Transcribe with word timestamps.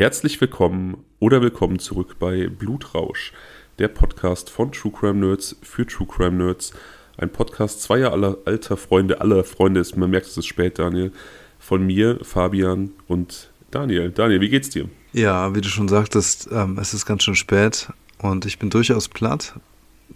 Herzlich 0.00 0.40
willkommen 0.40 1.04
oder 1.18 1.42
willkommen 1.42 1.78
zurück 1.78 2.16
bei 2.18 2.48
Blutrausch, 2.48 3.34
der 3.78 3.88
Podcast 3.88 4.48
von 4.48 4.72
True 4.72 4.90
Crime 4.90 5.26
Nerds 5.26 5.56
für 5.60 5.86
True 5.86 6.06
Crime 6.06 6.42
Nerds. 6.42 6.72
Ein 7.18 7.28
Podcast 7.28 7.82
zweier 7.82 8.10
aller 8.10 8.38
alter 8.46 8.78
Freunde, 8.78 9.20
aller 9.20 9.44
Freunde 9.44 9.80
ist, 9.80 9.98
man 9.98 10.08
merkt 10.08 10.34
es 10.34 10.46
spät, 10.46 10.78
Daniel. 10.78 11.12
Von 11.58 11.84
mir, 11.84 12.18
Fabian 12.22 12.92
und 13.08 13.50
Daniel. 13.70 14.10
Daniel, 14.10 14.40
wie 14.40 14.48
geht's 14.48 14.70
dir? 14.70 14.88
Ja, 15.12 15.54
wie 15.54 15.60
du 15.60 15.68
schon 15.68 15.88
sagtest, 15.88 16.48
ähm, 16.50 16.78
es 16.80 16.94
ist 16.94 17.04
ganz 17.04 17.22
schön 17.24 17.36
spät 17.36 17.92
und 18.22 18.46
ich 18.46 18.58
bin 18.58 18.70
durchaus 18.70 19.06
platt. 19.06 19.60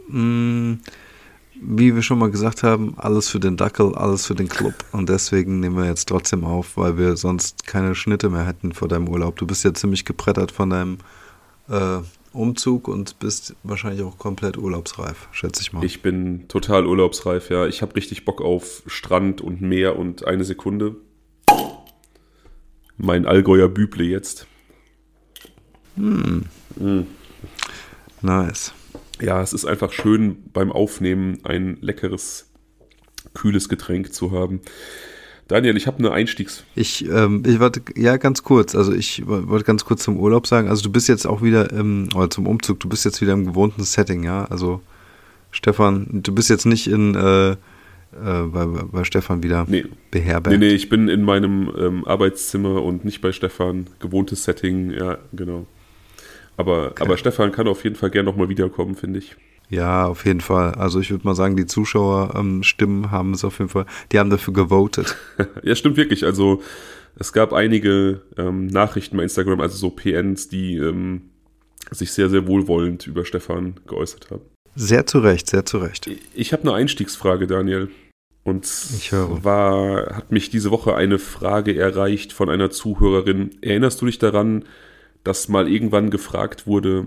Hm, 0.09 0.81
wie 1.67 1.95
wir 1.95 2.03
schon 2.03 2.19
mal 2.19 2.31
gesagt 2.31 2.63
haben, 2.63 2.95
alles 2.99 3.29
für 3.29 3.41
den 3.41 3.57
Dackel, 3.57 3.95
alles 3.95 4.27
für 4.27 4.35
den 4.35 4.49
Club. 4.49 4.75
Und 4.93 5.09
deswegen 5.09 5.61
nehmen 5.61 5.77
wir 5.77 5.87
jetzt 5.87 6.09
trotzdem 6.09 6.45
auf, 6.45 6.77
weil 6.77 6.99
wir 6.99 7.17
sonst 7.17 7.67
keine 7.67 7.95
Schnitte 7.95 8.29
mehr 8.29 8.47
hätten 8.47 8.73
vor 8.73 8.89
deinem 8.89 9.09
Urlaub. 9.09 9.37
Du 9.37 9.47
bist 9.47 9.65
ja 9.65 9.73
ziemlich 9.73 10.05
gebrettert 10.05 10.53
von 10.53 10.71
deinem 10.71 10.99
äh, 11.69 11.99
Umzug 12.33 12.89
und 12.89 13.19
bist 13.19 13.55
wahrscheinlich 13.63 14.03
auch 14.03 14.19
komplett 14.19 14.59
urlaubsreif, 14.59 15.29
schätze 15.33 15.63
ich 15.63 15.73
mal. 15.73 15.85
Ich 15.85 16.03
bin 16.03 16.49
total 16.49 16.87
urlaubsreif, 16.87 17.49
ja. 17.51 17.67
Ich 17.67 17.81
habe 17.81 17.97
richtig 17.97 18.25
Bock 18.25 18.43
auf 18.43 18.83
Strand 18.87 19.41
und 19.41 19.63
Meer 19.63 19.99
und 19.99 20.27
eine 20.27 20.45
Sekunde. 20.45 20.97
Mein 22.97 23.27
Allgäuer 23.27 23.69
Büble 23.69 24.05
jetzt. 24.05 24.47
Hm. 25.97 26.45
Mm. 26.77 27.07
Nice 28.21 28.73
ja, 29.21 29.43
es 29.43 29.53
ist 29.53 29.65
einfach 29.65 29.93
schön 29.93 30.37
beim 30.53 30.73
Aufnehmen 30.73 31.39
ein 31.45 31.79
leckeres, 31.81 32.51
kühles 33.33 33.69
Getränk 33.69 34.13
zu 34.13 34.33
haben. 34.33 34.61
Daniel, 35.47 35.77
ich 35.77 35.87
habe 35.87 35.99
eine 35.99 36.11
Einstiegs. 36.11 36.65
Ich, 36.75 37.07
ähm, 37.07 37.43
ich 37.47 37.61
warte, 37.61 37.83
ja, 37.97 38.17
ganz 38.17 38.43
kurz. 38.43 38.75
Also 38.75 38.95
ich 38.95 39.27
wollte 39.27 39.65
ganz 39.65 39.85
kurz 39.85 40.03
zum 40.03 40.19
Urlaub 40.19 40.47
sagen. 40.47 40.69
Also 40.69 40.83
du 40.83 40.91
bist 40.91 41.09
jetzt 41.09 41.27
auch 41.27 41.43
wieder 41.43 41.71
im, 41.71 42.09
oder 42.15 42.31
zum 42.31 42.47
Umzug, 42.47 42.81
du 42.81 42.89
bist 42.89 43.05
jetzt 43.05 43.21
wieder 43.21 43.35
im 43.35 43.45
gewohnten 43.45 43.83
Setting, 43.83 44.25
ja. 44.25 44.47
Also 44.47 44.81
Stefan, 45.51 46.23
du 46.23 46.35
bist 46.35 46.49
jetzt 46.49 46.65
nicht 46.65 46.87
in 46.87 47.15
äh, 47.15 47.51
äh, 47.51 47.57
bei, 48.47 48.67
bei 48.67 49.05
Stefan 49.05 49.43
wieder 49.43 49.67
nee. 49.69 49.85
beherbergt. 50.11 50.59
Nee, 50.59 50.67
nee, 50.67 50.75
ich 50.75 50.89
bin 50.89 51.09
in 51.09 51.23
meinem 51.23 51.71
ähm, 51.79 52.07
Arbeitszimmer 52.07 52.83
und 52.83 53.05
nicht 53.05 53.21
bei 53.21 53.33
Stefan. 53.33 53.89
Gewohntes 53.99 54.45
Setting, 54.45 54.93
ja, 54.93 55.19
genau. 55.33 55.67
Aber, 56.57 56.91
okay. 56.91 57.03
aber 57.03 57.17
Stefan 57.17 57.53
kann 57.53 57.69
auf 57.69 57.85
jeden 57.85 57.97
Fall 57.97 58.11
gerne 58.11 58.31
nochmal 58.31 58.49
wiederkommen, 58.49 58.95
finde 58.95 59.19
ich. 59.19 59.37
Ja, 59.71 60.07
auf 60.07 60.25
jeden 60.25 60.41
Fall. 60.41 60.75
Also 60.75 61.01
ich 61.01 61.11
würde 61.11 61.27
mal 61.27 61.35
sagen, 61.35 61.57
die 61.57 61.67
Zuschauerstimmen 61.67 63.05
ähm, 63.05 63.11
haben 63.11 63.33
es 63.33 63.45
auf 63.45 63.59
jeden 63.59 63.71
Fall, 63.71 63.87
die 64.13 64.19
haben 64.19 64.31
dafür 64.31 64.55
gewotet. 64.55 65.17
ja, 65.63 65.75
stimmt 65.75 65.97
wirklich. 65.97 66.25
Also 66.25 66.63
es 67.17 67.33
gab 67.33 67.53
einige 67.53 68.23
ähm, 68.37 68.67
Nachrichten 68.67 69.17
bei 69.17 69.23
Instagram, 69.23 69.61
also 69.61 69.77
so 69.77 69.91
PNs, 69.91 70.49
die 70.49 70.77
ähm, 70.77 71.31
sich 71.91 72.13
sehr, 72.13 72.29
sehr 72.29 72.47
wohlwollend 72.47 73.07
über 73.07 73.25
Stefan 73.25 73.81
geäußert 73.87 74.31
haben. 74.31 74.43
Sehr 74.77 75.07
zu 75.07 75.21
Recht, 75.21 75.49
sehr 75.49 75.65
zu 75.65 75.79
Recht. 75.79 76.11
Ich 76.35 76.53
habe 76.53 76.63
eine 76.65 76.75
Einstiegsfrage, 76.75 77.47
Daniel. 77.47 77.91
Und 78.43 78.67
zwar 78.67 80.17
hat 80.17 80.31
mich 80.31 80.51
diese 80.51 80.71
Woche 80.71 80.95
eine 80.95 81.19
Frage 81.19 81.79
erreicht 81.79 82.33
von 82.33 82.51
einer 82.51 82.71
Zuhörerin. 82.71 83.51
Erinnerst 83.63 84.03
du 84.03 84.07
dich 84.07 84.19
daran, 84.19 84.65
dass 85.25 85.49
mal 85.49 85.69
irgendwann 85.69 86.11
gefragt 86.11 86.67
wurde, 86.67 87.07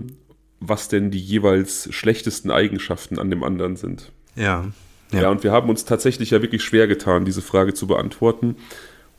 was 0.60 0.88
denn 0.88 1.10
die 1.10 1.20
jeweils 1.20 1.88
schlechtesten 1.92 2.50
Eigenschaften 2.50 3.18
an 3.18 3.30
dem 3.30 3.42
anderen 3.42 3.76
sind. 3.76 4.10
Ja. 4.34 4.66
Ja, 5.12 5.22
ja 5.22 5.30
und 5.30 5.42
wir 5.44 5.52
haben 5.52 5.70
uns 5.70 5.84
tatsächlich 5.84 6.30
ja 6.30 6.42
wirklich 6.42 6.62
schwer 6.62 6.86
getan, 6.86 7.24
diese 7.24 7.42
Frage 7.42 7.74
zu 7.74 7.86
beantworten. 7.86 8.56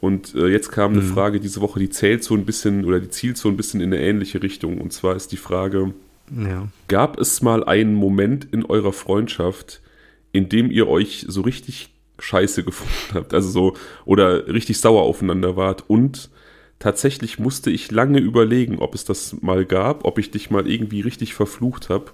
Und 0.02 0.36
äh, 0.36 0.48
jetzt 0.48 0.72
kam 0.72 0.94
eine 0.94 1.02
mhm. 1.02 1.14
Frage 1.14 1.40
diese 1.40 1.62
Woche, 1.62 1.80
die 1.80 1.90
zählt 1.90 2.24
so 2.24 2.36
ein 2.36 2.46
bisschen 2.46 2.86
oder 2.86 3.00
die 3.00 3.10
zielt 3.10 3.38
so 3.38 3.50
ein 3.50 3.58
bisschen 3.58 3.82
in 3.82 3.94
eine 3.94 4.02
ähnliche 4.02 4.42
Richtung. 4.42 4.80
Und 4.80 4.94
zwar 4.94 5.16
ist 5.16 5.32
die 5.32 5.38
Frage: 5.38 5.94
ja. 6.36 6.68
Gab 6.88 7.20
es 7.20 7.42
mal 7.42 7.64
einen 7.64 7.96
Moment 7.96 8.48
in 8.52 8.66
eurer 8.66 8.94
Freundschaft, 8.94 9.82
in 10.32 10.48
dem 10.48 10.72
ihr 10.72 10.88
euch 10.88 11.26
so 11.28 11.42
richtig 11.42 11.90
scheiße 12.20 12.64
gefunden 12.64 13.14
habt? 13.14 13.34
Also 13.34 13.50
so, 13.50 13.74
oder 14.06 14.48
richtig 14.48 14.80
sauer 14.80 15.04
aufeinander 15.04 15.56
wart 15.56 15.86
und 15.88 16.30
tatsächlich 16.80 17.40
musste 17.40 17.70
ich 17.70 17.92
lange 17.92 18.20
überlegen, 18.20 18.80
ob 18.80 18.96
es 18.96 19.06
das 19.06 19.36
mal 19.42 19.66
gab, 19.66 20.06
ob 20.06 20.18
ich 20.18 20.32
dich 20.32 20.50
mal 20.50 20.68
irgendwie 20.70 21.02
richtig 21.02 21.34
verflucht 21.34 21.90
habe. 21.90 22.06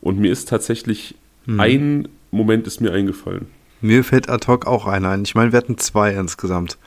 Und 0.00 0.18
mir 0.18 0.32
ist 0.32 0.48
tatsächlich 0.48 1.14
hm. 1.44 1.60
ein 1.60 2.08
Moment 2.30 2.66
ist 2.66 2.80
mir 2.80 2.92
eingefallen. 2.92 3.46
Mir 3.80 4.04
fällt 4.04 4.28
ad 4.28 4.46
hoc 4.46 4.66
auch 4.66 4.86
einer 4.86 5.10
ein. 5.10 5.22
Ich 5.22 5.34
meine, 5.34 5.52
wir 5.52 5.58
hatten 5.58 5.78
zwei 5.78 6.12
insgesamt. 6.14 6.78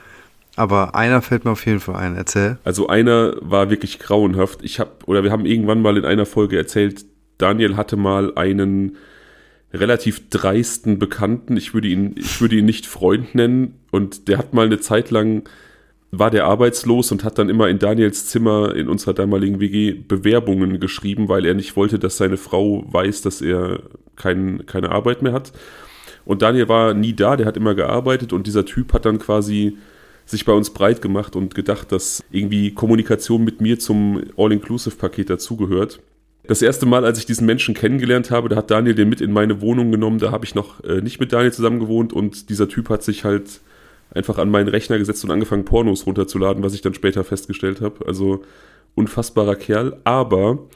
Aber 0.55 0.95
einer 0.95 1.21
fällt 1.21 1.45
mir 1.45 1.51
auf 1.51 1.65
jeden 1.65 1.79
Fall 1.79 1.95
ein. 1.95 2.15
Erzähl. 2.15 2.57
Also 2.63 2.87
einer 2.87 3.35
war 3.39 3.69
wirklich 3.69 3.99
grauenhaft. 3.99 4.63
Ich 4.63 4.79
habe 4.79 4.91
oder 5.05 5.23
wir 5.23 5.31
haben 5.31 5.45
irgendwann 5.45 5.81
mal 5.81 5.97
in 5.97 6.05
einer 6.05 6.25
Folge 6.25 6.57
erzählt, 6.57 7.05
Daniel 7.37 7.77
hatte 7.77 7.95
mal 7.95 8.33
einen 8.35 8.97
relativ 9.71 10.29
dreisten 10.29 10.99
Bekannten. 10.99 11.55
Ich 11.55 11.73
würde 11.73 11.87
ihn, 11.87 12.15
ich 12.17 12.41
würde 12.41 12.57
ihn 12.57 12.65
nicht 12.65 12.87
Freund 12.87 13.35
nennen. 13.35 13.79
Und 13.91 14.27
der 14.27 14.37
hat 14.37 14.53
mal 14.53 14.65
eine 14.65 14.79
Zeit 14.79 15.11
lang 15.11 15.43
war 16.11 16.31
der 16.31 16.45
arbeitslos 16.45 17.11
und 17.11 17.23
hat 17.23 17.37
dann 17.37 17.49
immer 17.49 17.69
in 17.69 17.79
Daniels 17.79 18.27
Zimmer 18.27 18.75
in 18.75 18.87
unserer 18.87 19.13
damaligen 19.13 19.59
WG 19.59 19.93
Bewerbungen 19.93 20.79
geschrieben, 20.79 21.29
weil 21.29 21.45
er 21.45 21.53
nicht 21.53 21.75
wollte, 21.75 21.99
dass 21.99 22.17
seine 22.17 22.37
Frau 22.37 22.83
weiß, 22.91 23.21
dass 23.21 23.41
er 23.41 23.81
kein, 24.15 24.65
keine 24.65 24.91
Arbeit 24.91 25.21
mehr 25.21 25.33
hat. 25.33 25.51
Und 26.25 26.41
Daniel 26.41 26.67
war 26.67 26.93
nie 26.93 27.13
da, 27.13 27.35
der 27.35 27.45
hat 27.45 27.57
immer 27.57 27.75
gearbeitet 27.75 28.33
und 28.33 28.47
dieser 28.47 28.65
Typ 28.65 28.93
hat 28.93 29.05
dann 29.05 29.19
quasi 29.19 29.77
sich 30.25 30.45
bei 30.45 30.53
uns 30.53 30.71
breit 30.71 31.01
gemacht 31.01 31.35
und 31.35 31.55
gedacht, 31.55 31.91
dass 31.91 32.23
irgendwie 32.31 32.73
Kommunikation 32.73 33.43
mit 33.43 33.61
mir 33.61 33.79
zum 33.79 34.21
All-Inclusive-Paket 34.37 35.29
dazugehört. 35.29 35.99
Das 36.47 36.61
erste 36.61 36.85
Mal, 36.85 37.05
als 37.05 37.19
ich 37.19 37.25
diesen 37.25 37.45
Menschen 37.45 37.75
kennengelernt 37.75 38.31
habe, 38.31 38.49
da 38.49 38.57
hat 38.57 38.71
Daniel 38.71 38.95
den 38.95 39.09
mit 39.09 39.21
in 39.21 39.31
meine 39.31 39.61
Wohnung 39.61 39.91
genommen, 39.91 40.19
da 40.19 40.31
habe 40.31 40.45
ich 40.45 40.55
noch 40.55 40.83
äh, 40.83 41.01
nicht 41.01 41.19
mit 41.19 41.33
Daniel 41.33 41.53
zusammen 41.53 41.79
gewohnt 41.79 42.13
und 42.13 42.49
dieser 42.49 42.67
Typ 42.67 42.89
hat 42.89 43.03
sich 43.03 43.23
halt 43.23 43.61
einfach 44.11 44.37
an 44.37 44.49
meinen 44.49 44.69
Rechner 44.69 44.97
gesetzt 44.97 45.23
und 45.23 45.31
angefangen, 45.31 45.65
Pornos 45.65 46.05
runterzuladen, 46.05 46.63
was 46.63 46.73
ich 46.73 46.81
dann 46.81 46.93
später 46.93 47.23
festgestellt 47.23 47.81
habe. 47.81 48.05
Also 48.07 48.43
unfassbarer 48.95 49.55
Kerl. 49.55 49.97
Aber 50.03 50.67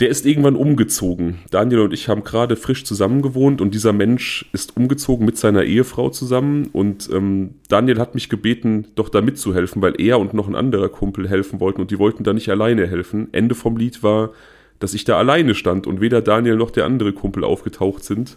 der 0.00 0.08
ist 0.10 0.26
irgendwann 0.26 0.54
umgezogen. 0.54 1.40
Daniel 1.50 1.80
und 1.80 1.92
ich 1.92 2.08
haben 2.08 2.22
gerade 2.22 2.54
frisch 2.54 2.84
zusammen 2.84 3.20
gewohnt 3.20 3.60
und 3.60 3.74
dieser 3.74 3.92
Mensch 3.92 4.48
ist 4.52 4.76
umgezogen 4.76 5.26
mit 5.26 5.36
seiner 5.36 5.64
Ehefrau 5.64 6.10
zusammen. 6.10 6.68
Und 6.72 7.10
ähm, 7.12 7.54
Daniel 7.68 7.98
hat 7.98 8.14
mich 8.14 8.28
gebeten, 8.28 8.86
doch 8.94 9.08
da 9.08 9.20
mitzuhelfen, 9.20 9.82
weil 9.82 10.00
er 10.00 10.20
und 10.20 10.34
noch 10.34 10.46
ein 10.46 10.54
anderer 10.54 10.88
Kumpel 10.88 11.28
helfen 11.28 11.58
wollten 11.58 11.80
und 11.80 11.90
die 11.90 11.98
wollten 11.98 12.22
da 12.22 12.32
nicht 12.32 12.48
alleine 12.48 12.86
helfen. 12.86 13.28
Ende 13.32 13.56
vom 13.56 13.76
Lied 13.76 14.04
war, 14.04 14.30
dass 14.78 14.94
ich 14.94 15.02
da 15.02 15.18
alleine 15.18 15.56
stand 15.56 15.88
und 15.88 16.00
weder 16.00 16.22
Daniel 16.22 16.54
noch 16.54 16.70
der 16.70 16.86
andere 16.86 17.12
Kumpel 17.12 17.42
aufgetaucht 17.42 18.04
sind. 18.04 18.36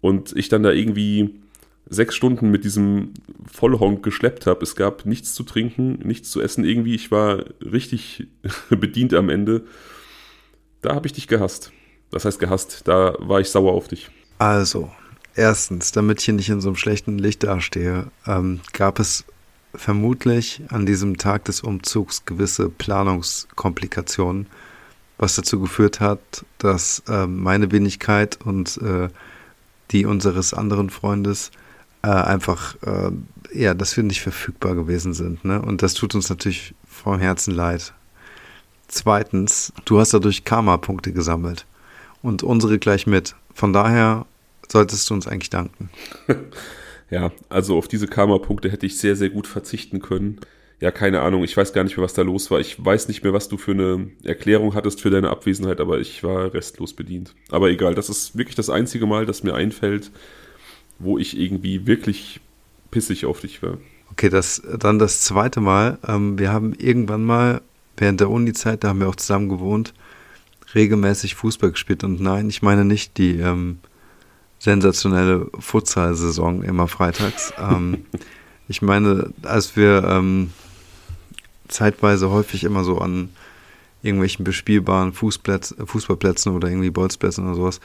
Und 0.00 0.36
ich 0.36 0.48
dann 0.48 0.64
da 0.64 0.72
irgendwie 0.72 1.36
sechs 1.86 2.14
Stunden 2.14 2.50
mit 2.50 2.64
diesem 2.64 3.12
Vollhonk 3.50 4.02
geschleppt 4.02 4.46
habe. 4.46 4.62
Es 4.62 4.76
gab 4.76 5.06
nichts 5.06 5.34
zu 5.34 5.42
trinken, 5.42 5.98
nichts 6.02 6.30
zu 6.30 6.40
essen. 6.40 6.64
Irgendwie, 6.64 6.94
ich 6.94 7.10
war 7.10 7.44
richtig 7.60 8.26
bedient 8.70 9.14
am 9.14 9.28
Ende. 9.28 9.64
Da 10.80 10.94
habe 10.94 11.06
ich 11.06 11.12
dich 11.12 11.28
gehasst. 11.28 11.72
Das 12.10 12.24
heißt 12.24 12.38
gehasst, 12.38 12.82
da 12.84 13.14
war 13.18 13.40
ich 13.40 13.50
sauer 13.50 13.72
auf 13.72 13.88
dich. 13.88 14.10
Also, 14.38 14.90
erstens, 15.34 15.92
damit 15.92 16.20
ich 16.20 16.26
hier 16.26 16.34
nicht 16.34 16.50
in 16.50 16.60
so 16.60 16.68
einem 16.68 16.76
schlechten 16.76 17.18
Licht 17.18 17.42
dastehe, 17.42 18.06
ähm, 18.26 18.60
gab 18.72 18.98
es 18.98 19.24
vermutlich 19.74 20.62
an 20.68 20.86
diesem 20.86 21.16
Tag 21.16 21.44
des 21.46 21.60
Umzugs 21.60 22.24
gewisse 22.24 22.68
Planungskomplikationen, 22.68 24.46
was 25.18 25.34
dazu 25.34 25.60
geführt 25.60 26.00
hat, 26.00 26.44
dass 26.58 27.02
äh, 27.08 27.26
meine 27.26 27.72
Wenigkeit 27.72 28.38
und 28.44 28.78
äh, 28.78 29.08
die 29.90 30.06
unseres 30.06 30.54
anderen 30.54 30.90
Freundes 30.90 31.50
äh, 32.04 32.08
einfach, 32.08 32.76
äh, 32.82 33.10
ja, 33.54 33.72
dass 33.72 33.96
wir 33.96 34.04
nicht 34.04 34.20
verfügbar 34.20 34.74
gewesen 34.74 35.14
sind. 35.14 35.44
Ne? 35.44 35.60
Und 35.62 35.82
das 35.82 35.94
tut 35.94 36.14
uns 36.14 36.28
natürlich 36.28 36.74
vom 36.86 37.18
Herzen 37.18 37.54
leid. 37.54 37.94
Zweitens, 38.88 39.72
du 39.86 39.98
hast 39.98 40.12
dadurch 40.12 40.44
Karma-Punkte 40.44 41.12
gesammelt 41.12 41.64
und 42.22 42.42
unsere 42.42 42.78
gleich 42.78 43.06
mit. 43.06 43.34
Von 43.54 43.72
daher 43.72 44.26
solltest 44.70 45.08
du 45.08 45.14
uns 45.14 45.26
eigentlich 45.26 45.50
danken. 45.50 45.88
ja, 47.10 47.32
also 47.48 47.78
auf 47.78 47.88
diese 47.88 48.06
Karma-Punkte 48.06 48.70
hätte 48.70 48.84
ich 48.84 48.98
sehr, 48.98 49.16
sehr 49.16 49.30
gut 49.30 49.46
verzichten 49.46 50.00
können. 50.00 50.40
Ja, 50.80 50.90
keine 50.90 51.22
Ahnung, 51.22 51.42
ich 51.42 51.56
weiß 51.56 51.72
gar 51.72 51.84
nicht 51.84 51.96
mehr, 51.96 52.04
was 52.04 52.12
da 52.12 52.22
los 52.22 52.50
war. 52.50 52.60
Ich 52.60 52.84
weiß 52.84 53.08
nicht 53.08 53.22
mehr, 53.22 53.32
was 53.32 53.48
du 53.48 53.56
für 53.56 53.70
eine 53.70 54.10
Erklärung 54.24 54.74
hattest 54.74 55.00
für 55.00 55.08
deine 55.08 55.30
Abwesenheit, 55.30 55.80
aber 55.80 56.00
ich 56.00 56.22
war 56.22 56.52
restlos 56.52 56.92
bedient. 56.92 57.34
Aber 57.48 57.70
egal, 57.70 57.94
das 57.94 58.10
ist 58.10 58.36
wirklich 58.36 58.56
das 58.56 58.68
einzige 58.68 59.06
Mal, 59.06 59.24
das 59.24 59.42
mir 59.42 59.54
einfällt, 59.54 60.10
wo 61.04 61.18
ich 61.18 61.38
irgendwie 61.38 61.86
wirklich 61.86 62.40
pissig 62.90 63.26
auf 63.26 63.40
dich 63.40 63.62
war. 63.62 63.78
Okay, 64.10 64.28
das 64.28 64.62
dann 64.78 64.98
das 64.98 65.22
zweite 65.22 65.60
Mal. 65.60 65.98
Ähm, 66.06 66.38
wir 66.38 66.52
haben 66.52 66.74
irgendwann 66.74 67.24
mal 67.24 67.60
während 67.96 68.20
der 68.20 68.30
Uni-Zeit, 68.30 68.84
da 68.84 68.88
haben 68.88 69.00
wir 69.00 69.08
auch 69.08 69.16
zusammen 69.16 69.48
gewohnt, 69.48 69.94
regelmäßig 70.74 71.34
Fußball 71.34 71.72
gespielt. 71.72 72.04
Und 72.04 72.20
nein, 72.20 72.48
ich 72.48 72.62
meine 72.62 72.84
nicht 72.84 73.18
die 73.18 73.38
ähm, 73.38 73.78
sensationelle 74.58 75.50
Futsal-Saison 75.58 76.62
immer 76.62 76.88
freitags. 76.88 77.52
ähm, 77.58 78.06
ich 78.68 78.82
meine, 78.82 79.32
als 79.42 79.76
wir 79.76 80.04
ähm, 80.04 80.52
zeitweise 81.68 82.30
häufig 82.30 82.64
immer 82.64 82.84
so 82.84 82.98
an 82.98 83.30
irgendwelchen 84.02 84.44
bespielbaren 84.44 85.12
Fußplätz, 85.12 85.74
Fußballplätzen 85.84 86.54
oder 86.54 86.68
irgendwie 86.68 86.90
Bolzplätzen 86.90 87.46
oder 87.46 87.54
sowas 87.54 87.80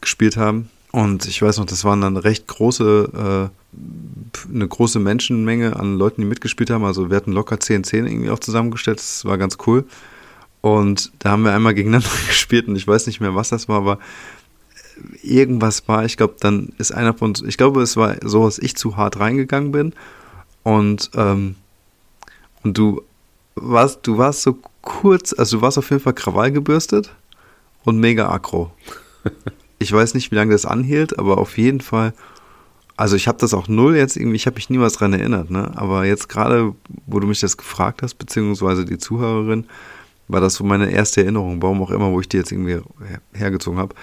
gespielt 0.00 0.36
haben. 0.36 0.70
Und 0.90 1.26
ich 1.26 1.42
weiß 1.42 1.58
noch, 1.58 1.66
das 1.66 1.84
waren 1.84 2.00
dann 2.00 2.16
recht 2.16 2.46
große, 2.46 3.50
äh, 3.52 4.54
eine 4.54 4.68
große 4.68 4.98
Menschenmenge 4.98 5.76
an 5.76 5.98
Leuten, 5.98 6.22
die 6.22 6.26
mitgespielt 6.26 6.70
haben. 6.70 6.84
Also 6.84 7.10
wir 7.10 7.16
hatten 7.16 7.32
locker 7.32 7.60
10 7.60 7.84
10 7.84 8.06
irgendwie 8.06 8.30
auch 8.30 8.38
zusammengestellt. 8.38 8.98
Das 8.98 9.24
war 9.24 9.36
ganz 9.36 9.58
cool. 9.66 9.84
Und 10.60 11.12
da 11.18 11.30
haben 11.30 11.44
wir 11.44 11.52
einmal 11.52 11.74
gegeneinander 11.74 12.08
gespielt 12.26 12.68
und 12.68 12.76
ich 12.76 12.86
weiß 12.86 13.06
nicht 13.06 13.20
mehr, 13.20 13.34
was 13.34 13.50
das 13.50 13.68
war, 13.68 13.78
aber 13.78 13.98
irgendwas 15.22 15.86
war, 15.86 16.04
ich 16.04 16.16
glaube, 16.16 16.36
dann 16.40 16.72
ist 16.78 16.92
einer 16.92 17.14
von 17.14 17.30
uns, 17.30 17.42
ich 17.42 17.56
glaube, 17.56 17.82
es 17.82 17.96
war 17.96 18.16
so, 18.22 18.44
dass 18.44 18.58
ich 18.58 18.76
zu 18.76 18.96
hart 18.96 19.20
reingegangen 19.20 19.70
bin 19.70 19.92
und, 20.64 21.10
ähm, 21.14 21.54
und 22.64 22.76
du 22.76 23.02
warst, 23.54 24.00
du 24.06 24.18
warst 24.18 24.42
so 24.42 24.58
kurz, 24.82 25.32
also 25.32 25.58
du 25.58 25.62
warst 25.62 25.78
auf 25.78 25.90
jeden 25.90 26.02
Fall 26.02 26.14
Krawall 26.14 26.50
gebürstet 26.50 27.14
und 27.84 27.98
mega 27.98 28.28
aggro. 28.30 28.72
Ich 29.78 29.92
weiß 29.92 30.14
nicht, 30.14 30.30
wie 30.30 30.36
lange 30.36 30.52
das 30.52 30.66
anhielt, 30.66 31.18
aber 31.18 31.38
auf 31.38 31.56
jeden 31.56 31.80
Fall, 31.80 32.12
also 32.96 33.14
ich 33.16 33.28
habe 33.28 33.38
das 33.38 33.54
auch 33.54 33.68
null 33.68 33.96
jetzt 33.96 34.16
irgendwie, 34.16 34.36
ich 34.36 34.46
habe 34.46 34.56
mich 34.56 34.70
niemals 34.70 34.94
dran 34.94 35.12
erinnert, 35.12 35.50
ne? 35.50 35.70
Aber 35.76 36.04
jetzt 36.04 36.28
gerade, 36.28 36.74
wo 37.06 37.20
du 37.20 37.26
mich 37.26 37.40
das 37.40 37.56
gefragt 37.56 38.02
hast, 38.02 38.14
beziehungsweise 38.14 38.84
die 38.84 38.98
Zuhörerin, 38.98 39.66
war 40.26 40.40
das 40.40 40.54
so 40.54 40.64
meine 40.64 40.90
erste 40.90 41.22
Erinnerung, 41.22 41.62
warum 41.62 41.82
auch 41.82 41.90
immer, 41.90 42.10
wo 42.10 42.20
ich 42.20 42.28
die 42.28 42.36
jetzt 42.36 42.52
irgendwie 42.52 42.80
hergezogen 43.32 43.78
habe. 43.78 43.94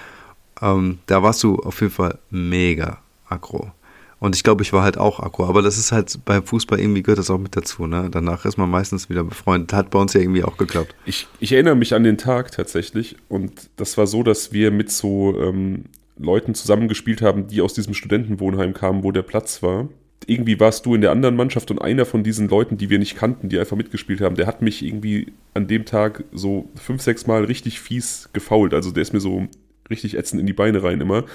Ähm, 0.62 1.00
da 1.06 1.22
warst 1.22 1.44
du 1.44 1.58
auf 1.58 1.82
jeden 1.82 1.94
Fall 1.94 2.18
mega 2.30 3.00
aggro. 3.28 3.72
Und 4.20 4.36
ich 4.36 4.44
glaube, 4.44 4.64
ich 4.64 4.72
war 4.74 4.84
halt 4.84 4.98
auch 4.98 5.20
aggro. 5.20 5.46
Aber 5.46 5.62
das 5.62 5.78
ist 5.78 5.92
halt 5.92 6.20
beim 6.26 6.44
Fußball 6.44 6.80
irgendwie 6.80 7.04
gehört 7.04 7.20
das 7.20 7.30
auch 7.30 7.38
mit 7.38 7.56
dazu. 7.56 7.86
Ne? 7.86 8.10
Danach 8.12 8.46
ist 8.46 8.58
man 8.58 8.70
meistens 8.70 9.10
wieder 9.10 9.24
befreundet. 9.24 9.74
Hat 9.74 9.90
bei 9.90 10.00
uns 10.00 10.14
ja 10.14 10.22
irgendwie 10.22 10.44
auch 10.44 10.58
geklappt. 10.58 10.96
Ich, 11.06 11.28
ich 11.40 11.52
erinnere 11.52 11.76
mich 11.76 11.94
an 11.94 12.04
den 12.04 12.18
Tag 12.18 12.52
tatsächlich. 12.52 13.18
Und 13.28 13.70
das 13.76 13.98
war 13.98 14.08
so, 14.08 14.24
dass 14.24 14.54
wir 14.54 14.72
mit 14.72 14.92
so 14.92 15.40
ähm, 15.40 15.86
Leuten 16.18 16.56
zusammengespielt 16.56 17.22
haben, 17.22 17.48
die 17.48 17.62
aus 17.62 17.74
diesem 17.74 17.94
Studentenwohnheim 17.94 18.74
kamen, 18.74 19.04
wo 19.04 19.12
der 19.12 19.22
Platz 19.22 19.62
war. 19.62 19.90
Irgendwie 20.28 20.60
warst 20.60 20.86
du 20.86 20.96
in 20.96 21.02
der 21.02 21.12
anderen 21.12 21.36
Mannschaft 21.36 21.70
und 21.70 21.80
einer 21.80 22.06
von 22.06 22.24
diesen 22.24 22.48
Leuten, 22.48 22.78
die 22.78 22.90
wir 22.90 23.00
nicht 23.00 23.16
kannten, 23.16 23.50
die 23.50 23.60
einfach 23.60 23.78
mitgespielt 23.78 24.22
haben, 24.22 24.36
der 24.36 24.48
hat 24.48 24.62
mich 24.62 24.84
irgendwie 24.84 25.34
an 25.54 25.68
dem 25.68 25.86
Tag 25.86 26.24
so 26.32 26.70
fünf, 26.76 27.02
sechs 27.02 27.28
Mal 27.28 27.44
richtig 27.44 27.80
fies 27.80 28.30
gefault. 28.34 28.74
Also 28.74 28.92
der 28.92 29.04
ist 29.04 29.14
mir 29.14 29.20
so 29.20 29.48
richtig 29.90 30.18
ätzend 30.18 30.40
in 30.40 30.48
die 30.48 30.54
Beine 30.54 30.82
rein 30.82 31.02
immer. 31.02 31.26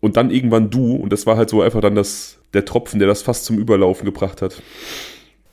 Und 0.00 0.16
dann 0.16 0.30
irgendwann 0.30 0.70
du, 0.70 0.94
und 0.94 1.12
das 1.12 1.26
war 1.26 1.36
halt 1.36 1.50
so 1.50 1.62
einfach 1.62 1.80
dann 1.80 1.94
das, 1.94 2.38
der 2.54 2.64
Tropfen, 2.64 2.98
der 2.98 3.08
das 3.08 3.22
fast 3.22 3.44
zum 3.44 3.58
Überlaufen 3.58 4.04
gebracht 4.04 4.42
hat. 4.42 4.62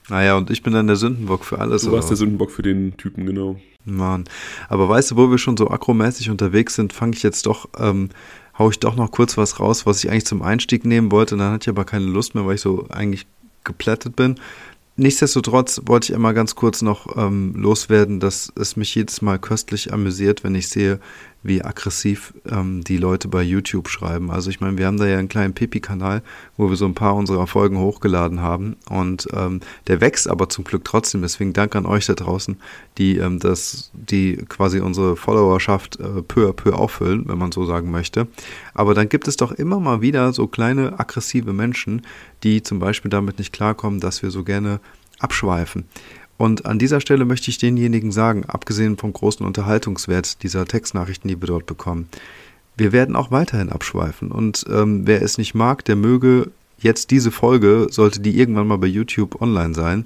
Naja, 0.09 0.38
und 0.38 0.51
ich 0.51 0.62
bin 0.62 0.74
dann 0.74 0.88
der 0.88 0.97
Sündenbock 0.97 1.45
für 1.45 1.59
alles. 1.59 1.83
Du 1.83 1.92
warst 1.92 2.09
der 2.09 2.18
Sündenbock 2.18 2.51
für 2.51 2.62
den 2.62 2.95
Typen, 2.97 3.25
genau. 3.25 3.59
Mann. 3.86 4.25
Aber 4.69 4.88
weißt 4.88 5.12
du, 5.12 5.15
wo 5.15 5.31
wir 5.31 5.38
schon 5.38 5.57
so 5.57 5.69
akromäßig 5.69 6.30
unterwegs 6.30 6.75
sind, 6.75 6.94
fange 6.94 7.15
ich 7.15 7.24
jetzt 7.24 7.45
doch, 7.45 7.69
ähm, 7.80 8.09
hau 8.57 8.69
ich 8.69 8.80
doch 8.80 8.95
noch 8.95 9.12
kurz 9.12 9.38
was 9.38 9.59
raus, 9.59 9.86
was 9.86 10.03
ich 10.03 10.09
eigentlich 10.09 10.25
zum 10.25 10.42
Einstieg 10.42 10.86
nehmen 10.86 11.12
wollte. 11.12 11.38
Dann 11.38 11.51
hatte 11.51 11.69
ich 11.69 11.75
aber 11.75 11.86
keine 11.86 12.06
Lust 12.06 12.36
mehr, 12.36 12.45
weil 12.45 12.56
ich 12.56 12.62
so 12.62 12.88
eigentlich 12.89 13.25
geplättet 13.63 14.15
bin. 14.15 14.36
Nichtsdestotrotz 14.98 15.81
wollte 15.86 16.12
ich 16.12 16.15
einmal 16.15 16.33
ganz 16.33 16.56
kurz 16.56 16.81
noch 16.81 17.18
ähm, 17.18 17.53
loswerden, 17.56 18.21
dass 18.21 18.53
es 18.56 18.77
mich 18.77 18.95
jedes 18.95 19.21
Mal 19.21 19.39
köstlich 19.39 19.91
amüsiert, 19.91 20.44
wenn 20.44 20.56
ich 20.56 20.69
sehe, 20.69 21.00
wie 21.45 21.63
aggressiv 21.63 22.33
ähm, 22.50 22.83
die 22.83 22.97
Leute 22.97 23.27
bei 23.27 23.44
YouTube 23.44 23.88
schreiben. 23.88 24.31
Also 24.31 24.50
ich 24.50 24.59
meine, 24.59 24.77
wir 24.77 24.88
haben 24.88 24.97
da 24.97 25.06
ja 25.06 25.19
einen 25.19 25.30
kleinen 25.30 25.53
Pipi-Kanal, 25.53 26.24
wo 26.57 26.69
wir 26.69 26.75
so 26.75 26.86
ein 26.86 26.95
paar 26.95 27.15
unserer 27.15 27.45
Folgen 27.45 27.77
hochgeladen 27.77 28.42
haben 28.42 28.75
und 28.89 29.27
ähm, 29.33 29.62
der 29.88 30.01
wächst 30.01 30.27
aber 30.27 30.50
zum 30.50 30.63
Glück 30.63 30.83
trotzdem. 30.83 31.21
Deswegen 31.21 31.53
Dank 31.53 31.75
an 31.75 31.86
euch 31.86 32.07
da 32.07 32.13
draußen, 32.13 32.57
die 32.97 33.18
ähm, 33.18 33.39
das, 33.39 33.92
die 33.94 34.38
quasi 34.50 34.80
unsere 34.80 35.15
Followerschaft 35.15 36.00
äh, 36.00 36.24
peu 36.24 36.50
à 36.50 36.53
peu 36.53 36.74
auffüllen, 36.74 37.25
wenn 37.27 37.38
man 37.38 37.51
so 37.51 37.65
sagen 37.65 37.91
möchte. 37.91 38.27
Aber 38.74 38.95
dann 38.95 39.07
gibt 39.07 39.27
es 39.27 39.38
doch 39.38 39.51
immer 39.51 39.80
mal 39.80 40.01
wieder 40.01 40.33
so 40.33 40.48
kleine 40.48 41.00
aggressive 41.00 41.53
Menschen, 41.53 42.01
die 42.44 42.63
zum 42.63 42.80
Beispiel 42.80 43.12
damit 43.12 43.38
nicht 43.38 43.53
klarkommen, 43.53 44.00
dass 44.00 44.24
wir 44.24 44.31
so 44.31 44.44
gerne 44.44 44.80
abschweifen. 45.19 45.86
Und 46.38 46.66
an 46.66 46.80
dieser 46.80 47.00
Stelle 47.00 47.26
möchte 47.26 47.50
ich 47.50 47.58
denjenigen 47.58 48.12
sagen, 48.12 48.46
abgesehen 48.46 48.98
vom 48.98 49.14
großen 49.14 49.46
Unterhaltungswert 49.46 50.44
dieser 50.44 50.66
Textnachrichten, 50.66 51.30
die 51.30 51.42
wir 51.42 51.48
dort 51.48 51.66
bekommen, 51.66 52.10
wir 52.78 52.92
werden 52.92 53.16
auch 53.16 53.32
weiterhin 53.32 53.70
abschweifen. 53.70 54.32
Und 54.32 54.66
ähm, 54.70 55.08
wer 55.08 55.22
es 55.22 55.38
nicht 55.38 55.56
mag, 55.56 55.86
der 55.86 55.96
möge 55.96 56.52
jetzt 56.78 57.12
diese 57.12 57.32
Folge, 57.32 57.88
sollte 57.90 58.20
die 58.20 58.38
irgendwann 58.38 58.68
mal 58.68 58.78
bei 58.78 58.88
YouTube 58.88 59.42
online 59.42 59.74
sein, 59.74 60.06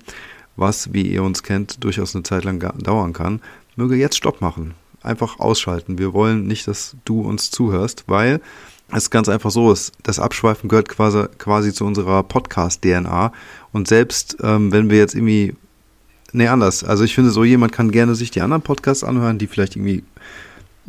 was, 0.55 0.93
wie 0.93 1.07
ihr 1.07 1.23
uns 1.23 1.41
kennt, 1.41 1.83
durchaus 1.83 2.13
eine 2.13 2.23
Zeit 2.23 2.43
lang 2.43 2.59
dauern 2.59 3.13
kann, 3.13 3.41
möge 3.75 3.95
jetzt 3.95 4.17
Stopp 4.17 4.41
machen. 4.41 4.75
Einfach 5.01 5.39
ausschalten. 5.39 5.97
Wir 5.97 6.13
wollen 6.13 6.45
nicht, 6.45 6.67
dass 6.67 6.95
du 7.05 7.21
uns 7.21 7.49
zuhörst, 7.49 8.03
weil 8.07 8.41
es 8.91 9.09
ganz 9.09 9.29
einfach 9.29 9.51
so 9.51 9.71
ist. 9.71 9.93
Das 10.03 10.19
Abschweifen 10.19 10.67
gehört 10.67 10.89
quasi, 10.89 11.25
quasi 11.37 11.73
zu 11.73 11.85
unserer 11.85 12.21
Podcast-DNA. 12.23 13.31
Und 13.71 13.87
selbst 13.87 14.37
ähm, 14.43 14.71
wenn 14.71 14.89
wir 14.89 14.97
jetzt 14.97 15.15
irgendwie 15.15 15.55
Nee, 16.31 16.47
anders. 16.47 16.83
Also 16.83 17.03
ich 17.03 17.15
finde 17.15 17.31
so, 17.31 17.43
jemand 17.43 17.71
kann 17.71 17.91
gerne 17.91 18.15
sich 18.15 18.31
die 18.31 18.41
anderen 18.41 18.61
Podcasts 18.61 19.03
anhören, 19.03 19.37
die 19.37 19.47
vielleicht 19.47 19.75
irgendwie 19.75 20.03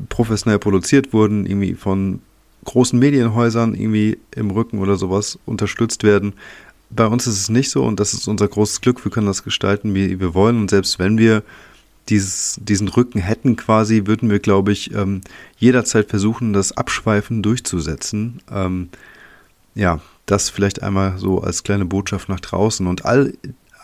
professionell 0.09 0.59
produziert 0.59 1.13
wurden, 1.13 1.47
irgendwie 1.47 1.75
von 1.75 2.21
großen 2.65 2.99
Medienhäusern 2.99 3.75
irgendwie 3.75 4.19
im 4.35 4.51
Rücken 4.51 4.79
oder 4.79 4.97
sowas 4.97 5.39
unterstützt 5.47 6.05
werden. 6.05 6.35
Bei 6.91 7.07
uns 7.07 7.27
ist 7.27 7.41
es 7.41 7.49
nicht 7.49 7.71
so 7.71 7.85
und 7.85 8.01
das 8.01 8.13
ist 8.13 8.27
unser 8.29 8.49
großes 8.49 8.81
Glück. 8.81 9.05
Wir 9.05 9.13
können 9.13 9.27
das 9.27 9.45
gestalten, 9.45 9.95
wie 9.95 10.21
wir 10.21 10.35
wollen. 10.35 10.59
Und 10.61 10.71
selbst 10.71 10.99
wenn 10.99 11.19
wir 11.19 11.43
dieses, 12.09 12.59
diesen 12.63 12.89
Rücken 12.89 13.21
hätten 13.21 13.57
quasi, 13.57 14.07
würden 14.07 14.29
wir, 14.31 14.41
glaube 14.41 14.73
ich, 14.73 14.93
ähm, 14.95 15.21
jederzeit 15.59 16.09
versuchen, 16.11 16.53
das 16.53 16.73
Abschweifen 16.73 17.43
durchzusetzen. 17.43 18.41
Ähm, 18.51 18.89
ja, 19.75 20.01
das 20.27 20.51
vielleicht 20.51 20.83
einmal 20.83 21.19
so 21.19 21.41
als 21.41 21.63
kleine 21.63 21.85
Botschaft 21.85 22.29
nach 22.29 22.41
draußen. 22.41 22.87
Und 22.87 23.05
all 23.05 23.33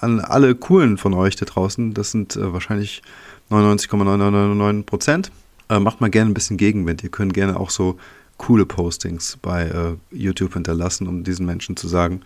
an 0.07 0.21
alle 0.21 0.55
coolen 0.55 0.99
von 0.99 1.15
euch 1.15 1.35
da 1.37 1.45
draußen, 1.45 1.93
das 1.93 2.13
sind 2.13 2.37
äh, 2.37 2.53
wahrscheinlich 2.53 3.03
99,999 3.51 4.87
Prozent, 4.87 5.33
äh, 5.69 5.81
macht 5.81 6.01
mal 6.01 6.11
gerne 6.11 6.31
ein 6.31 6.35
bisschen 6.35 6.57
Gegenwind. 6.57 7.03
Ihr 7.03 7.11
könnt 7.11 7.35
gerne 7.35 7.59
auch 7.59 7.71
so 7.71 7.99
coole 8.39 8.67
Postings 8.67 9.39
bei 9.41 9.65
äh, 9.65 9.97
YouTube 10.17 10.55
hinterlassen, 10.55 11.09
um 11.09 11.25
diesen 11.25 11.47
Menschen 11.47 11.77
zu 11.77 11.89
sagen, 11.89 12.21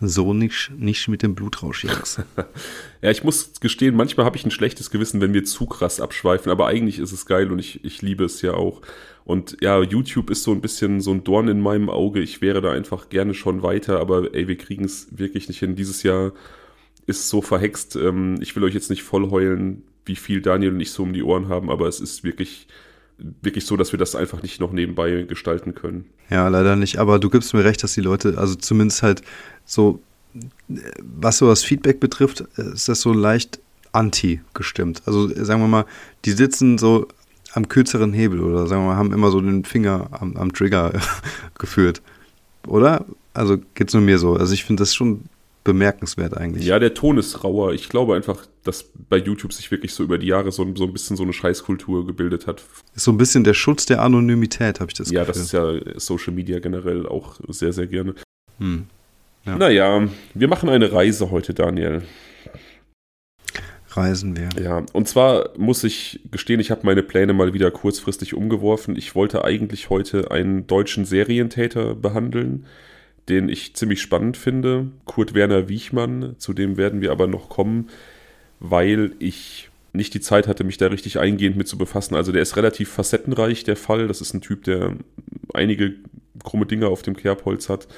so 0.00 0.32
nicht, 0.32 0.70
nicht 0.78 1.08
mit 1.08 1.22
dem 1.22 1.34
Blutrausch 1.34 1.84
jetzt. 1.84 2.22
ja, 3.02 3.10
ich 3.10 3.24
muss 3.24 3.52
gestehen, 3.60 3.96
manchmal 3.96 4.24
habe 4.24 4.36
ich 4.36 4.44
ein 4.44 4.50
schlechtes 4.50 4.90
Gewissen, 4.90 5.20
wenn 5.20 5.34
wir 5.34 5.44
zu 5.44 5.66
krass 5.66 6.00
abschweifen, 6.00 6.50
aber 6.50 6.68
eigentlich 6.68 6.98
ist 6.98 7.12
es 7.12 7.26
geil 7.26 7.50
und 7.50 7.58
ich, 7.58 7.84
ich 7.84 8.00
liebe 8.00 8.24
es 8.24 8.42
ja 8.42 8.54
auch. 8.54 8.80
Und 9.24 9.56
ja, 9.60 9.82
YouTube 9.82 10.30
ist 10.30 10.44
so 10.44 10.52
ein 10.52 10.60
bisschen 10.60 11.00
so 11.00 11.10
ein 11.10 11.24
Dorn 11.24 11.48
in 11.48 11.60
meinem 11.60 11.90
Auge. 11.90 12.20
Ich 12.20 12.40
wäre 12.40 12.62
da 12.62 12.70
einfach 12.70 13.08
gerne 13.08 13.34
schon 13.34 13.62
weiter, 13.62 13.98
aber 13.98 14.32
ey, 14.34 14.46
wir 14.46 14.56
kriegen 14.56 14.84
es 14.84 15.08
wirklich 15.10 15.48
nicht 15.48 15.58
hin. 15.58 15.74
Dieses 15.74 16.04
Jahr 16.04 16.32
ist 17.06 17.28
so 17.28 17.40
verhext. 17.40 17.96
Ähm, 17.96 18.36
ich 18.40 18.54
will 18.56 18.64
euch 18.64 18.74
jetzt 18.74 18.90
nicht 18.90 19.02
voll 19.02 19.30
heulen, 19.30 19.82
wie 20.04 20.16
viel 20.16 20.40
Daniel 20.40 20.72
und 20.72 20.80
ich 20.80 20.90
so 20.92 21.02
um 21.02 21.12
die 21.12 21.22
Ohren 21.22 21.48
haben, 21.48 21.70
aber 21.70 21.88
es 21.88 22.00
ist 22.00 22.24
wirklich, 22.24 22.68
wirklich 23.18 23.66
so, 23.66 23.76
dass 23.76 23.92
wir 23.92 23.98
das 23.98 24.14
einfach 24.14 24.42
nicht 24.42 24.60
noch 24.60 24.72
nebenbei 24.72 25.22
gestalten 25.22 25.74
können. 25.74 26.06
Ja, 26.30 26.48
leider 26.48 26.76
nicht. 26.76 26.98
Aber 26.98 27.18
du 27.18 27.30
gibst 27.30 27.54
mir 27.54 27.64
recht, 27.64 27.82
dass 27.82 27.94
die 27.94 28.00
Leute, 28.00 28.38
also 28.38 28.54
zumindest 28.54 29.02
halt 29.02 29.22
so, 29.64 30.00
was 31.00 31.38
so 31.38 31.48
das 31.48 31.64
Feedback 31.64 31.98
betrifft, 31.98 32.40
ist 32.56 32.88
das 32.88 33.00
so 33.00 33.12
leicht 33.12 33.58
anti 33.92 34.40
gestimmt. 34.54 35.02
Also 35.06 35.28
sagen 35.28 35.60
wir 35.62 35.68
mal, 35.68 35.86
die 36.24 36.32
sitzen 36.32 36.78
so 36.78 37.08
am 37.54 37.68
kürzeren 37.68 38.12
Hebel 38.12 38.40
oder 38.40 38.66
sagen 38.66 38.82
wir 38.82 38.88
mal, 38.88 38.96
haben 38.96 39.12
immer 39.12 39.30
so 39.30 39.40
den 39.40 39.64
Finger 39.64 40.08
am, 40.10 40.36
am 40.36 40.52
Trigger 40.52 40.92
geführt. 41.58 42.02
Oder? 42.66 43.06
Also 43.32 43.58
geht 43.74 43.88
es 43.88 43.94
nur 43.94 44.02
mir 44.02 44.18
so. 44.18 44.34
Also 44.34 44.52
ich 44.52 44.64
finde 44.64 44.82
das 44.82 44.94
schon 44.94 45.22
bemerkenswert 45.66 46.36
eigentlich. 46.36 46.64
Ja, 46.64 46.78
der 46.78 46.94
Ton 46.94 47.18
ist 47.18 47.42
rauer. 47.42 47.74
Ich 47.74 47.88
glaube 47.88 48.14
einfach, 48.14 48.46
dass 48.62 48.88
bei 49.08 49.16
YouTube 49.16 49.52
sich 49.52 49.70
wirklich 49.72 49.92
so 49.92 50.04
über 50.04 50.16
die 50.16 50.28
Jahre 50.28 50.52
so, 50.52 50.64
so 50.76 50.84
ein 50.84 50.92
bisschen 50.92 51.16
so 51.16 51.24
eine 51.24 51.32
Scheißkultur 51.32 52.06
gebildet 52.06 52.46
hat. 52.46 52.62
Ist 52.94 53.04
so 53.04 53.10
ein 53.10 53.18
bisschen 53.18 53.42
der 53.42 53.54
Schutz 53.54 53.84
der 53.84 54.00
Anonymität, 54.00 54.78
habe 54.78 54.90
ich 54.90 54.96
das 54.96 55.10
ja, 55.10 55.24
Gefühl. 55.24 55.34
Ja, 55.34 55.72
das 55.72 55.82
ist 55.82 55.90
ja 55.90 56.00
Social 56.00 56.32
Media 56.32 56.60
generell 56.60 57.06
auch 57.06 57.34
sehr, 57.48 57.72
sehr 57.72 57.88
gerne. 57.88 58.14
Hm. 58.58 58.86
Ja. 59.44 59.58
Naja, 59.58 60.08
wir 60.34 60.48
machen 60.48 60.68
eine 60.68 60.92
Reise 60.92 61.32
heute, 61.32 61.52
Daniel. 61.52 62.02
Reisen 63.90 64.36
wir. 64.36 64.48
Ja, 64.62 64.84
und 64.92 65.08
zwar 65.08 65.50
muss 65.56 65.82
ich 65.82 66.20
gestehen, 66.30 66.60
ich 66.60 66.70
habe 66.70 66.82
meine 66.84 67.02
Pläne 67.02 67.32
mal 67.32 67.54
wieder 67.54 67.72
kurzfristig 67.72 68.34
umgeworfen. 68.34 68.94
Ich 68.94 69.16
wollte 69.16 69.44
eigentlich 69.44 69.90
heute 69.90 70.30
einen 70.30 70.68
deutschen 70.68 71.04
Serientäter 71.04 71.96
behandeln 71.96 72.66
den 73.28 73.48
ich 73.48 73.74
ziemlich 73.74 74.00
spannend 74.00 74.36
finde. 74.36 74.88
Kurt 75.04 75.34
Werner 75.34 75.68
Wiechmann, 75.68 76.36
zu 76.38 76.52
dem 76.52 76.76
werden 76.76 77.00
wir 77.00 77.10
aber 77.10 77.26
noch 77.26 77.48
kommen, 77.48 77.88
weil 78.60 79.12
ich 79.18 79.68
nicht 79.92 80.14
die 80.14 80.20
Zeit 80.20 80.46
hatte, 80.46 80.62
mich 80.62 80.76
da 80.76 80.88
richtig 80.88 81.18
eingehend 81.18 81.56
mit 81.56 81.68
zu 81.68 81.78
befassen. 81.78 82.14
Also 82.14 82.30
der 82.30 82.42
ist 82.42 82.56
relativ 82.56 82.90
facettenreich, 82.90 83.64
der 83.64 83.76
Fall. 83.76 84.08
Das 84.08 84.20
ist 84.20 84.34
ein 84.34 84.42
Typ, 84.42 84.64
der 84.64 84.94
einige 85.54 85.94
krumme 86.44 86.66
Dinge 86.66 86.88
auf 86.88 87.02
dem 87.02 87.16
Kerbholz 87.16 87.68
hat. 87.68 87.88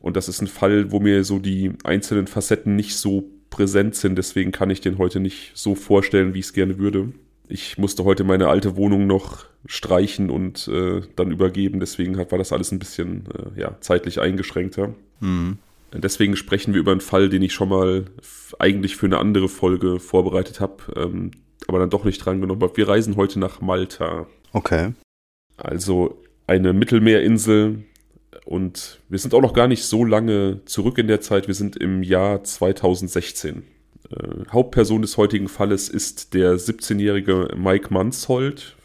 Und 0.00 0.16
das 0.16 0.28
ist 0.28 0.42
ein 0.42 0.48
Fall, 0.48 0.90
wo 0.90 0.98
mir 1.00 1.24
so 1.24 1.38
die 1.38 1.72
einzelnen 1.84 2.26
Facetten 2.26 2.74
nicht 2.76 2.96
so 2.96 3.30
präsent 3.50 3.94
sind. 3.94 4.16
Deswegen 4.16 4.50
kann 4.50 4.70
ich 4.70 4.80
den 4.80 4.98
heute 4.98 5.20
nicht 5.20 5.52
so 5.54 5.74
vorstellen, 5.74 6.34
wie 6.34 6.40
ich 6.40 6.46
es 6.46 6.52
gerne 6.52 6.78
würde. 6.78 7.12
Ich 7.48 7.78
musste 7.78 8.04
heute 8.04 8.24
meine 8.24 8.48
alte 8.48 8.76
Wohnung 8.76 9.06
noch 9.06 9.44
streichen 9.66 10.30
und 10.30 10.68
äh, 10.68 11.02
dann 11.16 11.30
übergeben. 11.30 11.80
Deswegen 11.80 12.16
war 12.16 12.38
das 12.38 12.52
alles 12.52 12.72
ein 12.72 12.78
bisschen 12.78 13.24
äh, 13.56 13.60
ja, 13.60 13.76
zeitlich 13.80 14.20
eingeschränkter. 14.20 14.94
Mhm. 15.20 15.58
Deswegen 15.94 16.36
sprechen 16.36 16.72
wir 16.72 16.80
über 16.80 16.92
einen 16.92 17.00
Fall, 17.00 17.28
den 17.28 17.42
ich 17.42 17.52
schon 17.52 17.68
mal 17.68 18.06
eigentlich 18.58 18.96
für 18.96 19.06
eine 19.06 19.18
andere 19.18 19.48
Folge 19.48 20.00
vorbereitet 20.00 20.60
habe, 20.60 20.76
ähm, 20.96 21.32
aber 21.68 21.78
dann 21.78 21.90
doch 21.90 22.04
nicht 22.04 22.24
dran 22.24 22.40
genommen 22.40 22.62
habe. 22.62 22.76
Wir 22.76 22.88
reisen 22.88 23.16
heute 23.16 23.38
nach 23.38 23.60
Malta. 23.60 24.26
Okay. 24.52 24.94
Also 25.56 26.22
eine 26.46 26.72
Mittelmeerinsel 26.72 27.84
und 28.44 29.00
wir 29.08 29.18
sind 29.18 29.34
auch 29.34 29.42
noch 29.42 29.52
gar 29.52 29.68
nicht 29.68 29.84
so 29.84 30.04
lange 30.04 30.64
zurück 30.64 30.98
in 30.98 31.06
der 31.08 31.20
Zeit. 31.20 31.46
Wir 31.46 31.54
sind 31.54 31.76
im 31.76 32.02
Jahr 32.02 32.42
2016. 32.42 33.62
Äh, 34.10 34.50
Hauptperson 34.50 35.02
des 35.02 35.16
heutigen 35.16 35.48
Falles 35.48 35.88
ist 35.88 36.34
der 36.34 36.56
17-jährige 36.56 37.50
Mike 37.56 37.92
Manshold. 37.92 38.76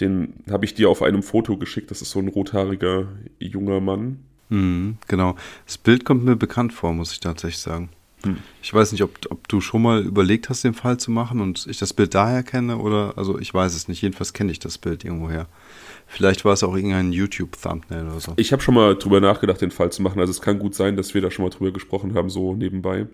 Den 0.00 0.34
habe 0.50 0.64
ich 0.64 0.74
dir 0.74 0.90
auf 0.90 1.02
einem 1.02 1.22
Foto 1.22 1.56
geschickt. 1.56 1.90
Das 1.90 2.02
ist 2.02 2.10
so 2.10 2.18
ein 2.18 2.28
rothaariger 2.28 3.08
junger 3.38 3.80
Mann. 3.80 4.20
Mhm, 4.48 4.98
genau. 5.08 5.36
Das 5.66 5.78
Bild 5.78 6.04
kommt 6.04 6.24
mir 6.24 6.36
bekannt 6.36 6.72
vor, 6.72 6.92
muss 6.92 7.12
ich 7.12 7.20
tatsächlich 7.20 7.60
sagen. 7.60 7.90
Hm. 8.24 8.38
Ich 8.62 8.72
weiß 8.72 8.92
nicht, 8.92 9.02
ob, 9.02 9.18
ob 9.30 9.46
du 9.48 9.60
schon 9.60 9.82
mal 9.82 10.02
überlegt 10.02 10.48
hast, 10.48 10.64
den 10.64 10.74
Fall 10.74 10.98
zu 10.98 11.10
machen 11.10 11.40
und 11.40 11.66
ich 11.68 11.78
das 11.78 11.92
Bild 11.92 12.14
daher 12.14 12.42
kenne 12.42 12.78
oder, 12.78 13.14
also 13.16 13.38
ich 13.38 13.52
weiß 13.52 13.74
es 13.74 13.86
nicht. 13.86 14.02
Jedenfalls 14.02 14.32
kenne 14.32 14.50
ich 14.50 14.58
das 14.58 14.78
Bild 14.78 15.04
irgendwoher. 15.04 15.46
Vielleicht 16.06 16.44
war 16.44 16.52
es 16.52 16.62
auch 16.62 16.74
irgendein 16.74 17.12
YouTube-Thumbnail 17.12 18.06
oder 18.06 18.20
so. 18.20 18.32
Ich 18.36 18.52
habe 18.52 18.62
schon 18.62 18.74
mal 18.74 18.96
drüber 18.96 19.20
nachgedacht, 19.20 19.60
den 19.60 19.70
Fall 19.70 19.90
zu 19.90 20.02
machen. 20.02 20.20
Also 20.20 20.30
es 20.30 20.40
kann 20.40 20.58
gut 20.58 20.74
sein, 20.74 20.96
dass 20.96 21.14
wir 21.14 21.22
da 21.22 21.30
schon 21.30 21.44
mal 21.44 21.50
drüber 21.50 21.72
gesprochen 21.72 22.14
haben, 22.14 22.30
so 22.30 22.54
nebenbei. 22.54 23.06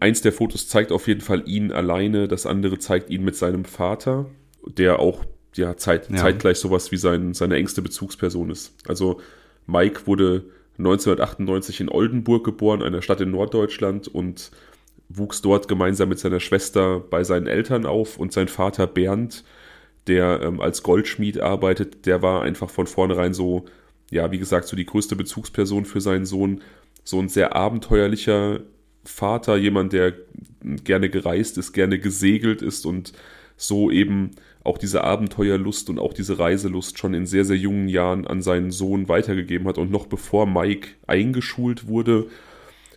Eins 0.00 0.22
der 0.22 0.32
Fotos 0.32 0.66
zeigt 0.66 0.92
auf 0.92 1.06
jeden 1.06 1.20
Fall 1.20 1.42
ihn 1.46 1.72
alleine, 1.72 2.26
das 2.26 2.46
andere 2.46 2.78
zeigt 2.78 3.10
ihn 3.10 3.22
mit 3.22 3.36
seinem 3.36 3.66
Vater, 3.66 4.26
der 4.66 4.98
auch 4.98 5.24
ja, 5.54 5.76
zeit, 5.76 6.08
ja. 6.10 6.16
zeitgleich 6.16 6.58
sowas 6.58 6.90
wie 6.90 6.96
sein, 6.96 7.34
seine 7.34 7.56
engste 7.56 7.82
Bezugsperson 7.82 8.50
ist. 8.50 8.74
Also 8.88 9.20
Mike 9.66 10.06
wurde 10.06 10.44
1998 10.78 11.80
in 11.80 11.88
Oldenburg 11.90 12.44
geboren, 12.44 12.82
einer 12.82 13.02
Stadt 13.02 13.20
in 13.20 13.30
Norddeutschland 13.30 14.08
und 14.08 14.50
wuchs 15.10 15.42
dort 15.42 15.68
gemeinsam 15.68 16.08
mit 16.08 16.18
seiner 16.18 16.40
Schwester 16.40 17.00
bei 17.00 17.22
seinen 17.24 17.46
Eltern 17.46 17.84
auf 17.84 18.16
und 18.16 18.32
sein 18.32 18.48
Vater 18.48 18.86
Bernd, 18.86 19.44
der 20.06 20.40
ähm, 20.42 20.60
als 20.60 20.82
Goldschmied 20.82 21.40
arbeitet, 21.40 22.06
der 22.06 22.22
war 22.22 22.42
einfach 22.42 22.70
von 22.70 22.86
vornherein 22.86 23.34
so, 23.34 23.66
ja, 24.10 24.30
wie 24.30 24.38
gesagt, 24.38 24.66
so 24.66 24.76
die 24.76 24.86
größte 24.86 25.16
Bezugsperson 25.16 25.84
für 25.84 26.00
seinen 26.00 26.24
Sohn, 26.24 26.62
so 27.04 27.18
ein 27.18 27.28
sehr 27.28 27.54
abenteuerlicher 27.54 28.60
Vater, 29.04 29.56
jemand, 29.56 29.92
der 29.92 30.14
gerne 30.84 31.08
gereist 31.10 31.58
ist, 31.58 31.72
gerne 31.72 31.98
gesegelt 31.98 32.62
ist 32.62 32.84
und 32.86 33.12
so 33.56 33.90
eben 33.90 34.32
auch 34.64 34.78
diese 34.78 35.04
Abenteuerlust 35.04 35.88
und 35.90 35.98
auch 35.98 36.12
diese 36.12 36.38
Reiselust 36.38 36.98
schon 36.98 37.14
in 37.14 37.26
sehr, 37.26 37.44
sehr 37.44 37.56
jungen 37.56 37.88
Jahren 37.88 38.26
an 38.26 38.42
seinen 38.42 38.70
Sohn 38.70 39.08
weitergegeben 39.08 39.66
hat. 39.68 39.78
Und 39.78 39.90
noch 39.90 40.06
bevor 40.06 40.46
Mike 40.46 40.88
eingeschult 41.06 41.88
wurde, 41.88 42.26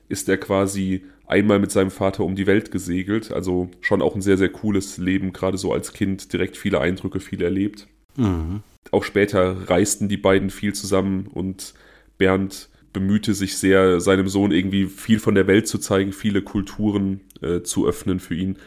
ist 0.09 0.27
er 0.27 0.37
quasi 0.37 1.03
einmal 1.25 1.59
mit 1.59 1.71
seinem 1.71 1.91
Vater 1.91 2.23
um 2.23 2.35
die 2.35 2.47
Welt 2.47 2.71
gesegelt. 2.71 3.31
Also 3.31 3.69
schon 3.81 4.01
auch 4.01 4.15
ein 4.15 4.21
sehr, 4.21 4.37
sehr 4.37 4.49
cooles 4.49 4.97
Leben, 4.97 5.31
gerade 5.31 5.57
so 5.57 5.73
als 5.73 5.93
Kind, 5.93 6.31
direkt 6.33 6.57
viele 6.57 6.81
Eindrücke, 6.81 7.19
viel 7.19 7.41
erlebt. 7.41 7.87
Mhm. 8.17 8.61
Auch 8.91 9.03
später 9.03 9.69
reisten 9.69 10.09
die 10.09 10.17
beiden 10.17 10.49
viel 10.49 10.73
zusammen 10.73 11.27
und 11.27 11.73
Bernd 12.17 12.69
bemühte 12.93 13.33
sich 13.33 13.57
sehr, 13.57 13.99
seinem 13.99 14.29
Sohn 14.29 14.51
irgendwie 14.51 14.85
viel 14.85 15.19
von 15.19 15.35
der 15.35 15.47
Welt 15.47 15.67
zu 15.67 15.79
zeigen, 15.79 16.13
viele 16.13 16.41
Kulturen 16.41 17.21
äh, 17.41 17.61
zu 17.61 17.87
öffnen 17.87 18.19
für 18.19 18.35
ihn. 18.35 18.57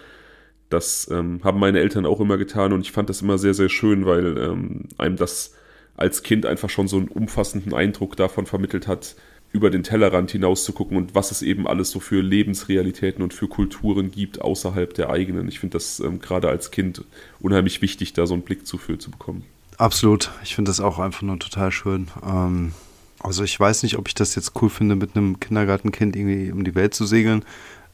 Das 0.68 1.08
ähm, 1.10 1.40
haben 1.44 1.60
meine 1.60 1.78
Eltern 1.78 2.06
auch 2.06 2.20
immer 2.20 2.36
getan 2.36 2.72
und 2.72 2.80
ich 2.80 2.92
fand 2.92 3.08
das 3.08 3.22
immer 3.22 3.38
sehr, 3.38 3.54
sehr 3.54 3.68
schön, 3.68 4.04
weil 4.04 4.36
ähm, 4.36 4.88
einem 4.98 5.16
das 5.16 5.54
als 5.96 6.22
Kind 6.22 6.44
einfach 6.44 6.68
schon 6.68 6.88
so 6.88 6.96
einen 6.96 7.08
umfassenden 7.08 7.72
Eindruck 7.72 8.16
davon 8.16 8.46
vermittelt 8.46 8.86
hat, 8.86 9.14
über 9.52 9.70
den 9.70 9.84
Tellerrand 9.84 10.30
hinaus 10.32 10.64
zu 10.64 10.72
gucken 10.72 10.96
und 10.96 11.14
was 11.14 11.30
es 11.30 11.40
eben 11.40 11.66
alles 11.66 11.90
so 11.90 12.00
für 12.00 12.20
Lebensrealitäten 12.20 13.22
und 13.22 13.32
für 13.32 13.48
Kulturen 13.48 14.10
gibt 14.10 14.42
außerhalb 14.42 14.92
der 14.92 15.08
eigenen. 15.08 15.48
Ich 15.48 15.60
finde 15.60 15.74
das 15.74 16.00
ähm, 16.00 16.20
gerade 16.20 16.48
als 16.48 16.70
Kind 16.70 17.04
unheimlich 17.40 17.80
wichtig, 17.80 18.12
da 18.12 18.26
so 18.26 18.34
einen 18.34 18.42
Blick 18.42 18.66
zu, 18.66 18.76
für 18.76 18.98
zu 18.98 19.10
bekommen. 19.10 19.44
Absolut. 19.78 20.30
Ich 20.42 20.54
finde 20.54 20.70
das 20.70 20.80
auch 20.80 20.98
einfach 20.98 21.22
nur 21.22 21.38
total 21.38 21.70
schön. 21.70 22.08
Ähm, 22.26 22.72
also 23.20 23.44
ich 23.44 23.58
weiß 23.58 23.82
nicht, 23.82 23.98
ob 23.98 24.08
ich 24.08 24.14
das 24.14 24.34
jetzt 24.34 24.52
cool 24.60 24.70
finde, 24.70 24.96
mit 24.96 25.16
einem 25.16 25.40
Kindergartenkind 25.40 26.16
irgendwie 26.16 26.52
um 26.52 26.64
die 26.64 26.74
Welt 26.74 26.94
zu 26.94 27.06
segeln. 27.06 27.44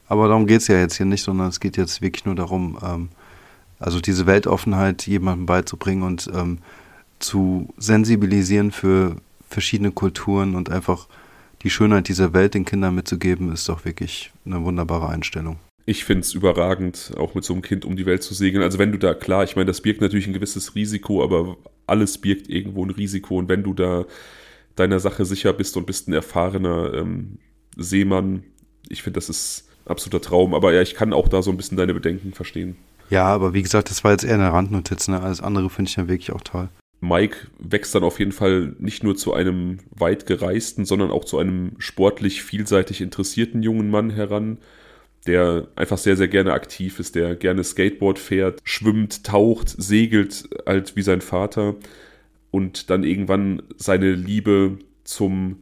Aber 0.08 0.28
darum 0.28 0.46
geht 0.46 0.60
es 0.60 0.68
ja 0.68 0.78
jetzt 0.78 0.96
hier 0.96 1.06
nicht, 1.06 1.22
sondern 1.22 1.48
es 1.48 1.60
geht 1.60 1.76
jetzt 1.76 2.02
wirklich 2.02 2.24
nur 2.24 2.34
darum, 2.34 2.78
ähm, 2.82 3.08
also 3.78 4.00
diese 4.00 4.26
Weltoffenheit 4.26 5.06
jemandem 5.06 5.46
beizubringen 5.46 6.02
und 6.02 6.30
ähm, 6.34 6.58
zu 7.18 7.72
sensibilisieren 7.78 8.72
für 8.72 9.16
verschiedene 9.48 9.92
Kulturen 9.92 10.54
und 10.54 10.70
einfach 10.70 11.08
die 11.62 11.70
Schönheit 11.70 12.08
dieser 12.08 12.32
Welt 12.32 12.54
den 12.54 12.64
Kindern 12.64 12.94
mitzugeben, 12.94 13.52
ist 13.52 13.68
doch 13.68 13.84
wirklich 13.84 14.32
eine 14.44 14.62
wunderbare 14.64 15.08
Einstellung. 15.08 15.56
Ich 15.84 16.04
finde 16.04 16.20
es 16.20 16.34
überragend, 16.34 17.12
auch 17.16 17.34
mit 17.34 17.44
so 17.44 17.52
einem 17.52 17.62
Kind 17.62 17.84
um 17.84 17.96
die 17.96 18.06
Welt 18.06 18.22
zu 18.22 18.34
segeln. 18.34 18.62
Also 18.62 18.78
wenn 18.78 18.92
du 18.92 18.98
da, 18.98 19.14
klar, 19.14 19.44
ich 19.44 19.56
meine, 19.56 19.66
das 19.66 19.80
birgt 19.80 20.00
natürlich 20.00 20.26
ein 20.26 20.32
gewisses 20.32 20.74
Risiko, 20.74 21.24
aber 21.24 21.56
alles 21.86 22.18
birgt 22.18 22.48
irgendwo 22.48 22.84
ein 22.84 22.90
Risiko. 22.90 23.38
Und 23.38 23.48
wenn 23.48 23.62
du 23.62 23.74
da 23.74 24.04
deiner 24.76 25.00
Sache 25.00 25.24
sicher 25.24 25.52
bist 25.52 25.76
und 25.76 25.86
bist 25.86 26.08
ein 26.08 26.12
erfahrener 26.12 26.94
ähm, 26.94 27.38
Seemann, 27.76 28.44
ich 28.88 29.02
finde, 29.02 29.18
das 29.18 29.28
ist 29.28 29.68
absoluter 29.86 30.20
Traum. 30.20 30.54
Aber 30.54 30.72
ja, 30.72 30.82
ich 30.82 30.94
kann 30.94 31.12
auch 31.12 31.28
da 31.28 31.42
so 31.42 31.50
ein 31.50 31.56
bisschen 31.56 31.76
deine 31.76 31.94
Bedenken 31.94 32.32
verstehen. 32.32 32.76
Ja, 33.10 33.26
aber 33.26 33.54
wie 33.54 33.62
gesagt, 33.62 33.90
das 33.90 34.04
war 34.04 34.12
jetzt 34.12 34.24
eher 34.24 34.34
eine 34.34 34.52
Randnotiz. 34.52 35.08
Ne? 35.08 35.20
Alles 35.20 35.40
andere 35.40 35.68
finde 35.70 35.88
ich 35.88 35.94
dann 35.94 36.08
wirklich 36.08 36.32
auch 36.32 36.42
toll. 36.42 36.68
Mike 37.00 37.48
wächst 37.58 37.94
dann 37.94 38.04
auf 38.04 38.20
jeden 38.20 38.32
Fall 38.32 38.76
nicht 38.78 39.02
nur 39.02 39.16
zu 39.16 39.34
einem 39.34 39.78
weit 39.90 40.24
gereisten, 40.26 40.84
sondern 40.84 41.10
auch 41.10 41.24
zu 41.24 41.38
einem 41.38 41.72
sportlich 41.78 42.42
vielseitig 42.42 43.00
interessierten 43.00 43.62
jungen 43.62 43.90
Mann 43.90 44.10
heran, 44.10 44.58
der 45.26 45.66
einfach 45.74 45.98
sehr, 45.98 46.16
sehr 46.16 46.28
gerne 46.28 46.52
aktiv 46.52 47.00
ist, 47.00 47.16
der 47.16 47.34
gerne 47.34 47.64
Skateboard 47.64 48.20
fährt, 48.20 48.60
schwimmt, 48.62 49.24
taucht, 49.24 49.68
segelt, 49.68 50.48
halt 50.64 50.94
wie 50.94 51.02
sein 51.02 51.20
Vater 51.20 51.74
und 52.52 52.90
dann 52.90 53.02
irgendwann 53.02 53.62
seine 53.76 54.12
Liebe 54.12 54.78
zum 55.02 55.56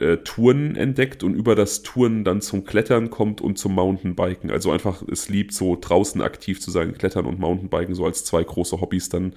äh, 0.00 0.18
Touren 0.18 0.76
entdeckt 0.76 1.22
und 1.22 1.34
über 1.34 1.54
das 1.54 1.82
Touren 1.82 2.24
dann 2.24 2.42
zum 2.42 2.64
Klettern 2.64 3.08
kommt 3.08 3.40
und 3.40 3.56
zum 3.56 3.74
Mountainbiken. 3.74 4.50
Also 4.50 4.70
einfach 4.72 5.02
es 5.10 5.30
liebt, 5.30 5.54
so 5.54 5.78
draußen 5.80 6.20
aktiv 6.20 6.60
zu 6.60 6.70
sein, 6.70 6.92
Klettern 6.92 7.24
und 7.24 7.38
Mountainbiken, 7.38 7.94
so 7.94 8.04
als 8.04 8.24
zwei 8.24 8.44
große 8.44 8.80
Hobbys 8.80 9.08
dann 9.08 9.32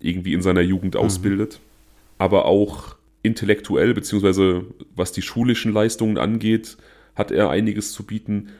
irgendwie 0.00 0.32
in 0.32 0.40
seiner 0.40 0.62
Jugend 0.62 0.94
mhm. 0.94 1.00
ausbildet. 1.00 1.60
Aber 2.16 2.46
auch 2.46 2.96
intellektuell, 3.22 3.92
beziehungsweise 3.92 4.64
was 4.94 5.12
die 5.12 5.22
schulischen 5.22 5.72
Leistungen 5.72 6.16
angeht, 6.16 6.78
hat 7.14 7.30
er 7.32 7.50
einiges 7.50 7.92
zu 7.92 8.04
bieten. 8.04 8.50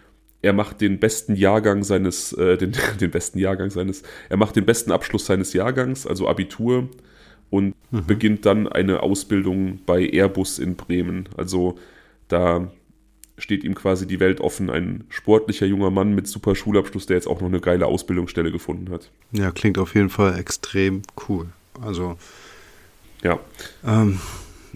Er 0.43 0.53
macht 0.53 0.81
den 0.81 0.99
besten 0.99 1.35
Jahrgang 1.35 1.85
seines, 1.85 2.33
äh, 2.33 2.59
den, 2.59 2.73
den 3.01 3.11
besten 3.11 3.39
Jahrgang 3.39 3.71
seines, 3.71 4.03
er 4.29 4.37
macht 4.37 4.57
den 4.57 4.67
besten 4.67 4.93
Abschluss 4.93 5.27
seines 5.27 5.53
Jahrgangs, 5.53 6.07
also 6.07 6.29
Abitur, 6.29 6.89
und 7.51 7.75
mhm. 7.91 8.07
beginnt 8.07 8.47
dann 8.47 8.67
eine 8.67 9.03
Ausbildung 9.03 9.81
bei 9.87 10.09
Airbus 10.09 10.59
in 10.59 10.77
Bremen. 10.77 11.29
Also 11.37 11.79
da 12.29 12.71
steht 13.39 13.65
ihm 13.65 13.75
quasi 13.75 14.07
die 14.07 14.21
Welt 14.21 14.41
offen. 14.41 14.69
Ein 14.69 15.05
sportlicher 15.09 15.67
junger 15.67 15.91
Mann 15.91 16.15
mit 16.15 16.27
super 16.27 16.55
Schulabschluss, 16.55 17.07
der 17.07 17.17
jetzt 17.17 17.29
auch 17.29 17.41
noch 17.41 17.49
eine 17.49 17.61
geile 17.61 17.87
Ausbildungsstelle 17.87 18.53
gefunden 18.53 18.91
hat. 18.93 19.11
Ja, 19.33 19.51
klingt 19.51 19.79
auf 19.79 19.95
jeden 19.95 20.11
Fall 20.11 20.39
extrem 20.39 21.03
cool. 21.29 21.47
Also. 21.81 22.17
Ja. 23.23 23.39
Ähm, 23.85 24.21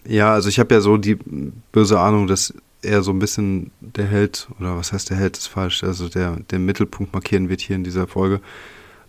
ja, 0.04 0.32
also 0.32 0.48
ich 0.48 0.58
habe 0.58 0.74
ja 0.74 0.80
so 0.80 0.96
die 0.96 1.18
böse 1.72 1.98
Ahnung, 1.98 2.26
dass 2.26 2.54
er 2.82 3.02
so 3.02 3.12
ein 3.12 3.18
bisschen 3.18 3.70
der 3.80 4.06
Held, 4.06 4.48
oder 4.58 4.76
was 4.76 4.92
heißt 4.92 5.10
der 5.10 5.16
Held, 5.16 5.36
ist 5.36 5.46
falsch, 5.46 5.84
also 5.84 6.08
der 6.08 6.36
den 6.50 6.64
Mittelpunkt 6.64 7.12
markieren 7.12 7.48
wird 7.48 7.60
hier 7.60 7.76
in 7.76 7.84
dieser 7.84 8.08
Folge. 8.08 8.40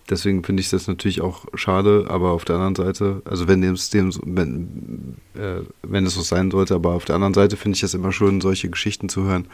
Deswegen 0.09 0.43
finde 0.43 0.61
ich 0.61 0.69
das 0.69 0.87
natürlich 0.87 1.21
auch 1.21 1.45
schade, 1.53 2.05
aber 2.09 2.31
auf 2.31 2.43
der 2.43 2.57
anderen 2.57 2.75
Seite, 2.75 3.21
also 3.23 3.47
wenn 3.47 3.63
es 3.63 3.89
dem, 3.89 4.11
wenn, 4.25 5.15
äh, 5.35 5.61
wenn 5.81 6.05
es 6.05 6.15
so 6.15 6.21
sein 6.21 6.51
sollte, 6.51 6.75
aber 6.75 6.93
auf 6.93 7.05
der 7.05 7.15
anderen 7.15 7.33
Seite 7.33 7.55
finde 7.55 7.77
ich 7.77 7.83
es 7.83 7.93
immer 7.93 8.11
schön, 8.11 8.41
solche 8.41 8.69
Geschichten 8.69 9.07
zu 9.07 9.23
hören. 9.23 9.47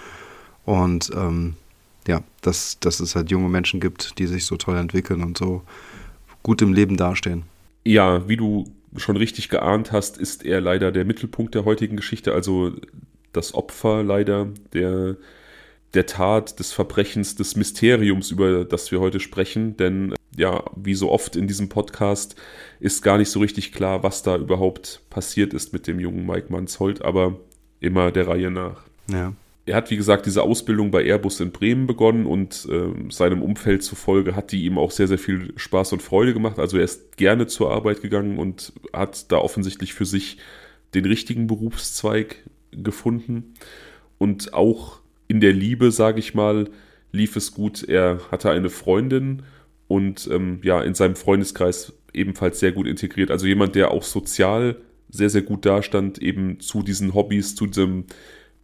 Und 0.66 1.12
ähm, 1.16 1.54
ja, 2.08 2.24
dass, 2.42 2.80
dass 2.80 3.00
es 3.00 3.16
halt 3.16 3.30
junge 3.30 3.50
Menschen 3.50 3.80
gibt, 3.80 4.18
die 4.18 4.26
sich 4.26 4.46
so 4.46 4.58
toll 4.58 4.78
entwickeln 4.78 5.24
und 5.24 5.38
so 5.38 5.62
gut 6.42 6.62
im 6.62 6.74
Leben 6.74 6.98
dastehen. 6.98 7.44
Ja, 7.86 8.28
wie 8.28 8.38
du 8.38 8.66
schon 8.96 9.18
richtig 9.18 9.50
geahnt 9.50 9.92
hast, 9.92 10.18
ist 10.18 10.44
er 10.46 10.62
leider 10.62 10.92
der 10.92 11.06
Mittelpunkt 11.06 11.54
der 11.54 11.66
heutigen 11.66 11.96
Geschichte, 11.96 12.34
also 12.34 12.74
das 13.34 13.54
Opfer 13.54 14.04
leider 14.04 14.48
der, 14.74 15.18
der 15.94 16.06
Tat, 16.08 16.60
des 16.60 16.72
Verbrechens, 16.72 17.36
des 17.36 17.56
Mysteriums, 17.56 18.32
über 18.32 18.66
das 18.66 18.92
wir 18.92 19.00
heute 19.00 19.20
sprechen. 19.20 19.78
Denn 19.78 20.16
ja, 20.40 20.64
wie 20.76 20.96
so 20.96 21.12
oft 21.12 21.36
in 21.36 21.48
diesem 21.48 21.68
Podcast 21.68 22.36
ist 22.80 23.04
gar 23.04 23.18
nicht 23.18 23.30
so 23.30 23.40
richtig 23.42 23.74
klar, 23.74 24.04
was 24.04 24.24
da 24.24 24.38
überhaupt 24.38 25.02
passiert 25.10 25.54
ist 25.54 25.74
mit 25.74 25.86
dem 25.86 26.00
jungen 26.00 26.26
Mike 26.26 26.48
Manshold, 26.50 27.04
aber 27.04 27.38
immer 27.82 28.12
der 28.12 28.28
Reihe 28.28 28.50
nach. 28.50 28.84
Ja. 29.12 29.34
er 29.66 29.76
hat, 29.76 29.92
wie 29.92 29.98
gesagt, 29.98 30.26
diese 30.26 30.44
Ausbildung 30.44 30.92
bei 30.92 31.04
Airbus 31.04 31.40
in 31.42 31.52
Bremen 31.52 31.88
begonnen 31.88 32.26
und 32.26 32.68
äh, 32.72 33.12
seinem 33.12 33.42
Umfeld 33.42 33.84
zufolge 33.84 34.36
hat 34.36 34.52
die 34.52 34.64
ihm 34.64 34.78
auch 34.78 34.92
sehr, 34.92 35.08
sehr 35.08 35.18
viel 35.18 35.52
Spaß 35.58 35.94
und 35.94 36.02
Freude 36.02 36.34
gemacht. 36.34 36.58
Also 36.58 36.78
er 36.78 36.86
ist 36.86 37.18
gerne 37.18 37.48
zur 37.48 37.72
Arbeit 37.72 38.02
gegangen 38.02 38.38
und 38.40 38.72
hat 38.94 39.32
da 39.32 39.38
offensichtlich 39.38 39.94
für 39.94 40.06
sich 40.06 40.38
den 40.94 41.06
richtigen 41.06 41.48
Berufszweig 41.48 42.38
gefunden. 42.72 43.56
Und 44.18 44.54
auch 44.54 45.00
in 45.28 45.42
der 45.42 45.54
Liebe, 45.54 45.92
sage 45.92 46.20
ich 46.20 46.34
mal, 46.34 46.70
lief 47.12 47.36
es 47.36 47.54
gut. 47.54 47.84
Er 47.84 48.20
hatte 48.32 48.52
eine 48.52 48.70
Freundin 48.70 49.44
und 49.90 50.30
ähm, 50.32 50.60
ja, 50.64 50.82
in 50.82 50.94
seinem 50.94 51.16
Freundeskreis 51.16 51.94
ebenfalls 52.14 52.60
sehr 52.60 52.72
gut 52.72 52.88
integriert. 52.88 53.32
Also 53.32 53.48
jemand, 53.48 53.76
der 53.76 53.92
auch 53.92 54.04
sozial 54.04 54.78
sehr, 55.10 55.32
sehr 55.32 55.42
gut 55.42 55.66
dastand, 55.66 56.20
eben 56.20 56.60
zu 56.60 56.84
diesen 56.84 57.16
Hobbys, 57.16 57.56
zu 57.56 57.66
diesem 57.66 58.06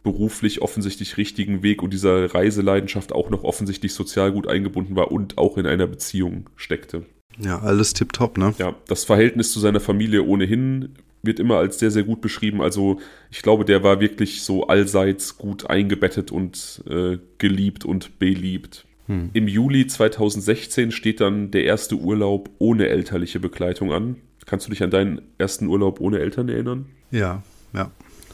beruflich 0.04 0.62
offensichtlich 0.62 1.16
richtigen 1.16 1.64
Weg 1.64 1.82
und 1.82 1.92
dieser 1.92 2.32
Reiseleidenschaft 2.32 3.12
auch 3.12 3.28
noch 3.28 3.42
offensichtlich 3.42 3.92
sozial 3.92 4.30
gut 4.30 4.46
eingebunden 4.46 4.94
war 4.94 5.10
und 5.10 5.36
auch 5.36 5.58
in 5.58 5.66
einer 5.66 5.88
Beziehung 5.88 6.48
steckte. 6.54 7.04
Ja, 7.40 7.58
alles 7.58 7.92
tipptopp, 7.92 8.38
ne? 8.38 8.54
Ja, 8.58 8.76
das 8.86 9.04
Verhältnis 9.04 9.50
zu 9.50 9.58
seiner 9.58 9.80
Familie 9.80 10.22
ohnehin 10.22 10.90
wird 11.22 11.40
immer 11.40 11.56
als 11.56 11.80
sehr, 11.80 11.90
sehr 11.90 12.04
gut 12.04 12.20
beschrieben. 12.20 12.62
Also 12.62 13.00
ich 13.32 13.42
glaube, 13.42 13.64
der 13.64 13.82
war 13.82 13.98
wirklich 13.98 14.42
so 14.42 14.68
allseits 14.68 15.36
gut 15.38 15.68
eingebettet 15.68 16.30
und 16.30 16.84
äh, 16.88 17.18
geliebt 17.38 17.84
und 17.84 18.20
beliebt. 18.20 18.85
Hm. 19.06 19.30
Im 19.32 19.48
Juli 19.48 19.86
2016 19.86 20.90
steht 20.90 21.20
dann 21.20 21.50
der 21.50 21.64
erste 21.64 21.96
Urlaub 21.96 22.50
ohne 22.58 22.88
elterliche 22.88 23.40
Begleitung 23.40 23.92
an. 23.92 24.16
Kannst 24.46 24.66
du 24.66 24.70
dich 24.70 24.82
an 24.82 24.90
deinen 24.90 25.22
ersten 25.38 25.66
Urlaub 25.66 26.00
ohne 26.00 26.18
Eltern 26.18 26.48
erinnern? 26.48 26.86
Ja, 27.10 27.42
ja. 27.72 27.90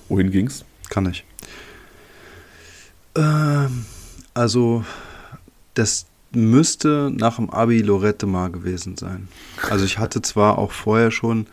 Wohin 0.09 0.31
ging's? 0.31 0.64
Kann 0.91 1.07
ich. 1.11 1.25
Ähm, 3.17 3.85
also, 4.35 4.85
das 5.75 6.07
müsste 6.35 7.11
nach 7.14 7.37
dem 7.37 7.50
Abi 7.50 7.81
Lorette 7.81 8.26
mal 8.26 8.50
gewesen 8.50 8.97
sein. 8.97 9.29
Also 9.69 9.85
ich 9.85 9.99
hatte 9.99 10.23
zwar 10.23 10.59
auch 10.59 10.73
vorher 10.73 11.11
schon, 11.11 11.47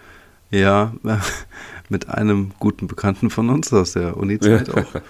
ja, 0.51 0.93
mit 1.89 2.09
einem 2.09 2.51
guten 2.59 2.87
Bekannten 2.87 3.29
von 3.29 3.49
uns 3.49 3.73
aus 3.73 3.93
der 3.93 4.17
Uni-Zeit 4.17 4.69
ja. 4.69 4.73
auch. 4.75 5.01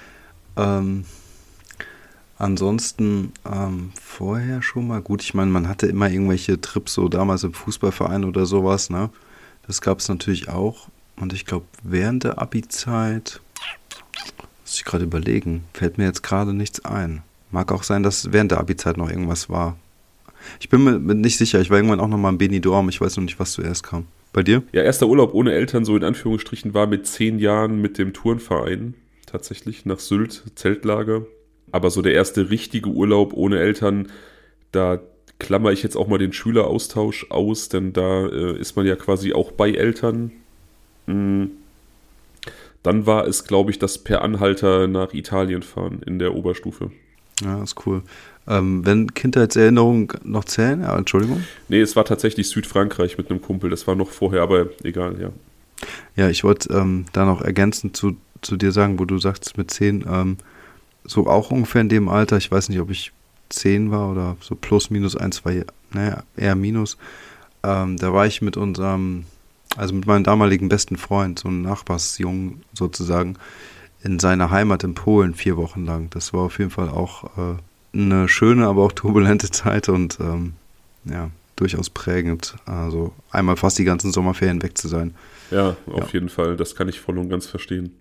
Ähm, 0.57 1.05
ansonsten 2.39 3.33
ähm, 3.45 3.91
vorher 4.01 4.63
schon 4.63 4.87
mal 4.87 5.01
gut. 5.01 5.21
Ich 5.21 5.35
meine, 5.35 5.51
man 5.51 5.67
hatte 5.67 5.85
immer 5.85 6.09
irgendwelche 6.09 6.59
Trips, 6.59 6.93
so 6.95 7.07
damals 7.07 7.43
im 7.43 7.53
Fußballverein 7.53 8.25
oder 8.25 8.47
sowas, 8.47 8.89
ne? 8.89 9.11
Das 9.67 9.81
gab 9.81 9.99
es 9.99 10.09
natürlich 10.09 10.49
auch. 10.49 10.87
Und 11.17 11.33
ich 11.33 11.45
glaube, 11.45 11.65
während 11.83 12.23
der 12.23 12.41
Abi-Zeit, 12.41 13.41
muss 14.63 14.75
ich 14.75 14.85
gerade 14.85 15.03
überlegen, 15.03 15.65
fällt 15.73 15.99
mir 15.99 16.05
jetzt 16.05 16.23
gerade 16.23 16.53
nichts 16.53 16.83
ein. 16.85 17.21
Mag 17.51 17.71
auch 17.71 17.83
sein, 17.83 18.01
dass 18.01 18.31
während 18.31 18.51
der 18.51 18.59
Abi-Zeit 18.59 18.97
noch 18.97 19.09
irgendwas 19.09 19.49
war. 19.49 19.77
Ich 20.59 20.69
bin 20.69 20.83
mir 20.83 21.15
nicht 21.15 21.37
sicher. 21.37 21.59
Ich 21.59 21.69
war 21.69 21.77
irgendwann 21.77 21.99
auch 21.99 22.07
noch 22.07 22.17
mal 22.17 22.29
im 22.29 22.37
Benidorm. 22.37 22.89
Ich 22.89 23.01
weiß 23.01 23.17
noch 23.17 23.23
nicht, 23.23 23.39
was 23.39 23.51
zuerst 23.51 23.83
kam. 23.83 24.07
Bei 24.31 24.43
dir? 24.43 24.63
Ja, 24.71 24.83
erster 24.83 25.07
Urlaub 25.07 25.33
ohne 25.33 25.51
Eltern, 25.51 25.83
so 25.83 25.97
in 25.97 26.03
Anführungsstrichen, 26.03 26.73
war 26.73 26.87
mit 26.87 27.05
zehn 27.05 27.39
Jahren 27.39 27.81
mit 27.81 27.97
dem 27.97 28.13
Turnverein 28.13 28.93
tatsächlich 29.25 29.85
nach 29.85 29.99
Sylt, 29.99 30.43
Zeltlager. 30.55 31.25
Aber 31.71 31.89
so 31.89 32.01
der 32.01 32.13
erste 32.13 32.49
richtige 32.49 32.89
Urlaub 32.89 33.33
ohne 33.33 33.59
Eltern, 33.59 34.07
da 34.71 34.99
klammer 35.39 35.71
ich 35.71 35.83
jetzt 35.83 35.95
auch 35.95 36.07
mal 36.07 36.19
den 36.19 36.33
Schüleraustausch 36.33 37.27
aus, 37.29 37.69
denn 37.69 37.93
da 37.93 38.27
äh, 38.27 38.57
ist 38.57 38.75
man 38.75 38.85
ja 38.85 38.95
quasi 38.95 39.33
auch 39.33 39.51
bei 39.51 39.71
Eltern. 39.71 40.31
Mhm. 41.07 41.51
Dann 42.83 43.05
war 43.05 43.27
es, 43.27 43.45
glaube 43.45 43.71
ich, 43.71 43.79
das 43.79 43.97
per 43.97 44.21
Anhalter 44.21 44.87
nach 44.87 45.13
Italien 45.13 45.63
fahren 45.63 46.01
in 46.05 46.19
der 46.19 46.35
Oberstufe. 46.35 46.91
Ja, 47.41 47.61
ist 47.63 47.85
cool. 47.85 48.03
Ähm, 48.47 48.85
wenn 48.85 49.13
Kindheitserinnerungen 49.13 50.09
noch 50.23 50.45
zählen, 50.45 50.81
ja, 50.81 50.97
Entschuldigung. 50.97 51.43
Nee, 51.67 51.81
es 51.81 51.95
war 51.95 52.05
tatsächlich 52.05 52.49
Südfrankreich 52.49 53.17
mit 53.17 53.29
einem 53.29 53.41
Kumpel, 53.41 53.69
das 53.69 53.85
war 53.87 53.95
noch 53.95 54.09
vorher, 54.09 54.41
aber 54.41 54.69
egal, 54.83 55.21
ja. 55.21 55.31
Ja, 56.15 56.29
ich 56.29 56.43
wollte 56.43 56.73
ähm, 56.73 57.05
da 57.13 57.25
noch 57.25 57.41
ergänzend 57.41 57.95
zu, 57.95 58.17
zu 58.41 58.57
dir 58.57 58.71
sagen, 58.71 58.99
wo 58.99 59.05
du 59.05 59.17
sagst 59.19 59.57
mit 59.57 59.71
zehn, 59.71 60.03
ähm, 60.09 60.37
so 61.09 61.27
auch 61.27 61.49
ungefähr 61.49 61.81
in 61.81 61.89
dem 61.89 62.07
Alter, 62.07 62.37
ich 62.37 62.51
weiß 62.51 62.69
nicht, 62.69 62.79
ob 62.79 62.91
ich 62.91 63.11
10 63.49 63.89
war 63.89 64.11
oder 64.11 64.37
so 64.41 64.55
plus, 64.55 64.91
minus, 64.91 65.15
ein, 65.15 65.31
zwei, 65.31 65.65
naja, 65.91 66.23
eher 66.37 66.55
minus. 66.55 66.97
Ähm, 67.63 67.97
da 67.97 68.13
war 68.13 68.27
ich 68.27 68.41
mit 68.41 68.57
unserem, 68.57 69.25
also 69.75 69.93
mit 69.95 70.05
meinem 70.05 70.23
damaligen 70.23 70.69
besten 70.69 70.97
Freund, 70.97 71.39
so 71.39 71.47
einem 71.47 71.63
Nachbarsjungen 71.63 72.61
sozusagen, 72.73 73.37
in 74.03 74.19
seiner 74.19 74.51
Heimat 74.51 74.83
in 74.83 74.93
Polen 74.93 75.33
vier 75.33 75.57
Wochen 75.57 75.83
lang. 75.83 76.09
Das 76.11 76.31
war 76.31 76.41
auf 76.41 76.59
jeden 76.59 76.71
Fall 76.71 76.89
auch 76.89 77.23
äh, 77.37 77.97
eine 77.97 78.29
schöne, 78.29 78.67
aber 78.67 78.83
auch 78.83 78.91
turbulente 78.91 79.49
Zeit 79.51 79.89
und 79.89 80.19
ähm, 80.19 80.53
ja, 81.05 81.31
durchaus 81.55 81.89
prägend. 81.89 82.55
Also 82.65 83.13
einmal 83.31 83.57
fast 83.57 83.79
die 83.79 83.83
ganzen 83.83 84.11
Sommerferien 84.11 84.61
weg 84.61 84.77
zu 84.77 84.87
sein. 84.87 85.15
Ja, 85.51 85.77
auf 85.87 86.07
ja. 86.07 86.13
jeden 86.13 86.29
Fall. 86.29 86.55
Das 86.55 86.75
kann 86.75 86.89
ich 86.89 86.99
voll 86.99 87.17
und 87.17 87.29
ganz 87.29 87.47
verstehen. 87.47 87.91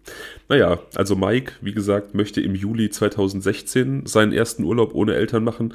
Naja, 0.48 0.78
also 0.94 1.16
Mike, 1.16 1.52
wie 1.61 1.72
gesagt, 1.72 2.14
möchte 2.14 2.40
im 2.40 2.54
Juli 2.54 2.90
2016 2.90 4.06
seinen 4.06 4.32
ersten 4.32 4.64
Urlaub 4.64 4.94
ohne 4.94 5.14
Eltern 5.14 5.44
machen. 5.44 5.74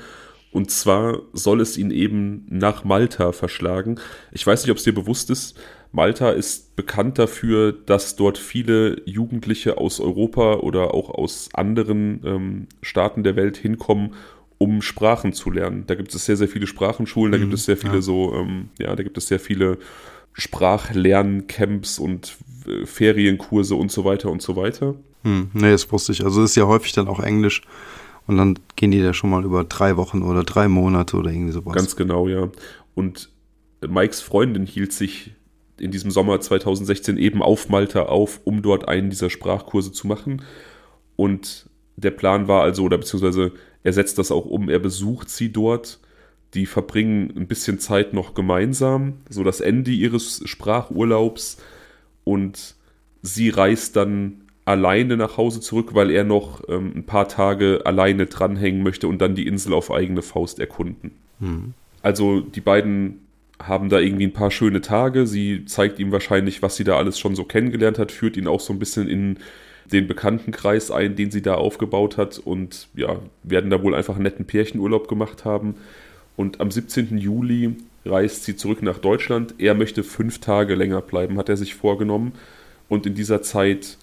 Und 0.51 0.69
zwar 0.69 1.19
soll 1.33 1.61
es 1.61 1.77
ihn 1.77 1.89
eben 1.89 2.45
nach 2.47 2.83
Malta 2.83 3.31
verschlagen. 3.31 3.99
Ich 4.31 4.45
weiß 4.45 4.63
nicht, 4.63 4.71
ob 4.71 4.77
es 4.77 4.83
dir 4.83 4.93
bewusst 4.93 5.31
ist. 5.31 5.59
Malta 5.91 6.29
ist 6.31 6.75
bekannt 6.75 7.17
dafür, 7.17 7.71
dass 7.71 8.15
dort 8.15 8.37
viele 8.37 9.01
Jugendliche 9.05 9.77
aus 9.77 9.99
Europa 9.99 10.55
oder 10.55 10.93
auch 10.93 11.09
aus 11.09 11.49
anderen 11.53 12.21
ähm, 12.23 12.67
Staaten 12.81 13.23
der 13.23 13.35
Welt 13.35 13.57
hinkommen, 13.57 14.13
um 14.59 14.81
Sprachen 14.81 15.33
zu 15.33 15.51
lernen. 15.51 15.85
Da 15.87 15.95
gibt 15.95 16.13
es 16.13 16.25
sehr, 16.25 16.37
sehr 16.37 16.47
viele 16.47 16.67
Sprachenschulen, 16.67 17.31
da 17.31 17.37
mhm, 17.37 17.43
gibt 17.43 17.53
es 17.53 17.65
sehr 17.65 17.77
viele 17.77 17.95
ja. 17.95 18.01
so, 18.01 18.33
ähm, 18.33 18.69
ja, 18.79 18.95
da 18.95 19.03
gibt 19.03 19.17
es 19.17 19.27
sehr 19.27 19.39
viele 19.39 19.77
Sprachlerncamps 20.33 21.99
und 21.99 22.37
äh, 22.67 22.85
Ferienkurse 22.85 23.75
und 23.75 23.91
so 23.91 24.05
weiter 24.05 24.29
und 24.29 24.41
so 24.41 24.55
weiter. 24.55 24.95
Hm, 25.23 25.51
nee, 25.53 25.71
das 25.71 25.91
wusste 25.91 26.11
ich. 26.11 26.23
Also 26.23 26.43
es 26.43 26.51
ist 26.51 26.55
ja 26.55 26.67
häufig 26.67 26.91
dann 26.93 27.07
auch 27.07 27.19
Englisch 27.19 27.61
und 28.27 28.37
dann 28.37 28.59
gehen 28.75 28.91
die 28.91 29.01
da 29.01 29.13
schon 29.13 29.29
mal 29.29 29.43
über 29.43 29.63
drei 29.63 29.97
Wochen 29.97 30.21
oder 30.21 30.43
drei 30.43 30.67
Monate 30.67 31.17
oder 31.17 31.31
irgendwie 31.31 31.51
sowas. 31.51 31.73
Ganz 31.73 31.95
genau, 31.95 32.27
ja. 32.27 32.49
Und 32.95 33.29
Mikes 33.87 34.21
Freundin 34.21 34.65
hielt 34.65 34.93
sich 34.93 35.31
in 35.79 35.91
diesem 35.91 36.11
Sommer 36.11 36.39
2016 36.39 37.17
eben 37.17 37.41
auf 37.41 37.69
Malta 37.69 38.03
auf, 38.03 38.41
um 38.43 38.61
dort 38.61 38.87
einen 38.87 39.09
dieser 39.09 39.29
Sprachkurse 39.29 39.91
zu 39.91 40.07
machen. 40.07 40.41
Und 41.15 41.69
der 41.95 42.11
Plan 42.11 42.47
war 42.47 42.63
also, 42.63 42.83
oder 42.83 42.97
beziehungsweise 42.97 43.51
er 43.83 43.93
setzt 43.93 44.17
das 44.17 44.31
auch 44.31 44.45
um, 44.45 44.69
er 44.69 44.79
besucht 44.79 45.29
sie 45.29 45.51
dort 45.51 45.99
die 46.53 46.65
verbringen 46.65 47.33
ein 47.35 47.47
bisschen 47.47 47.79
Zeit 47.79 48.13
noch 48.13 48.33
gemeinsam, 48.33 49.13
so 49.29 49.43
das 49.43 49.61
Ende 49.61 49.91
ihres 49.91 50.41
Sprachurlaubs 50.45 51.57
und 52.23 52.75
sie 53.21 53.49
reist 53.49 53.95
dann 53.95 54.41
alleine 54.65 55.17
nach 55.17 55.37
Hause 55.37 55.59
zurück, 55.61 55.93
weil 55.93 56.09
er 56.09 56.23
noch 56.23 56.61
ähm, 56.69 56.93
ein 56.95 57.05
paar 57.05 57.27
Tage 57.27 57.81
alleine 57.85 58.27
dranhängen 58.27 58.83
möchte 58.83 59.07
und 59.07 59.19
dann 59.19 59.35
die 59.35 59.47
Insel 59.47 59.73
auf 59.73 59.91
eigene 59.91 60.21
Faust 60.21 60.59
erkunden. 60.59 61.11
Mhm. 61.39 61.73
Also 62.01 62.41
die 62.41 62.61
beiden 62.61 63.19
haben 63.61 63.89
da 63.89 63.99
irgendwie 63.99 64.27
ein 64.27 64.33
paar 64.33 64.51
schöne 64.51 64.81
Tage. 64.81 65.25
Sie 65.27 65.65
zeigt 65.65 65.99
ihm 65.99 66.11
wahrscheinlich, 66.11 66.61
was 66.61 66.75
sie 66.75 66.83
da 66.83 66.97
alles 66.97 67.19
schon 67.19 67.35
so 67.35 67.43
kennengelernt 67.43 67.99
hat, 67.99 68.11
führt 68.11 68.37
ihn 68.37 68.47
auch 68.47 68.59
so 68.59 68.73
ein 68.73 68.79
bisschen 68.79 69.07
in 69.07 69.37
den 69.91 70.07
Bekanntenkreis 70.07 70.91
ein, 70.91 71.15
den 71.15 71.31
sie 71.31 71.41
da 71.41 71.55
aufgebaut 71.55 72.17
hat 72.17 72.39
und 72.39 72.87
ja, 72.95 73.17
werden 73.43 73.69
da 73.69 73.83
wohl 73.83 73.95
einfach 73.95 74.15
einen 74.15 74.23
netten 74.23 74.45
Pärchenurlaub 74.45 75.07
gemacht 75.07 75.45
haben. 75.45 75.75
Und 76.35 76.61
am 76.61 76.71
17. 76.71 77.17
Juli 77.17 77.75
reist 78.05 78.43
sie 78.43 78.55
zurück 78.55 78.81
nach 78.81 78.97
Deutschland. 78.97 79.55
Er 79.57 79.75
möchte 79.75 80.03
fünf 80.03 80.39
Tage 80.39 80.75
länger 80.75 81.01
bleiben, 81.01 81.37
hat 81.37 81.49
er 81.49 81.57
sich 81.57 81.75
vorgenommen. 81.75 82.33
Und 82.89 83.05
in 83.05 83.15
dieser 83.15 83.41
Zeit 83.41 83.97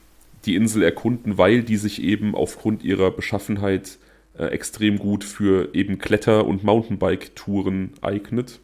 die 0.47 0.55
Insel 0.55 0.83
erkunden, 0.83 1.39
weil 1.39 1.63
die 1.63 1.77
sich 1.77 2.03
eben 2.03 2.35
aufgrund 2.35 2.83
ihrer 2.83 3.11
Beschaffenheit 3.11 3.99
äh, 4.39 4.47
extrem 4.47 4.99
gut 4.99 5.25
für 5.25 5.75
eben 5.75 5.99
Kletter- 5.99 6.47
und 6.47 6.65
Mountainbike-Touren 6.65 7.93
eignet. 8.01 8.61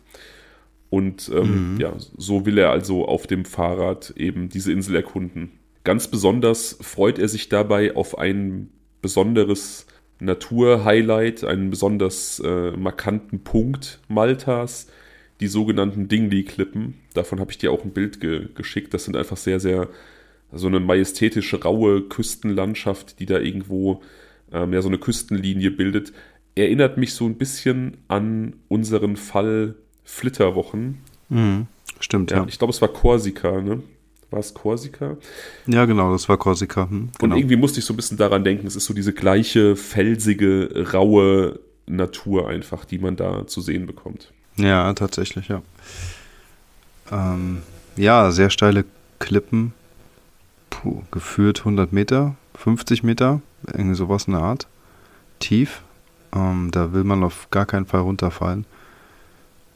Und 0.88 1.30
ähm, 1.34 1.74
mhm. 1.74 1.80
ja, 1.80 1.92
so 2.16 2.46
will 2.46 2.58
er 2.58 2.70
also 2.70 3.06
auf 3.06 3.26
dem 3.26 3.44
Fahrrad 3.44 4.14
eben 4.16 4.48
diese 4.48 4.72
Insel 4.72 4.96
erkunden. 4.96 5.50
Ganz 5.84 6.08
besonders 6.08 6.78
freut 6.80 7.18
er 7.18 7.28
sich 7.28 7.48
dabei 7.48 7.94
auf 7.94 8.18
ein 8.18 8.70
besonderes 9.02 9.86
Naturhighlight, 10.18 11.44
einen 11.44 11.70
besonders 11.70 12.40
äh, 12.40 12.70
markanten 12.72 13.40
Punkt 13.40 14.00
Maltas, 14.08 14.86
die 15.40 15.48
sogenannten 15.48 16.08
Dingley-Klippen. 16.08 16.94
Davon 17.14 17.40
habe 17.40 17.50
ich 17.50 17.58
dir 17.58 17.70
auch 17.70 17.84
ein 17.84 17.90
Bild 17.90 18.20
ge 18.20 18.48
geschickt. 18.54 18.94
Das 18.94 19.04
sind 19.04 19.16
einfach 19.16 19.36
sehr, 19.36 19.60
sehr 19.60 19.88
so 20.52 20.66
eine 20.68 20.80
majestätische, 20.80 21.62
raue 21.62 22.02
Küstenlandschaft, 22.02 23.20
die 23.20 23.26
da 23.26 23.38
irgendwo 23.38 24.02
ähm, 24.52 24.72
ja 24.72 24.80
so 24.80 24.88
eine 24.88 24.98
Küstenlinie 24.98 25.70
bildet. 25.70 26.12
Erinnert 26.54 26.96
mich 26.96 27.12
so 27.12 27.26
ein 27.26 27.36
bisschen 27.36 27.98
an 28.08 28.54
unseren 28.68 29.16
Fall 29.16 29.74
Flitterwochen. 30.04 30.98
Mhm, 31.28 31.66
stimmt, 32.00 32.30
ja. 32.30 32.38
ja. 32.38 32.46
Ich 32.48 32.58
glaube, 32.58 32.72
es 32.72 32.80
war 32.80 32.88
Korsika, 32.88 33.60
ne? 33.60 33.82
War 34.30 34.40
es 34.40 34.54
Korsika? 34.54 35.16
Ja, 35.66 35.84
genau, 35.84 36.12
das 36.12 36.28
war 36.28 36.36
Korsika. 36.36 36.88
Hm, 36.88 37.10
genau. 37.18 37.34
Und 37.34 37.38
irgendwie 37.38 37.56
musste 37.56 37.78
ich 37.78 37.86
so 37.86 37.92
ein 37.92 37.96
bisschen 37.96 38.18
daran 38.18 38.42
denken, 38.42 38.66
es 38.66 38.76
ist 38.76 38.86
so 38.86 38.94
diese 38.94 39.12
gleiche 39.12 39.76
felsige, 39.76 40.86
raue 40.92 41.60
Natur 41.86 42.48
einfach, 42.48 42.84
die 42.84 42.98
man 42.98 43.16
da 43.16 43.46
zu 43.46 43.60
sehen 43.60 43.86
bekommt. 43.86 44.32
Ja, 44.56 44.92
tatsächlich, 44.94 45.48
ja. 45.48 45.62
Ähm, 47.12 47.62
ja, 47.96 48.30
sehr 48.30 48.50
steile 48.50 48.84
Klippen. 49.18 49.72
Puh, 50.70 51.02
gefühlt 51.10 51.60
100 51.60 51.92
Meter, 51.92 52.34
50 52.56 53.02
Meter, 53.02 53.40
irgendwie 53.66 53.94
sowas 53.94 54.24
in 54.24 54.32
der 54.32 54.42
Art. 54.42 54.66
Tief. 55.38 55.82
Ähm, 56.34 56.70
da 56.72 56.92
will 56.92 57.04
man 57.04 57.22
auf 57.22 57.48
gar 57.50 57.66
keinen 57.66 57.86
Fall 57.86 58.00
runterfallen. 58.00 58.66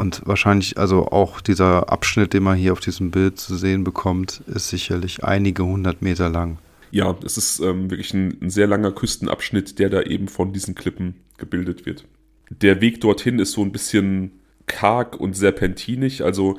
Und 0.01 0.23
wahrscheinlich, 0.25 0.79
also 0.79 1.09
auch 1.09 1.43
dieser 1.43 1.93
Abschnitt, 1.93 2.33
den 2.33 2.43
man 2.43 2.57
hier 2.57 2.73
auf 2.73 2.81
diesem 2.81 3.11
Bild 3.11 3.39
zu 3.39 3.55
sehen 3.55 3.85
bekommt, 3.85 4.41
ist 4.47 4.71
sicherlich 4.71 5.25
einige 5.25 5.63
hundert 5.63 6.01
Meter 6.01 6.31
lang. 6.31 6.57
Ja, 6.91 7.15
es 7.23 7.37
ist 7.37 7.61
ähm, 7.61 7.91
wirklich 7.91 8.15
ein, 8.15 8.39
ein, 8.41 8.49
sehr 8.49 8.67
langer 8.67 8.93
Küstenabschnitt, 8.93 9.79
der 9.79 9.91
da 9.91 10.01
eben 10.01 10.29
von 10.29 10.55
diesen 10.55 10.75
Klippen 10.75 11.17
gebildet 11.37 11.85
wird. 11.85 12.07
Der 12.49 12.81
Weg 12.81 13.03
dorthin 13.03 13.39
ist 13.41 13.53
so 13.53 13.61
ein 13.61 13.73
bisschen 13.73 14.41
karg 14.65 15.21
und 15.21 15.37
serpentinig, 15.37 16.25
also 16.25 16.59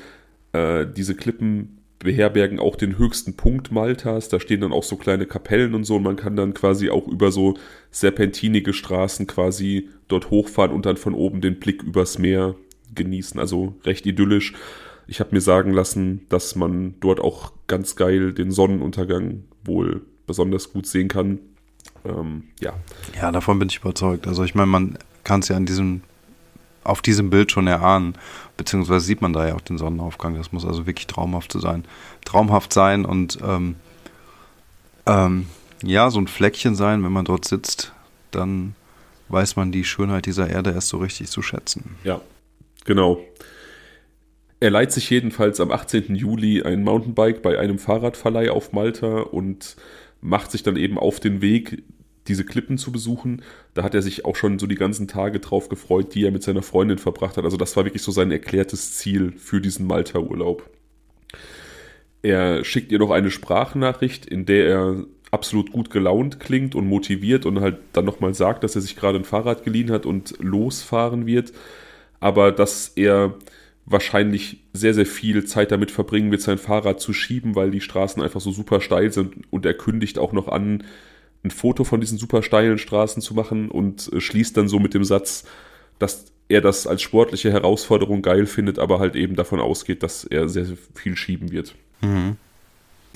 äh, 0.54 0.86
diese 0.86 1.16
Klippen 1.16 1.80
beherbergen 1.98 2.60
auch 2.60 2.76
den 2.76 3.00
höchsten 3.00 3.38
Punkt 3.38 3.72
Maltas. 3.72 4.30
Da 4.30 4.40
stehen 4.40 4.62
dann 4.62 4.72
auch 4.72 4.84
so 4.84 4.98
kleine 4.98 5.26
Kapellen 5.26 5.74
und 5.74 5.86
so. 5.86 5.96
Und 5.96 6.04
man 6.04 6.16
kann 6.16 6.36
dann 6.36 6.54
quasi 6.54 6.92
auch 6.92 7.08
über 7.08 7.32
so 7.32 7.56
serpentinige 7.90 8.74
Straßen 8.74 9.26
quasi 9.26 9.90
dort 10.08 10.30
hochfahren 10.30 10.72
und 10.72 10.86
dann 10.86 10.98
von 10.98 11.16
oben 11.16 11.42
den 11.42 11.60
Blick 11.60 11.82
übers 11.82 12.20
Meer 12.20 12.56
genießen. 12.96 13.40
Also 13.40 13.76
recht 13.84 14.06
idyllisch. 14.06 14.54
Ich 15.08 15.20
habe 15.20 15.34
mir 15.34 15.42
sagen 15.42 15.74
lassen, 15.74 16.26
dass 16.30 16.56
man 16.56 16.96
dort 17.00 17.20
auch 17.20 17.52
ganz 17.68 17.96
geil 17.96 18.34
den 18.34 18.52
Sonnenuntergang 18.52 19.44
wohl 19.64 20.02
besonders 20.28 20.72
gut 20.72 20.88
sehen 20.88 21.08
kann. 21.08 21.40
Ähm, 22.06 22.46
ja. 22.60 22.74
Ja, 23.20 23.32
davon 23.32 23.60
bin 23.60 23.70
ich 23.70 23.78
überzeugt. 23.78 24.28
Also 24.28 24.44
ich 24.44 24.56
meine, 24.56 24.68
man 24.68 24.98
kann 25.24 25.42
es 25.42 25.50
ja 25.50 25.58
an 25.58 25.66
diesem, 25.66 26.02
auf 26.84 27.02
diesem 27.02 27.30
Bild 27.30 27.52
schon 27.52 27.68
erahnen, 27.68 28.16
beziehungsweise 28.58 29.06
sieht 29.06 29.22
man 29.22 29.34
da 29.34 29.48
ja 29.48 29.56
auch 29.56 29.62
den 29.62 29.78
Sonnenaufgang. 29.78 30.36
Das 30.36 30.52
muss 30.52 30.66
also 30.66 30.88
wirklich 30.88 31.08
traumhaft 31.08 31.52
sein. 31.54 31.84
Traumhaft 32.26 32.74
sein 32.74 33.06
und 33.06 33.40
ähm, 33.44 33.76
ähm, 35.06 35.48
ja, 35.84 36.10
so 36.10 36.20
ein 36.20 36.28
Fleckchen 36.28 36.76
sein, 36.76 37.04
wenn 37.04 37.12
man 37.12 37.26
dort 37.26 37.46
sitzt, 37.46 37.92
dann 38.32 38.76
weiß 39.30 39.56
man 39.56 39.72
die 39.72 39.84
Schönheit 39.84 40.26
dieser 40.26 40.50
Erde 40.50 40.72
erst 40.72 40.90
so 40.90 40.98
richtig 40.98 41.30
zu 41.30 41.42
schätzen. 41.42 41.96
Ja, 42.04 42.22
Genau. 42.86 43.20
Er 44.60 44.70
leiht 44.70 44.92
sich 44.92 45.10
jedenfalls 45.10 45.60
am 45.60 45.72
18. 45.72 46.16
Juli 46.16 46.62
ein 46.62 46.84
Mountainbike 46.84 47.42
bei 47.42 47.58
einem 47.58 47.80
Fahrradverleih 47.80 48.52
auf 48.52 48.74
Malta 48.74 49.22
und 49.22 49.76
macht 50.22 50.52
sich 50.52 50.62
dann 50.62 50.76
eben 50.76 51.00
auf 51.00 51.20
den 51.20 51.42
Weg, 51.42 51.84
diese 52.28 52.46
Klippen 52.46 52.78
zu 52.78 52.92
besuchen. 52.92 53.42
Da 53.74 53.82
hat 53.82 53.96
er 53.96 54.04
sich 54.04 54.24
auch 54.24 54.36
schon 54.36 54.60
so 54.60 54.68
die 54.68 54.76
ganzen 54.76 55.08
Tage 55.08 55.40
drauf 55.40 55.68
gefreut, 55.68 56.14
die 56.14 56.26
er 56.26 56.32
mit 56.32 56.44
seiner 56.44 56.62
Freundin 56.62 57.00
verbracht 57.00 57.38
hat. 57.38 57.44
Also 57.44 57.58
das 57.58 57.76
war 57.76 57.86
wirklich 57.86 58.04
so 58.04 58.12
sein 58.12 58.32
erklärtes 58.32 58.94
Ziel 58.98 59.34
für 59.36 59.62
diesen 59.62 59.88
Malta-Urlaub. 59.88 60.70
Er 62.22 62.64
schickt 62.64 62.92
ihr 62.92 63.00
noch 63.00 63.10
eine 63.10 63.32
Sprachnachricht, 63.32 64.28
in 64.28 64.46
der 64.46 64.68
er 64.68 65.06
absolut 65.32 65.72
gut 65.72 65.90
gelaunt 65.90 66.40
klingt 66.40 66.76
und 66.76 66.86
motiviert 66.86 67.48
und 67.48 67.62
halt 67.62 67.80
dann 67.94 68.06
nochmal 68.06 68.36
sagt, 68.36 68.64
dass 68.64 68.76
er 68.76 68.82
sich 68.82 68.96
gerade 68.96 69.18
ein 69.18 69.24
Fahrrad 69.24 69.64
geliehen 69.64 69.90
hat 69.90 70.06
und 70.06 70.36
losfahren 70.40 71.26
wird 71.26 71.52
aber 72.22 72.54
dass 72.54 72.88
er 72.96 73.34
wahrscheinlich 73.86 74.64
sehr, 74.72 74.94
sehr 74.94 75.06
viel 75.06 75.44
Zeit 75.44 75.72
damit 75.72 75.92
verbringen 75.92 76.32
wird, 76.32 76.42
sein 76.42 76.58
Fahrrad 76.58 77.02
zu 77.02 77.12
schieben, 77.12 77.56
weil 77.56 77.72
die 77.72 77.82
Straßen 77.82 78.24
einfach 78.24 78.40
so 78.40 78.52
super 78.52 78.80
steil 78.80 79.12
sind 79.12 79.36
und 79.50 79.66
er 79.66 79.74
kündigt 79.74 80.18
auch 80.18 80.32
noch 80.32 80.48
an, 80.48 80.86
ein 81.44 81.52
Foto 81.52 81.84
von 81.84 82.00
diesen 82.00 82.18
super 82.18 82.44
steilen 82.44 82.78
Straßen 82.78 83.22
zu 83.22 83.34
machen 83.34 83.70
und 83.70 84.14
äh, 84.14 84.22
schließt 84.22 84.56
dann 84.56 84.68
so 84.68 84.80
mit 84.80 84.94
dem 84.94 85.04
Satz, 85.04 85.44
dass 85.98 86.26
er 86.48 86.62
das 86.62 86.86
als 86.86 87.02
sportliche 87.02 87.52
Herausforderung 87.52 88.22
geil 88.22 88.46
findet, 88.46 88.78
aber 88.78 89.00
halt 89.00 89.16
eben 89.16 89.36
davon 89.36 89.60
ausgeht, 89.60 90.04
dass 90.04 90.24
er 90.24 90.48
sehr, 90.48 90.66
sehr 90.66 90.78
viel 90.94 91.16
schieben 91.16 91.52
wird. 91.52 91.76
Mhm. 92.02 92.38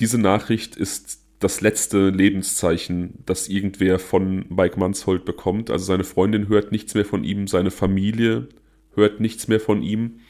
Diese 0.00 0.18
Nachricht 0.18 0.74
ist 0.76 1.20
das 1.38 1.60
letzte 1.60 2.08
Lebenszeichen, 2.08 3.22
das 3.26 3.48
irgendwer 3.48 3.98
von 3.98 4.46
Mike 4.48 4.80
Manshold 4.80 5.24
bekommt. 5.24 5.70
Also 5.70 5.84
seine 5.84 6.04
Freundin 6.04 6.48
hört 6.48 6.72
nichts 6.72 6.94
mehr 6.94 7.04
von 7.04 7.24
ihm, 7.24 7.46
seine 7.46 7.70
Familie 7.70 8.48
hört 8.96 9.20
nichts 9.20 9.48
mehr 9.48 9.60
von 9.60 9.82
ihm. 9.82 10.20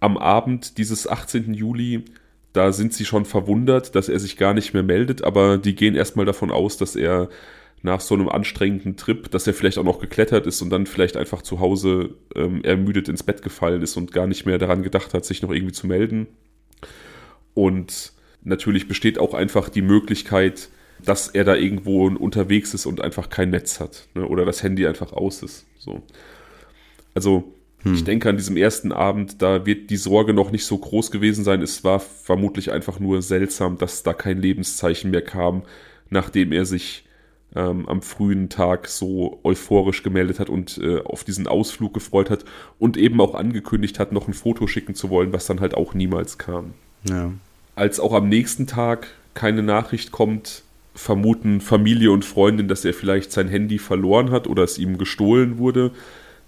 Am 0.00 0.16
Abend 0.16 0.78
dieses 0.78 1.08
18. 1.08 1.54
Juli, 1.54 2.04
da 2.52 2.72
sind 2.72 2.94
sie 2.94 3.04
schon 3.04 3.24
verwundert, 3.24 3.94
dass 3.94 4.08
er 4.08 4.18
sich 4.18 4.36
gar 4.36 4.54
nicht 4.54 4.72
mehr 4.72 4.82
meldet, 4.82 5.22
aber 5.22 5.58
die 5.58 5.74
gehen 5.74 5.94
erstmal 5.94 6.26
davon 6.26 6.50
aus, 6.50 6.76
dass 6.76 6.96
er 6.96 7.28
nach 7.82 8.00
so 8.00 8.14
einem 8.14 8.28
anstrengenden 8.28 8.96
Trip, 8.96 9.30
dass 9.30 9.46
er 9.46 9.54
vielleicht 9.54 9.78
auch 9.78 9.84
noch 9.84 10.00
geklettert 10.00 10.46
ist 10.46 10.62
und 10.62 10.70
dann 10.70 10.86
vielleicht 10.86 11.16
einfach 11.16 11.42
zu 11.42 11.60
Hause 11.60 12.14
ähm, 12.34 12.62
ermüdet 12.64 13.08
ins 13.08 13.22
Bett 13.22 13.42
gefallen 13.42 13.82
ist 13.82 13.96
und 13.96 14.12
gar 14.12 14.26
nicht 14.26 14.46
mehr 14.46 14.58
daran 14.58 14.82
gedacht 14.82 15.14
hat, 15.14 15.24
sich 15.24 15.42
noch 15.42 15.50
irgendwie 15.50 15.72
zu 15.72 15.86
melden. 15.86 16.26
Und 17.54 18.12
natürlich 18.42 18.88
besteht 18.88 19.18
auch 19.18 19.34
einfach 19.34 19.68
die 19.68 19.82
Möglichkeit, 19.82 20.68
dass 21.04 21.28
er 21.28 21.44
da 21.44 21.54
irgendwo 21.54 22.06
unterwegs 22.06 22.74
ist 22.74 22.86
und 22.86 23.00
einfach 23.00 23.30
kein 23.30 23.50
Netz 23.50 23.78
hat 23.78 24.08
ne? 24.14 24.26
oder 24.26 24.44
das 24.44 24.62
Handy 24.62 24.86
einfach 24.86 25.12
aus 25.12 25.42
ist. 25.42 25.66
So. 25.78 26.02
Also 27.18 27.52
hm. 27.82 27.94
ich 27.94 28.04
denke 28.04 28.28
an 28.28 28.36
diesem 28.36 28.56
ersten 28.56 28.92
Abend, 28.92 29.42
da 29.42 29.66
wird 29.66 29.90
die 29.90 29.96
Sorge 29.96 30.32
noch 30.32 30.52
nicht 30.52 30.64
so 30.64 30.78
groß 30.78 31.10
gewesen 31.10 31.42
sein. 31.42 31.62
Es 31.62 31.82
war 31.82 31.98
vermutlich 31.98 32.70
einfach 32.70 33.00
nur 33.00 33.22
seltsam, 33.22 33.76
dass 33.76 34.04
da 34.04 34.12
kein 34.12 34.40
Lebenszeichen 34.40 35.10
mehr 35.10 35.22
kam, 35.22 35.62
nachdem 36.10 36.52
er 36.52 36.64
sich 36.64 37.06
ähm, 37.56 37.88
am 37.88 38.02
frühen 38.02 38.48
Tag 38.50 38.86
so 38.86 39.40
euphorisch 39.42 40.04
gemeldet 40.04 40.38
hat 40.38 40.48
und 40.48 40.78
äh, 40.78 41.00
auf 41.00 41.24
diesen 41.24 41.48
Ausflug 41.48 41.92
gefreut 41.92 42.30
hat 42.30 42.44
und 42.78 42.96
eben 42.96 43.20
auch 43.20 43.34
angekündigt 43.34 43.98
hat, 43.98 44.12
noch 44.12 44.28
ein 44.28 44.34
Foto 44.34 44.68
schicken 44.68 44.94
zu 44.94 45.10
wollen, 45.10 45.32
was 45.32 45.46
dann 45.46 45.58
halt 45.58 45.74
auch 45.74 45.92
niemals 45.92 46.38
kam. 46.38 46.74
Ja. 47.02 47.32
Als 47.74 47.98
auch 47.98 48.12
am 48.12 48.28
nächsten 48.28 48.68
Tag 48.68 49.08
keine 49.34 49.64
Nachricht 49.64 50.12
kommt, 50.12 50.62
vermuten 50.94 51.60
Familie 51.60 52.12
und 52.12 52.24
Freundin, 52.24 52.68
dass 52.68 52.84
er 52.84 52.94
vielleicht 52.94 53.32
sein 53.32 53.48
Handy 53.48 53.80
verloren 53.80 54.30
hat 54.30 54.46
oder 54.46 54.62
es 54.62 54.78
ihm 54.78 54.98
gestohlen 54.98 55.58
wurde. 55.58 55.90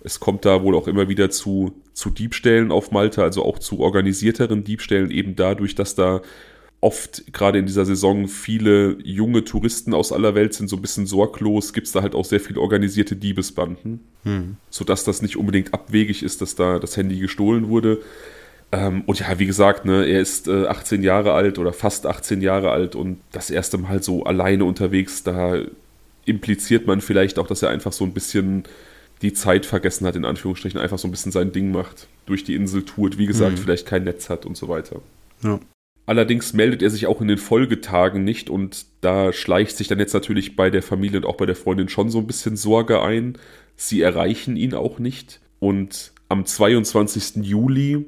Es 0.03 0.21
kommt 0.21 0.45
da 0.45 0.63
wohl 0.63 0.75
auch 0.75 0.89
immer 0.89 1.09
wieder 1.09 1.31
zu, 1.31 1.73
zu 1.93 2.11
Diebstählen 2.11 2.73
auf 2.73 2.91
Malta, 2.91 3.23
also 3.23 3.45
auch 3.45 3.59
zu 3.59 3.81
organisierteren 3.81 4.65
Diebstählen, 4.65 5.11
eben 5.11 5.37
dadurch, 5.37 5.75
dass 5.75 5.95
da 5.95 6.23
oft 6.81 7.33
gerade 7.33 7.59
in 7.59 7.67
dieser 7.67 7.85
Saison 7.85 8.27
viele 8.27 8.97
junge 9.03 9.45
Touristen 9.45 9.93
aus 9.93 10.13
aller 10.13 10.35
Welt 10.35 10.55
sind 10.55 10.69
so 10.69 10.77
ein 10.77 10.83
bisschen 10.83 11.07
sorglos, 11.07 11.73
gibt 11.75 11.87
es 11.87 11.93
da 11.93 12.01
halt 12.01 12.15
auch 12.15 12.25
sehr 12.25 12.41
viel 12.41 12.57
organisierte 12.57 13.17
Diebesbanden, 13.17 14.01
hm. 14.25 14.57
sodass 14.71 15.05
das 15.05 15.21
nicht 15.21 15.37
unbedingt 15.37 15.75
abwegig 15.75 16.23
ist, 16.23 16.41
dass 16.41 16.55
da 16.55 16.79
das 16.79 16.97
Handy 16.97 17.19
gestohlen 17.19 17.69
wurde. 17.69 17.99
Ähm, 18.73 19.03
und 19.07 19.21
ja, 19.21 19.39
wie 19.39 19.47
gesagt, 19.47 19.85
ne, 19.85 20.07
er 20.07 20.21
ist 20.21 20.49
äh, 20.49 20.67
18 20.67 21.03
Jahre 21.03 21.33
alt 21.33 21.59
oder 21.59 21.73
fast 21.73 22.07
18 22.07 22.41
Jahre 22.41 22.71
alt 22.71 22.95
und 22.95 23.19
das 23.33 23.51
erste 23.51 23.77
Mal 23.77 24.03
so 24.03 24.25
alleine 24.25 24.65
unterwegs, 24.65 25.23
da 25.23 25.59
impliziert 26.25 26.87
man 26.87 27.01
vielleicht 27.01 27.39
auch, 27.39 27.47
dass 27.47 27.63
er 27.63 27.71
einfach 27.71 27.93
so 27.93 28.05
ein 28.05 28.13
bisschen 28.13 28.65
die 29.23 29.33
Zeit 29.33 29.67
vergessen 29.67 30.07
hat, 30.07 30.17
in 30.17 30.25
Anführungsstrichen, 30.25 30.81
einfach 30.81 30.99
so 30.99 31.09
ein 31.09 31.11
bisschen 31.11 31.33
sein 31.33 31.53
Ding 31.53 31.71
macht, 31.71 32.09
durch 32.27 32.45
die 32.45 32.55
Insel 32.55 32.85
tourt, 32.85 33.19
wie 33.19 33.27
gesagt, 33.27 33.53
mhm. 33.53 33.57
vielleicht 33.59 33.87
kein 33.87 34.05
Netz 34.05 34.31
hat 34.31 34.47
und 34.47 34.57
so 34.57 34.69
weiter. 34.69 35.01
Ja. 35.43 35.61
Allerdings 36.07 36.55
meldet 36.55 36.83
er 36.83 36.91
sich 36.91 37.07
auch 37.07 37.21
in 37.21 37.29
den 37.29 37.39
Folgetagen 37.39 38.25
nicht 38.25 38.51
und 38.51 38.87
da 39.01 39.33
schleicht 39.33 39.77
sich 39.77 39.87
dann 39.87 39.99
jetzt 39.99 40.15
natürlich 40.15 40.57
bei 40.57 40.71
der 40.71 40.83
Familie 40.83 41.19
und 41.19 41.27
auch 41.27 41.37
bei 41.37 41.47
der 41.47 41.55
Freundin 41.55 41.89
schon 41.89 42.11
so 42.11 42.19
ein 42.19 42.27
bisschen 42.27 42.57
Sorge 42.57 43.03
ein. 43.03 43.39
Sie 43.77 44.01
erreichen 44.01 44.57
ihn 44.57 44.75
auch 44.75 44.99
nicht 44.99 45.41
und 45.61 46.13
am 46.29 46.47
22. 46.47 47.45
Juli, 47.45 48.07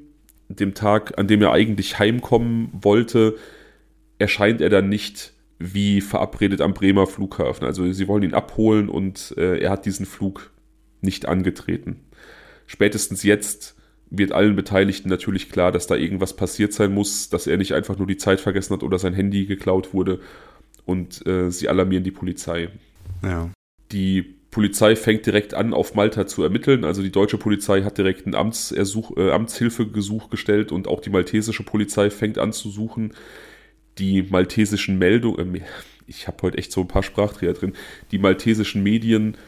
dem 0.49 0.75
Tag, 0.75 1.19
an 1.19 1.29
dem 1.29 1.43
er 1.43 1.53
eigentlich 1.53 1.99
heimkommen 1.99 2.71
wollte, 2.73 3.37
erscheint 4.19 4.61
er 4.61 4.71
dann 4.71 4.89
nicht 4.89 5.33
wie 5.59 6.01
verabredet 6.01 6.61
am 6.61 6.75
Bremer 6.75 7.07
Flughafen. 7.07 7.65
Also 7.65 7.93
sie 7.93 8.09
wollen 8.09 8.25
ihn 8.25 8.35
abholen 8.35 8.89
und 8.89 9.35
äh, 9.37 9.61
er 9.61 9.71
hat 9.71 9.87
diesen 9.87 10.07
Flug 10.07 10.51
nicht 11.03 11.27
angetreten. 11.27 12.01
Spätestens 12.67 13.23
jetzt 13.23 13.77
wird 14.11 14.33
allen 14.33 14.57
Beteiligten 14.57 15.09
natürlich 15.09 15.51
klar, 15.51 15.73
dass 15.73 15.87
da 15.87 15.97
irgendwas 15.97 16.37
passiert 16.37 16.73
sein 16.73 16.93
muss, 16.93 17.31
dass 17.31 17.47
er 17.47 17.57
nicht 17.57 17.73
einfach 17.73 17.97
nur 17.97 18.07
die 18.07 18.19
Zeit 18.19 18.41
vergessen 18.41 18.75
hat 18.75 18.83
oder 18.83 18.99
sein 18.99 19.15
Handy 19.15 19.47
geklaut 19.47 19.95
wurde 19.95 20.21
und 20.85 21.27
äh, 21.27 21.51
sie 21.51 21.69
alarmieren 21.69 22.05
die 22.05 22.11
Polizei. 22.11 22.69
Ja. 23.23 23.51
Die 23.91 24.23
Polizei 24.51 24.97
fängt 24.97 25.25
direkt 25.25 25.55
an, 25.55 25.73
auf 25.73 25.95
Malta 25.95 26.27
zu 26.27 26.43
ermitteln. 26.43 26.85
Also 26.85 27.03
die 27.03 27.11
deutsche 27.11 27.39
Polizei 27.39 27.83
hat 27.83 27.97
direkt 27.97 28.27
ein 28.27 28.35
Amtsersuch, 28.35 29.17
äh, 29.17 29.31
Amtshilfegesuch 29.31 30.29
gestellt 30.29 30.73
und 30.73 30.89
auch 30.89 31.01
die 31.01 31.11
maltesische 31.11 31.63
Polizei 31.63 32.11
fängt 32.11 32.39
an 32.39 32.53
zu 32.53 32.69
suchen. 32.69 33.15
Die 33.99 34.23
maltesischen 34.23 34.99
Meldungen, 34.99 35.55
äh, 35.55 35.61
ich 36.07 36.27
habe 36.27 36.37
heute 36.43 36.59
echt 36.59 36.71
so 36.71 36.83
ein 36.83 36.89
paar 36.89 37.03
Sprachdreher 37.03 37.55
drin, 37.55 37.73
die 38.11 38.19
maltesischen 38.19 38.83
Medien 38.83 39.39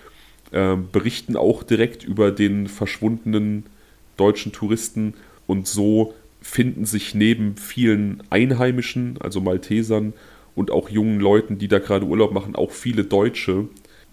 äh, 0.54 0.76
berichten 0.76 1.36
auch 1.36 1.64
direkt 1.64 2.04
über 2.04 2.30
den 2.30 2.68
verschwundenen 2.68 3.64
deutschen 4.16 4.52
Touristen 4.52 5.14
und 5.48 5.66
so 5.66 6.14
finden 6.40 6.84
sich 6.84 7.14
neben 7.14 7.56
vielen 7.56 8.22
Einheimischen, 8.30 9.18
also 9.20 9.40
Maltesern 9.40 10.12
und 10.54 10.70
auch 10.70 10.88
jungen 10.88 11.18
Leuten, 11.18 11.58
die 11.58 11.66
da 11.66 11.80
gerade 11.80 12.06
Urlaub 12.06 12.32
machen, 12.32 12.54
auch 12.54 12.70
viele 12.70 13.04
Deutsche, 13.04 13.68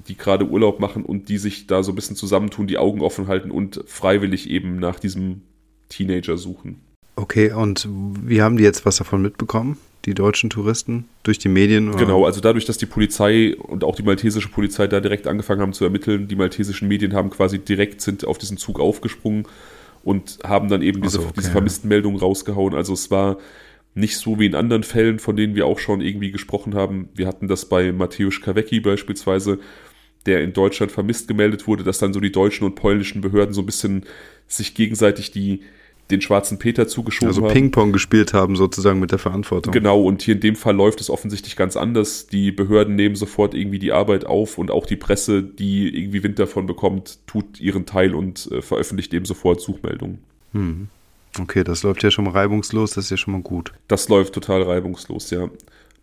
die 0.08 0.17
gerade 0.17 0.47
Urlaub 0.47 0.80
machen 0.80 1.04
und 1.06 1.30
die 1.30 1.38
sich 1.38 1.67
da 1.67 1.84
so 1.84 1.91
ein 1.91 1.95
bisschen 1.95 2.15
zusammentun, 2.15 2.65
die 2.65 2.80
Augen 2.80 3.01
offen 3.01 3.27
halten 3.27 3.51
und 3.51 3.84
freiwillig 3.86 4.49
eben 4.49 4.80
nach 4.80 4.99
diesem 4.99 5.41
Teenager 5.89 6.38
suchen. 6.38 6.82
Okay, 7.15 7.52
und 7.52 7.88
wie 7.89 8.41
haben 8.41 8.58
die 8.58 8.63
jetzt 8.63 8.86
was 8.86 8.97
davon 8.97 9.21
mitbekommen? 9.21 9.78
Die 10.06 10.13
deutschen 10.13 10.50
Touristen 10.50 11.06
durch 11.24 11.38
die 11.38 11.50
Medien? 11.50 11.89
Oder? 11.89 12.00
Genau, 12.00 12.26
also 12.26 12.41
dadurch, 12.41 12.65
dass 12.65 12.78
die 12.78 12.88
Polizei 12.88 13.56
und 13.56 13.84
auch 13.84 13.95
die 13.95 14.04
maltesische 14.04 14.50
Polizei 14.50 14.88
da 14.88 15.00
direkt 15.00 15.28
angefangen 15.28 15.62
haben 15.62 15.74
zu 15.74 15.84
ermitteln, 15.84 16.28
die 16.28 16.36
maltesischen 16.36 16.88
Medien 16.88 17.13
haben 17.13 17.30
quasi 17.30 17.60
direkt 17.60 18.02
sind 18.02 18.26
auf 18.26 18.38
diesen 18.38 18.58
Zug 18.58 18.80
aufgesprungen 18.80 19.45
und 20.04 20.39
haben 20.43 20.69
dann 20.69 20.82
eben 20.82 21.02
diese, 21.02 21.17
so, 21.17 21.24
okay. 21.24 21.34
diese 21.38 21.52
Vermisstenmeldung 21.52 22.15
rausgehauen. 22.15 22.74
Also 22.74 22.93
es 22.93 23.12
war 23.12 23.38
nicht 23.93 24.17
so 24.17 24.39
wie 24.39 24.45
in 24.45 24.56
anderen 24.56 24.84
Fällen, 24.84 25.19
von 25.19 25.36
denen 25.36 25.54
wir 25.54 25.65
auch 25.65 25.80
schon 25.80 26.02
irgendwie 26.02 26.32
gesprochen 26.32 26.76
haben. 26.76 27.10
Wir 27.13 27.28
hatten 27.28 27.47
das 27.47 27.65
bei 27.65 27.91
Mateusz 27.91 28.41
Kawecki 28.41 28.80
beispielsweise, 28.80 29.60
der 30.26 30.41
in 30.41 30.54
Deutschland 30.54 30.91
vermisst 30.91 31.28
gemeldet 31.28 31.67
wurde, 31.67 31.84
dass 31.84 32.00
dann 32.00 32.13
so 32.13 32.19
die 32.19 32.32
deutschen 32.32 32.65
und 32.65 32.76
polnischen 32.76 33.21
Behörden 33.21 33.54
so 33.54 33.62
ein 33.62 33.65
bisschen 33.65 34.06
sich 34.47 34.74
gegenseitig 34.74 35.32
die 35.32 35.62
den 36.12 36.21
schwarzen 36.21 36.60
Peter 36.60 36.88
zugeschoben 36.88 37.28
also 37.30 37.41
haben. 37.41 37.45
Also 37.47 37.54
Ping-Pong 37.54 37.91
gespielt 37.91 38.34
haben 38.34 38.56
sozusagen 38.56 39.00
mit 39.00 39.12
der 39.12 39.19
Verantwortung. 39.19 39.74
Genau, 39.74 40.02
und 40.02 40.21
hier 40.21 40.36
in 40.36 40.41
dem 40.41 40.56
Fall 40.56 40.76
läuft 40.76 41.02
es 41.02 41.10
offensichtlich 41.10 41.56
ganz 41.56 41.78
anders. 41.78 42.28
Die 42.28 42.52
Behörden 42.52 42.95
nehmen 42.95 43.15
sofort 43.15 43.54
irgendwie 43.54 43.80
die 43.80 43.91
Arbeit 43.91 44.26
auf 44.26 44.58
und 44.58 44.71
auch 44.71 44.86
die 44.86 44.95
Presse, 44.95 45.41
die 45.43 45.97
irgendwie 45.97 46.24
Wind 46.24 46.39
davon 46.39 46.67
bekommt, 46.67 47.19
tut 47.28 47.60
ihren 47.60 47.86
Teil 47.86 48.13
und 48.13 48.52
äh, 48.52 48.62
veröffentlicht 48.62 49.13
eben 49.13 49.26
sofort 49.26 49.62
Suchmeldungen. 49.62 50.19
Hm. 50.54 50.89
Okay, 51.39 51.63
das 51.63 51.84
läuft 51.84 52.04
ja 52.04 52.12
schon 52.12 52.26
mal 52.26 52.32
reibungslos, 52.32 52.91
das 52.91 53.06
ist 53.06 53.12
ja 53.12 53.17
schon 53.17 53.34
mal 53.34 53.41
gut. 53.41 53.74
Das 53.88 54.10
läuft 54.10 54.34
total 54.34 54.63
reibungslos, 54.63 55.30
ja. 55.30 55.50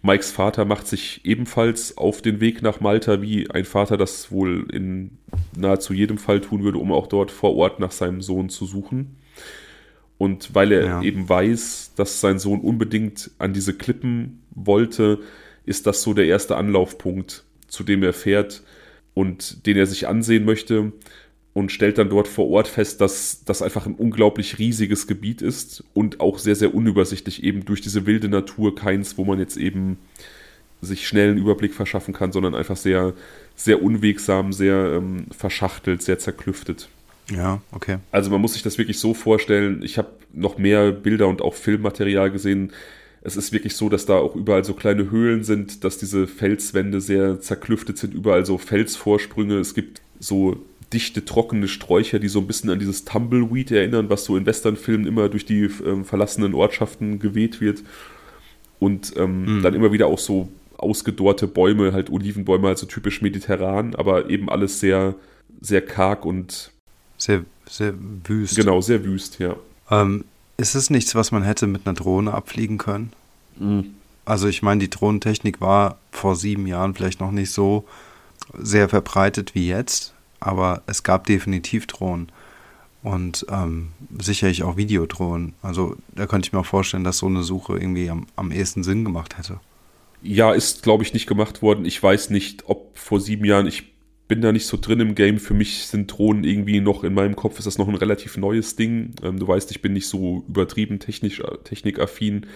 Mikes 0.01 0.31
Vater 0.31 0.64
macht 0.64 0.87
sich 0.87 1.21
ebenfalls 1.25 1.99
auf 1.99 2.23
den 2.23 2.40
Weg 2.40 2.62
nach 2.62 2.81
Malta, 2.81 3.21
wie 3.21 3.51
ein 3.51 3.64
Vater 3.64 3.97
das 3.97 4.31
wohl 4.31 4.68
in 4.73 5.18
nahezu 5.57 5.92
jedem 5.92 6.18
Fall 6.18 6.40
tun 6.40 6.62
würde, 6.62 6.79
um 6.79 6.92
auch 6.92 7.09
dort 7.09 7.31
vor 7.31 7.57
Ort 7.57 7.81
nach 7.81 7.90
seinem 7.90 8.23
Sohn 8.23 8.49
zu 8.49 8.64
suchen. 8.64 9.16
Und 10.18 10.54
weil 10.54 10.72
er 10.72 10.85
ja. 10.85 11.02
eben 11.02 11.28
weiß, 11.28 11.92
dass 11.96 12.20
sein 12.20 12.38
Sohn 12.38 12.61
unbedingt 12.61 13.31
an 13.38 13.52
diese 13.52 13.74
Klippen 13.74 14.42
wollte, 14.50 15.20
ist 15.64 15.87
das 15.87 16.02
so 16.02 16.12
der 16.12 16.26
erste 16.26 16.57
Anlaufpunkt, 16.57 17.44
zu 17.68 17.85
dem 17.85 18.02
er 18.02 18.12
fährt 18.12 18.62
und 19.14 19.66
den 19.66 19.76
er 19.76 19.87
sich 19.87 20.09
ansehen 20.09 20.44
möchte 20.44 20.92
und 21.52 21.72
stellt 21.72 21.98
dann 21.98 22.11
dort 22.11 22.28
vor 22.28 22.48
Ort 22.48 22.68
fest, 22.68 23.00
dass 23.00 23.44
das 23.44 23.62
einfach 23.62 23.87
ein 23.87 23.94
unglaublich 23.94 24.59
riesiges 24.59 25.07
Gebiet 25.07 25.42
ist 25.42 25.85
und 25.94 26.20
auch 26.20 26.38
sehr, 26.38 26.54
sehr 26.54 26.74
unübersichtlich 26.74 27.42
eben 27.42 27.64
durch 27.64 27.81
diese 27.81 28.07
wilde 28.07 28.28
Natur 28.28 28.74
keins, 28.74 29.18
wo 29.18 29.24
man 29.24 29.38
jetzt 29.38 29.57
eben 29.57 29.98
sich 30.81 31.09
schnell 31.09 31.31
einen 31.31 31.38
Überblick 31.38 31.74
verschaffen 31.74 32.14
kann, 32.14 32.33
sondern 32.33 32.54
einfach 32.54 32.76
sehr, 32.76 33.14
sehr 33.57 33.83
unwegsam, 33.83 34.52
sehr 34.52 34.92
ähm, 34.94 35.26
verschachtelt, 35.37 36.02
sehr 36.02 36.18
zerklüftet. 36.18 36.88
Ja, 37.31 37.61
okay. 37.73 37.99
Also 38.11 38.31
man 38.31 38.41
muss 38.41 38.55
sich 38.55 38.62
das 38.62 38.79
wirklich 38.79 38.99
so 38.99 39.14
vorstellen. 39.14 39.83
Ich 39.83 39.99
habe 39.99 40.09
noch 40.33 40.59
mehr 40.59 40.93
Bilder 40.93 41.29
und 41.29 41.43
auch 41.43 41.55
Filmmaterial 41.55 42.31
gesehen. 42.31 42.73
Es 43.23 43.37
ist 43.37 43.53
wirklich 43.53 43.75
so, 43.75 43.88
dass 43.88 44.07
da 44.07 44.17
auch 44.17 44.37
überall 44.37 44.64
so 44.64 44.75
kleine 44.75 45.11
Höhlen 45.11 45.45
sind, 45.45 45.85
dass 45.85 45.99
diese 45.99 46.27
Felswände 46.27 47.01
sehr 47.01 47.41
zerklüftet 47.41 47.99
sind, 47.99 48.14
überall 48.14 48.47
so 48.47 48.59
Felsvorsprünge. 48.59 49.59
Es 49.59 49.75
gibt 49.75 50.01
so 50.21 50.57
dichte, 50.93 51.25
trockene 51.25 51.69
Sträucher, 51.69 52.19
die 52.19 52.29
so 52.29 52.38
ein 52.38 52.47
bisschen 52.47 52.71
an 52.71 52.79
dieses 52.79 53.05
Tumbleweed 53.05 53.71
erinnern, 53.73 54.09
was 54.09 54.25
so 54.25 54.37
in 54.37 54.47
Westernfilmen 54.47 55.07
immer 55.07 55.29
durch 55.29 55.45
die 55.45 55.69
ähm, 55.85 56.05
verlassenen 56.05 56.55
Ortschaften 56.55 57.19
geweht 57.19 57.61
wird. 57.61 57.83
Und 58.79 59.14
ähm, 59.17 59.59
mhm. 59.59 59.62
dann 59.62 59.75
immer 59.75 59.93
wieder 59.93 60.07
auch 60.07 60.19
so 60.19 60.49
ausgedorrte 60.79 61.49
Bäume, 61.49 61.93
halt 61.93 62.11
Olivenbäume, 62.11 62.69
also 62.69 62.87
typisch 62.87 63.21
mediterran, 63.21 63.97
aber 63.97 64.31
eben 64.31 64.49
alles 64.49 64.79
sehr, 64.79 65.17
sehr 65.61 65.83
karg 65.83 66.25
und 66.25 66.71
sehr, 67.18 67.44
sehr 67.68 67.92
wüst. 68.24 68.57
Genau, 68.57 68.81
sehr 68.81 69.04
wüst, 69.04 69.38
ja. 69.38 69.57
Ähm, 69.90 70.24
ist 70.57 70.74
es 70.74 70.90
nichts, 70.90 71.14
was 71.14 71.31
man 71.31 71.42
hätte 71.42 71.66
mit 71.66 71.87
einer 71.87 71.94
Drohne 71.94 72.33
abfliegen 72.33 72.78
können? 72.78 73.12
Mhm. 73.59 73.94
Also 74.24 74.48
ich 74.48 74.62
meine, 74.62 74.81
die 74.81 74.90
Drohnentechnik 74.90 75.61
war 75.61 75.98
vor 76.11 76.37
sieben 76.37 76.66
Jahren 76.66 76.94
vielleicht 76.94 77.20
noch 77.20 77.31
nicht 77.31 77.50
so 77.50 77.85
sehr 78.54 78.88
verbreitet 78.88 79.54
wie 79.54 79.68
jetzt, 79.68 80.14
aber 80.40 80.83
es 80.87 81.02
gab 81.02 81.26
definitiv 81.26 81.87
Drohnen 81.87 82.31
und 83.02 83.46
ähm, 83.50 83.88
sicherlich 84.18 84.62
auch 84.64 84.76
Videodrohnen. 84.76 85.54
Also 85.62 85.96
da 86.14 86.26
könnte 86.26 86.48
ich 86.48 86.52
mir 86.52 86.61
auch 86.61 86.66
vorstellen, 86.66 87.04
dass 87.04 87.18
so 87.18 87.26
eine 87.26 87.42
Suche 87.42 87.78
irgendwie 87.78 88.11
am, 88.11 88.26
am 88.37 88.52
ehesten 88.52 88.83
Sinn 88.83 89.04
gemacht 89.04 89.38
hätte. 89.38 89.61
Ja, 90.22 90.52
ist, 90.52 90.83
glaube 90.83 91.04
ich, 91.04 91.14
nicht 91.14 91.26
gemacht 91.26 91.62
worden. 91.62 91.85
Ich 91.85 92.02
weiß 92.02 92.31
nicht, 92.31 92.64
ob 92.66 92.98
vor 92.98 93.20
sieben 93.20 93.44
Jahren, 93.44 93.66
ich 93.66 93.92
bin 94.29 94.43
da 94.43 94.53
nicht 94.53 94.67
so 94.67 94.77
drin 94.81 95.01
im 95.01 95.14
Game. 95.14 95.38
Für 95.38 95.55
mich 95.55 95.87
sind 95.87 96.07
Drohnen 96.07 96.45
irgendwie 96.45 96.81
noch 96.81 97.03
in 97.03 97.14
meinem 97.14 97.35
Kopf 97.35 97.59
ist 97.59 97.67
das 97.67 97.79
noch 97.79 97.88
ein 97.88 97.95
relativ 97.95 98.37
neues 98.37 98.77
Ding. 98.77 99.14
Ähm, 99.23 99.38
du 99.38 99.49
weißt, 99.49 99.71
ich 99.71 99.83
bin 99.83 99.95
nicht 99.95 100.07
so 100.07 100.45
übertrieben 100.47 100.99
technisch, 101.01 101.41
äh, 101.41 101.57
technikaffin. 101.64 102.47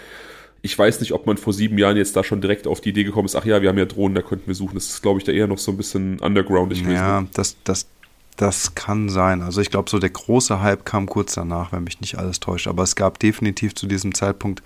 Ich 0.60 0.78
weiß 0.78 1.00
nicht, 1.00 1.12
ob 1.12 1.26
man 1.26 1.38
vor 1.38 1.52
sieben 1.52 1.78
Jahren 1.78 1.96
jetzt 1.96 2.14
da 2.14 2.22
schon 2.22 2.40
direkt 2.40 2.66
auf 2.66 2.80
die 2.80 2.90
Idee 2.90 3.04
gekommen 3.04 3.24
ist, 3.24 3.34
ach 3.34 3.44
ja, 3.44 3.62
wir 3.62 3.70
haben 3.70 3.78
ja 3.78 3.86
Drohnen, 3.86 4.14
da 4.14 4.22
könnten 4.22 4.46
wir 4.46 4.54
suchen. 4.54 4.74
Das 4.74 4.86
ist, 4.86 5.02
glaube 5.02 5.18
ich, 5.18 5.24
da 5.24 5.32
eher 5.32 5.48
noch 5.48 5.58
so 5.58 5.72
ein 5.72 5.76
bisschen 5.76 6.20
undergroundig 6.20 6.82
gewesen. 6.82 6.94
Ja, 6.94 7.26
das, 7.32 7.56
das, 7.64 7.88
das 8.36 8.74
kann 8.74 9.08
sein. 9.08 9.42
Also 9.42 9.60
ich 9.60 9.70
glaube, 9.70 9.90
so 9.90 9.98
der 9.98 10.10
große 10.10 10.60
Hype 10.60 10.84
kam 10.84 11.06
kurz 11.06 11.34
danach, 11.34 11.72
wenn 11.72 11.84
mich 11.84 12.00
nicht 12.00 12.18
alles 12.18 12.38
täuscht. 12.38 12.68
Aber 12.68 12.82
es 12.82 12.94
gab 12.94 13.18
definitiv 13.18 13.74
zu 13.74 13.86
diesem 13.86 14.14
Zeitpunkt, 14.14 14.62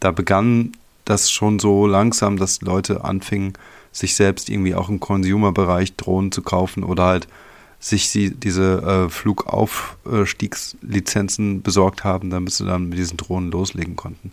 da 0.00 0.10
begann 0.10 0.72
das 1.04 1.30
schon 1.30 1.58
so 1.58 1.86
langsam, 1.86 2.36
dass 2.36 2.62
Leute 2.62 3.04
anfingen, 3.04 3.52
sich 3.98 4.14
selbst 4.14 4.48
irgendwie 4.48 4.74
auch 4.74 4.88
im 4.88 5.00
Consumer-Bereich 5.00 5.96
Drohnen 5.96 6.32
zu 6.32 6.40
kaufen 6.42 6.84
oder 6.84 7.04
halt 7.04 7.28
sich 7.80 8.08
sie, 8.08 8.30
diese 8.30 8.82
äh, 8.82 9.08
Flugaufstiegslizenzen 9.08 11.62
besorgt 11.62 12.02
haben, 12.04 12.30
damit 12.30 12.52
sie 12.52 12.66
dann 12.66 12.88
mit 12.88 12.98
diesen 12.98 13.16
Drohnen 13.16 13.50
loslegen 13.50 13.96
konnten. 13.96 14.30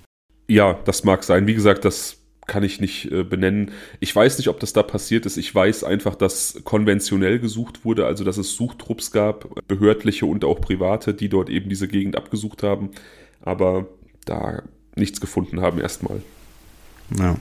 Ja, 0.48 0.74
das 0.86 1.04
mag 1.04 1.24
sein. 1.24 1.48
Wie 1.48 1.54
gesagt, 1.54 1.86
das 1.86 2.18
kann 2.48 2.64
ich 2.64 2.80
nicht 2.80 3.12
äh, 3.12 3.24
benennen. 3.24 3.72
Ich 4.00 4.16
weiß 4.16 4.38
nicht, 4.38 4.50
ob 4.50 4.60
das 4.60 4.74
da 4.74 4.84
passiert 4.84 5.26
ist. 5.26 5.38
Ich 5.38 5.54
weiß 5.54 5.84
einfach, 5.84 6.14
dass 6.16 6.62
konventionell 6.64 7.40
gesucht 7.40 7.86
wurde, 7.86 8.06
also 8.06 8.24
dass 8.24 8.38
es 8.38 8.56
Suchtrupps 8.56 9.10
gab, 9.12 9.50
behördliche 9.68 10.28
und 10.28 10.46
auch 10.46 10.62
private, 10.62 11.14
die 11.14 11.30
dort 11.30 11.50
eben 11.50 11.70
diese 11.70 11.88
Gegend 11.88 12.16
abgesucht 12.16 12.64
haben, 12.64 12.92
aber 13.42 13.88
da 14.26 14.64
nichts 14.96 15.22
gefunden 15.22 15.62
haben 15.62 15.80
erstmal. 15.80 16.22
Ja, 17.18 17.36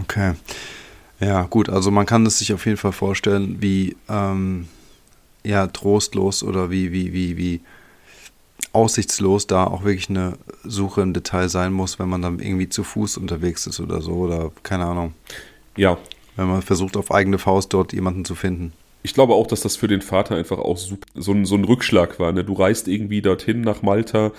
okay. 0.00 0.34
Ja, 1.24 1.44
gut, 1.44 1.70
also 1.70 1.90
man 1.90 2.04
kann 2.04 2.26
es 2.26 2.38
sich 2.38 2.52
auf 2.52 2.66
jeden 2.66 2.76
Fall 2.76 2.92
vorstellen, 2.92 3.56
wie 3.60 3.96
ähm, 4.10 4.68
ja, 5.42 5.66
trostlos 5.68 6.42
oder 6.42 6.70
wie, 6.70 6.92
wie, 6.92 7.14
wie, 7.14 7.38
wie 7.38 7.60
aussichtslos 8.74 9.46
da 9.46 9.64
auch 9.64 9.84
wirklich 9.84 10.10
eine 10.10 10.36
Suche 10.64 11.00
im 11.00 11.14
Detail 11.14 11.48
sein 11.48 11.72
muss, 11.72 11.98
wenn 11.98 12.10
man 12.10 12.20
dann 12.20 12.40
irgendwie 12.40 12.68
zu 12.68 12.84
Fuß 12.84 13.16
unterwegs 13.16 13.66
ist 13.66 13.80
oder 13.80 14.02
so 14.02 14.12
oder 14.12 14.52
keine 14.62 14.84
Ahnung. 14.84 15.14
Ja. 15.78 15.96
Wenn 16.36 16.48
man 16.48 16.60
versucht, 16.60 16.96
auf 16.96 17.10
eigene 17.10 17.38
Faust 17.38 17.72
dort 17.72 17.94
jemanden 17.94 18.26
zu 18.26 18.34
finden. 18.34 18.74
Ich 19.02 19.14
glaube 19.14 19.32
auch, 19.34 19.46
dass 19.46 19.60
das 19.60 19.76
für 19.76 19.88
den 19.88 20.02
Vater 20.02 20.34
einfach 20.34 20.58
auch 20.58 20.76
so, 20.76 20.98
so, 21.14 21.32
ein, 21.32 21.46
so 21.46 21.54
ein 21.54 21.64
Rückschlag 21.64 22.18
war. 22.18 22.32
Ne? 22.32 22.44
Du 22.44 22.52
reist 22.52 22.86
irgendwie 22.86 23.22
dorthin 23.22 23.62
nach 23.62 23.80
Malta, 23.80 24.32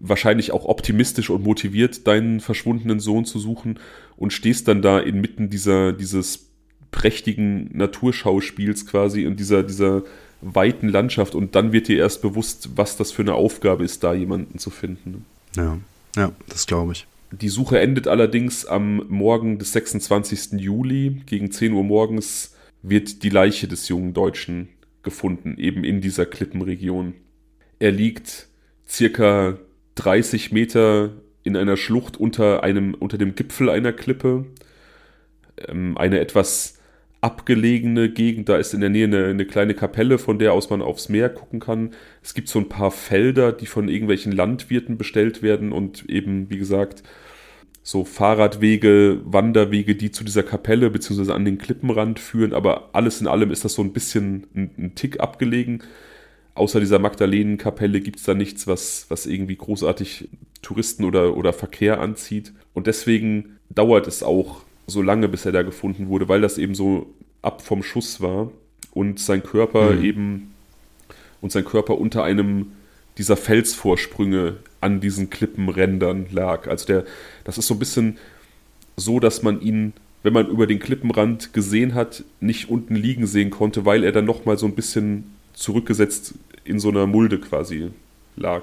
wahrscheinlich 0.00 0.52
auch 0.52 0.64
optimistisch 0.64 1.30
und 1.30 1.44
motiviert, 1.44 2.06
deinen 2.06 2.40
verschwundenen 2.40 3.00
Sohn 3.00 3.24
zu 3.24 3.38
suchen 3.38 3.78
und 4.16 4.32
stehst 4.32 4.68
dann 4.68 4.82
da 4.82 4.98
inmitten 4.98 5.50
dieser, 5.50 5.92
dieses 5.92 6.50
prächtigen 6.90 7.76
Naturschauspiels 7.76 8.86
quasi 8.86 9.26
und 9.26 9.38
dieser, 9.38 9.62
dieser 9.62 10.02
weiten 10.40 10.88
Landschaft 10.88 11.34
und 11.34 11.54
dann 11.54 11.72
wird 11.72 11.88
dir 11.88 11.98
erst 11.98 12.22
bewusst, 12.22 12.70
was 12.76 12.96
das 12.96 13.12
für 13.12 13.22
eine 13.22 13.34
Aufgabe 13.34 13.84
ist, 13.84 14.04
da 14.04 14.14
jemanden 14.14 14.58
zu 14.58 14.70
finden. 14.70 15.24
Ja, 15.56 15.78
ja, 16.16 16.32
das 16.48 16.66
glaube 16.66 16.92
ich. 16.92 17.06
Die 17.30 17.48
Suche 17.48 17.78
endet 17.78 18.08
allerdings 18.08 18.64
am 18.64 19.04
Morgen 19.08 19.58
des 19.58 19.72
26. 19.72 20.52
Juli. 20.60 21.22
Gegen 21.26 21.50
10 21.50 21.72
Uhr 21.74 21.84
morgens 21.84 22.54
wird 22.82 23.22
die 23.22 23.28
Leiche 23.28 23.68
des 23.68 23.88
jungen 23.88 24.14
Deutschen 24.14 24.68
gefunden, 25.02 25.56
eben 25.58 25.84
in 25.84 26.00
dieser 26.00 26.24
Klippenregion. 26.24 27.14
Er 27.78 27.92
liegt 27.92 28.48
circa 28.88 29.58
30 29.98 30.52
Meter 30.52 31.10
in 31.42 31.56
einer 31.56 31.76
Schlucht 31.76 32.16
unter, 32.16 32.62
einem, 32.62 32.94
unter 32.94 33.18
dem 33.18 33.34
Gipfel 33.34 33.68
einer 33.68 33.92
Klippe. 33.92 34.46
Ähm, 35.66 35.96
eine 35.98 36.20
etwas 36.20 36.78
abgelegene 37.20 38.10
Gegend, 38.10 38.48
da 38.48 38.58
ist 38.58 38.74
in 38.74 38.80
der 38.80 38.90
Nähe 38.90 39.06
eine, 39.06 39.26
eine, 39.26 39.44
kleine 39.44 39.74
Kapelle, 39.74 40.18
von 40.18 40.38
der 40.38 40.52
aus 40.52 40.70
man 40.70 40.82
aufs 40.82 41.08
Meer 41.08 41.28
gucken 41.28 41.58
kann. 41.58 41.90
Es 42.22 42.32
gibt 42.32 42.48
so 42.48 42.60
ein 42.60 42.68
paar 42.68 42.92
Felder, 42.92 43.50
die 43.50 43.66
von 43.66 43.88
irgendwelchen 43.88 44.30
Landwirten 44.30 44.98
bestellt 44.98 45.42
werden 45.42 45.72
und 45.72 46.08
eben, 46.08 46.48
wie 46.48 46.58
gesagt, 46.58 47.02
so 47.82 48.04
Fahrradwege, 48.04 49.20
Wanderwege, 49.24 49.96
die 49.96 50.12
zu 50.12 50.22
dieser 50.22 50.42
Kapelle 50.44 50.90
bzw. 50.90 51.32
an 51.32 51.44
den 51.44 51.58
Klippenrand 51.58 52.20
führen. 52.20 52.52
Aber 52.52 52.90
alles 52.92 53.20
in 53.20 53.26
allem 53.26 53.50
ist 53.50 53.64
das 53.64 53.74
so 53.74 53.82
ein 53.82 53.92
bisschen 53.92 54.46
ein, 54.54 54.70
ein 54.78 54.94
Tick 54.94 55.18
abgelegen. 55.20 55.82
Außer 56.58 56.80
dieser 56.80 56.98
Magdalenenkapelle 56.98 58.00
gibt 58.00 58.18
es 58.18 58.24
da 58.24 58.34
nichts, 58.34 58.66
was, 58.66 59.06
was 59.08 59.26
irgendwie 59.26 59.56
großartig 59.56 60.28
Touristen 60.62 61.04
oder, 61.04 61.36
oder 61.36 61.52
Verkehr 61.52 62.00
anzieht. 62.00 62.52
Und 62.74 62.86
deswegen 62.86 63.58
dauert 63.70 64.06
es 64.06 64.22
auch 64.22 64.62
so 64.86 65.02
lange, 65.02 65.28
bis 65.28 65.44
er 65.44 65.52
da 65.52 65.62
gefunden 65.62 66.08
wurde, 66.08 66.28
weil 66.28 66.40
das 66.40 66.58
eben 66.58 66.74
so 66.74 67.06
ab 67.42 67.62
vom 67.62 67.82
Schuss 67.82 68.20
war 68.20 68.50
und 68.92 69.20
sein 69.20 69.42
Körper 69.42 69.92
mhm. 69.92 70.04
eben 70.04 70.54
und 71.40 71.52
sein 71.52 71.64
Körper 71.64 71.98
unter 71.98 72.24
einem 72.24 72.72
dieser 73.18 73.36
Felsvorsprünge 73.36 74.56
an 74.80 75.00
diesen 75.00 75.30
Klippenrändern 75.30 76.26
lag. 76.30 76.68
Also 76.68 76.86
der, 76.86 77.04
das 77.44 77.58
ist 77.58 77.66
so 77.66 77.74
ein 77.74 77.78
bisschen 77.78 78.18
so, 78.96 79.20
dass 79.20 79.42
man 79.42 79.60
ihn, 79.60 79.92
wenn 80.22 80.32
man 80.32 80.48
über 80.48 80.66
den 80.66 80.78
Klippenrand 80.78 81.52
gesehen 81.52 81.94
hat, 81.94 82.24
nicht 82.40 82.68
unten 82.70 82.94
liegen 82.94 83.26
sehen 83.26 83.50
konnte, 83.50 83.84
weil 83.84 84.04
er 84.04 84.12
dann 84.12 84.24
nochmal 84.24 84.56
so 84.56 84.66
ein 84.66 84.74
bisschen 84.74 85.24
zurückgesetzt 85.52 86.34
in 86.68 86.78
so 86.78 86.88
einer 86.88 87.06
Mulde 87.06 87.38
quasi 87.38 87.90
lag. 88.36 88.62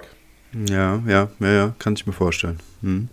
Ja, 0.69 1.01
ja, 1.07 1.29
ja, 1.39 1.51
ja, 1.51 1.75
kann 1.79 1.93
ich 1.93 2.07
mir 2.07 2.13
vorstellen. 2.13 2.59
Hm. 2.81 3.09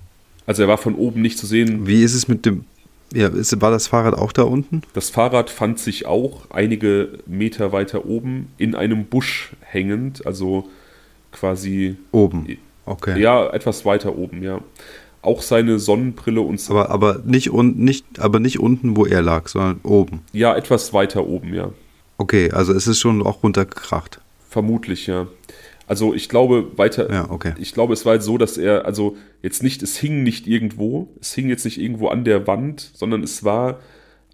Also 0.47 0.63
er 0.63 0.69
war 0.69 0.79
von 0.79 0.95
oben 0.95 1.23
nicht 1.23 1.39
zu 1.39 1.47
sehen. 1.47 1.87
Wie 1.87 2.03
ist 2.03 2.15
es 2.15 2.29
mit 2.29 2.47
dem, 2.47 2.65
ja, 3.13 3.29
ist, 3.29 3.61
war 3.61 3.71
das 3.71 3.89
Fahrrad 3.89 4.15
auch 4.15 4.33
da 4.33 4.43
unten? 4.43 4.83
Das 4.95 5.11
Fahrrad 5.11 5.51
fand 5.51 5.79
sich 5.79 6.07
auch 6.07 6.51
einige 6.51 7.19
Meter 7.27 7.73
weiter 7.73 8.07
oben 8.07 8.49
in 8.59 8.75
einem 8.75 9.05
Busch 9.07 9.53
hängend, 9.61 10.27
also 10.27 10.69
quasi. 11.31 11.97
Oben. 12.11 12.59
Okay. 12.85 13.21
Ja, 13.21 13.49
etwas 13.51 13.85
weiter 13.85 14.17
oben, 14.17 14.43
ja. 14.43 14.61
Auch 15.21 15.43
seine 15.43 15.79
Sonnenbrille 15.79 16.41
und 16.41 16.61
so. 16.61 16.73
Aber, 16.75 16.91
aber, 16.91 17.21
nicht, 17.25 17.53
un, 17.53 17.77
nicht, 17.77 18.19
aber 18.19 18.41
nicht 18.41 18.59
unten, 18.59 18.97
wo 18.97 19.07
er 19.07 19.23
lag, 19.23 19.49
sondern 19.49 19.81
oben. 19.85 20.23
Ja, 20.33 20.57
etwas 20.57 20.93
weiter 20.93 21.27
oben, 21.27 21.55
ja. 21.55 21.71
Okay, 22.19 22.51
also 22.51 22.73
es 22.73 22.87
ist 22.87 22.99
schon 22.99 23.25
auch 23.25 23.43
runtergekracht. 23.43 24.21
Vermutlich, 24.53 25.07
ja. 25.07 25.29
Also 25.87 26.13
ich 26.13 26.29
glaube 26.29 26.77
weiter, 26.77 27.11
ja, 27.11 27.31
okay. 27.31 27.55
ich 27.59 27.73
glaube, 27.73 27.95
es 27.95 28.05
war 28.05 28.13
halt 28.13 28.23
so, 28.23 28.37
dass 28.37 28.59
er, 28.59 28.85
also 28.85 29.17
jetzt 29.41 29.63
nicht, 29.63 29.83
es 29.83 29.97
hing 29.97 30.23
nicht 30.23 30.47
irgendwo, 30.47 31.09
es 31.23 31.33
hing 31.33 31.49
jetzt 31.49 31.65
nicht 31.65 31.81
irgendwo 31.81 32.09
an 32.09 32.25
der 32.25 32.47
Wand, 32.47 32.91
sondern 32.93 33.23
es 33.23 33.45
war 33.45 33.81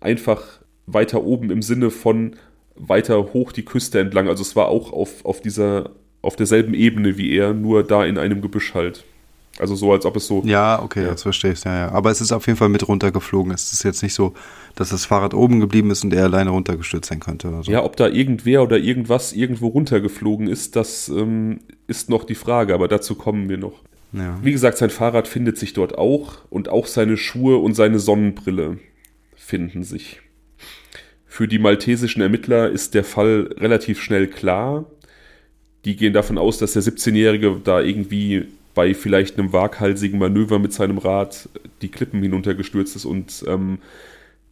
einfach 0.00 0.42
weiter 0.86 1.22
oben 1.22 1.52
im 1.52 1.62
Sinne 1.62 1.90
von 1.90 2.34
weiter 2.74 3.32
hoch 3.32 3.52
die 3.52 3.64
Küste 3.64 4.00
entlang. 4.00 4.28
Also 4.28 4.42
es 4.42 4.56
war 4.56 4.66
auch 4.66 4.92
auf, 4.92 5.24
auf 5.24 5.40
dieser, 5.40 5.90
auf 6.20 6.34
derselben 6.34 6.74
Ebene 6.74 7.16
wie 7.16 7.32
er, 7.32 7.54
nur 7.54 7.84
da 7.84 8.04
in 8.04 8.18
einem 8.18 8.40
Gebüsch 8.40 8.74
halt. 8.74 9.04
Also 9.58 9.74
so, 9.74 9.92
als 9.92 10.06
ob 10.06 10.16
es 10.16 10.26
so. 10.26 10.42
Ja, 10.44 10.80
okay, 10.82 11.02
ja. 11.02 11.10
jetzt 11.10 11.22
verstehe 11.22 11.52
ich 11.52 11.58
es. 11.58 11.64
Ja, 11.64 11.76
ja. 11.76 11.90
Aber 11.90 12.10
es 12.10 12.20
ist 12.20 12.32
auf 12.32 12.46
jeden 12.46 12.56
Fall 12.56 12.68
mit 12.68 12.86
runtergeflogen. 12.86 13.52
Es 13.52 13.72
ist 13.72 13.82
jetzt 13.82 14.02
nicht 14.02 14.14
so, 14.14 14.34
dass 14.76 14.90
das 14.90 15.04
Fahrrad 15.04 15.34
oben 15.34 15.58
geblieben 15.58 15.90
ist 15.90 16.04
und 16.04 16.12
er 16.12 16.24
alleine 16.24 16.50
runtergestürzt 16.50 17.08
sein 17.08 17.20
könnte. 17.20 17.48
Oder 17.48 17.64
so. 17.64 17.72
Ja, 17.72 17.82
ob 17.82 17.96
da 17.96 18.08
irgendwer 18.08 18.62
oder 18.62 18.78
irgendwas 18.78 19.32
irgendwo 19.32 19.68
runtergeflogen 19.68 20.46
ist, 20.46 20.76
das 20.76 21.08
ähm, 21.08 21.60
ist 21.88 22.08
noch 22.08 22.24
die 22.24 22.36
Frage, 22.36 22.74
aber 22.74 22.86
dazu 22.86 23.16
kommen 23.16 23.48
wir 23.48 23.58
noch. 23.58 23.82
Ja. 24.12 24.38
Wie 24.42 24.52
gesagt, 24.52 24.78
sein 24.78 24.90
Fahrrad 24.90 25.28
findet 25.28 25.58
sich 25.58 25.72
dort 25.72 25.98
auch 25.98 26.38
und 26.50 26.68
auch 26.68 26.86
seine 26.86 27.16
Schuhe 27.16 27.58
und 27.58 27.74
seine 27.74 27.98
Sonnenbrille 27.98 28.78
finden 29.34 29.82
sich. 29.82 30.20
Für 31.26 31.46
die 31.46 31.58
maltesischen 31.58 32.22
Ermittler 32.22 32.70
ist 32.70 32.94
der 32.94 33.04
Fall 33.04 33.54
relativ 33.58 34.00
schnell 34.00 34.28
klar. 34.28 34.86
Die 35.84 35.96
gehen 35.96 36.12
davon 36.12 36.38
aus, 36.38 36.58
dass 36.58 36.72
der 36.72 36.82
17-Jährige 36.82 37.60
da 37.62 37.80
irgendwie 37.80 38.46
bei 38.78 38.94
vielleicht 38.94 39.36
einem 39.36 39.52
waghalsigen 39.52 40.20
Manöver 40.20 40.60
mit 40.60 40.72
seinem 40.72 40.98
Rad 40.98 41.48
die 41.82 41.88
Klippen 41.88 42.22
hinuntergestürzt 42.22 42.94
ist 42.94 43.06
und 43.06 43.44
ähm, 43.48 43.78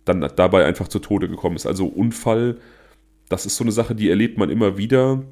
dann 0.04 0.28
dabei 0.34 0.64
einfach 0.64 0.88
zu 0.88 0.98
Tode 0.98 1.28
gekommen 1.28 1.54
ist. 1.54 1.64
Also 1.64 1.86
Unfall, 1.86 2.56
das 3.28 3.46
ist 3.46 3.54
so 3.54 3.62
eine 3.62 3.70
Sache, 3.70 3.94
die 3.94 4.10
erlebt 4.10 4.36
man 4.36 4.50
immer 4.50 4.78
wieder 4.78 5.22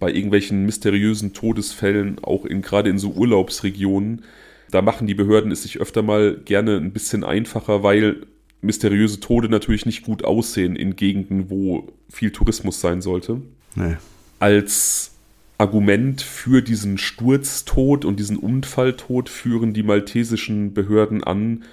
bei 0.00 0.10
irgendwelchen 0.10 0.64
mysteriösen 0.66 1.32
Todesfällen, 1.32 2.18
auch 2.24 2.44
in, 2.44 2.60
gerade 2.60 2.90
in 2.90 2.98
so 2.98 3.12
Urlaubsregionen. 3.12 4.24
Da 4.68 4.82
machen 4.82 5.06
die 5.06 5.14
Behörden 5.14 5.52
es 5.52 5.62
sich 5.62 5.80
öfter 5.80 6.02
mal 6.02 6.36
gerne 6.44 6.78
ein 6.78 6.90
bisschen 6.90 7.22
einfacher, 7.22 7.84
weil 7.84 8.26
mysteriöse 8.62 9.20
Tode 9.20 9.48
natürlich 9.48 9.86
nicht 9.86 10.02
gut 10.02 10.24
aussehen 10.24 10.74
in 10.74 10.96
Gegenden, 10.96 11.50
wo 11.50 11.86
viel 12.10 12.32
Tourismus 12.32 12.80
sein 12.80 13.00
sollte. 13.00 13.42
Nee. 13.76 13.94
Als 14.40 15.13
Argument 15.58 16.20
für 16.20 16.62
diesen 16.62 16.98
Sturztod 16.98 18.04
und 18.04 18.18
diesen 18.18 18.36
Unfalltod 18.36 19.28
führen 19.28 19.72
die 19.72 19.82
maltesischen 19.84 20.74
Behörden 20.74 21.22
an, 21.22 21.64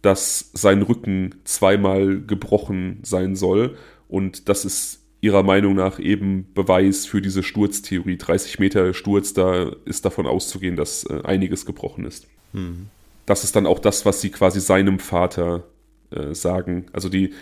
dass 0.00 0.50
sein 0.54 0.82
Rücken 0.82 1.34
zweimal 1.44 2.20
gebrochen 2.20 3.00
sein 3.02 3.36
soll. 3.36 3.76
Und 4.08 4.48
das 4.48 4.64
ist 4.64 5.02
ihrer 5.20 5.42
Meinung 5.42 5.74
nach 5.74 5.98
eben 5.98 6.46
Beweis 6.54 7.04
für 7.04 7.20
diese 7.20 7.42
Sturztheorie. 7.42 8.16
30 8.16 8.58
Meter 8.60 8.94
Sturz, 8.94 9.34
da 9.34 9.72
ist 9.84 10.04
davon 10.04 10.26
auszugehen, 10.26 10.76
dass 10.76 11.04
äh, 11.04 11.20
einiges 11.24 11.66
gebrochen 11.66 12.04
ist. 12.04 12.28
Mhm. 12.52 12.86
Das 13.26 13.44
ist 13.44 13.56
dann 13.56 13.66
auch 13.66 13.80
das, 13.80 14.06
was 14.06 14.20
sie 14.20 14.30
quasi 14.30 14.60
seinem 14.60 15.00
Vater 15.00 15.64
äh, 16.10 16.34
sagen. 16.34 16.86
Also 16.92 17.08
die 17.08 17.34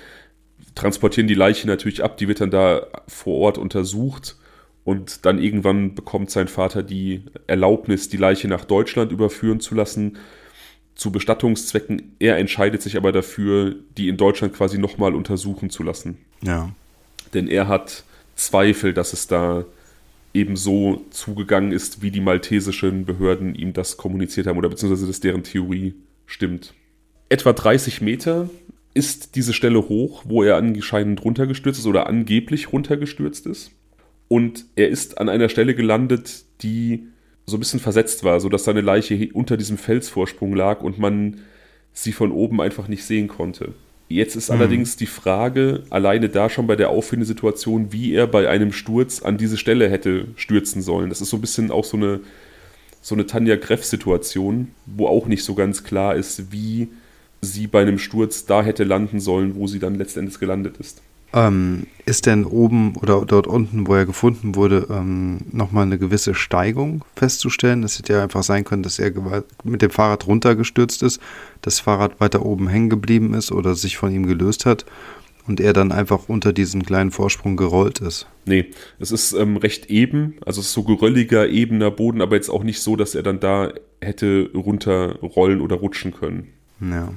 transportieren 0.75 1.29
die 1.29 1.35
Leiche 1.35 1.69
natürlich 1.69 2.03
ab, 2.03 2.17
die 2.17 2.27
wird 2.27 2.41
dann 2.41 2.51
da 2.51 2.87
vor 3.07 3.37
Ort 3.37 3.59
untersucht 3.59 4.37
und 4.87 5.27
dann 5.27 5.43
irgendwann 5.43 5.97
bekommt 5.97 6.31
sein 6.31 6.47
Vater 6.47 6.85
die 6.85 7.25
Erlaubnis, 7.49 8.09
die 8.09 8.17
Leiche 8.17 8.47
nach 8.47 8.65
Deutschland 8.65 9.11
überführen 9.11 9.59
zu 9.59 9.75
lassen, 9.75 10.17
zu 10.95 11.11
Bestattungszwecken. 11.11 12.15
Er 12.21 12.39
entscheidet 12.39 12.83
sich 12.83 12.97
aber 12.97 13.11
dafür, 13.11 13.75
die 13.99 14.09
in 14.09 14.17
Deutschland 14.17 14.55
quasi 14.55 14.79
nochmal 14.79 15.17
untersuchen 15.17 15.71
zu 15.71 15.83
lassen. 15.83 16.19
Ja. 16.41 16.71
Denn 17.35 17.49
er 17.49 17.67
hat 17.67 18.05
Zweifel, 18.37 18.95
dass 18.95 19.13
es 19.13 19.27
da 19.27 19.65
eben 20.33 20.55
so 20.55 21.05
zugegangen 21.11 21.73
ist, 21.73 22.01
wie 22.01 22.13
die 22.13 22.21
maltesischen 22.21 23.07
Behörden 23.07 23.57
ihm 23.57 23.73
das 23.73 23.97
kommuniziert 23.97 24.47
haben 24.47 24.57
oder 24.57 24.69
beziehungsweise 24.69 25.09
dass 25.09 25.19
deren 25.19 25.43
Theorie 25.43 25.95
stimmt. 26.27 26.75
Etwa 27.29 27.53
30 27.53 28.03
Meter 28.03 28.49
ist 28.95 29.35
diese 29.35 29.53
Stelle 29.53 29.89
hoch, 29.89 30.23
wo 30.27 30.45
er 30.45 30.57
anscheinend 30.57 31.25
runtergestürzt 31.25 31.81
ist 31.81 31.87
oder 31.87 32.07
angeblich 32.07 32.73
runtergestürzt 32.73 33.47
ist. 33.47 33.73
Und 34.29 34.65
er 34.75 34.89
ist 34.89 35.19
an 35.19 35.29
einer 35.29 35.49
Stelle 35.49 35.75
gelandet, 35.75 36.45
die 36.63 37.07
so 37.47 37.57
ein 37.57 37.61
bisschen 37.61 37.81
versetzt 37.81 38.25
war, 38.25 38.41
sodass 38.41 38.65
seine 38.65 38.81
Leiche 38.81 39.29
unter 39.33 39.57
diesem 39.57 39.79
Felsvorsprung 39.79 40.55
lag 40.55 40.81
und 40.83 40.99
man 40.99 41.41
sie 41.93 42.13
von 42.13 42.33
oben 42.33 42.61
einfach 42.61 42.89
nicht 42.89 43.05
sehen 43.05 43.29
konnte. 43.29 43.75
Jetzt 44.09 44.37
ist 44.37 44.51
mhm. 44.51 44.57
allerdings 44.57 44.97
die 44.97 45.07
Frage, 45.07 45.85
alleine 45.91 46.29
da 46.29 46.49
schon 46.49 46.67
bei 46.67 46.77
der 46.77 46.91
Auffindesituation, 46.91 47.93
wie 47.93 48.13
er 48.15 48.27
bei 48.27 48.49
einem 48.49 48.73
Sturz 48.73 49.23
an 49.23 49.37
diese 49.37 49.57
Stelle 49.57 49.89
hätte 49.89 50.27
stürzen 50.37 50.83
sollen. 50.83 51.09
Das 51.09 51.21
ist 51.21 51.31
so 51.31 51.37
ein 51.37 51.41
bisschen 51.41 51.71
auch 51.71 51.85
so 51.85 51.97
eine, 51.97 52.21
so 53.01 53.15
eine 53.15 53.27
Tanja 53.27 53.57
Greff-Situation, 53.57 54.69
wo 54.87 55.07
auch 55.07 55.27
nicht 55.27 55.45
so 55.45 55.55
ganz 55.55 55.85
klar 55.85 56.15
ist, 56.15 56.53
wie 56.53 56.89
sie 57.41 57.67
bei 57.67 57.83
einem 57.83 57.99
Sturz 57.99 58.47
da 58.47 58.63
hätte 58.63 58.85
landen 58.85 59.21
sollen, 59.21 59.55
wo 59.55 59.67
sie 59.67 59.79
dann 59.79 59.95
letztendlich 59.95 60.39
gelandet 60.39 60.77
ist. 60.79 61.03
Ähm, 61.33 61.87
ist 62.07 62.27
denn 62.27 62.45
oben 62.45 62.95
oder 62.97 63.25
dort 63.27 63.47
unten, 63.47 63.89
wo 63.89 63.95
er 63.95 64.07
gefunden 64.07 64.55
wurde, 64.55 64.87
ähm, 64.91 65.39
nochmal 65.51 65.83
eine 65.83 65.99
gewisse 65.99 66.35
Steigung 66.35 67.05
festzustellen? 67.17 67.83
Es 67.83 67.99
hätte 67.99 68.13
ja 68.13 68.23
einfach 68.23 68.45
sein 68.45 68.65
können, 68.65 68.85
dass 68.85 68.99
er 68.99 69.13
mit 69.65 69.83
dem 69.83 69.91
Fahrrad 69.91 70.27
runtergestürzt 70.27 71.03
ist, 71.03 71.21
das 71.63 71.81
Fahrrad 71.81 72.21
weiter 72.21 72.47
oben 72.47 72.69
hängen 72.69 72.91
geblieben 72.91 73.35
ist 73.35 73.51
oder 73.51 73.75
sich 73.75 73.97
von 73.97 74.13
ihm 74.13 74.27
gelöst 74.27 74.67
hat 74.67 74.87
und 75.49 75.61
er 75.61 75.73
dann 75.73 75.93
einfach 75.93 76.29
unter 76.29 76.53
diesen 76.53 76.85
kleinen 76.85 77.11
Vorsprung 77.11 77.57
gerollt 77.57 78.01
ist. 78.01 78.27
Nee, 78.45 78.67
es 78.99 79.11
ist 79.11 79.33
ähm, 79.33 79.57
recht 79.57 79.87
eben, 79.87 80.37
also 80.45 80.61
es 80.61 80.69
ist 80.69 80.73
so 80.75 80.85
gerölliger, 80.85 81.49
ebener 81.49 81.91
Boden, 81.91 82.21
aber 82.21 82.37
jetzt 82.37 82.51
auch 82.51 82.63
nicht 82.63 82.81
so, 82.81 82.97
dass 82.97 83.15
er 83.15 83.23
dann 83.23 83.41
da 83.41 83.73
hätte 84.01 84.51
runterrollen 84.55 85.61
oder 85.61 85.77
rutschen 85.77 86.13
können. 86.13 86.49
Ja. 86.81 87.09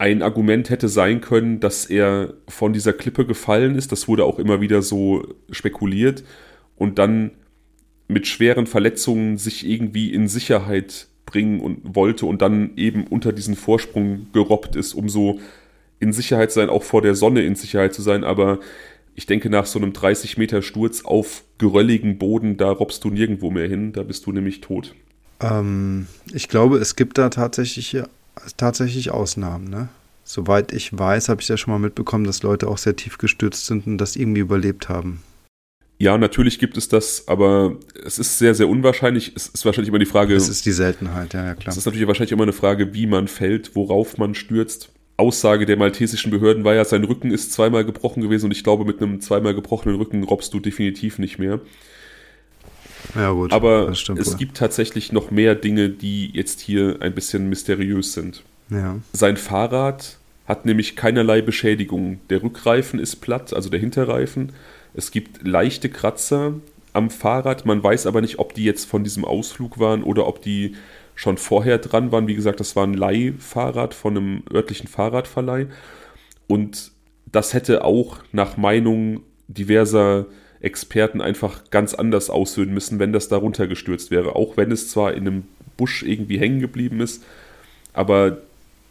Ein 0.00 0.22
Argument 0.22 0.70
hätte 0.70 0.88
sein 0.88 1.20
können, 1.20 1.60
dass 1.60 1.84
er 1.84 2.32
von 2.48 2.72
dieser 2.72 2.94
Klippe 2.94 3.26
gefallen 3.26 3.74
ist. 3.74 3.92
Das 3.92 4.08
wurde 4.08 4.24
auch 4.24 4.38
immer 4.38 4.62
wieder 4.62 4.80
so 4.80 5.28
spekuliert. 5.50 6.24
Und 6.74 6.98
dann 6.98 7.32
mit 8.08 8.26
schweren 8.26 8.66
Verletzungen 8.66 9.36
sich 9.36 9.68
irgendwie 9.68 10.10
in 10.10 10.26
Sicherheit 10.26 11.08
bringen 11.26 11.60
und 11.60 11.94
wollte 11.94 12.24
und 12.24 12.40
dann 12.40 12.70
eben 12.76 13.06
unter 13.08 13.34
diesen 13.34 13.56
Vorsprung 13.56 14.28
gerobbt 14.32 14.74
ist, 14.74 14.94
um 14.94 15.10
so 15.10 15.38
in 15.98 16.14
Sicherheit 16.14 16.50
zu 16.50 16.60
sein, 16.60 16.70
auch 16.70 16.82
vor 16.82 17.02
der 17.02 17.14
Sonne 17.14 17.42
in 17.42 17.54
Sicherheit 17.54 17.92
zu 17.92 18.00
sein. 18.00 18.24
Aber 18.24 18.58
ich 19.14 19.26
denke, 19.26 19.50
nach 19.50 19.66
so 19.66 19.78
einem 19.78 19.92
30 19.92 20.38
Meter 20.38 20.62
Sturz 20.62 21.04
auf 21.04 21.44
gerölligen 21.58 22.16
Boden, 22.16 22.56
da 22.56 22.70
robbst 22.70 23.04
du 23.04 23.10
nirgendwo 23.10 23.50
mehr 23.50 23.68
hin, 23.68 23.92
da 23.92 24.02
bist 24.02 24.24
du 24.24 24.32
nämlich 24.32 24.62
tot. 24.62 24.94
Ähm, 25.40 26.06
ich 26.32 26.48
glaube, 26.48 26.78
es 26.78 26.96
gibt 26.96 27.18
da 27.18 27.28
tatsächlich 27.28 27.98
tatsächlich 28.56 29.10
Ausnahmen, 29.10 29.68
ne? 29.68 29.88
Soweit 30.24 30.72
ich 30.72 30.96
weiß, 30.96 31.28
habe 31.28 31.42
ich 31.42 31.48
ja 31.48 31.56
schon 31.56 31.72
mal 31.72 31.78
mitbekommen, 31.78 32.24
dass 32.24 32.42
Leute 32.42 32.68
auch 32.68 32.78
sehr 32.78 32.94
tief 32.94 33.18
gestürzt 33.18 33.66
sind 33.66 33.86
und 33.86 33.98
das 33.98 34.14
irgendwie 34.14 34.40
überlebt 34.40 34.88
haben. 34.88 35.22
Ja, 35.98 36.16
natürlich 36.16 36.58
gibt 36.58 36.76
es 36.76 36.88
das, 36.88 37.28
aber 37.28 37.76
es 38.06 38.18
ist 38.18 38.38
sehr, 38.38 38.54
sehr 38.54 38.68
unwahrscheinlich. 38.68 39.32
Es 39.36 39.48
ist 39.48 39.66
wahrscheinlich 39.66 39.88
immer 39.88 39.98
die 39.98 40.06
Frage. 40.06 40.34
Es 40.34 40.48
ist 40.48 40.64
die 40.64 40.72
Seltenheit, 40.72 41.34
ja, 41.34 41.44
ja 41.44 41.54
klar. 41.54 41.72
Es 41.72 41.76
ist 41.76 41.84
natürlich 41.84 42.06
wahrscheinlich 42.06 42.32
immer 42.32 42.44
eine 42.44 42.54
Frage, 42.54 42.94
wie 42.94 43.06
man 43.06 43.28
fällt, 43.28 43.76
worauf 43.76 44.16
man 44.16 44.34
stürzt. 44.34 44.90
Aussage 45.18 45.66
der 45.66 45.76
maltesischen 45.76 46.30
Behörden 46.30 46.64
war 46.64 46.74
ja, 46.74 46.86
sein 46.86 47.04
Rücken 47.04 47.30
ist 47.30 47.52
zweimal 47.52 47.84
gebrochen 47.84 48.22
gewesen 48.22 48.46
und 48.46 48.52
ich 48.52 48.64
glaube, 48.64 48.86
mit 48.86 49.02
einem 49.02 49.20
zweimal 49.20 49.54
gebrochenen 49.54 49.96
Rücken 49.96 50.24
robbst 50.24 50.54
du 50.54 50.60
definitiv 50.60 51.18
nicht 51.18 51.38
mehr. 51.38 51.60
Ja, 53.14 53.32
gut. 53.32 53.52
Aber 53.52 53.94
stimmt 53.94 54.20
es 54.20 54.32
wohl. 54.32 54.36
gibt 54.36 54.56
tatsächlich 54.56 55.12
noch 55.12 55.30
mehr 55.30 55.54
Dinge, 55.54 55.88
die 55.88 56.30
jetzt 56.32 56.60
hier 56.60 56.98
ein 57.00 57.14
bisschen 57.14 57.48
mysteriös 57.48 58.12
sind. 58.12 58.42
Ja. 58.70 58.96
Sein 59.12 59.36
Fahrrad 59.36 60.18
hat 60.46 60.66
nämlich 60.66 60.96
keinerlei 60.96 61.42
Beschädigung. 61.42 62.20
Der 62.28 62.42
Rückreifen 62.42 62.98
ist 62.98 63.16
platt, 63.16 63.52
also 63.52 63.70
der 63.70 63.80
Hinterreifen. 63.80 64.52
Es 64.94 65.10
gibt 65.10 65.46
leichte 65.46 65.88
Kratzer 65.88 66.54
am 66.92 67.10
Fahrrad. 67.10 67.66
Man 67.66 67.82
weiß 67.82 68.06
aber 68.06 68.20
nicht, 68.20 68.38
ob 68.38 68.54
die 68.54 68.64
jetzt 68.64 68.86
von 68.86 69.04
diesem 69.04 69.24
Ausflug 69.24 69.78
waren 69.78 70.02
oder 70.02 70.26
ob 70.26 70.42
die 70.42 70.74
schon 71.14 71.36
vorher 71.36 71.78
dran 71.78 72.12
waren. 72.12 72.26
Wie 72.26 72.34
gesagt, 72.34 72.60
das 72.60 72.76
war 72.76 72.84
ein 72.84 72.94
Leihfahrrad 72.94 73.94
von 73.94 74.16
einem 74.16 74.42
örtlichen 74.52 74.88
Fahrradverleih. 74.88 75.66
Und 76.46 76.92
das 77.30 77.54
hätte 77.54 77.84
auch 77.84 78.18
nach 78.32 78.56
Meinung 78.56 79.20
diverser 79.46 80.26
Experten 80.60 81.20
einfach 81.20 81.70
ganz 81.70 81.94
anders 81.94 82.30
aussehen 82.30 82.72
müssen, 82.72 82.98
wenn 82.98 83.12
das 83.12 83.28
da 83.28 83.36
runtergestürzt 83.36 84.10
wäre. 84.10 84.36
Auch 84.36 84.56
wenn 84.56 84.70
es 84.70 84.90
zwar 84.90 85.14
in 85.14 85.26
einem 85.26 85.44
Busch 85.76 86.02
irgendwie 86.02 86.38
hängen 86.38 86.60
geblieben 86.60 87.00
ist, 87.00 87.24
aber 87.92 88.38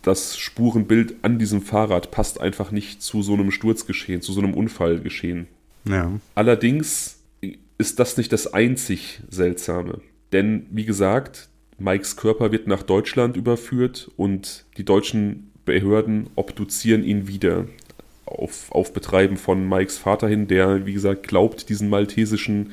das 0.02 0.38
Spurenbild 0.38 1.16
an 1.22 1.40
diesem 1.40 1.62
Fahrrad 1.62 2.12
passt 2.12 2.42
einfach 2.42 2.72
nicht 2.72 3.02
zu 3.02 3.22
so 3.22 3.34
einem 3.34 3.52
Sturzgeschehen, 3.52 4.22
zu 4.22 4.34
so 4.34 4.42
einem 4.42 4.54
Unfallgeschehen. 4.54 5.48
Ja. 5.86 6.12
Allerdings 6.36 7.20
ist 7.78 8.00
das 8.00 8.18
nicht 8.18 8.32
das 8.34 8.54
einzig 8.54 9.22
Seltsame. 9.30 10.02
Denn, 10.32 10.66
wie 10.72 10.86
gesagt, 10.86 11.50
Mikes 11.78 12.16
Körper 12.16 12.52
wird 12.52 12.68
nach 12.68 12.84
Deutschland 12.84 13.38
überführt 13.38 14.12
und 14.18 14.66
die 14.78 14.84
deutschen 14.84 15.52
Behörden 15.66 16.30
obduzieren 16.36 17.04
ihn 17.04 17.28
wieder 17.28 17.66
auf, 18.30 18.72
auf 18.72 18.94
Betreiben 18.94 19.38
von 19.38 19.68
Mikes 19.68 19.98
Vater 19.98 20.28
hin, 20.28 20.48
der, 20.48 20.86
wie 20.86 20.94
gesagt, 20.94 21.28
glaubt 21.28 21.70
diesen 21.70 21.90
maltesischen 21.90 22.72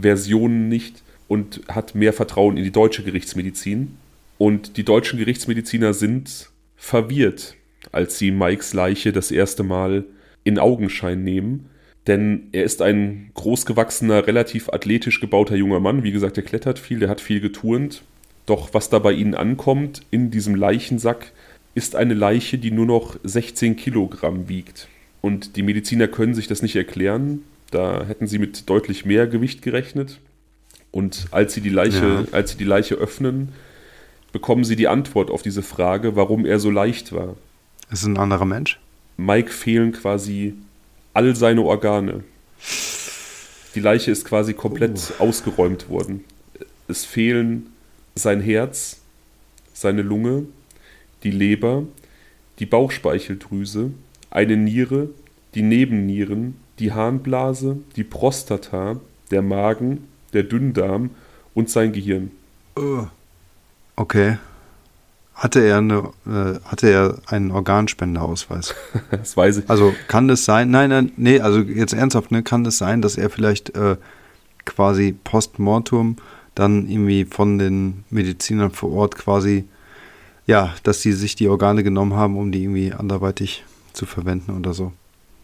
Versionen 0.00 0.68
nicht 0.68 1.02
und 1.28 1.62
hat 1.68 1.94
mehr 1.94 2.12
Vertrauen 2.12 2.56
in 2.56 2.64
die 2.64 2.72
deutsche 2.72 3.02
Gerichtsmedizin. 3.02 3.96
Und 4.38 4.76
die 4.76 4.84
deutschen 4.84 5.18
Gerichtsmediziner 5.18 5.94
sind 5.94 6.50
verwirrt, 6.76 7.54
als 7.92 8.18
sie 8.18 8.30
Mikes 8.30 8.74
Leiche 8.74 9.12
das 9.12 9.30
erste 9.30 9.62
Mal 9.62 10.04
in 10.44 10.58
Augenschein 10.58 11.24
nehmen. 11.24 11.70
Denn 12.06 12.48
er 12.52 12.62
ist 12.62 12.82
ein 12.82 13.30
großgewachsener, 13.34 14.26
relativ 14.26 14.68
athletisch 14.68 15.20
gebauter 15.20 15.56
junger 15.56 15.80
Mann. 15.80 16.04
Wie 16.04 16.12
gesagt, 16.12 16.36
er 16.36 16.44
klettert 16.44 16.78
viel, 16.78 17.00
der 17.00 17.08
hat 17.08 17.20
viel 17.20 17.40
geturnt. 17.40 18.02
Doch 18.44 18.74
was 18.74 18.90
da 18.90 19.00
bei 19.00 19.12
ihnen 19.12 19.34
ankommt, 19.34 20.02
in 20.12 20.30
diesem 20.30 20.54
Leichensack, 20.54 21.32
ist 21.76 21.94
eine 21.94 22.14
Leiche, 22.14 22.58
die 22.58 22.70
nur 22.72 22.86
noch 22.86 23.16
16 23.22 23.76
Kilogramm 23.76 24.48
wiegt. 24.48 24.88
Und 25.20 25.56
die 25.56 25.62
Mediziner 25.62 26.08
können 26.08 26.34
sich 26.34 26.48
das 26.48 26.62
nicht 26.62 26.74
erklären. 26.74 27.42
Da 27.70 28.04
hätten 28.04 28.26
sie 28.26 28.38
mit 28.38 28.68
deutlich 28.68 29.04
mehr 29.04 29.26
Gewicht 29.26 29.60
gerechnet. 29.62 30.18
Und 30.90 31.26
als 31.30 31.52
sie 31.52 31.60
die 31.60 31.68
Leiche, 31.68 32.24
Ja. 32.26 32.32
als 32.32 32.52
sie 32.52 32.56
die 32.56 32.64
Leiche 32.64 32.94
öffnen, 32.94 33.50
bekommen 34.32 34.64
sie 34.64 34.74
die 34.76 34.88
Antwort 34.88 35.30
auf 35.30 35.42
diese 35.42 35.62
Frage, 35.62 36.16
warum 36.16 36.46
er 36.46 36.58
so 36.58 36.70
leicht 36.70 37.12
war. 37.12 37.36
Ist 37.90 38.04
ein 38.04 38.16
anderer 38.16 38.46
Mensch? 38.46 38.80
Mike 39.18 39.50
fehlen 39.52 39.92
quasi 39.92 40.54
all 41.12 41.36
seine 41.36 41.62
Organe. 41.62 42.24
Die 43.74 43.80
Leiche 43.80 44.10
ist 44.10 44.24
quasi 44.24 44.54
komplett 44.54 45.12
ausgeräumt 45.18 45.88
worden. 45.90 46.24
Es 46.88 47.04
fehlen 47.04 47.66
sein 48.14 48.40
Herz, 48.40 49.00
seine 49.74 50.00
Lunge, 50.02 50.44
die 51.26 51.32
Leber, 51.32 51.82
die 52.60 52.66
Bauchspeicheldrüse, 52.66 53.90
eine 54.30 54.56
Niere, 54.56 55.08
die 55.56 55.62
Nebennieren, 55.62 56.54
die 56.78 56.92
Harnblase, 56.92 57.78
die 57.96 58.04
Prostata, 58.04 59.00
der 59.32 59.42
Magen, 59.42 60.06
der 60.32 60.44
Dünndarm 60.44 61.10
und 61.52 61.68
sein 61.68 61.92
Gehirn. 61.92 62.30
Okay. 63.96 64.38
Hatte 65.34 65.60
er, 65.60 65.78
eine, 65.78 66.10
äh, 66.26 66.60
hatte 66.64 66.88
er 66.88 67.18
einen 67.26 67.50
Organspenderausweis? 67.50 68.74
Das 69.10 69.36
weiß 69.36 69.58
ich. 69.58 69.68
Also 69.68 69.94
kann 70.06 70.28
das 70.28 70.44
sein? 70.44 70.70
Nein, 70.70 70.90
nein, 70.90 71.12
nee, 71.16 71.40
also 71.40 71.58
jetzt 71.60 71.92
ernsthaft, 71.92 72.30
ne, 72.30 72.44
kann 72.44 72.62
das 72.62 72.78
sein, 72.78 73.02
dass 73.02 73.18
er 73.18 73.30
vielleicht 73.30 73.76
äh, 73.76 73.96
quasi 74.64 75.12
postmortem 75.24 76.16
dann 76.54 76.88
irgendwie 76.88 77.24
von 77.24 77.58
den 77.58 78.04
Medizinern 78.10 78.70
vor 78.70 78.92
Ort 78.92 79.16
quasi, 79.16 79.64
ja, 80.46 80.74
dass 80.82 81.02
sie 81.02 81.12
sich 81.12 81.34
die 81.36 81.48
Organe 81.48 81.82
genommen 81.82 82.14
haben, 82.14 82.36
um 82.36 82.52
die 82.52 82.62
irgendwie 82.62 82.92
anderweitig 82.92 83.64
zu 83.92 84.06
verwenden 84.06 84.52
oder 84.56 84.72
so. 84.74 84.92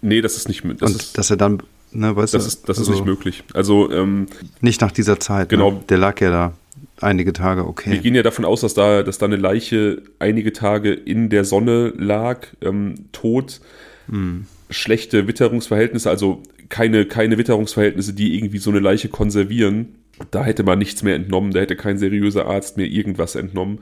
Nee, 0.00 0.20
das 0.20 0.36
ist 0.36 0.48
nicht 0.48 0.64
mö- 0.64 0.74
das 0.78 0.90
Und 0.92 1.00
ist, 1.00 1.18
dass 1.18 1.30
er 1.30 1.36
dann, 1.36 1.62
ne, 1.92 2.14
weißt 2.14 2.34
das 2.34 2.42
du, 2.44 2.48
ist, 2.48 2.68
das 2.68 2.78
ist 2.78 2.88
also 2.88 2.92
nicht 2.92 3.04
möglich. 3.06 3.44
Also 3.54 3.90
ähm, 3.90 4.26
Nicht 4.60 4.80
nach 4.80 4.92
dieser 4.92 5.18
Zeit. 5.20 5.48
Genau. 5.48 5.72
Ne? 5.72 5.80
Der 5.88 5.98
lag 5.98 6.20
ja 6.20 6.30
da 6.30 6.52
einige 7.00 7.32
Tage, 7.32 7.62
Wir 7.62 7.68
okay. 7.68 7.98
gehen 7.98 8.14
ja 8.14 8.22
davon 8.22 8.44
aus, 8.44 8.60
dass 8.60 8.74
da, 8.74 9.02
dass 9.02 9.18
da 9.18 9.26
eine 9.26 9.36
Leiche 9.36 10.02
einige 10.18 10.52
Tage 10.52 10.92
in 10.92 11.28
der 11.30 11.44
Sonne 11.44 11.92
lag, 11.96 12.46
ähm, 12.60 13.06
tot, 13.12 13.60
Hm. 14.08 14.46
schlechte 14.70 15.28
Witterungsverhältnisse, 15.28 16.10
also 16.10 16.42
keine, 16.68 17.06
keine 17.06 17.38
Witterungsverhältnisse, 17.38 18.12
die 18.14 18.36
irgendwie 18.36 18.58
so 18.58 18.70
eine 18.70 18.80
Leiche 18.80 19.08
konservieren. 19.08 19.94
Da 20.30 20.44
hätte 20.44 20.62
man 20.64 20.78
nichts 20.78 21.02
mehr 21.02 21.14
entnommen, 21.14 21.52
da 21.52 21.60
hätte 21.60 21.76
kein 21.76 21.98
seriöser 21.98 22.46
Arzt 22.46 22.76
mehr 22.76 22.86
irgendwas 22.86 23.34
entnommen. 23.36 23.78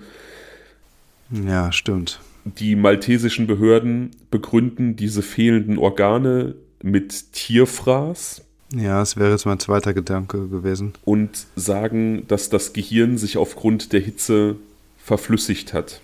Ja, 1.30 1.72
stimmt. 1.72 2.20
Die 2.44 2.74
maltesischen 2.74 3.46
Behörden 3.46 4.10
begründen 4.30 4.96
diese 4.96 5.22
fehlenden 5.22 5.78
Organe 5.78 6.54
mit 6.82 7.32
Tierfraß 7.32 8.42
Ja, 8.74 9.02
es 9.02 9.16
wäre 9.16 9.30
jetzt 9.30 9.44
mein 9.44 9.58
zweiter 9.60 9.92
Gedanke 9.92 10.48
gewesen. 10.48 10.94
und 11.04 11.46
sagen, 11.56 12.26
dass 12.28 12.48
das 12.48 12.72
Gehirn 12.72 13.18
sich 13.18 13.36
aufgrund 13.36 13.92
der 13.92 14.00
Hitze 14.00 14.56
verflüssigt 14.98 15.72
hat. 15.74 16.00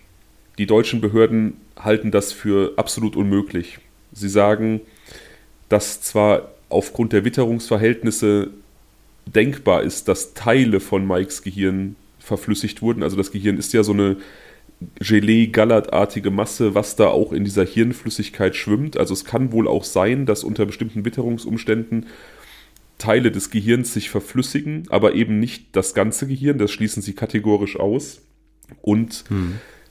Die 0.59 0.67
deutschen 0.67 1.01
Behörden 1.01 1.55
halten 1.79 2.11
das 2.11 2.33
für 2.33 2.75
absolut 2.77 3.17
unmöglich. 3.17 3.79
Sie 4.13 4.29
sagen, 4.29 4.81
dass 5.69 6.01
zwar 6.03 6.49
aufgrund 6.69 7.13
der 7.13 7.25
Witterungsverhältnisse 7.25 8.51
denkbar 9.27 9.83
ist, 9.83 10.09
dass 10.09 10.35
Teile 10.35 10.81
von 10.81 11.07
Mikes 11.07 11.43
Gehirn 11.43 11.97
verflüssigt 12.19 12.83
wurden. 12.83 13.03
Also 13.03 13.17
das 13.17 13.33
Gehirn 13.33 13.59
ist 13.59 13.73
ja 13.73 13.83
so 13.83 13.93
eine 13.93 14.17
Gelee-Gallertartige 15.01 16.31
Masse, 16.31 16.75
was 16.75 16.97
da 16.97 17.09
auch 17.09 17.33
in 17.33 17.45
dieser 17.45 17.65
Hirnflüssigkeit 17.65 18.55
schwimmt. 18.57 18.97
Also 18.97 19.15
es 19.15 19.25
kann 19.25 19.53
wohl 19.53 19.69
auch 19.69 19.85
sein, 19.85 20.27
dass 20.27 20.45
unter 20.45 20.67
bestimmten 20.67 21.05
Witterungsumständen 21.05 22.07
Teile 22.99 23.31
des 23.31 23.51
Gehirns 23.51 23.93
sich 23.93 24.11
verflüssigen, 24.11 24.85
aber 24.91 25.15
eben 25.15 25.39
nicht 25.39 25.77
das 25.77 25.95
ganze 25.95 26.27
Gehirn, 26.27 26.59
das 26.59 26.71
schließen 26.73 27.03
sie 27.03 27.15
kategorisch 27.15 27.79
aus. 27.79 28.23
Und 28.83 29.25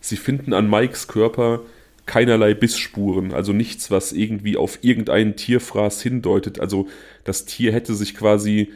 sie 0.02 0.18
finden 0.18 0.54
an 0.54 0.70
Mikes 0.70 1.08
Körper 1.08 1.62
keinerlei 2.06 2.54
Bissspuren, 2.54 3.34
also 3.34 3.52
nichts, 3.54 3.90
was 3.90 4.12
irgendwie 4.12 4.58
auf 4.58 4.80
irgendeinen 4.84 5.36
Tierfraß 5.36 6.02
hindeutet. 6.02 6.60
Also 6.60 6.88
das 7.24 7.46
Tier 7.46 7.74
hätte 7.74 7.96
sich 7.96 8.16
quasi 8.16 8.72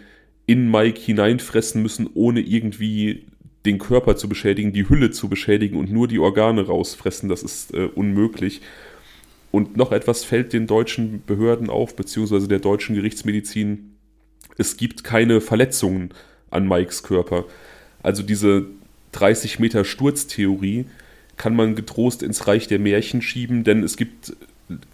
in 0.47 0.71
Mike 0.71 0.99
hineinfressen 0.99 1.81
müssen, 1.81 2.09
ohne 2.15 2.41
irgendwie 2.41 3.27
den 3.65 3.77
Körper 3.77 4.15
zu 4.15 4.29
beschädigen, 4.29 4.73
die 4.73 4.87
Hülle 4.87 5.11
zu 5.11 5.27
beschädigen 5.27 5.77
und 5.77 5.91
nur 5.91 6.07
die 6.07 6.19
Organe 6.19 6.65
rausfressen. 6.65 7.29
Das 7.29 7.43
ist 7.43 7.73
äh, 7.73 7.89
unmöglich. 7.93 8.61
Und 9.51 9.77
noch 9.77 9.91
etwas 9.91 10.23
fällt 10.23 10.53
den 10.53 10.67
deutschen 10.67 11.23
Behörden 11.25 11.69
auf, 11.69 11.95
beziehungsweise 11.95 12.47
der 12.47 12.59
deutschen 12.59 12.95
Gerichtsmedizin. 12.95 13.95
Es 14.57 14.77
gibt 14.77 15.03
keine 15.03 15.41
Verletzungen 15.41 16.11
an 16.51 16.67
Mikes 16.67 17.03
Körper. 17.03 17.45
Also 18.03 18.23
diese 18.23 18.67
30 19.13 19.59
Meter 19.59 19.83
Sturztheorie 19.85 20.85
kann 21.37 21.55
man 21.55 21.75
getrost 21.75 22.21
ins 22.21 22.47
Reich 22.47 22.67
der 22.67 22.79
Märchen 22.79 23.21
schieben, 23.21 23.63
denn 23.63 23.83
es 23.83 23.97
gibt 23.97 24.33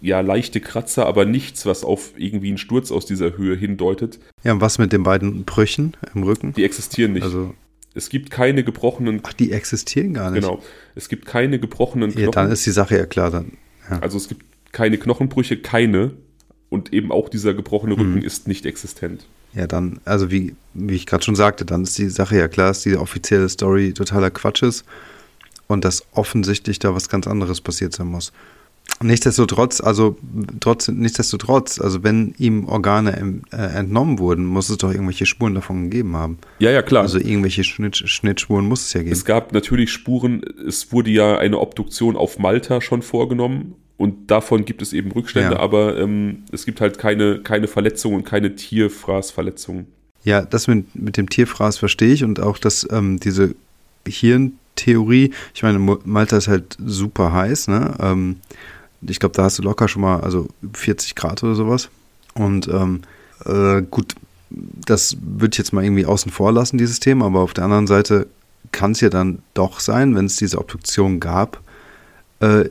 ja 0.00 0.20
leichte 0.20 0.60
Kratzer, 0.60 1.06
aber 1.06 1.26
nichts, 1.26 1.66
was 1.66 1.84
auf 1.84 2.12
irgendwie 2.16 2.48
einen 2.48 2.58
Sturz 2.58 2.90
aus 2.90 3.04
dieser 3.04 3.36
Höhe 3.36 3.56
hindeutet. 3.56 4.18
Ja, 4.42 4.52
und 4.52 4.60
was 4.60 4.78
mit 4.78 4.92
den 4.92 5.02
beiden 5.02 5.44
Brüchen 5.44 5.94
im 6.14 6.22
Rücken? 6.22 6.54
Die 6.54 6.64
existieren 6.64 7.12
nicht. 7.12 7.24
Also, 7.24 7.52
es 7.96 8.08
gibt 8.10 8.30
keine 8.30 8.62
gebrochenen, 8.62 9.20
ach, 9.24 9.32
die 9.32 9.50
existieren 9.52 10.14
gar 10.14 10.30
nicht. 10.30 10.42
genau, 10.42 10.62
es 10.94 11.08
gibt 11.08 11.26
keine 11.26 11.58
gebrochenen 11.58 12.16
Ja, 12.16 12.30
dann 12.30 12.50
ist 12.52 12.64
die 12.66 12.70
Sache 12.70 12.96
ja 12.96 13.06
klar 13.06 13.30
dann. 13.30 13.52
Ja. 13.90 13.98
Also 14.00 14.18
es 14.18 14.28
gibt 14.28 14.44
keine 14.72 14.98
Knochenbrüche, 14.98 15.56
keine. 15.56 16.12
Und 16.68 16.92
eben 16.92 17.10
auch 17.12 17.28
dieser 17.28 17.54
gebrochene 17.54 17.94
Mhm. 17.94 18.00
Rücken 18.00 18.22
ist 18.22 18.48
nicht 18.48 18.66
existent. 18.66 19.26
Ja, 19.54 19.66
dann, 19.66 20.00
also 20.04 20.30
wie, 20.30 20.54
wie 20.74 20.94
ich 20.96 21.06
gerade 21.06 21.24
schon 21.24 21.36
sagte, 21.36 21.64
dann 21.64 21.84
ist 21.84 21.96
die 21.96 22.08
Sache 22.08 22.36
ja 22.36 22.48
klar, 22.48 22.68
dass 22.68 22.82
die 22.82 22.96
offizielle 22.96 23.48
Story 23.48 23.94
totaler 23.94 24.30
Quatsch 24.30 24.62
ist 24.62 24.84
und 25.68 25.84
dass 25.84 26.04
offensichtlich 26.12 26.78
da 26.78 26.94
was 26.94 27.08
ganz 27.08 27.26
anderes 27.26 27.60
passiert 27.60 27.94
sein 27.94 28.08
muss. 28.08 28.32
Nichtsdestotrotz, 29.02 29.80
also 29.82 30.16
trotz, 30.60 30.88
nichtsdestotrotz, 30.88 31.78
also 31.80 32.02
wenn 32.02 32.34
ihm 32.38 32.64
Organe 32.66 33.14
em- 33.16 33.42
äh, 33.52 33.56
entnommen 33.78 34.18
wurden, 34.18 34.46
muss 34.46 34.70
es 34.70 34.78
doch 34.78 34.90
irgendwelche 34.90 35.26
Spuren 35.26 35.54
davon 35.54 35.90
gegeben 35.90 36.16
haben. 36.16 36.38
Ja, 36.60 36.70
ja, 36.70 36.80
klar. 36.82 37.02
Also 37.02 37.18
irgendwelche 37.18 37.62
Schnitt, 37.64 37.96
Schnittspuren 37.96 38.66
muss 38.66 38.86
es 38.86 38.92
ja 38.94 39.00
geben. 39.02 39.12
es 39.12 39.24
gab 39.26 39.52
natürlich 39.52 39.92
Spuren. 39.92 40.42
Es 40.66 40.92
wurde 40.92 41.10
ja 41.10 41.36
eine 41.38 41.58
Obduktion 41.58 42.16
auf 42.16 42.38
Malta 42.38 42.80
schon 42.80 43.02
vorgenommen. 43.02 43.74
Und 43.98 44.30
davon 44.30 44.64
gibt 44.66 44.82
es 44.82 44.92
eben 44.92 45.10
Rückstände, 45.12 45.54
Ja. 45.54 45.58
aber 45.60 45.98
ähm, 45.98 46.44
es 46.52 46.66
gibt 46.66 46.80
halt 46.82 46.98
keine, 46.98 47.38
keine 47.40 47.66
Verletzungen 47.66 48.16
und 48.16 48.24
keine 48.24 48.54
Tierfraßverletzungen. 48.54 49.86
Ja, 50.24 50.42
das 50.42 50.66
mit, 50.68 50.94
mit 50.94 51.16
dem 51.16 51.28
Tierfraß 51.30 51.78
verstehe 51.78 52.12
ich 52.12 52.22
und 52.24 52.40
auch, 52.40 52.58
dass 52.58 52.86
ähm, 52.90 53.18
diese 53.20 53.54
Hirntheorie, 54.06 55.32
ich 55.54 55.62
meine, 55.62 55.78
Malta 55.78 56.36
ist 56.36 56.48
halt 56.48 56.76
super 56.84 57.32
heiß, 57.32 57.68
ne? 57.68 57.94
Ähm, 58.00 58.36
ich 59.08 59.20
glaube, 59.20 59.34
da 59.34 59.44
hast 59.44 59.58
du 59.58 59.62
locker 59.62 59.88
schon 59.88 60.02
mal, 60.02 60.20
also 60.20 60.48
40 60.72 61.14
Grad 61.14 61.42
oder 61.42 61.54
sowas. 61.54 61.88
Und 62.34 62.68
ähm, 62.68 63.02
äh, 63.44 63.82
gut, 63.82 64.14
das 64.50 65.16
würde 65.20 65.54
ich 65.54 65.58
jetzt 65.58 65.72
mal 65.72 65.84
irgendwie 65.84 66.06
außen 66.06 66.30
vor 66.30 66.52
lassen, 66.52 66.78
dieses 66.78 67.00
Thema, 67.00 67.26
aber 67.26 67.40
auf 67.40 67.54
der 67.54 67.64
anderen 67.64 67.86
Seite 67.86 68.26
kann 68.72 68.92
es 68.92 69.00
ja 69.00 69.08
dann 69.08 69.40
doch 69.54 69.80
sein, 69.80 70.14
wenn 70.14 70.26
es 70.26 70.36
diese 70.36 70.58
Obduktion 70.58 71.20
gab 71.20 71.60
äh, 72.40 72.68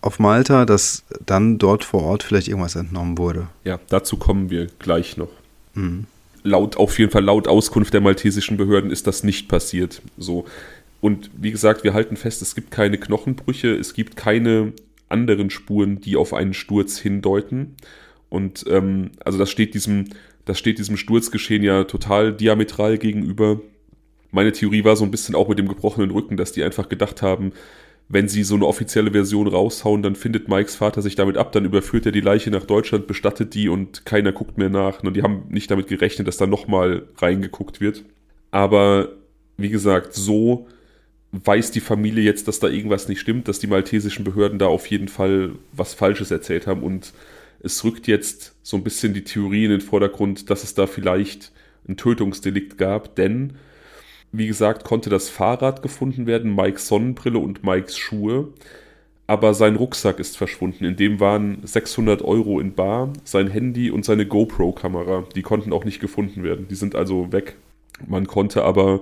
auf 0.00 0.18
Malta, 0.18 0.66
dass 0.66 1.04
dann 1.24 1.58
dort 1.58 1.84
vor 1.84 2.02
Ort 2.02 2.22
vielleicht 2.24 2.48
irgendwas 2.48 2.74
entnommen 2.74 3.18
wurde. 3.18 3.46
Ja, 3.64 3.78
dazu 3.88 4.16
kommen 4.16 4.50
wir 4.50 4.66
gleich 4.78 5.16
noch. 5.16 5.30
Mhm. 5.74 6.06
Laut, 6.42 6.76
auf 6.76 6.98
jeden 6.98 7.12
Fall 7.12 7.24
laut 7.24 7.46
Auskunft 7.46 7.94
der 7.94 8.00
maltesischen 8.00 8.56
Behörden 8.56 8.90
ist 8.90 9.06
das 9.06 9.22
nicht 9.22 9.48
passiert. 9.48 10.02
So. 10.18 10.44
Und 11.00 11.30
wie 11.36 11.52
gesagt, 11.52 11.84
wir 11.84 11.94
halten 11.94 12.16
fest, 12.16 12.42
es 12.42 12.56
gibt 12.56 12.72
keine 12.72 12.98
Knochenbrüche, 12.98 13.72
es 13.74 13.94
gibt 13.94 14.16
keine 14.16 14.72
anderen 15.12 15.50
Spuren, 15.50 16.00
die 16.00 16.16
auf 16.16 16.34
einen 16.34 16.54
Sturz 16.54 16.98
hindeuten. 16.98 17.76
Und 18.28 18.64
ähm, 18.68 19.10
also 19.24 19.38
das 19.38 19.50
steht 19.50 19.74
diesem, 19.74 20.06
das 20.44 20.58
steht 20.58 20.78
diesem 20.78 20.96
Sturzgeschehen 20.96 21.62
ja 21.62 21.84
total 21.84 22.32
diametral 22.32 22.98
gegenüber. 22.98 23.60
Meine 24.30 24.52
Theorie 24.52 24.84
war 24.84 24.96
so 24.96 25.04
ein 25.04 25.10
bisschen 25.10 25.34
auch 25.34 25.48
mit 25.48 25.58
dem 25.58 25.68
gebrochenen 25.68 26.10
Rücken, 26.10 26.36
dass 26.36 26.52
die 26.52 26.64
einfach 26.64 26.88
gedacht 26.88 27.22
haben, 27.22 27.52
wenn 28.08 28.28
sie 28.28 28.42
so 28.42 28.54
eine 28.54 28.66
offizielle 28.66 29.12
Version 29.12 29.46
raushauen, 29.46 30.02
dann 30.02 30.16
findet 30.16 30.48
Mikes 30.48 30.76
Vater 30.76 31.00
sich 31.02 31.14
damit 31.14 31.36
ab, 31.36 31.52
dann 31.52 31.64
überführt 31.64 32.04
er 32.04 32.12
die 32.12 32.20
Leiche 32.20 32.50
nach 32.50 32.66
Deutschland, 32.66 33.06
bestattet 33.06 33.54
die 33.54 33.68
und 33.68 34.04
keiner 34.04 34.32
guckt 34.32 34.58
mehr 34.58 34.68
nach. 34.68 35.02
Und 35.02 35.16
die 35.16 35.22
haben 35.22 35.44
nicht 35.48 35.70
damit 35.70 35.86
gerechnet, 35.86 36.28
dass 36.28 36.36
da 36.36 36.46
nochmal 36.46 37.06
reingeguckt 37.16 37.80
wird. 37.80 38.04
Aber 38.50 39.10
wie 39.56 39.70
gesagt, 39.70 40.12
so 40.14 40.66
weiß 41.32 41.70
die 41.70 41.80
Familie 41.80 42.22
jetzt, 42.22 42.46
dass 42.46 42.60
da 42.60 42.68
irgendwas 42.68 43.08
nicht 43.08 43.20
stimmt, 43.20 43.48
dass 43.48 43.58
die 43.58 43.66
maltesischen 43.66 44.24
Behörden 44.24 44.58
da 44.58 44.66
auf 44.66 44.86
jeden 44.86 45.08
Fall 45.08 45.52
was 45.72 45.94
Falsches 45.94 46.30
erzählt 46.30 46.66
haben 46.66 46.82
und 46.82 47.12
es 47.62 47.82
rückt 47.84 48.06
jetzt 48.06 48.54
so 48.62 48.76
ein 48.76 48.84
bisschen 48.84 49.14
die 49.14 49.24
Theorie 49.24 49.64
in 49.64 49.70
den 49.70 49.80
Vordergrund, 49.80 50.50
dass 50.50 50.64
es 50.64 50.74
da 50.74 50.86
vielleicht 50.86 51.52
ein 51.88 51.96
Tötungsdelikt 51.96 52.76
gab, 52.76 53.16
denn 53.16 53.54
wie 54.30 54.46
gesagt, 54.46 54.84
konnte 54.84 55.10
das 55.10 55.28
Fahrrad 55.28 55.82
gefunden 55.82 56.26
werden, 56.26 56.54
Mikes 56.54 56.88
Sonnenbrille 56.88 57.38
und 57.38 57.64
Mikes 57.64 57.98
Schuhe, 57.98 58.48
aber 59.26 59.54
sein 59.54 59.76
Rucksack 59.76 60.18
ist 60.18 60.36
verschwunden. 60.36 60.84
In 60.84 60.96
dem 60.96 61.20
waren 61.20 61.58
600 61.62 62.22
Euro 62.22 62.60
in 62.60 62.74
Bar, 62.74 63.12
sein 63.24 63.48
Handy 63.48 63.90
und 63.90 64.04
seine 64.04 64.26
GoPro-Kamera. 64.26 65.24
Die 65.34 65.42
konnten 65.42 65.72
auch 65.72 65.84
nicht 65.84 66.00
gefunden 66.00 66.42
werden. 66.42 66.66
Die 66.68 66.74
sind 66.74 66.94
also 66.94 67.32
weg. 67.32 67.56
Man 68.06 68.26
konnte 68.26 68.64
aber 68.64 69.00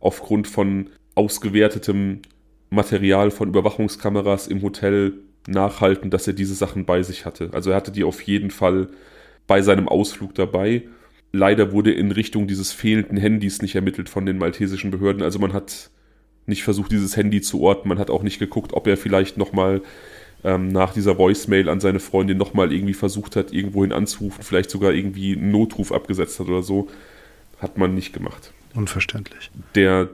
aufgrund 0.00 0.48
von 0.48 0.88
ausgewertetem 1.14 2.20
Material 2.70 3.30
von 3.30 3.48
Überwachungskameras 3.48 4.46
im 4.46 4.62
Hotel 4.62 5.14
nachhalten, 5.46 6.10
dass 6.10 6.26
er 6.26 6.32
diese 6.32 6.54
Sachen 6.54 6.84
bei 6.84 7.02
sich 7.02 7.26
hatte. 7.26 7.50
Also 7.52 7.70
er 7.70 7.76
hatte 7.76 7.92
die 7.92 8.04
auf 8.04 8.22
jeden 8.22 8.50
Fall 8.50 8.88
bei 9.46 9.60
seinem 9.62 9.88
Ausflug 9.88 10.34
dabei. 10.34 10.82
Leider 11.32 11.72
wurde 11.72 11.92
in 11.92 12.12
Richtung 12.12 12.46
dieses 12.46 12.72
fehlenden 12.72 13.16
Handys 13.16 13.62
nicht 13.62 13.74
ermittelt 13.74 14.08
von 14.08 14.26
den 14.26 14.38
maltesischen 14.38 14.90
Behörden. 14.90 15.22
Also 15.22 15.38
man 15.38 15.52
hat 15.52 15.90
nicht 16.46 16.62
versucht, 16.62 16.92
dieses 16.92 17.16
Handy 17.16 17.40
zu 17.40 17.60
orten. 17.60 17.88
Man 17.88 17.98
hat 17.98 18.10
auch 18.10 18.22
nicht 18.22 18.38
geguckt, 18.38 18.72
ob 18.72 18.86
er 18.86 18.96
vielleicht 18.96 19.36
nochmal 19.36 19.82
ähm, 20.44 20.68
nach 20.68 20.92
dieser 20.92 21.18
Voicemail 21.18 21.68
an 21.68 21.80
seine 21.80 22.00
Freundin 22.00 22.38
nochmal 22.38 22.72
irgendwie 22.72 22.94
versucht 22.94 23.36
hat, 23.36 23.52
irgendwohin 23.52 23.92
anzurufen, 23.92 24.42
vielleicht 24.42 24.70
sogar 24.70 24.92
irgendwie 24.92 25.36
einen 25.36 25.50
Notruf 25.50 25.92
abgesetzt 25.92 26.40
hat 26.40 26.48
oder 26.48 26.62
so. 26.62 26.88
Hat 27.58 27.78
man 27.78 27.94
nicht 27.94 28.12
gemacht. 28.12 28.52
Unverständlich. 28.74 29.50
Der 29.74 30.10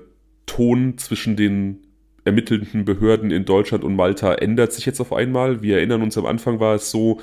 Ton 0.49 0.99
zwischen 0.99 1.36
den 1.36 1.86
ermittelnden 2.24 2.84
Behörden 2.84 3.30
in 3.30 3.44
Deutschland 3.44 3.84
und 3.84 3.94
Malta 3.94 4.34
ändert 4.34 4.72
sich 4.72 4.84
jetzt 4.84 5.01
auf 5.01 5.12
einmal. 5.12 5.62
Wir 5.62 5.76
erinnern 5.76 6.03
uns, 6.03 6.18
am 6.18 6.26
Anfang 6.26 6.59
war 6.59 6.74
es 6.74 6.90
so, 6.90 7.20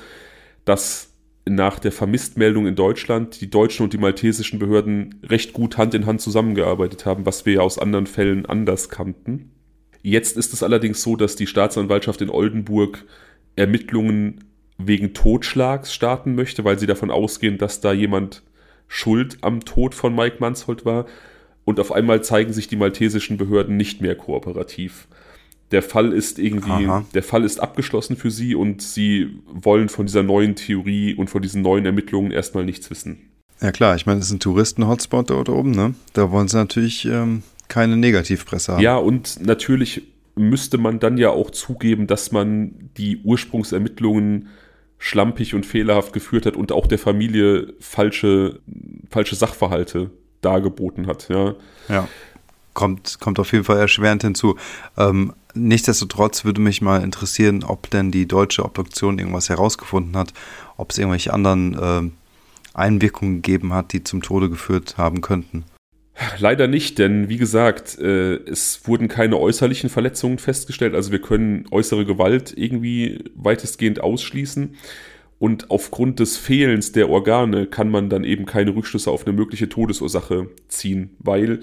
dass 0.64 1.12
nach 1.48 1.78
der 1.78 1.92
Vermisstmeldung 1.92 2.66
in 2.66 2.74
Deutschland 2.74 3.40
die 3.40 3.50
deutschen 3.50 3.84
und 3.84 3.92
die 3.92 3.98
maltesischen 3.98 4.58
Behörden 4.58 5.20
recht 5.22 5.52
gut 5.52 5.78
Hand 5.78 5.94
in 5.94 6.06
Hand 6.06 6.20
zusammengearbeitet 6.20 7.06
haben, 7.06 7.24
was 7.24 7.46
wir 7.46 7.54
ja 7.54 7.60
aus 7.60 7.78
anderen 7.78 8.06
Fällen 8.06 8.46
anders 8.46 8.88
kannten. 8.88 9.52
Jetzt 10.02 10.36
ist 10.36 10.52
es 10.52 10.62
allerdings 10.62 11.02
so, 11.02 11.14
dass 11.14 11.36
die 11.36 11.46
Staatsanwaltschaft 11.46 12.20
in 12.20 12.30
Oldenburg 12.30 13.04
Ermittlungen 13.54 14.44
wegen 14.78 15.14
Totschlags 15.14 15.94
starten 15.94 16.34
möchte, 16.34 16.64
weil 16.64 16.78
sie 16.78 16.86
davon 16.86 17.10
ausgehen, 17.10 17.58
dass 17.58 17.80
da 17.80 17.92
jemand 17.92 18.42
schuld 18.88 19.38
am 19.40 19.60
Tod 19.64 19.94
von 19.94 20.14
Mike 20.14 20.36
Manshold 20.40 20.84
war 20.84 21.06
und 21.66 21.80
auf 21.80 21.92
einmal 21.92 22.22
zeigen 22.22 22.54
sich 22.54 22.68
die 22.68 22.76
maltesischen 22.76 23.36
Behörden 23.36 23.76
nicht 23.76 24.00
mehr 24.00 24.14
kooperativ. 24.14 25.08
Der 25.72 25.82
Fall 25.82 26.12
ist 26.12 26.38
irgendwie, 26.38 26.86
Aha. 26.86 27.04
der 27.12 27.24
Fall 27.24 27.44
ist 27.44 27.58
abgeschlossen 27.58 28.16
für 28.16 28.30
sie 28.30 28.54
und 28.54 28.80
sie 28.80 29.40
wollen 29.46 29.88
von 29.88 30.06
dieser 30.06 30.22
neuen 30.22 30.54
Theorie 30.54 31.14
und 31.14 31.28
von 31.28 31.42
diesen 31.42 31.62
neuen 31.62 31.84
Ermittlungen 31.84 32.30
erstmal 32.30 32.64
nichts 32.64 32.88
wissen. 32.88 33.18
Ja 33.60 33.72
klar, 33.72 33.96
ich 33.96 34.06
meine, 34.06 34.20
es 34.20 34.26
ist 34.26 34.32
ein 34.32 34.38
Touristen-Hotspot 34.38 35.28
dort 35.28 35.48
oben, 35.48 35.72
ne? 35.72 35.94
Da 36.12 36.30
wollen 36.30 36.46
sie 36.46 36.56
natürlich 36.56 37.04
ähm, 37.06 37.42
keine 37.66 37.96
Negativpresse 37.96 38.74
haben. 38.74 38.82
Ja, 38.82 38.96
und 38.96 39.44
natürlich 39.44 40.02
müsste 40.36 40.78
man 40.78 41.00
dann 41.00 41.18
ja 41.18 41.30
auch 41.30 41.50
zugeben, 41.50 42.06
dass 42.06 42.30
man 42.30 42.90
die 42.96 43.16
Ursprungsermittlungen 43.24 44.50
schlampig 44.98 45.54
und 45.54 45.66
fehlerhaft 45.66 46.12
geführt 46.12 46.46
hat 46.46 46.56
und 46.56 46.70
auch 46.70 46.86
der 46.86 46.98
Familie 46.98 47.74
falsche, 47.80 48.60
falsche 49.10 49.34
Sachverhalte 49.34 50.12
dargeboten 50.40 51.06
hat. 51.06 51.28
Ja. 51.28 51.54
ja. 51.88 52.08
Kommt, 52.74 53.20
kommt 53.20 53.38
auf 53.38 53.52
jeden 53.52 53.64
Fall 53.64 53.78
erschwerend 53.78 54.22
hinzu. 54.22 54.56
Ähm, 54.98 55.32
nichtsdestotrotz 55.54 56.44
würde 56.44 56.60
mich 56.60 56.82
mal 56.82 57.02
interessieren, 57.02 57.64
ob 57.64 57.88
denn 57.90 58.10
die 58.10 58.28
deutsche 58.28 58.64
Obduktion 58.64 59.18
irgendwas 59.18 59.48
herausgefunden 59.48 60.16
hat, 60.16 60.34
ob 60.76 60.90
es 60.90 60.98
irgendwelche 60.98 61.32
anderen 61.32 61.74
äh, 61.74 62.10
Einwirkungen 62.74 63.42
gegeben 63.42 63.72
hat, 63.72 63.92
die 63.92 64.04
zum 64.04 64.22
Tode 64.22 64.50
geführt 64.50 64.98
haben 64.98 65.22
könnten. 65.22 65.64
Leider 66.38 66.66
nicht, 66.66 66.98
denn 66.98 67.28
wie 67.28 67.36
gesagt, 67.36 67.98
äh, 67.98 68.36
es 68.36 68.86
wurden 68.86 69.08
keine 69.08 69.38
äußerlichen 69.38 69.90
Verletzungen 69.90 70.38
festgestellt. 70.38 70.94
Also 70.94 71.12
wir 71.12 71.20
können 71.20 71.66
äußere 71.70 72.06
Gewalt 72.06 72.54
irgendwie 72.56 73.24
weitestgehend 73.34 74.00
ausschließen. 74.00 74.76
Und 75.38 75.70
aufgrund 75.70 76.18
des 76.18 76.36
Fehlens 76.36 76.92
der 76.92 77.10
Organe 77.10 77.66
kann 77.66 77.90
man 77.90 78.08
dann 78.08 78.24
eben 78.24 78.46
keine 78.46 78.74
Rückschlüsse 78.74 79.10
auf 79.10 79.26
eine 79.26 79.36
mögliche 79.36 79.68
Todesursache 79.68 80.48
ziehen, 80.68 81.10
weil 81.18 81.60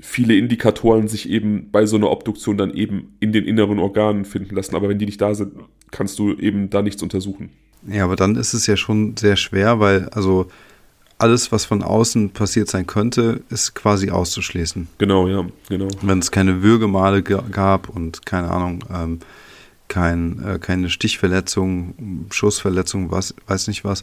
viele 0.00 0.36
Indikatoren 0.36 1.08
sich 1.08 1.28
eben 1.28 1.70
bei 1.70 1.86
so 1.86 1.96
einer 1.96 2.10
Obduktion 2.10 2.58
dann 2.58 2.72
eben 2.72 3.16
in 3.20 3.32
den 3.32 3.44
inneren 3.44 3.78
Organen 3.78 4.24
finden 4.24 4.54
lassen. 4.54 4.76
Aber 4.76 4.88
wenn 4.88 4.98
die 4.98 5.06
nicht 5.06 5.20
da 5.20 5.34
sind, 5.34 5.54
kannst 5.90 6.18
du 6.18 6.34
eben 6.34 6.68
da 6.70 6.82
nichts 6.82 7.02
untersuchen. 7.02 7.50
Ja, 7.88 8.04
aber 8.04 8.16
dann 8.16 8.36
ist 8.36 8.52
es 8.52 8.66
ja 8.66 8.76
schon 8.76 9.16
sehr 9.16 9.36
schwer, 9.36 9.80
weil 9.80 10.08
also 10.10 10.48
alles, 11.18 11.50
was 11.52 11.64
von 11.64 11.82
außen 11.82 12.30
passiert 12.30 12.68
sein 12.68 12.86
könnte, 12.86 13.40
ist 13.48 13.74
quasi 13.74 14.10
auszuschließen. 14.10 14.88
Genau, 14.98 15.28
ja, 15.28 15.46
genau. 15.68 15.88
Wenn 16.02 16.18
es 16.18 16.30
keine 16.30 16.62
Würgemale 16.62 17.22
gab 17.22 17.88
und 17.88 18.26
keine 18.26 18.50
Ahnung, 18.50 18.84
ähm, 18.92 19.20
kein, 19.88 20.42
äh, 20.44 20.58
keine 20.58 20.90
Stichverletzung, 20.90 22.26
Schussverletzung, 22.30 23.10
was, 23.10 23.34
weiß 23.46 23.68
nicht 23.68 23.84
was, 23.84 24.02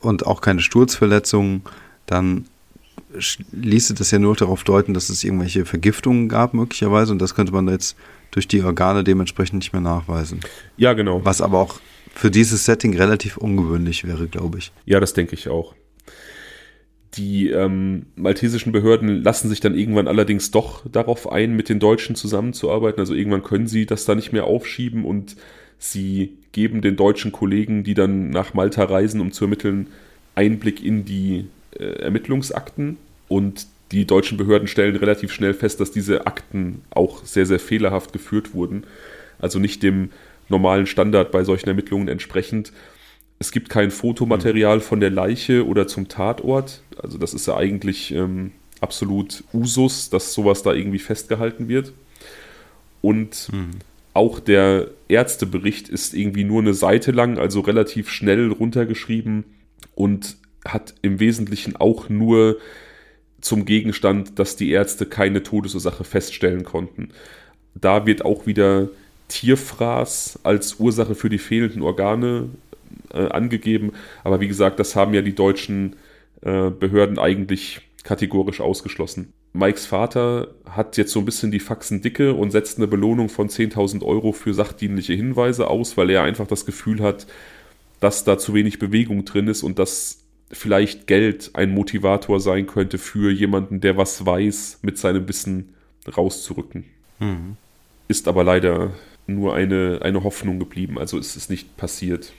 und 0.00 0.26
auch 0.26 0.40
keine 0.40 0.60
Sturzverletzung, 0.60 1.62
dann 2.06 2.46
ließe 3.52 3.94
das 3.94 4.10
ja 4.10 4.18
nur 4.18 4.34
darauf 4.36 4.64
deuten, 4.64 4.94
dass 4.94 5.08
es 5.10 5.22
irgendwelche 5.24 5.64
Vergiftungen 5.64 6.28
gab, 6.28 6.54
möglicherweise, 6.54 7.12
und 7.12 7.20
das 7.20 7.34
könnte 7.34 7.52
man 7.52 7.68
jetzt 7.68 7.96
durch 8.30 8.48
die 8.48 8.62
Organe 8.62 9.04
dementsprechend 9.04 9.58
nicht 9.58 9.72
mehr 9.72 9.82
nachweisen. 9.82 10.40
Ja, 10.76 10.94
genau. 10.94 11.24
Was 11.24 11.40
aber 11.40 11.58
auch 11.58 11.80
für 12.14 12.30
dieses 12.30 12.64
Setting 12.64 12.96
relativ 12.96 13.36
ungewöhnlich 13.36 14.04
wäre, 14.04 14.26
glaube 14.28 14.58
ich. 14.58 14.72
Ja, 14.86 15.00
das 15.00 15.12
denke 15.12 15.34
ich 15.34 15.48
auch. 15.48 15.74
Die 17.14 17.50
ähm, 17.50 18.06
maltesischen 18.16 18.72
Behörden 18.72 19.22
lassen 19.22 19.50
sich 19.50 19.60
dann 19.60 19.74
irgendwann 19.74 20.08
allerdings 20.08 20.50
doch 20.50 20.88
darauf 20.90 21.30
ein, 21.30 21.54
mit 21.54 21.68
den 21.68 21.78
Deutschen 21.78 22.16
zusammenzuarbeiten. 22.16 23.00
Also 23.00 23.14
irgendwann 23.14 23.42
können 23.42 23.66
sie 23.66 23.84
das 23.84 24.06
da 24.06 24.14
nicht 24.14 24.32
mehr 24.32 24.44
aufschieben 24.44 25.04
und 25.04 25.36
sie 25.78 26.38
geben 26.52 26.80
den 26.80 26.96
deutschen 26.96 27.30
Kollegen, 27.32 27.84
die 27.84 27.94
dann 27.94 28.30
nach 28.30 28.54
Malta 28.54 28.84
reisen, 28.84 29.20
um 29.20 29.30
zu 29.30 29.44
ermitteln, 29.44 29.88
Einblick 30.34 30.82
in 30.82 31.04
die 31.04 31.46
äh, 31.78 31.84
Ermittlungsakten. 32.02 32.96
Und 33.28 33.66
die 33.92 34.06
deutschen 34.06 34.38
Behörden 34.38 34.66
stellen 34.66 34.96
relativ 34.96 35.32
schnell 35.32 35.52
fest, 35.52 35.80
dass 35.80 35.90
diese 35.90 36.26
Akten 36.26 36.80
auch 36.90 37.24
sehr, 37.26 37.44
sehr 37.44 37.60
fehlerhaft 37.60 38.14
geführt 38.14 38.54
wurden. 38.54 38.84
Also 39.38 39.58
nicht 39.58 39.82
dem 39.82 40.10
normalen 40.48 40.86
Standard 40.86 41.30
bei 41.30 41.44
solchen 41.44 41.68
Ermittlungen 41.68 42.08
entsprechend. 42.08 42.72
Es 43.38 43.50
gibt 43.50 43.68
kein 43.68 43.90
Fotomaterial 43.90 44.80
von 44.80 45.00
der 45.00 45.10
Leiche 45.10 45.66
oder 45.66 45.86
zum 45.86 46.08
Tatort. 46.08 46.82
Also 46.96 47.18
das 47.18 47.34
ist 47.34 47.46
ja 47.46 47.56
eigentlich 47.56 48.12
ähm, 48.12 48.52
absolut 48.80 49.44
Usus, 49.52 50.10
dass 50.10 50.32
sowas 50.32 50.62
da 50.62 50.72
irgendwie 50.72 50.98
festgehalten 50.98 51.68
wird. 51.68 51.92
Und 53.00 53.48
mhm. 53.52 53.70
auch 54.14 54.40
der 54.40 54.88
Ärztebericht 55.08 55.88
ist 55.88 56.14
irgendwie 56.14 56.44
nur 56.44 56.60
eine 56.60 56.74
Seite 56.74 57.10
lang, 57.10 57.38
also 57.38 57.60
relativ 57.60 58.08
schnell 58.10 58.50
runtergeschrieben 58.52 59.44
und 59.94 60.36
hat 60.64 60.94
im 61.02 61.18
Wesentlichen 61.18 61.76
auch 61.76 62.08
nur 62.08 62.58
zum 63.40 63.64
Gegenstand, 63.64 64.38
dass 64.38 64.56
die 64.56 64.70
Ärzte 64.70 65.06
keine 65.06 65.42
Todesursache 65.42 66.04
feststellen 66.04 66.64
konnten. 66.64 67.08
Da 67.74 68.06
wird 68.06 68.24
auch 68.24 68.46
wieder 68.46 68.88
Tierfraß 69.28 70.40
als 70.44 70.78
Ursache 70.78 71.14
für 71.14 71.28
die 71.28 71.38
fehlenden 71.38 71.82
Organe 71.82 72.50
äh, 73.12 73.28
angegeben. 73.28 73.92
Aber 74.24 74.40
wie 74.40 74.48
gesagt, 74.48 74.78
das 74.78 74.96
haben 74.96 75.14
ja 75.14 75.22
die 75.22 75.34
deutschen 75.34 75.96
äh, 76.42 76.70
Behörden 76.70 77.18
eigentlich 77.18 77.80
kategorisch 78.04 78.60
ausgeschlossen. 78.60 79.32
Mikes 79.52 79.86
Vater 79.86 80.48
hat 80.68 80.96
jetzt 80.96 81.12
so 81.12 81.18
ein 81.18 81.24
bisschen 81.24 81.50
die 81.50 81.60
Faxen 81.60 82.00
dicke 82.00 82.32
und 82.32 82.50
setzt 82.50 82.78
eine 82.78 82.88
Belohnung 82.88 83.28
von 83.28 83.48
10.000 83.48 84.02
Euro 84.02 84.32
für 84.32 84.54
sachdienliche 84.54 85.12
Hinweise 85.12 85.68
aus, 85.68 85.96
weil 85.96 86.10
er 86.10 86.22
einfach 86.22 86.46
das 86.46 86.64
Gefühl 86.64 87.02
hat, 87.02 87.26
dass 88.00 88.24
da 88.24 88.38
zu 88.38 88.54
wenig 88.54 88.78
Bewegung 88.78 89.24
drin 89.24 89.48
ist 89.48 89.62
und 89.62 89.78
dass 89.78 90.24
vielleicht 90.50 91.06
Geld 91.06 91.50
ein 91.54 91.70
Motivator 91.70 92.40
sein 92.40 92.66
könnte 92.66 92.98
für 92.98 93.30
jemanden, 93.30 93.80
der 93.80 93.96
was 93.96 94.24
weiß, 94.24 94.80
mit 94.82 94.98
seinem 94.98 95.28
Wissen 95.28 95.74
rauszurücken. 96.16 96.84
Mhm. 97.20 97.56
Ist 98.08 98.28
aber 98.28 98.44
leider 98.44 98.92
nur 99.26 99.54
eine, 99.54 100.00
eine 100.02 100.24
Hoffnung 100.24 100.58
geblieben, 100.58 100.98
also 100.98 101.18
ist 101.18 101.36
es 101.36 101.48
nicht 101.48 101.76
passiert. 101.76 102.32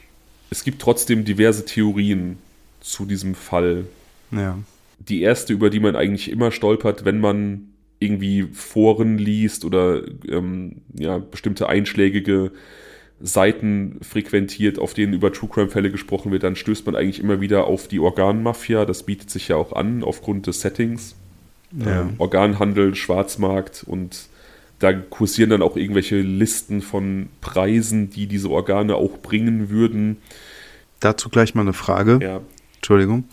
Es 0.54 0.64
gibt 0.64 0.84
trotzdem 0.84 1.26
diverse 1.26 1.66
Theorien 1.66 2.38
zu 2.80 3.06
diesem 3.06 3.34
Fall. 3.34 3.86
Ja. 4.30 4.60
Die 5.00 5.24
erste, 5.24 5.52
über 5.52 5.72
die 5.72 5.80
man 5.80 5.96
eigentlich 5.96 6.30
immer 6.30 6.52
stolpert, 6.52 7.06
wenn 7.06 7.20
man 7.20 7.70
irgendwie 7.98 8.44
Foren 8.54 9.18
liest 9.18 9.66
oder 9.66 10.04
ähm, 10.30 10.82
ja, 10.94 11.18
bestimmte 11.18 11.70
einschlägige 11.70 12.52
Seiten 13.20 13.98
frequentiert, 14.04 14.78
auf 14.78 14.94
denen 14.94 15.14
über 15.14 15.34
True 15.34 15.50
Crime-Fälle 15.52 15.90
gesprochen 15.90 16.32
wird, 16.32 16.44
dann 16.44 16.56
stößt 16.56 16.86
man 16.86 16.96
eigentlich 16.96 17.20
immer 17.20 17.42
wieder 17.42 17.66
auf 17.66 17.88
die 17.88 18.00
Organmafia. 18.00 18.86
Das 18.86 19.08
bietet 19.08 19.32
sich 19.32 19.48
ja 19.48 19.56
auch 19.56 19.74
an 19.74 20.04
aufgrund 20.04 20.46
des 20.46 20.62
Settings. 20.62 21.16
Ja. 21.72 22.02
Ähm, 22.02 22.14
Organhandel, 22.20 22.94
Schwarzmarkt 22.94 23.84
und 23.88 24.28
da 24.84 24.92
kursieren 24.92 25.50
dann 25.50 25.62
auch 25.62 25.78
irgendwelche 25.78 26.20
Listen 26.20 26.82
von 26.82 27.30
Preisen, 27.40 28.10
die 28.10 28.28
diese 28.28 28.50
Organe 28.50 28.96
auch 28.96 29.18
bringen 29.20 29.70
würden. 29.70 30.18
Dazu 31.00 31.30
gleich 31.30 31.56
mal 31.56 31.62
eine 31.62 31.74
Frage. 31.74 32.20
Ja. 32.22 32.42
Entschuldigung. 32.76 33.24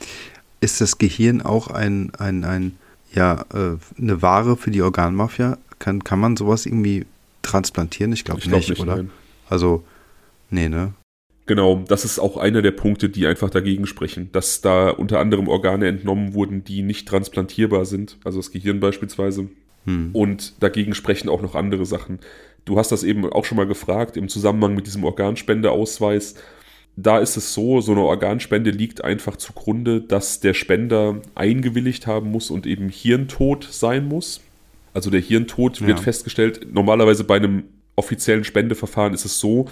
Ist 0.61 0.80
das 0.80 0.98
Gehirn 0.98 1.42
auch 1.42 1.66
ein, 1.66 2.12
ein, 2.18 2.44
ein 2.44 2.78
ja, 3.12 3.44
äh, 3.53 3.76
eine 4.01 4.22
Ware 4.22 4.57
für 4.57 4.70
die 4.70 4.82
Organmafia? 4.82 5.59
Kann, 5.80 6.05
kann 6.05 6.20
man 6.20 6.36
sowas 6.36 6.66
irgendwie 6.66 7.07
transplantieren? 7.42 8.12
Ich 8.12 8.24
glaube 8.24 8.40
glaub 8.42 8.55
nicht, 8.59 8.68
nicht, 8.68 8.80
oder? 8.80 8.96
Nein. 8.96 9.11
Also, 9.48 9.82
nee, 10.51 10.68
ne? 10.68 10.92
Genau, 11.46 11.82
das 11.88 12.05
ist 12.05 12.20
auch 12.20 12.36
einer 12.36 12.62
der 12.62 12.70
Punkte, 12.70 13.09
die 13.09 13.26
einfach 13.26 13.51
dagegen 13.51 13.86
sprechen, 13.86 14.30
dass 14.30 14.61
da 14.61 14.90
unter 14.90 15.18
anderem 15.18 15.48
Organe 15.48 15.88
entnommen 15.88 16.32
wurden, 16.32 16.62
die 16.62 16.82
nicht 16.82 17.09
transplantierbar 17.09 17.86
sind, 17.86 18.18
also 18.22 18.38
das 18.38 18.53
Gehirn 18.53 18.78
beispielsweise. 18.78 19.48
Hm. 19.85 20.11
Und 20.12 20.62
dagegen 20.62 20.95
sprechen 20.95 21.28
auch 21.28 21.43
noch 21.43 21.55
andere 21.55 21.87
Sachen. 21.87 22.18
Du 22.64 22.78
hast 22.78 22.93
das 22.93 23.03
eben 23.03 23.24
auch 23.31 23.45
schon 23.45 23.57
mal 23.57 23.66
gefragt 23.66 24.16
im 24.16 24.28
Zusammenhang 24.28 24.74
mit 24.74 24.87
diesem 24.87 25.05
Organspendeausweis. 25.05 26.35
Da 26.97 27.18
ist 27.18 27.37
es 27.37 27.55
so, 27.55 27.81
so 27.81 27.93
eine 27.93 28.03
Organspende 28.03 28.70
liegt 28.70 29.03
einfach 29.03 29.37
zugrunde, 29.37 30.01
dass 30.01 30.41
der 30.41 30.55
Spender 30.55 31.22
eingewilligt 31.35 32.07
haben 32.07 32.31
muss 32.31 32.51
und 32.51 32.66
eben 32.66 32.89
hirntot 32.89 33.66
sein 33.70 34.07
muss. 34.07 34.41
Also 34.93 35.09
der 35.09 35.20
Hirntod 35.20 35.81
wird 35.87 36.01
festgestellt, 36.01 36.66
normalerweise 36.72 37.24
bei 37.24 37.37
einem 37.37 37.64
offiziellen 37.95 38.45
Spendeverfahren 38.45 39.14
ist 39.14 39.24
es 39.24 39.39
so, 39.39 39.66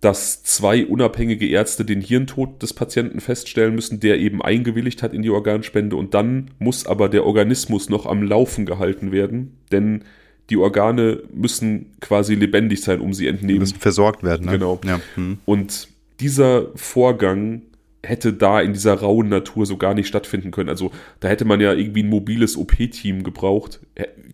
dass 0.00 0.42
zwei 0.42 0.84
unabhängige 0.84 1.48
Ärzte 1.48 1.84
den 1.84 2.00
Hirntod 2.00 2.62
des 2.62 2.74
Patienten 2.74 3.20
feststellen 3.20 3.74
müssen, 3.74 4.00
der 4.00 4.18
eben 4.18 4.42
eingewilligt 4.42 5.02
hat 5.02 5.14
in 5.14 5.22
die 5.22 5.30
Organspende 5.30 5.96
und 5.96 6.14
dann 6.14 6.50
muss 6.58 6.86
aber 6.86 7.08
der 7.08 7.24
Organismus 7.24 7.88
noch 7.88 8.06
am 8.06 8.22
Laufen 8.22 8.66
gehalten 8.66 9.12
werden, 9.12 9.56
denn 9.72 10.04
die 10.50 10.56
Organe 10.58 11.22
müssen 11.32 11.92
quasi 12.00 12.34
lebendig 12.34 12.82
sein, 12.82 13.00
um 13.00 13.14
sie 13.14 13.28
entnehmen. 13.28 13.54
Die 13.54 13.60
müssen 13.60 13.78
versorgt 13.78 14.22
werden. 14.22 14.46
Ne? 14.46 14.52
Genau. 14.52 14.78
Ja. 14.84 15.00
Hm. 15.14 15.38
Und 15.46 15.88
dieser 16.20 16.66
Vorgang 16.74 17.62
hätte 18.02 18.32
da 18.32 18.60
in 18.60 18.74
dieser 18.74 18.94
rauen 18.94 19.28
Natur 19.28 19.66
so 19.66 19.76
gar 19.76 19.94
nicht 19.94 20.06
stattfinden 20.06 20.50
können. 20.50 20.68
Also 20.68 20.90
da 21.20 21.28
hätte 21.28 21.44
man 21.44 21.60
ja 21.60 21.72
irgendwie 21.72 22.02
ein 22.02 22.08
mobiles 22.08 22.56
OP-Team 22.56 23.22
gebraucht. 23.22 23.80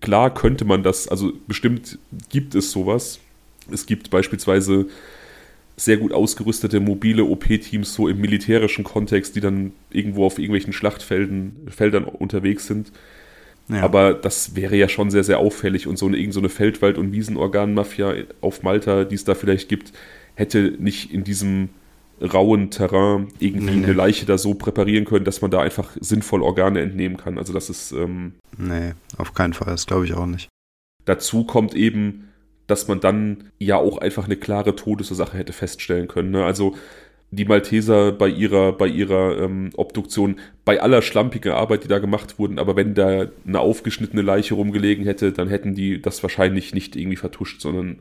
Klar 0.01 0.35
könnte 0.35 0.65
man 0.65 0.83
das, 0.83 1.09
also 1.09 1.33
bestimmt 1.47 1.99
gibt 2.29 2.55
es 2.55 2.73
sowas. 2.73 3.21
Es 3.71 3.87
gibt 3.87 4.11
beispielsweise 4.11 4.87
sehr 5.81 5.97
gut 5.97 6.13
ausgerüstete 6.13 6.79
mobile 6.79 7.25
OP-Teams 7.25 7.95
so 7.95 8.07
im 8.07 8.21
militärischen 8.21 8.85
Kontext, 8.85 9.35
die 9.35 9.41
dann 9.41 9.73
irgendwo 9.91 10.27
auf 10.27 10.39
irgendwelchen 10.39 10.75
Schlachtfeldern 10.75 11.53
Feldern 11.69 12.05
unterwegs 12.05 12.67
sind. 12.67 12.93
Ja. 13.69 13.83
Aber 13.83 14.13
das 14.13 14.57
wäre 14.57 14.77
ja 14.77 14.89
schon 14.89 15.11
sehr, 15.11 15.25
sehr 15.25 15.39
auffällig 15.39 15.87
und 15.87 15.97
so 15.97 16.07
eine, 16.07 16.19
irgend 16.19 16.35
so 16.35 16.41
eine 16.41 16.51
Feldwald- 16.51 16.99
und 16.99 17.13
Wiesenorganmafia 17.13 18.15
auf 18.43 18.63
Malta, 18.63 19.05
die 19.05 19.15
es 19.15 19.25
da 19.25 19.35
vielleicht 19.35 19.69
gibt, 19.69 19.93
hätte 20.35 20.75
nicht 20.79 21.13
in 21.15 21.25
diesem 21.25 21.71
rauen 22.21 22.71
Terrain 22.71 23.29
irgendwie 23.39 23.77
nee, 23.77 23.85
eine 23.85 23.95
Leiche 23.95 24.27
da 24.27 24.37
so 24.37 24.53
präparieren 24.53 25.07
können, 25.07 25.25
dass 25.25 25.41
man 25.41 25.51
da 25.51 25.63
einfach 25.63 25.97
sinnvoll 25.99 26.43
Organe 26.43 26.81
entnehmen 26.81 27.17
kann. 27.17 27.39
Also 27.39 27.55
das 27.55 27.71
ist. 27.71 27.93
Ähm, 27.93 28.35
nee, 28.59 28.93
auf 29.17 29.33
keinen 29.33 29.55
Fall. 29.55 29.69
Das 29.69 29.87
glaube 29.87 30.05
ich 30.05 30.13
auch 30.13 30.27
nicht. 30.27 30.51
Dazu 31.07 31.45
kommt 31.45 31.75
eben, 31.75 32.29
dass 32.71 32.89
man 32.89 33.01
dann 33.01 33.45
ja 33.59 33.77
auch 33.77 33.99
einfach 33.99 34.25
eine 34.25 34.37
klare 34.37 34.77
Todesursache 34.77 35.37
hätte 35.37 35.53
feststellen 35.53 36.09
können. 36.09 36.31
Ne? 36.31 36.45
Also 36.45 36.77
die 37.33 37.45
Malteser 37.45 38.13
bei 38.13 38.29
ihrer, 38.29 38.73
bei 38.73 38.89
ihrer 38.89 39.39
ähm, 39.39 39.71
Obduktion, 39.77 40.37
bei 40.65 40.81
aller 40.81 41.01
schlampigen 41.01 41.53
Arbeit, 41.53 41.85
die 41.85 41.89
da 41.89 41.99
gemacht 41.99 42.39
wurden, 42.39 42.59
aber 42.59 42.75
wenn 42.77 42.95
da 42.95 43.27
eine 43.47 43.61
aufgeschnittene 43.61 44.23
Leiche 44.23 44.55
rumgelegen 44.55 45.05
hätte, 45.05 45.33
dann 45.33 45.49
hätten 45.49 45.75
die 45.75 46.03
das 46.03 46.23
wahrscheinlich 46.23 46.75
nicht 46.75 46.97
irgendwie 46.97 47.17
vertuscht, 47.17 47.61
sondern 47.61 47.99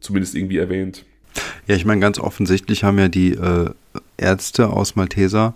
zumindest 0.00 0.34
irgendwie 0.34 0.56
erwähnt. 0.56 1.04
Ja, 1.66 1.74
ich 1.74 1.84
meine, 1.84 2.00
ganz 2.00 2.18
offensichtlich 2.18 2.82
haben 2.82 2.98
ja 2.98 3.08
die 3.08 3.32
äh, 3.32 3.70
Ärzte 4.16 4.70
aus 4.70 4.96
Malteser, 4.96 5.54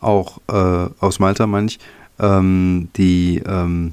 auch 0.00 0.38
äh, 0.48 0.90
aus 1.00 1.18
Malta, 1.18 1.46
meine 1.46 1.66
ich, 1.66 1.78
ähm, 2.18 2.88
die, 2.96 3.42
ähm, 3.46 3.92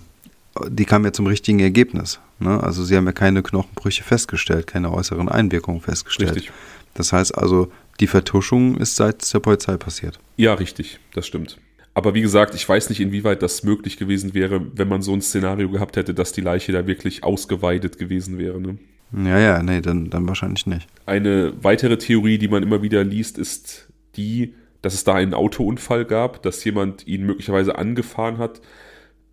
die 0.69 0.85
kamen 0.85 1.05
ja 1.05 1.13
zum 1.13 1.27
richtigen 1.27 1.59
Ergebnis. 1.59 2.19
Ne? 2.39 2.61
Also 2.61 2.83
sie 2.83 2.95
haben 2.95 3.05
ja 3.05 3.11
keine 3.11 3.43
Knochenbrüche 3.43 4.03
festgestellt, 4.03 4.67
keine 4.67 4.91
äußeren 4.91 5.29
Einwirkungen 5.29 5.81
festgestellt. 5.81 6.35
Richtig. 6.35 6.51
Das 6.93 7.13
heißt 7.13 7.37
also, 7.37 7.71
die 7.99 8.07
Vertuschung 8.07 8.77
ist 8.77 8.95
seit 8.95 9.33
der 9.33 9.39
Polizei 9.39 9.77
passiert. 9.77 10.19
Ja, 10.37 10.53
richtig, 10.53 10.99
das 11.13 11.27
stimmt. 11.27 11.57
Aber 11.93 12.13
wie 12.13 12.21
gesagt, 12.21 12.55
ich 12.55 12.67
weiß 12.67 12.89
nicht, 12.89 13.01
inwieweit 13.01 13.41
das 13.41 13.63
möglich 13.63 13.97
gewesen 13.97 14.33
wäre, 14.33 14.65
wenn 14.75 14.87
man 14.87 15.01
so 15.01 15.13
ein 15.13 15.21
Szenario 15.21 15.69
gehabt 15.69 15.97
hätte, 15.97 16.13
dass 16.13 16.31
die 16.31 16.41
Leiche 16.41 16.71
da 16.71 16.87
wirklich 16.87 17.23
ausgeweidet 17.23 17.97
gewesen 17.97 18.37
wäre. 18.37 18.61
Ne? 18.61 18.77
Ja, 19.11 19.39
ja, 19.39 19.63
nee, 19.63 19.81
dann, 19.81 20.09
dann 20.09 20.27
wahrscheinlich 20.27 20.65
nicht. 20.65 20.87
Eine 21.05 21.53
weitere 21.61 21.97
Theorie, 21.97 22.37
die 22.37 22.47
man 22.47 22.63
immer 22.63 22.81
wieder 22.81 23.03
liest, 23.03 23.37
ist 23.37 23.89
die, 24.15 24.53
dass 24.81 24.93
es 24.93 25.03
da 25.03 25.15
einen 25.15 25.33
Autounfall 25.33 26.05
gab, 26.05 26.41
dass 26.43 26.63
jemand 26.63 27.07
ihn 27.07 27.25
möglicherweise 27.25 27.77
angefahren 27.77 28.37
hat, 28.37 28.61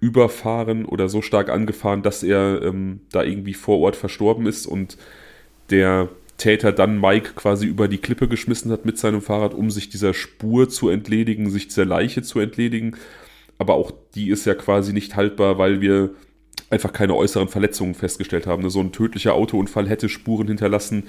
überfahren 0.06 0.84
oder 0.84 1.08
so 1.08 1.20
stark 1.20 1.50
angefahren, 1.50 2.02
dass 2.02 2.22
er 2.22 2.62
ähm, 2.62 3.00
da 3.10 3.24
irgendwie 3.24 3.54
vor 3.54 3.80
Ort 3.80 3.96
verstorben 3.96 4.46
ist 4.46 4.66
und 4.66 4.96
der 5.70 6.08
Täter 6.38 6.70
dann 6.70 7.00
Mike 7.00 7.32
quasi 7.34 7.66
über 7.66 7.88
die 7.88 7.98
Klippe 7.98 8.28
geschmissen 8.28 8.70
hat 8.70 8.84
mit 8.84 8.98
seinem 8.98 9.20
Fahrrad, 9.20 9.52
um 9.52 9.70
sich 9.70 9.88
dieser 9.88 10.14
Spur 10.14 10.68
zu 10.68 10.88
entledigen, 10.90 11.50
sich 11.50 11.66
dieser 11.66 11.84
Leiche 11.84 12.22
zu 12.22 12.38
entledigen. 12.38 12.96
Aber 13.58 13.74
auch 13.74 13.90
die 14.14 14.30
ist 14.30 14.46
ja 14.46 14.54
quasi 14.54 14.92
nicht 14.92 15.16
haltbar, 15.16 15.58
weil 15.58 15.80
wir 15.80 16.10
einfach 16.70 16.92
keine 16.92 17.14
äußeren 17.14 17.48
Verletzungen 17.48 17.94
festgestellt 17.94 18.46
haben. 18.46 18.68
So 18.70 18.80
ein 18.80 18.92
tödlicher 18.92 19.34
Autounfall 19.34 19.88
hätte 19.88 20.08
Spuren 20.08 20.46
hinterlassen. 20.46 21.04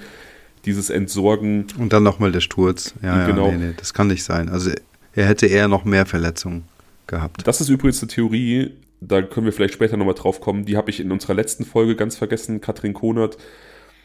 Dieses 0.64 0.90
Entsorgen. 0.90 1.66
Und 1.78 1.92
dann 1.92 2.02
nochmal 2.02 2.32
der 2.32 2.40
Sturz. 2.40 2.94
Ja, 3.00 3.26
genau. 3.26 3.50
Ja, 3.50 3.56
nee, 3.56 3.66
nee, 3.66 3.74
das 3.76 3.94
kann 3.94 4.08
nicht 4.08 4.24
sein. 4.24 4.48
Also 4.48 4.70
er 5.14 5.26
hätte 5.26 5.46
eher 5.46 5.68
noch 5.68 5.84
mehr 5.84 6.04
Verletzungen 6.04 6.64
gehabt. 7.06 7.46
Das 7.46 7.60
ist 7.60 7.68
übrigens 7.68 8.02
eine 8.02 8.08
Theorie, 8.08 8.72
da 9.00 9.22
können 9.22 9.46
wir 9.46 9.52
vielleicht 9.52 9.74
später 9.74 9.96
nochmal 9.96 10.14
drauf 10.14 10.40
kommen. 10.40 10.64
Die 10.64 10.76
habe 10.76 10.90
ich 10.90 11.00
in 11.00 11.12
unserer 11.12 11.34
letzten 11.34 11.64
Folge 11.64 11.96
ganz 11.96 12.16
vergessen, 12.16 12.60
Katrin 12.60 12.94
Konert. 12.94 13.38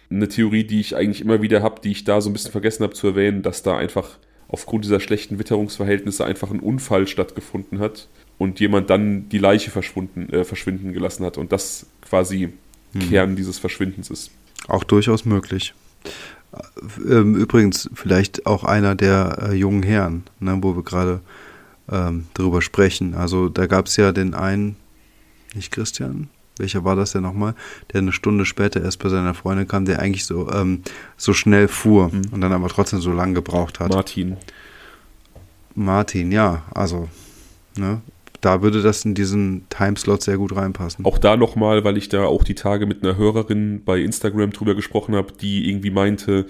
Eine 0.09 0.27
Theorie, 0.27 0.63
die 0.63 0.79
ich 0.79 0.95
eigentlich 0.95 1.21
immer 1.21 1.41
wieder 1.41 1.63
habe, 1.63 1.81
die 1.81 1.91
ich 1.91 2.03
da 2.03 2.21
so 2.21 2.29
ein 2.29 2.33
bisschen 2.33 2.51
vergessen 2.51 2.83
habe 2.83 2.93
zu 2.93 3.07
erwähnen, 3.07 3.41
dass 3.41 3.63
da 3.63 3.77
einfach 3.77 4.19
aufgrund 4.47 4.85
dieser 4.85 4.99
schlechten 4.99 5.39
Witterungsverhältnisse 5.39 6.25
einfach 6.25 6.51
ein 6.51 6.59
Unfall 6.59 7.07
stattgefunden 7.07 7.79
hat 7.79 8.07
und 8.37 8.59
jemand 8.59 8.89
dann 8.89 9.27
die 9.29 9.39
Leiche 9.39 9.71
verschwunden, 9.71 10.31
äh, 10.31 10.43
verschwinden 10.43 10.93
gelassen 10.93 11.25
hat 11.25 11.37
und 11.37 11.51
das 11.51 11.87
quasi 12.07 12.53
hm. 12.93 13.09
Kern 13.09 13.35
dieses 13.35 13.57
Verschwindens 13.57 14.11
ist. 14.11 14.29
Auch 14.67 14.83
durchaus 14.83 15.25
möglich. 15.25 15.73
Ähm, 17.09 17.35
übrigens 17.35 17.89
vielleicht 17.95 18.45
auch 18.45 18.63
einer 18.63 18.93
der 18.93 19.49
äh, 19.49 19.55
jungen 19.55 19.81
Herren, 19.81 20.23
ne, 20.39 20.59
wo 20.61 20.75
wir 20.75 20.83
gerade 20.83 21.21
ähm, 21.91 22.25
drüber 22.35 22.61
sprechen. 22.61 23.15
Also 23.15 23.49
da 23.49 23.65
gab 23.65 23.87
es 23.87 23.97
ja 23.97 24.11
den 24.11 24.35
einen, 24.35 24.75
nicht 25.55 25.71
Christian, 25.71 26.29
welcher 26.57 26.83
war 26.83 26.95
das 26.95 27.11
denn 27.11 27.23
nochmal, 27.23 27.55
der 27.91 28.01
eine 28.01 28.11
Stunde 28.11 28.45
später 28.45 28.81
erst 28.81 28.99
bei 28.99 29.09
seiner 29.09 29.33
Freundin 29.33 29.67
kam, 29.67 29.85
der 29.85 29.99
eigentlich 29.99 30.25
so, 30.25 30.51
ähm, 30.51 30.83
so 31.17 31.33
schnell 31.33 31.67
fuhr 31.67 32.09
mhm. 32.11 32.23
und 32.31 32.41
dann 32.41 32.51
aber 32.53 32.67
trotzdem 32.69 33.01
so 33.01 33.11
lange 33.11 33.33
gebraucht 33.33 33.79
hat. 33.79 33.91
Martin. 33.91 34.37
Martin, 35.75 36.31
ja, 36.31 36.63
also, 36.73 37.09
ne, 37.75 38.01
da 38.43 38.61
würde 38.61 38.81
das 38.81 39.05
in 39.05 39.15
diesen 39.15 39.67
Timeslot 39.69 40.21
sehr 40.21 40.37
gut 40.37 40.55
reinpassen. 40.55 41.05
Auch 41.05 41.17
da 41.17 41.37
nochmal, 41.37 41.83
weil 41.83 41.97
ich 41.97 42.09
da 42.09 42.25
auch 42.25 42.43
die 42.43 42.55
Tage 42.55 42.85
mit 42.85 43.01
einer 43.01 43.15
Hörerin 43.15 43.81
bei 43.83 43.99
Instagram 43.99 44.51
drüber 44.51 44.75
gesprochen 44.75 45.15
habe, 45.15 45.31
die 45.33 45.69
irgendwie 45.69 45.91
meinte, 45.91 46.45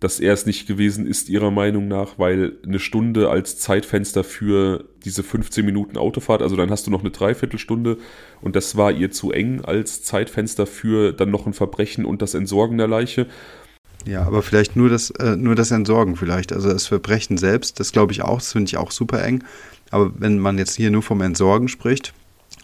dass 0.00 0.18
er 0.18 0.32
es 0.32 0.46
nicht 0.46 0.66
gewesen 0.66 1.06
ist, 1.06 1.28
ihrer 1.28 1.50
Meinung 1.50 1.86
nach, 1.86 2.18
weil 2.18 2.54
eine 2.66 2.78
Stunde 2.78 3.28
als 3.28 3.58
Zeitfenster 3.58 4.24
für 4.24 4.84
diese 5.04 5.22
15 5.22 5.64
Minuten 5.64 5.98
Autofahrt, 5.98 6.40
also 6.40 6.56
dann 6.56 6.70
hast 6.70 6.86
du 6.86 6.90
noch 6.90 7.00
eine 7.00 7.10
Dreiviertelstunde 7.10 7.98
und 8.40 8.56
das 8.56 8.76
war 8.76 8.90
ihr 8.90 9.10
zu 9.10 9.30
eng 9.30 9.60
als 9.62 10.02
Zeitfenster 10.02 10.66
für 10.66 11.12
dann 11.12 11.30
noch 11.30 11.46
ein 11.46 11.52
Verbrechen 11.52 12.06
und 12.06 12.22
das 12.22 12.34
Entsorgen 12.34 12.78
der 12.78 12.88
Leiche. 12.88 13.26
Ja, 14.06 14.22
aber 14.22 14.42
vielleicht 14.42 14.76
nur 14.76 14.88
das, 14.88 15.10
äh, 15.10 15.36
nur 15.36 15.54
das 15.54 15.70
Entsorgen 15.70 16.16
vielleicht. 16.16 16.54
Also 16.54 16.70
das 16.70 16.86
Verbrechen 16.86 17.36
selbst, 17.36 17.78
das 17.78 17.92
glaube 17.92 18.12
ich 18.12 18.22
auch, 18.22 18.38
das 18.38 18.52
finde 18.52 18.68
ich 18.68 18.78
auch 18.78 18.90
super 18.90 19.22
eng. 19.22 19.44
Aber 19.90 20.12
wenn 20.18 20.38
man 20.38 20.56
jetzt 20.56 20.76
hier 20.76 20.90
nur 20.90 21.02
vom 21.02 21.20
Entsorgen 21.20 21.68
spricht, 21.68 22.14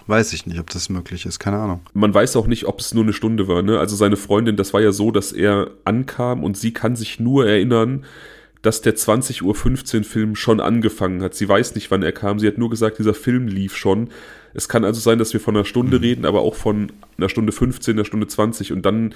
weiß 0.07 0.33
ich 0.33 0.47
nicht, 0.47 0.59
ob 0.59 0.71
das 0.71 0.89
möglich 0.89 1.27
ist. 1.27 1.39
Keine 1.39 1.59
Ahnung. 1.59 1.81
Man 1.95 2.13
weiß 2.13 2.37
auch 2.37 2.47
nicht, 2.47 2.67
ob 2.67 2.81
es 2.81 2.95
nur 2.95 3.05
eine 3.05 3.13
Stunde 3.13 3.49
war. 3.49 3.63
Ne? 3.63 3.79
Also 3.79 3.97
seine 3.97 4.17
Freundin, 4.17 4.57
das 4.57 4.73
war 4.73 4.81
ja 4.81 4.93
so, 4.93 5.11
dass 5.11 5.33
er 5.33 5.71
ankam 5.85 6.45
und 6.45 6.57
sie 6.57 6.73
kann 6.73 6.97
sich 6.97 7.19
nur 7.21 7.47
erinnern, 7.47 8.05
dass 8.63 8.81
der 8.81 8.97
20.15 8.97 9.43
Uhr 9.99 10.05
Film 10.05 10.37
schon 10.37 10.61
angefangen 10.61 11.23
hat. 11.23 11.35
Sie 11.35 11.49
weiß 11.49 11.75
nicht, 11.75 11.91
wann 11.91 12.03
er 12.03 12.13
kam. 12.13 12.39
Sie 12.39 12.49
hat 12.49 12.59
nur 12.59 12.71
gesagt, 12.71 12.99
dieser 12.99 13.15
Film 13.15 13.47
lief 13.47 13.77
schon. 13.77 14.09
Es 14.55 14.69
kann 14.69 14.85
also 14.85 15.01
sein, 15.01 15.19
dass 15.19 15.33
wir 15.33 15.41
von 15.41 15.55
einer 15.55 15.65
Stunde 15.65 15.99
mhm. 15.99 16.03
reden, 16.03 16.25
aber 16.25 16.41
auch 16.41 16.55
von 16.55 16.91
einer 17.17 17.29
Stunde 17.29 17.53
15, 17.53 17.95
einer 17.95 18.05
Stunde 18.05 18.27
20 18.27 18.73
und 18.73 18.85
dann 18.85 19.15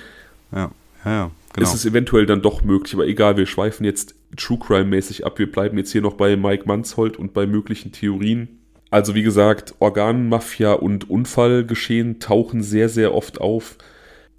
ja, 0.53 0.71
ja, 1.05 1.11
ja, 1.11 1.31
genau. 1.53 1.69
ist 1.69 1.75
es 1.75 1.85
eventuell 1.85 2.27
dann 2.27 2.43
doch 2.43 2.63
möglich. 2.63 2.95
Aber 2.95 3.07
egal, 3.07 3.37
wir 3.37 3.47
schweifen 3.47 3.85
jetzt 3.85 4.15
True 4.37 4.59
Crime-mäßig 4.59 5.27
ab. 5.27 5.39
Wir 5.39 5.51
bleiben 5.51 5.79
jetzt 5.79 5.91
hier 5.91 6.03
noch 6.03 6.15
bei 6.15 6.37
Mike 6.37 6.65
Manshold 6.67 7.17
und 7.17 7.33
bei 7.33 7.47
möglichen 7.47 7.91
Theorien. 7.91 8.60
Also 8.91 9.15
wie 9.15 9.23
gesagt, 9.23 9.75
Organmafia 9.79 10.73
und 10.73 11.09
Unfallgeschehen 11.09 12.19
tauchen 12.19 12.63
sehr, 12.63 12.89
sehr 12.89 13.15
oft 13.15 13.41
auf. 13.41 13.77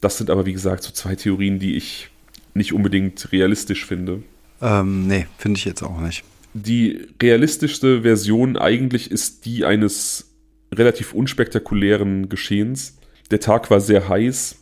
Das 0.02 0.18
sind 0.18 0.30
aber 0.30 0.46
wie 0.46 0.54
gesagt 0.54 0.84
so 0.84 0.92
zwei 0.92 1.16
Theorien, 1.16 1.60
die 1.60 1.76
ich 1.76 2.10
nicht 2.54 2.74
unbedingt 2.74 3.32
realistisch 3.32 3.86
finde. 3.86 4.24
Ähm, 4.62 5.08
nee, 5.08 5.28
finde 5.38 5.58
ich 5.58 5.66
jetzt 5.66 5.84
auch 5.84 6.00
nicht. 6.02 6.24
Die 6.54 7.08
realistischste 7.22 8.02
Version 8.02 8.58
eigentlich 8.58 9.10
ist 9.10 9.46
die 9.46 9.64
eines 9.64 10.32
relativ 10.74 11.14
unspektakulären 11.14 12.28
Geschehens. 12.28 12.98
Der 13.32 13.40
Tag 13.40 13.72
war 13.72 13.80
sehr 13.80 14.10
heiß. 14.10 14.58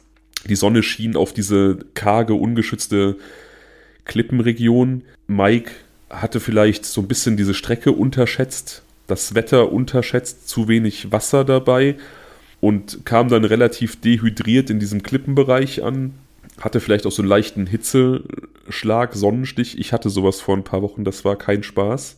Die 0.48 0.56
Sonne 0.56 0.84
schien 0.84 1.16
auf 1.16 1.34
diese 1.34 1.80
karge, 1.96 2.36
ungeschützte 2.36 3.18
Klippenregion. 4.06 5.04
Mike 5.28 5.72
hatte 6.10 6.40
vielleicht 6.40 6.86
so 6.86 7.02
ein 7.02 7.08
bisschen 7.08 7.38
diese 7.38 7.56
Strecke 7.56 7.92
unterschätzt 7.92 8.84
das 9.10 9.36
Wetter 9.36 9.72
unterschätzt, 9.72 10.48
zu 10.48 10.68
wenig 10.68 11.12
Wasser 11.12 11.44
dabei 11.44 11.96
und 12.62 13.06
kam 13.06 13.30
dann 13.30 13.46
relativ 13.46 14.00
dehydriert 14.02 14.70
in 14.70 14.80
diesem 14.80 15.04
Klippenbereich 15.04 15.84
an. 15.84 16.14
Hatte 16.60 16.80
vielleicht 16.80 17.06
auch 17.06 17.12
so 17.12 17.22
einen 17.22 17.30
leichten 17.30 17.68
Hitzeschlag, 17.68 19.14
Sonnenstich. 19.16 19.80
Ich 19.80 19.94
hatte 19.94 20.10
sowas 20.10 20.42
vor 20.42 20.58
ein 20.58 20.64
paar 20.64 20.82
Wochen, 20.82 21.04
das 21.04 21.24
war 21.24 21.38
kein 21.38 21.64
Spaß. 21.64 22.18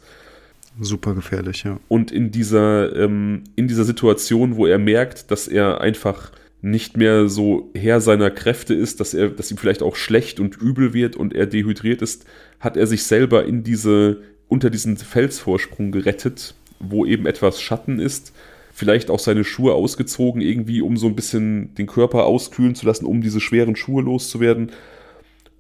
Super 0.80 1.14
gefährlich, 1.14 1.64
ja. 1.64 1.80
Und 1.90 2.12
in 2.12 2.32
dieser, 2.32 2.96
ähm, 2.96 3.44
in 3.56 3.68
dieser 3.68 3.84
Situation, 3.84 4.56
wo 4.56 4.66
er 4.66 4.80
merkt, 4.80 5.30
dass 5.30 5.48
er 5.48 5.82
einfach 5.82 6.32
nicht 6.62 6.96
mehr 6.96 7.28
so 7.28 7.72
Herr 7.76 8.02
seiner 8.02 8.32
Kräfte 8.32 8.74
ist, 8.74 9.00
dass 9.00 9.14
er, 9.14 9.30
dass 9.30 9.52
ihm 9.52 9.58
vielleicht 9.58 9.82
auch 9.82 9.96
schlecht 9.96 10.40
und 10.40 10.58
übel 10.58 10.94
wird 10.94 11.16
und 11.16 11.34
er 11.34 11.46
dehydriert 11.46 12.02
ist, 12.02 12.26
hat 12.60 12.78
er 12.78 12.88
sich 12.88 13.04
selber 13.04 13.46
in 13.46 13.64
diese, 13.64 14.22
unter 14.48 14.70
diesen 14.70 14.98
Felsvorsprung 14.98 15.92
gerettet 15.92 16.56
wo 16.82 17.06
eben 17.06 17.26
etwas 17.26 17.62
Schatten 17.62 18.00
ist. 18.00 18.34
Vielleicht 18.74 19.10
auch 19.10 19.20
seine 19.20 19.44
Schuhe 19.44 19.74
ausgezogen, 19.74 20.42
irgendwie, 20.42 20.82
um 20.82 20.98
so 20.98 21.08
ein 21.08 21.16
bisschen 21.16 21.76
den 21.76 21.88
Körper 21.88 22.26
auskühlen 22.26 22.76
zu 22.76 22.86
lassen, 22.86 23.06
um 23.06 23.22
diese 23.22 23.42
schweren 23.42 23.76
Schuhe 23.76 24.02
loszuwerden. 24.02 24.72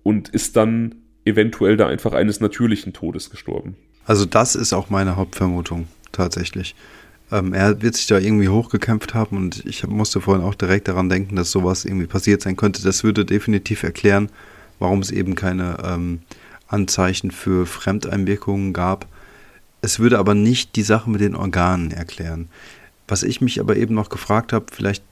Und 0.03 0.29
ist 0.29 0.55
dann 0.55 0.95
eventuell 1.25 1.77
da 1.77 1.87
einfach 1.87 2.13
eines 2.13 2.39
natürlichen 2.39 2.93
Todes 2.93 3.29
gestorben. 3.29 3.75
Also, 4.05 4.25
das 4.25 4.55
ist 4.55 4.73
auch 4.73 4.89
meine 4.89 5.15
Hauptvermutung, 5.15 5.87
tatsächlich. 6.11 6.75
Ähm, 7.31 7.53
er 7.53 7.81
wird 7.81 7.95
sich 7.95 8.07
da 8.07 8.17
irgendwie 8.17 8.49
hochgekämpft 8.49 9.13
haben 9.13 9.37
und 9.37 9.65
ich 9.65 9.85
musste 9.87 10.21
vorhin 10.21 10.43
auch 10.43 10.55
direkt 10.55 10.87
daran 10.87 11.09
denken, 11.09 11.35
dass 11.35 11.51
sowas 11.51 11.85
irgendwie 11.85 12.07
passiert 12.07 12.41
sein 12.41 12.57
könnte. 12.57 12.83
Das 12.83 13.03
würde 13.03 13.23
definitiv 13.25 13.83
erklären, 13.83 14.29
warum 14.79 14.99
es 14.99 15.11
eben 15.11 15.35
keine 15.35 15.77
ähm, 15.83 16.21
Anzeichen 16.67 17.31
für 17.31 17.65
Fremdeinwirkungen 17.65 18.73
gab 18.73 19.07
es 19.81 19.99
würde 19.99 20.19
aber 20.19 20.33
nicht 20.33 20.75
die 20.75 20.83
Sache 20.83 21.09
mit 21.09 21.21
den 21.21 21.35
Organen 21.35 21.91
erklären. 21.91 22.49
Was 23.07 23.23
ich 23.23 23.41
mich 23.41 23.59
aber 23.59 23.75
eben 23.75 23.95
noch 23.95 24.09
gefragt 24.09 24.53
habe, 24.53 24.65
vielleicht 24.71 25.03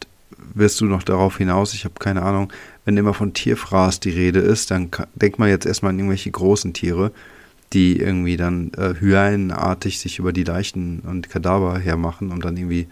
wirst 0.54 0.80
du 0.80 0.86
noch 0.86 1.04
darauf 1.04 1.38
hinaus, 1.38 1.74
ich 1.74 1.86
habe 1.86 1.96
keine 2.00 2.22
Ahnung, 2.22 2.52
wenn 2.86 2.98
immer 2.98 3.14
von 3.14 3.34
Tierfraß 3.34 4.00
die 4.00 4.12
Rede 4.12 4.40
ist, 4.40 4.72
dann 4.72 4.90
denkt 5.16 5.40
man 5.40 5.50
jetzt 5.50 5.66
erstmal 5.66 5.92
an 5.92 6.00
irgendwelche 6.00 6.32
großen 6.32 6.74
Tiere, 6.74 7.12
die 7.74 8.00
irgendwie 8.00 8.38
dann 8.38 8.72
äh, 8.78 8.94
hyänenartig 9.00 10.00
sich 10.00 10.20
über 10.20 10.34
die 10.34 10.44
Leichen 10.44 11.02
und 11.02 11.30
Kadaver 11.30 11.78
hermachen, 11.78 12.32
um 12.32 12.42
dann 12.42 12.58
irgendwie 12.58 12.88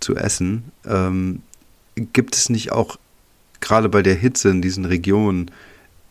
zu 0.00 0.16
essen. 0.16 0.64
Ähm, 0.86 1.42
gibt 1.94 2.34
es 2.34 2.50
nicht 2.50 2.72
auch 2.72 2.98
gerade 3.60 3.88
bei 3.88 4.02
der 4.02 4.14
Hitze 4.14 4.50
in 4.50 4.62
diesen 4.62 4.84
Regionen 4.84 5.50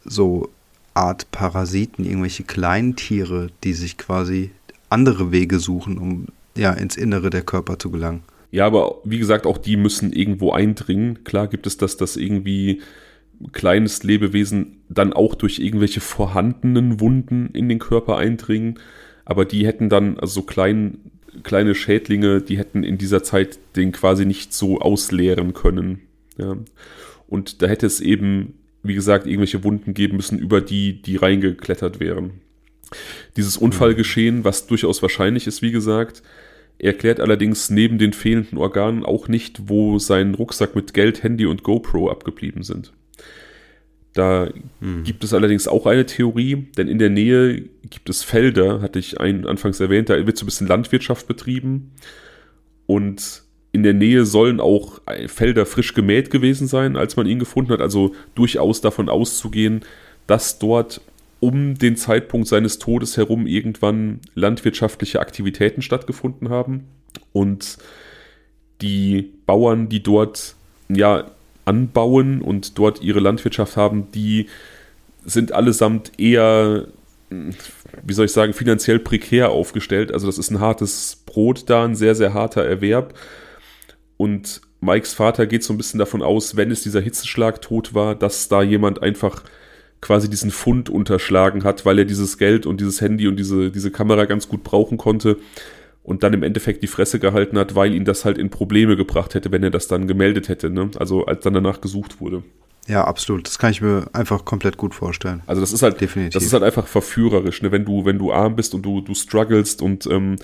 so 0.05 0.49
Art 0.93 1.29
Parasiten, 1.31 2.05
irgendwelche 2.05 2.43
Kleintiere, 2.43 3.49
die 3.63 3.73
sich 3.73 3.97
quasi 3.97 4.51
andere 4.89 5.31
Wege 5.31 5.59
suchen, 5.59 5.97
um 5.97 6.27
ja 6.57 6.73
ins 6.73 6.97
Innere 6.97 7.29
der 7.29 7.41
Körper 7.41 7.79
zu 7.79 7.91
gelangen. 7.91 8.23
Ja, 8.51 8.65
aber 8.65 8.97
wie 9.03 9.19
gesagt, 9.19 9.45
auch 9.45 9.57
die 9.57 9.77
müssen 9.77 10.11
irgendwo 10.11 10.51
eindringen. 10.51 11.23
Klar 11.23 11.47
gibt 11.47 11.67
es 11.67 11.77
das, 11.77 11.97
dass 11.97 12.17
irgendwie 12.17 12.81
kleines 13.51 14.03
Lebewesen 14.03 14.77
dann 14.89 15.13
auch 15.13 15.35
durch 15.35 15.59
irgendwelche 15.59 16.01
vorhandenen 16.01 16.99
Wunden 16.99 17.49
in 17.53 17.69
den 17.69 17.79
Körper 17.79 18.17
eindringen. 18.17 18.79
Aber 19.23 19.45
die 19.45 19.65
hätten 19.65 19.89
dann, 19.89 20.17
also 20.19 20.41
so 20.41 20.41
klein, 20.41 20.97
kleine 21.43 21.75
Schädlinge, 21.75 22.41
die 22.41 22.57
hätten 22.57 22.83
in 22.83 22.97
dieser 22.97 23.23
Zeit 23.23 23.59
den 23.75 23.91
quasi 23.91 24.25
nicht 24.25 24.53
so 24.53 24.79
ausleeren 24.79 25.53
können. 25.53 26.01
Ja. 26.37 26.57
Und 27.27 27.61
da 27.61 27.67
hätte 27.67 27.85
es 27.85 28.01
eben, 28.01 28.55
wie 28.81 28.95
gesagt, 28.95 29.27
irgendwelche 29.27 29.63
Wunden 29.63 29.93
geben 29.93 30.17
müssen, 30.17 30.39
über 30.39 30.61
die 30.61 31.01
die 31.01 31.17
reingeklettert 31.17 31.99
wären. 31.99 32.41
Dieses 33.37 33.57
Unfallgeschehen, 33.57 34.43
was 34.43 34.67
durchaus 34.67 35.01
wahrscheinlich 35.01 35.47
ist, 35.47 35.61
wie 35.61 35.71
gesagt, 35.71 36.23
erklärt 36.79 37.19
allerdings 37.19 37.69
neben 37.69 37.97
den 37.97 38.13
fehlenden 38.13 38.57
Organen 38.57 39.03
auch 39.03 39.27
nicht, 39.27 39.67
wo 39.67 39.99
sein 39.99 40.33
Rucksack 40.33 40.75
mit 40.75 40.93
Geld, 40.93 41.23
Handy 41.23 41.45
und 41.45 41.63
GoPro 41.63 42.09
abgeblieben 42.09 42.63
sind. 42.63 42.93
Da 44.13 44.49
hm. 44.79 45.03
gibt 45.03 45.23
es 45.23 45.33
allerdings 45.33 45.67
auch 45.67 45.85
eine 45.85 46.05
Theorie, 46.05 46.67
denn 46.77 46.87
in 46.87 46.97
der 46.97 47.09
Nähe 47.09 47.65
gibt 47.89 48.09
es 48.09 48.23
Felder, 48.23 48.81
hatte 48.81 48.97
ich 48.97 49.19
ein, 49.19 49.45
anfangs 49.45 49.79
erwähnt, 49.79 50.09
da 50.09 50.25
wird 50.25 50.37
so 50.37 50.45
ein 50.45 50.47
bisschen 50.47 50.67
Landwirtschaft 50.67 51.27
betrieben 51.27 51.91
und 52.87 53.43
in 53.71 53.83
der 53.83 53.93
Nähe 53.93 54.25
sollen 54.25 54.59
auch 54.59 54.99
Felder 55.27 55.65
frisch 55.67 55.93
gemäht 55.93 56.31
gewesen 56.31 56.67
sein, 56.67 56.95
als 56.95 57.17
man 57.17 57.27
ihn 57.27 57.37
gefunden 57.37 57.71
hat, 57.71 57.81
also 57.81 58.15
durchaus 58.33 58.81
davon 58.81 59.09
auszugehen, 59.09 59.81
dass 60.25 60.57
dort 60.57 61.01
um 61.39 61.77
den 61.77 61.95
Zeitpunkt 61.95 62.47
seines 62.47 62.79
Todes 62.79 63.17
herum 63.17 63.47
irgendwann 63.47 64.19
landwirtschaftliche 64.35 65.19
Aktivitäten 65.19 65.81
stattgefunden 65.81 66.49
haben 66.49 66.85
und 67.31 67.77
die 68.81 69.33
Bauern, 69.45 69.89
die 69.89 70.03
dort 70.03 70.55
ja 70.89 71.31
anbauen 71.65 72.41
und 72.41 72.77
dort 72.77 73.01
ihre 73.01 73.19
Landwirtschaft 73.19 73.77
haben, 73.77 74.11
die 74.11 74.47
sind 75.25 75.51
allesamt 75.51 76.11
eher, 76.17 76.87
wie 77.29 78.13
soll 78.13 78.25
ich 78.25 78.31
sagen, 78.31 78.53
finanziell 78.53 78.99
prekär 78.99 79.49
aufgestellt. 79.49 80.11
Also 80.11 80.25
das 80.27 80.37
ist 80.37 80.49
ein 80.49 80.59
hartes 80.59 81.23
Brot 81.25 81.69
da, 81.69 81.85
ein 81.85 81.95
sehr, 81.95 82.15
sehr 82.15 82.33
harter 82.33 82.65
Erwerb. 82.65 83.13
Und 84.17 84.61
Mikes 84.81 85.13
Vater 85.13 85.45
geht 85.45 85.63
so 85.63 85.73
ein 85.73 85.77
bisschen 85.77 85.99
davon 85.99 86.21
aus, 86.21 86.55
wenn 86.55 86.71
es 86.71 86.83
dieser 86.83 87.01
Hitzeschlag 87.01 87.61
tot 87.61 87.93
war, 87.93 88.15
dass 88.15 88.47
da 88.47 88.61
jemand 88.63 89.01
einfach 89.01 89.43
quasi 90.01 90.29
diesen 90.29 90.51
Fund 90.51 90.89
unterschlagen 90.89 91.63
hat, 91.63 91.85
weil 91.85 91.99
er 91.99 92.05
dieses 92.05 92.37
Geld 92.37 92.65
und 92.65 92.79
dieses 92.79 93.01
Handy 93.01 93.27
und 93.27 93.37
diese, 93.37 93.71
diese 93.71 93.91
Kamera 93.91 94.25
ganz 94.25 94.47
gut 94.47 94.63
brauchen 94.63 94.97
konnte 94.97 95.37
und 96.03 96.23
dann 96.23 96.33
im 96.33 96.43
Endeffekt 96.43 96.81
die 96.83 96.87
Fresse 96.87 97.19
gehalten 97.19 97.57
hat, 97.57 97.75
weil 97.75 97.93
ihn 97.93 98.05
das 98.05 98.25
halt 98.25 98.37
in 98.37 98.49
Probleme 98.49 98.95
gebracht 98.95 99.35
hätte, 99.35 99.51
wenn 99.51 99.63
er 99.63 99.71
das 99.71 99.87
dann 99.87 100.07
gemeldet 100.07 100.49
hätte, 100.49 100.69
ne? 100.69 100.89
also 100.97 101.25
als 101.25 101.43
dann 101.43 101.53
danach 101.53 101.81
gesucht 101.81 102.21
wurde. 102.21 102.43
Ja, 102.87 103.03
absolut. 103.03 103.45
Das 103.45 103.59
kann 103.59 103.71
ich 103.71 103.81
mir 103.81 104.07
einfach 104.13 104.45
komplett 104.45 104.77
gut 104.77 104.95
vorstellen. 104.95 105.43
Also 105.45 105.61
das 105.61 105.73
ist 105.73 105.83
halt, 105.83 106.01
Definitiv. 106.01 106.33
das 106.33 106.43
ist 106.43 106.53
halt 106.53 106.63
einfach 106.63 106.87
verführerisch, 106.87 107.61
ne? 107.61 107.71
wenn 107.71 107.85
du, 107.85 108.05
wenn 108.05 108.17
du 108.17 108.31
arm 108.31 108.55
bist 108.55 108.73
und 108.73 108.81
du, 108.81 109.01
du 109.01 109.13
strugglest 109.13 109.81
und 109.81 110.07
ähm, 110.07 110.37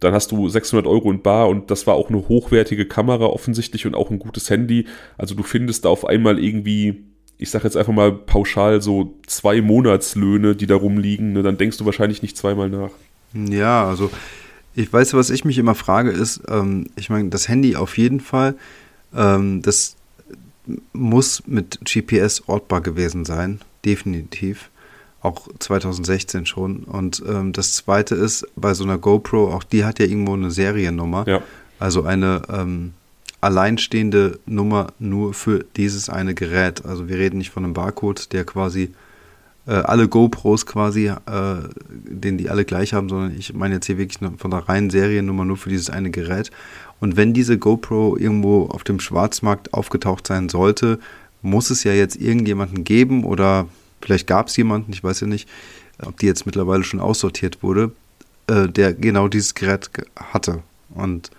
dann 0.00 0.12
hast 0.12 0.30
du 0.30 0.48
600 0.48 0.86
Euro 0.86 1.10
in 1.10 1.22
Bar 1.22 1.48
und 1.48 1.70
das 1.70 1.86
war 1.86 1.94
auch 1.94 2.10
eine 2.10 2.28
hochwertige 2.28 2.86
Kamera 2.86 3.24
offensichtlich 3.24 3.86
und 3.86 3.94
auch 3.94 4.10
ein 4.10 4.18
gutes 4.18 4.50
Handy. 4.50 4.86
Also 5.16 5.34
du 5.34 5.42
findest 5.42 5.84
da 5.84 5.88
auf 5.88 6.04
einmal 6.04 6.38
irgendwie 6.38 7.04
ich 7.38 7.50
sage 7.50 7.64
jetzt 7.64 7.76
einfach 7.76 7.92
mal 7.92 8.12
pauschal 8.12 8.82
so 8.82 9.14
zwei 9.26 9.62
Monatslöhne, 9.62 10.56
die 10.56 10.66
da 10.66 10.74
rumliegen, 10.74 11.32
ne, 11.32 11.42
dann 11.42 11.56
denkst 11.56 11.78
du 11.78 11.84
wahrscheinlich 11.84 12.22
nicht 12.22 12.36
zweimal 12.36 12.68
nach. 12.68 12.90
Ja, 13.32 13.86
also 13.86 14.10
ich 14.74 14.92
weiß, 14.92 15.14
was 15.14 15.30
ich 15.30 15.44
mich 15.44 15.58
immer 15.58 15.74
frage, 15.74 16.10
ist, 16.10 16.42
ähm, 16.48 16.86
ich 16.96 17.10
meine, 17.10 17.28
das 17.28 17.48
Handy 17.48 17.76
auf 17.76 17.96
jeden 17.96 18.20
Fall, 18.20 18.56
ähm, 19.14 19.62
das 19.62 19.96
muss 20.92 21.42
mit 21.46 21.78
GPS 21.84 22.42
ortbar 22.46 22.80
gewesen 22.80 23.24
sein, 23.24 23.60
definitiv. 23.84 24.70
Auch 25.20 25.48
2016 25.58 26.46
schon. 26.46 26.84
Und 26.84 27.22
ähm, 27.26 27.52
das 27.52 27.74
zweite 27.74 28.14
ist, 28.14 28.46
bei 28.54 28.74
so 28.74 28.84
einer 28.84 28.98
GoPro, 28.98 29.52
auch 29.52 29.64
die 29.64 29.84
hat 29.84 29.98
ja 29.98 30.06
irgendwo 30.06 30.34
eine 30.34 30.50
Seriennummer. 30.50 31.26
Ja. 31.26 31.42
Also 31.80 32.04
eine 32.04 32.42
ähm, 32.48 32.92
alleinstehende 33.40 34.38
Nummer 34.46 34.88
nur 34.98 35.34
für 35.34 35.64
dieses 35.76 36.08
eine 36.08 36.34
Gerät. 36.34 36.84
Also 36.84 37.08
wir 37.08 37.18
reden 37.18 37.38
nicht 37.38 37.50
von 37.50 37.64
einem 37.64 37.74
Barcode, 37.74 38.32
der 38.32 38.44
quasi 38.44 38.92
äh, 39.66 39.72
alle 39.72 40.08
GoPros 40.08 40.66
quasi, 40.66 41.06
äh, 41.06 41.16
den 41.88 42.38
die 42.38 42.50
alle 42.50 42.64
gleich 42.64 42.94
haben, 42.94 43.08
sondern 43.08 43.36
ich 43.38 43.54
meine 43.54 43.76
jetzt 43.76 43.86
hier 43.86 43.98
wirklich 43.98 44.18
von 44.38 44.50
der 44.50 44.68
reinen 44.68 44.90
Seriennummer 44.90 45.44
nur 45.44 45.56
für 45.56 45.68
dieses 45.68 45.90
eine 45.90 46.10
Gerät. 46.10 46.50
Und 47.00 47.16
wenn 47.16 47.32
diese 47.32 47.58
GoPro 47.58 48.16
irgendwo 48.16 48.66
auf 48.66 48.82
dem 48.82 48.98
Schwarzmarkt 48.98 49.72
aufgetaucht 49.72 50.26
sein 50.26 50.48
sollte, 50.48 50.98
muss 51.42 51.70
es 51.70 51.84
ja 51.84 51.92
jetzt 51.92 52.16
irgendjemanden 52.16 52.82
geben 52.82 53.24
oder 53.24 53.68
vielleicht 54.00 54.26
gab 54.26 54.48
es 54.48 54.56
jemanden, 54.56 54.92
ich 54.92 55.04
weiß 55.04 55.20
ja 55.20 55.26
nicht, 55.28 55.48
ob 56.04 56.18
die 56.18 56.26
jetzt 56.26 56.46
mittlerweile 56.46 56.82
schon 56.82 57.00
aussortiert 57.00 57.62
wurde, 57.62 57.92
äh, 58.48 58.68
der 58.68 58.94
genau 58.94 59.28
dieses 59.28 59.54
Gerät 59.54 59.90
hatte. 60.16 60.62
Und 60.90 61.30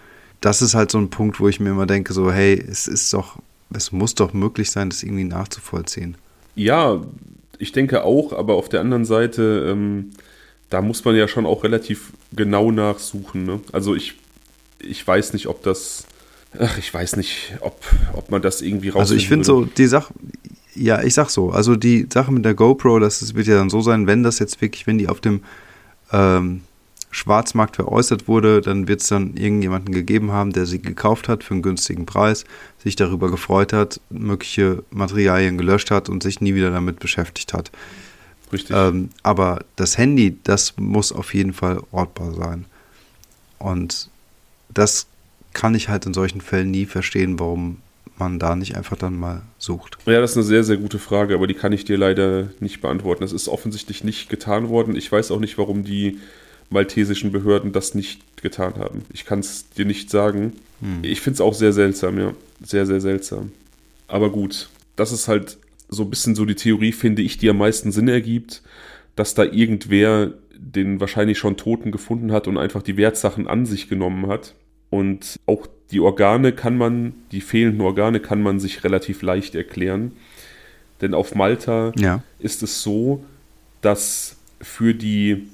das 0.41 0.61
ist 0.61 0.75
halt 0.75 0.91
so 0.91 0.97
ein 0.97 1.09
Punkt, 1.09 1.39
wo 1.39 1.47
ich 1.47 1.59
mir 1.59 1.69
immer 1.69 1.85
denke, 1.85 2.13
so, 2.13 2.31
hey, 2.31 2.53
es 2.53 2.87
ist 2.87 3.13
doch, 3.13 3.37
es 3.73 3.91
muss 3.91 4.15
doch 4.15 4.33
möglich 4.33 4.71
sein, 4.71 4.89
das 4.89 5.03
irgendwie 5.03 5.25
nachzuvollziehen. 5.25 6.15
Ja, 6.55 7.01
ich 7.57 7.71
denke 7.71 8.03
auch, 8.03 8.33
aber 8.33 8.55
auf 8.55 8.69
der 8.69 8.81
anderen 8.81 9.05
Seite, 9.05 9.67
ähm, 9.69 10.11
da 10.69 10.81
muss 10.81 11.03
man 11.03 11.15
ja 11.15 11.27
schon 11.27 11.45
auch 11.45 11.63
relativ 11.63 12.13
genau 12.31 12.71
nachsuchen. 12.71 13.45
Ne? 13.45 13.59
Also 13.71 13.95
ich, 13.95 14.15
ich 14.79 15.05
weiß 15.05 15.33
nicht, 15.33 15.47
ob 15.47 15.63
das, 15.63 16.05
ach, 16.57 16.77
ich 16.77 16.93
weiß 16.93 17.17
nicht, 17.17 17.57
ob, 17.59 17.83
ob 18.13 18.31
man 18.31 18.41
das 18.41 18.61
irgendwie 18.61 18.89
raus. 18.89 19.01
Also 19.01 19.15
ich 19.15 19.27
finde 19.27 19.45
so, 19.45 19.65
die 19.65 19.87
Sache, 19.87 20.13
ja, 20.75 21.01
ich 21.03 21.13
sag 21.13 21.29
so, 21.29 21.49
also 21.49 21.75
die 21.75 22.07
Sache 22.11 22.31
mit 22.31 22.45
der 22.45 22.53
GoPro, 22.53 22.99
das 22.99 23.35
wird 23.35 23.47
ja 23.47 23.55
dann 23.55 23.69
so 23.69 23.81
sein, 23.81 24.07
wenn 24.07 24.23
das 24.23 24.39
jetzt 24.39 24.61
wirklich, 24.61 24.87
wenn 24.87 24.97
die 24.97 25.09
auf 25.09 25.19
dem 25.19 25.41
ähm, 26.11 26.61
Schwarzmarkt 27.11 27.75
veräußert 27.75 28.27
wurde, 28.27 28.61
dann 28.61 28.87
wird 28.87 29.01
es 29.01 29.07
dann 29.07 29.35
irgendjemanden 29.35 29.93
gegeben 29.93 30.31
haben, 30.31 30.51
der 30.51 30.65
sie 30.65 30.81
gekauft 30.81 31.27
hat 31.27 31.43
für 31.43 31.55
einen 31.55 31.63
günstigen 31.63 32.05
Preis, 32.05 32.45
sich 32.83 32.95
darüber 32.95 33.31
gefreut 33.31 33.73
hat, 33.73 33.99
mögliche 34.09 34.83
Materialien 34.91 35.57
gelöscht 35.57 35.89
hat 35.89 36.07
und 36.07 36.21
sich 36.21 36.39
nie 36.39 36.53
wieder 36.53 36.69
damit 36.69 36.99
beschäftigt 36.99 37.53
hat. 37.53 37.71
Richtig. 38.53 38.75
Ähm, 38.75 39.09
aber 39.23 39.65
das 39.75 39.97
Handy, 39.97 40.37
das 40.43 40.75
muss 40.77 41.11
auf 41.11 41.33
jeden 41.33 41.53
Fall 41.53 41.81
ortbar 41.91 42.33
sein. 42.33 42.65
Und 43.57 44.09
das 44.73 45.07
kann 45.53 45.75
ich 45.75 45.89
halt 45.89 46.05
in 46.05 46.13
solchen 46.13 46.41
Fällen 46.41 46.71
nie 46.71 46.85
verstehen, 46.85 47.39
warum 47.39 47.77
man 48.17 48.37
da 48.37 48.55
nicht 48.55 48.75
einfach 48.75 48.97
dann 48.97 49.17
mal 49.17 49.41
sucht. 49.57 49.97
Ja, 50.05 50.19
das 50.19 50.31
ist 50.31 50.37
eine 50.37 50.45
sehr, 50.45 50.63
sehr 50.63 50.77
gute 50.77 50.99
Frage, 50.99 51.33
aber 51.33 51.47
die 51.47 51.53
kann 51.53 51.71
ich 51.71 51.85
dir 51.85 51.97
leider 51.97 52.49
nicht 52.59 52.81
beantworten. 52.81 53.21
Das 53.21 53.31
ist 53.31 53.47
offensichtlich 53.47 54.03
nicht 54.03 54.29
getan 54.29 54.69
worden. 54.69 54.95
Ich 54.95 55.11
weiß 55.11 55.31
auch 55.31 55.39
nicht, 55.39 55.57
warum 55.57 55.83
die 55.83 56.19
maltesischen 56.69 57.31
Behörden 57.31 57.71
das 57.71 57.95
nicht 57.95 58.41
getan 58.41 58.75
haben. 58.75 59.03
Ich 59.13 59.25
kann 59.25 59.39
es 59.39 59.69
dir 59.69 59.85
nicht 59.85 60.09
sagen. 60.09 60.53
Hm. 60.81 60.99
Ich 61.01 61.21
finde 61.21 61.35
es 61.35 61.41
auch 61.41 61.53
sehr 61.53 61.73
seltsam, 61.73 62.19
ja. 62.19 62.33
Sehr, 62.63 62.85
sehr 62.85 63.01
seltsam. 63.01 63.51
Aber 64.07 64.31
gut, 64.31 64.69
das 64.95 65.11
ist 65.11 65.27
halt 65.27 65.57
so 65.87 66.03
ein 66.03 66.09
bisschen 66.09 66.35
so 66.35 66.45
die 66.45 66.55
Theorie, 66.55 66.91
finde 66.91 67.21
ich, 67.21 67.37
die 67.37 67.49
am 67.49 67.57
meisten 67.57 67.91
Sinn 67.91 68.07
ergibt, 68.07 68.61
dass 69.15 69.33
da 69.33 69.43
irgendwer 69.43 70.33
den 70.55 70.99
wahrscheinlich 70.99 71.37
schon 71.37 71.57
Toten 71.57 71.91
gefunden 71.91 72.31
hat 72.31 72.47
und 72.47 72.57
einfach 72.57 72.83
die 72.83 72.97
Wertsachen 72.97 73.47
an 73.47 73.65
sich 73.65 73.89
genommen 73.89 74.27
hat. 74.27 74.55
Und 74.89 75.39
auch 75.45 75.67
die 75.91 75.99
Organe 75.99 76.51
kann 76.51 76.77
man, 76.77 77.13
die 77.31 77.41
fehlenden 77.41 77.81
Organe 77.81 78.19
kann 78.19 78.41
man 78.41 78.59
sich 78.59 78.83
relativ 78.83 79.21
leicht 79.21 79.55
erklären. 79.55 80.11
Denn 81.01 81.13
auf 81.13 81.33
Malta 81.33 81.93
ja. 81.97 82.23
ist 82.39 82.61
es 82.61 82.83
so, 82.83 83.23
dass 83.81 84.35
für 84.61 84.93
die 84.93 85.47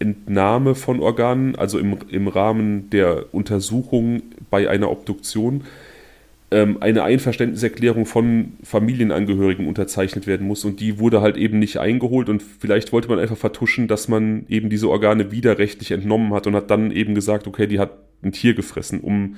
Entnahme 0.00 0.74
von 0.74 1.00
Organen, 1.00 1.54
also 1.56 1.78
im, 1.78 1.96
im 2.08 2.26
Rahmen 2.26 2.90
der 2.90 3.26
Untersuchung 3.32 4.22
bei 4.50 4.68
einer 4.68 4.90
Obduktion, 4.90 5.62
ähm, 6.50 6.78
eine 6.80 7.04
Einverständniserklärung 7.04 8.06
von 8.06 8.54
Familienangehörigen 8.64 9.68
unterzeichnet 9.68 10.26
werden 10.26 10.46
muss. 10.46 10.64
Und 10.64 10.80
die 10.80 10.98
wurde 10.98 11.20
halt 11.20 11.36
eben 11.36 11.58
nicht 11.58 11.76
eingeholt. 11.76 12.28
Und 12.28 12.42
vielleicht 12.42 12.92
wollte 12.92 13.08
man 13.08 13.18
einfach 13.18 13.36
vertuschen, 13.36 13.88
dass 13.88 14.08
man 14.08 14.46
eben 14.48 14.70
diese 14.70 14.88
Organe 14.88 15.30
widerrechtlich 15.30 15.92
entnommen 15.92 16.32
hat 16.32 16.46
und 16.46 16.56
hat 16.56 16.70
dann 16.70 16.90
eben 16.90 17.14
gesagt, 17.14 17.46
okay, 17.46 17.66
die 17.66 17.78
hat 17.78 17.92
ein 18.22 18.32
Tier 18.32 18.54
gefressen, 18.54 19.00
um 19.00 19.36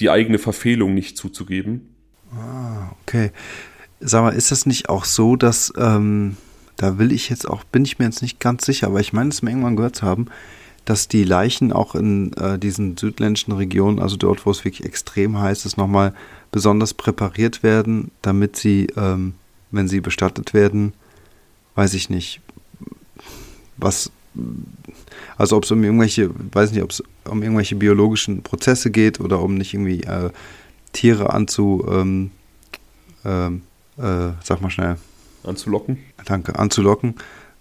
die 0.00 0.08
eigene 0.08 0.38
Verfehlung 0.38 0.94
nicht 0.94 1.16
zuzugeben. 1.16 1.94
Ah, 2.32 2.92
okay. 3.02 3.30
Sag 4.00 4.22
mal, 4.22 4.34
ist 4.34 4.50
das 4.50 4.66
nicht 4.66 4.88
auch 4.88 5.04
so, 5.04 5.36
dass 5.36 5.72
ähm, 5.78 6.36
da 6.76 6.98
will 6.98 7.12
ich 7.12 7.28
jetzt 7.28 7.48
auch, 7.48 7.64
bin 7.64 7.84
ich 7.84 7.98
mir 7.98 8.06
jetzt 8.06 8.22
nicht 8.22 8.40
ganz 8.40 8.64
sicher, 8.64 8.88
aber 8.88 9.00
ich 9.00 9.12
meine 9.12 9.30
es 9.30 9.42
mir 9.42 9.50
irgendwann 9.50 9.76
gehört 9.76 9.96
zu 9.96 10.06
haben, 10.06 10.26
dass 10.84 11.08
die 11.08 11.24
Leichen 11.24 11.72
auch 11.72 11.94
in 11.94 12.32
äh, 12.34 12.58
diesen 12.58 12.96
südländischen 12.96 13.52
Regionen, 13.52 14.00
also 14.00 14.16
dort, 14.16 14.44
wo 14.44 14.50
es 14.50 14.64
wirklich 14.64 14.86
extrem 14.86 15.38
heiß 15.38 15.64
ist, 15.64 15.76
nochmal 15.76 16.14
besonders 16.52 16.94
präpariert 16.94 17.62
werden, 17.62 18.10
damit 18.22 18.56
sie, 18.56 18.88
ähm, 18.96 19.34
wenn 19.70 19.88
sie 19.88 20.00
bestattet 20.00 20.52
werden, 20.52 20.92
weiß 21.74 21.94
ich 21.94 22.10
nicht, 22.10 22.40
was, 23.76 24.10
also 25.36 25.56
ob 25.56 25.64
es 25.64 25.70
um 25.70 25.82
irgendwelche, 25.82 26.30
weiß 26.52 26.72
nicht, 26.72 26.82
ob 26.82 26.90
es 26.90 27.02
um 27.24 27.42
irgendwelche 27.42 27.76
biologischen 27.76 28.42
Prozesse 28.42 28.90
geht 28.90 29.20
oder 29.20 29.40
um 29.40 29.54
nicht 29.54 29.74
irgendwie 29.74 30.02
äh, 30.02 30.30
Tiere 30.92 31.32
anzu, 31.32 31.84
ähm, 31.90 32.30
ähm 33.24 33.62
äh, 33.96 34.32
sag 34.42 34.60
mal 34.60 34.70
schnell, 34.70 34.96
anzulocken. 35.46 35.98
Danke, 36.24 36.58
anzulocken, 36.58 37.14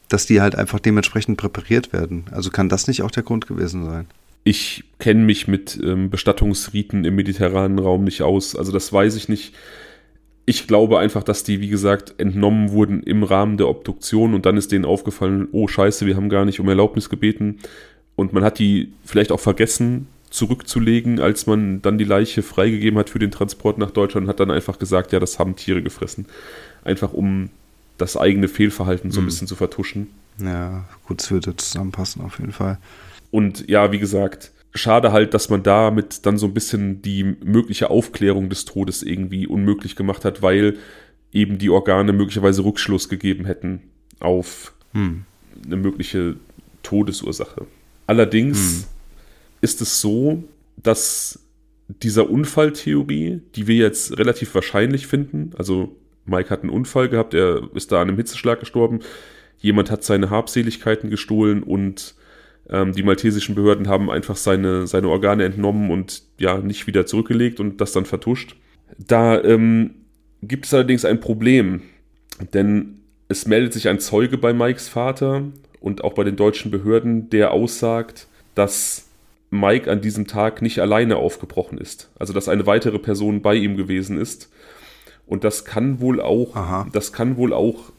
dass 0.10 0.26
die 0.26 0.42
halt 0.42 0.56
einfach 0.56 0.80
dementsprechend 0.80 1.38
präpariert 1.38 1.94
werden. 1.94 2.26
Also 2.32 2.50
kann 2.50 2.70
das 2.70 2.88
nicht 2.88 3.02
auch 3.02 3.12
der 3.12 3.24
Grund 3.24 3.48
gewesen 3.48 3.86
sein? 3.86 4.08
Ich 4.44 4.84
kenne 5.00 5.24
mich 5.24 5.48
mit 5.48 5.80
ähm, 5.82 6.10
Bestattungsriten 6.10 7.06
im 7.06 7.16
mediterranen 7.16 7.80
Raum 7.80 8.04
nicht 8.04 8.22
aus. 8.22 8.56
Also 8.56 8.72
das 8.72 8.92
weiß 8.92 9.16
ich 9.16 9.30
nicht. 9.30 9.56
Ich 10.46 10.68
glaube 10.68 11.00
einfach, 11.00 11.24
dass 11.24 11.44
die, 11.44 11.62
wie 11.62 11.70
gesagt, 11.70 12.16
entnommen 12.18 12.72
wurden 12.72 13.02
im 13.04 13.24
Rahmen 13.24 13.56
der 13.56 13.70
Obduktion 13.70 14.34
und 14.34 14.46
dann 14.46 14.58
ist 14.58 14.74
denen 14.74 14.84
aufgefallen, 14.84 15.48
oh 15.54 15.70
scheiße, 15.70 16.06
wir 16.06 16.18
haben 16.18 16.28
gar 16.28 16.44
nicht 16.44 16.60
um 16.60 16.68
Erlaubnis 16.68 17.10
gebeten. 17.10 17.60
Und 18.16 18.34
man 18.34 18.44
hat 18.44 18.60
die 18.60 18.92
vielleicht 19.06 19.32
auch 19.32 19.40
vergessen 19.40 20.08
zurückzulegen, 20.34 21.20
als 21.20 21.46
man 21.46 21.82
dann 21.82 21.98
die 21.98 22.04
Leiche 22.04 22.42
freigegeben 22.42 23.00
hat 23.00 23.10
für 23.10 23.20
den 23.20 23.32
Transport 23.32 23.78
nach 23.78 23.92
Deutschland 23.92 24.26
und 24.26 24.30
hat 24.30 24.40
dann 24.40 24.52
einfach 24.52 24.80
gesagt, 24.80 25.12
ja, 25.12 25.20
das 25.20 25.40
haben 25.40 25.56
Tiere 25.56 25.82
gefressen. 25.82 26.26
Einfach 26.84 27.14
um 27.14 27.50
das 27.98 28.18
eigene 28.18 28.48
Fehlverhalten 28.48 29.12
so 29.12 29.20
ein 29.20 29.24
mhm. 29.24 29.28
bisschen 29.28 29.48
zu 29.48 29.56
vertuschen. 29.56 30.08
Ja, 30.40 30.86
gut, 31.06 31.22
es 31.22 31.32
würde 31.32 31.56
zusammenpassen 31.56 32.24
auf 32.24 32.40
jeden 32.40 32.52
Fall. 32.52 32.80
Und 33.32 33.70
ja, 33.70 33.92
wie 33.92 34.00
gesagt, 34.00 34.52
schade 34.74 35.12
halt, 35.12 35.34
dass 35.34 35.50
man 35.50 35.64
damit 35.64 36.26
dann 36.26 36.38
so 36.38 36.48
ein 36.48 36.54
bisschen 36.54 37.02
die 37.02 37.24
mögliche 37.24 37.90
Aufklärung 37.90 38.50
des 38.50 38.66
Todes 38.66 39.04
irgendwie 39.04 39.48
unmöglich 39.48 39.96
gemacht 39.96 40.26
hat, 40.26 40.42
weil 40.42 40.78
eben 41.32 41.58
die 41.58 41.70
Organe 41.70 42.14
möglicherweise 42.14 42.64
Rückschluss 42.64 43.10
gegeben 43.10 43.46
hätten 43.46 43.82
auf 44.20 44.74
hm. 44.94 45.26
eine 45.66 45.76
mögliche 45.76 46.36
Todesursache. 46.84 47.66
Allerdings 48.08 48.58
hm. 48.58 48.84
ist 49.62 49.82
es 49.82 50.02
so, 50.02 50.44
dass 50.78 51.40
dieser 51.88 52.30
Unfalltheorie, 52.30 53.42
die 53.56 53.68
wir 53.68 53.76
jetzt 53.76 54.18
relativ 54.18 54.54
wahrscheinlich 54.56 55.08
finden, 55.08 55.52
also 55.58 55.96
Mike 56.26 56.50
hat 56.50 56.62
einen 56.62 56.70
Unfall 56.70 57.10
gehabt, 57.10 57.34
er 57.34 57.70
ist 57.74 57.92
da 57.92 58.02
an 58.02 58.10
einem 58.10 58.18
Hitzeschlag 58.18 58.60
gestorben. 58.60 59.00
Jemand 59.58 59.92
hat 59.92 60.04
seine 60.04 60.30
Habseligkeiten 60.30 61.10
gestohlen 61.10 61.64
und 61.64 62.16
ähm, 62.70 62.94
die 62.94 63.04
maltesischen 63.04 63.56
Behörden 63.56 63.88
haben 63.88 64.10
einfach 64.10 64.36
seine, 64.36 64.88
seine 64.88 65.10
Organe 65.10 65.44
entnommen 65.44 65.92
und 65.92 66.24
ja, 66.38 66.58
nicht 66.58 66.88
wieder 66.88 67.06
zurückgelegt 67.06 67.60
und 67.60 67.82
das 67.82 67.92
dann 67.92 68.06
vertuscht. 68.06 68.56
Da 68.98 69.42
ähm, 69.42 69.96
gibt 70.42 70.66
es 70.66 70.74
allerdings 70.74 71.06
ein 71.06 71.20
Problem, 71.20 71.82
denn 72.54 73.00
es 73.28 73.48
meldet 73.48 73.74
sich 73.74 73.88
ein 73.90 74.00
Zeuge 74.00 74.38
bei 74.38 74.54
Mikes 74.54 74.90
Vater 74.90 75.44
und 75.80 76.04
auch 76.04 76.14
bei 76.14 76.24
den 76.24 76.36
deutschen 76.36 76.72
Behörden, 76.72 77.30
der 77.30 77.52
aussagt, 77.52 78.28
dass 78.56 79.08
Mike 79.50 79.90
an 79.90 80.02
diesem 80.02 80.28
Tag 80.28 80.62
nicht 80.62 80.80
alleine 80.80 81.18
aufgebrochen 81.18 81.78
ist. 81.78 82.10
Also 82.18 82.34
dass 82.34 82.50
eine 82.50 82.66
weitere 82.66 83.00
Person 83.00 83.42
bei 83.42 83.56
ihm 83.56 83.78
gewesen 83.78 84.20
ist 84.20 84.50
und 85.34 85.44
das 85.44 85.66
kann 85.66 86.00
wohl 86.00 86.22
auch, 86.22 86.56
Aha. 86.56 86.88
das 86.94 87.12
kann 87.12 87.38
wohl 87.38 87.54
auch 87.54 87.92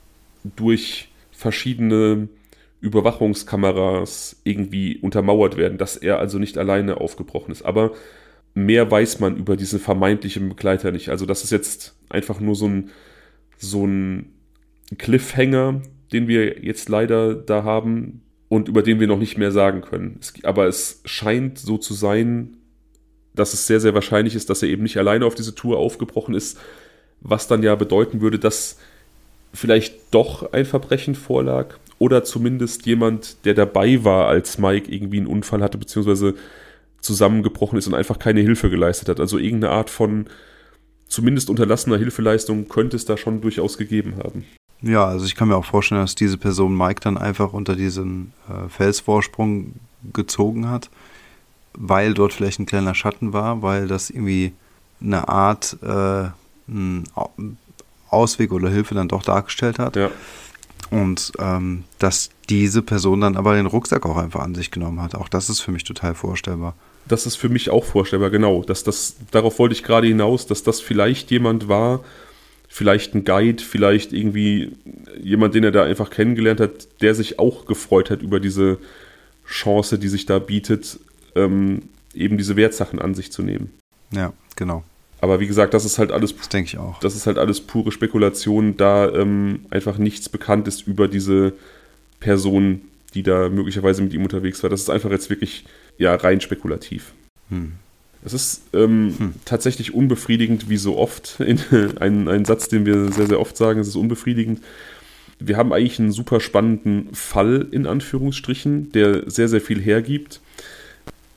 durch 0.55 1.09
verschiedene 1.33 2.29
Überwachungskameras 2.81 4.37
irgendwie 4.45 4.99
untermauert 4.99 5.57
werden, 5.57 5.77
dass 5.77 5.97
er 5.97 6.21
also 6.21 6.39
nicht 6.39 6.57
alleine 6.59 7.01
aufgebrochen 7.01 7.51
ist. 7.51 7.63
Aber 7.63 7.91
mehr 8.55 8.89
weiß 8.89 9.19
man 9.19 9.37
über 9.37 9.57
diesen 9.57 9.81
vermeintlichen 9.81 10.49
Begleiter 10.49 10.93
nicht. 10.93 11.09
Also 11.09 11.27
das 11.27 11.43
ist 11.43 11.51
jetzt 11.51 11.97
einfach 12.09 12.39
nur 12.39 12.55
so 12.55 12.69
ein, 12.69 12.91
so 13.57 13.85
ein 13.85 14.33
Cliffhanger, 14.97 15.83
den 16.13 16.29
wir 16.29 16.63
jetzt 16.63 16.89
leider 16.89 17.35
da 17.35 17.65
haben. 17.65 18.23
und 18.47 18.69
über 18.69 18.85
den 18.85 19.01
wir 19.01 19.09
noch 19.09 19.19
nicht 19.19 19.39
mehr 19.39 19.51
sagen 19.51 19.81
können. 19.81 20.19
Es, 20.21 20.35
aber 20.45 20.69
es 20.69 21.03
scheint 21.05 21.59
so 21.59 21.79
zu 21.79 21.95
sein, 21.95 22.59
dass 23.35 23.55
es 23.55 23.67
sehr, 23.67 23.81
sehr 23.81 23.93
wahrscheinlich 23.93 24.37
ist, 24.37 24.51
dass 24.51 24.63
er 24.63 24.69
eben 24.69 24.85
nicht 24.85 24.99
alleine 24.99 25.27
auf 25.27 25.35
diese 25.35 25.57
Tour 25.57 25.79
aufgebrochen 25.79 26.37
ist, 26.37 26.61
was 27.25 27.49
dann 27.49 27.63
ja 27.63 27.75
bedeuten 27.75 28.21
würde, 28.21 28.39
dass 28.39 28.77
vielleicht 29.53 29.97
doch 30.13 30.53
ein 30.53 30.67
Verbrechen 30.67 31.15
vorlag 31.17 31.75
oder 31.99 32.23
zumindest 32.23 32.87
jemand, 32.87 33.45
der 33.45 33.55
dabei 33.55 34.05
war, 34.05 34.29
als 34.29 34.59
Mike 34.59 34.93
irgendwie 34.93 35.19
einen 35.19 35.27
Unfall 35.27 35.63
hatte, 35.63 35.79
beziehungsweise 35.79 36.35
zusammengebrochen 37.01 37.79
ist 37.79 37.87
und 37.87 37.95
einfach 37.95 38.19
keine 38.19 38.41
Hilfe 38.41 38.71
geleistet 38.71 39.09
hat. 39.09 39.21
Also 39.21 39.39
irgendeine 39.39 39.73
Art 39.73 39.91
von 39.91 40.27
zumindest 41.07 41.51
unterlassener 41.51 41.99
Hilfeleistung 41.99 42.69
könnte 42.69 42.97
es 42.97 43.05
da 43.05 43.17
schon 43.17 43.41
durchaus 43.41 43.79
gegeben 43.79 44.17
haben. 44.23 44.45
Ja, 44.83 45.07
also 45.07 45.25
ich 45.25 45.35
kann 45.35 45.49
mir 45.49 45.57
auch 45.57 45.65
vorstellen, 45.65 46.01
dass 46.01 46.15
diese 46.15 46.37
Person 46.37 46.77
Mike 46.77 47.01
dann 47.01 47.17
einfach 47.17 47.53
unter 47.53 47.77
diesen 47.77 48.33
äh, 48.49 48.69
Felsvorsprung 48.69 49.75
gezogen 50.13 50.69
hat, 50.69 50.91
weil 51.75 52.13
dort 52.13 52.33
vielleicht 52.33 52.59
ein 52.59 52.67
kleiner 52.67 52.95
Schatten 52.95 53.33
war, 53.33 53.63
weil 53.63 53.87
das 53.87 54.11
irgendwie 54.11 54.53
eine 55.01 55.29
Art 55.29 55.79
äh, 55.83 56.29
Ausweg 58.11 58.53
oder 58.53 58.69
Hilfe 58.69 58.95
dann 58.95 59.09
doch 59.09 59.23
dargestellt 59.23 59.79
hat. 59.79 59.97
Ja. 59.97 60.11
Und 60.91 61.33
ähm, 61.39 61.85
dass 61.99 62.31
diese 62.49 62.83
Person 62.83 63.23
dann 63.23 63.37
aber 63.37 63.55
den 63.55 63.67
Rucksack 63.67 64.07
auch 64.07 64.17
einfach 64.17 64.41
an 64.41 64.55
sich 64.55 64.71
genommen 64.71 65.03
hat. 65.03 65.15
Auch 65.15 65.29
das 65.29 65.49
ist 65.49 65.61
für 65.61 65.73
mich 65.73 65.85
total 65.85 66.15
vorstellbar. 66.15 66.75
Das 67.07 67.27
ist 67.27 67.37
für 67.37 67.49
mich 67.49 67.71
auch 67.71 67.85
vorstellbar, 67.85 68.31
genau. 68.31 68.63
Dass 68.63 68.85
das, 68.85 69.17
darauf 69.31 69.59
wollte 69.59 69.75
ich 69.75 69.83
gerade 69.83 70.07
hinaus, 70.07 70.47
dass 70.47 70.63
das 70.63 70.81
vielleicht 70.81 71.31
jemand 71.31 71.69
war, 71.69 72.01
vielleicht 72.69 73.15
ein 73.15 73.25
Guide, 73.25 73.63
vielleicht 73.63 74.13
irgendwie 74.13 74.73
jemand, 75.21 75.55
den 75.55 75.65
er 75.65 75.71
da 75.71 75.85
einfach 75.85 76.11
kennengelernt 76.11 76.61
hat, 76.61 76.89
der 77.01 77.15
sich 77.15 77.39
auch 77.39 77.67
gefreut 77.67 78.11
hat 78.11 78.23
über 78.23 78.41
diese 78.41 78.79
Chance, 79.47 79.99
die 79.99 80.09
sich 80.09 80.27
da 80.27 80.39
bietet, 80.39 80.99
ähm, 81.35 81.83
eben 82.15 82.39
diese 82.39 82.57
Wertsachen 82.57 82.99
an 83.01 83.15
sich 83.15 83.33
zu 83.33 83.43
nehmen. 83.43 83.73
Ja, 84.11 84.33
genau. 84.57 84.85
Aber 85.25 85.41
wie 85.41 85.47
gesagt, 85.47 85.73
das 85.73 85.87
ist 85.87 85.99
halt 85.99 86.13
alles. 86.13 86.37
Das 86.37 86.51
denke 86.51 86.69
ich 86.69 86.77
auch. 86.77 87.01
Das 87.01 87.17
ist 87.17 87.27
halt 87.27 87.39
alles 87.39 87.63
pure 87.63 87.91
Spekulation, 87.91 88.77
da 88.77 89.11
ähm, 89.11 89.61
einfach 89.71 89.97
nichts 89.97 90.29
bekannt 90.29 90.69
ist 90.69 90.87
über 90.87 91.09
diese 91.09 91.55
Person, 92.21 92.83
die 93.15 93.23
da 93.23 93.49
möglicherweise 93.49 94.03
mit 94.03 94.13
ihm 94.13 94.23
unterwegs 94.23 94.63
war. 94.63 94.69
Das 94.69 94.83
ist 94.83 94.91
einfach 94.91 95.11
jetzt 95.11 95.31
wirklich 95.31 95.65
ja 95.97 96.15
rein 96.15 96.43
spekulativ. 96.43 97.15
Hm. 97.49 97.73
Es 98.23 98.35
ist 98.35 98.65
ähm, 98.75 99.15
hm. 99.17 99.35
tatsächlich 99.47 99.95
unbefriedigend, 99.95 100.69
wie 100.69 100.77
so 100.77 100.99
oft. 100.99 101.37
In, 101.41 101.59
ein, 102.01 102.29
ein 102.29 102.45
Satz, 102.45 102.69
den 102.69 102.85
wir 102.85 103.11
sehr, 103.11 103.27
sehr 103.27 103.41
oft 103.41 103.57
sagen, 103.57 103.81
es 103.81 103.89
ist 103.89 103.97
unbefriedigend. 103.97 104.61
Wir 105.39 105.57
haben 105.57 105.73
eigentlich 105.73 105.99
einen 105.99 106.13
super 106.13 106.39
spannenden 106.39 107.15
Fall 107.15 107.67
in 107.71 107.87
Anführungsstrichen, 107.87 108.93
der 108.93 109.31
sehr, 109.31 109.49
sehr 109.49 109.63
viel 109.63 109.81
hergibt 109.81 110.43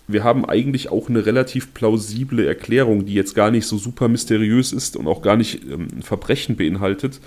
wir 0.08 0.24
haben 0.24 0.46
eigentlich 0.46 0.90
auch 0.90 1.10
eine 1.10 1.26
relativ 1.26 1.74
plausible 1.74 2.48
Erklärung, 2.48 3.06
die 3.06 3.14
jetzt 3.14 3.36
gar 3.36 3.52
nicht 3.52 3.68
so 3.68 3.78
super 3.78 4.08
mysteriös 4.08 4.72
ist 4.72 4.96
und 4.96 5.08
auch 5.08 5.22
gar 5.22 5.36
nicht 5.36 5.64
ähm, 5.66 5.88
ein 5.98 6.04
Verbrechen 6.04 6.56
beinhaltet, 6.56 7.20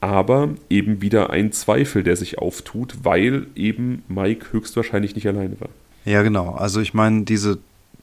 aber 0.00 0.50
eben 0.68 1.02
wieder 1.02 1.30
ein 1.30 1.52
Zweifel, 1.52 2.02
der 2.02 2.16
sich 2.16 2.38
auftut, 2.38 2.96
weil 3.02 3.46
eben 3.54 4.02
Mike 4.08 4.52
höchstwahrscheinlich 4.52 5.14
nicht 5.14 5.28
alleine 5.28 5.60
war. 5.60 5.68
Ja, 6.04 6.22
genau. 6.22 6.54
Also 6.54 6.80
ich 6.80 6.94
meine, 6.94 7.22
diese 7.24 7.58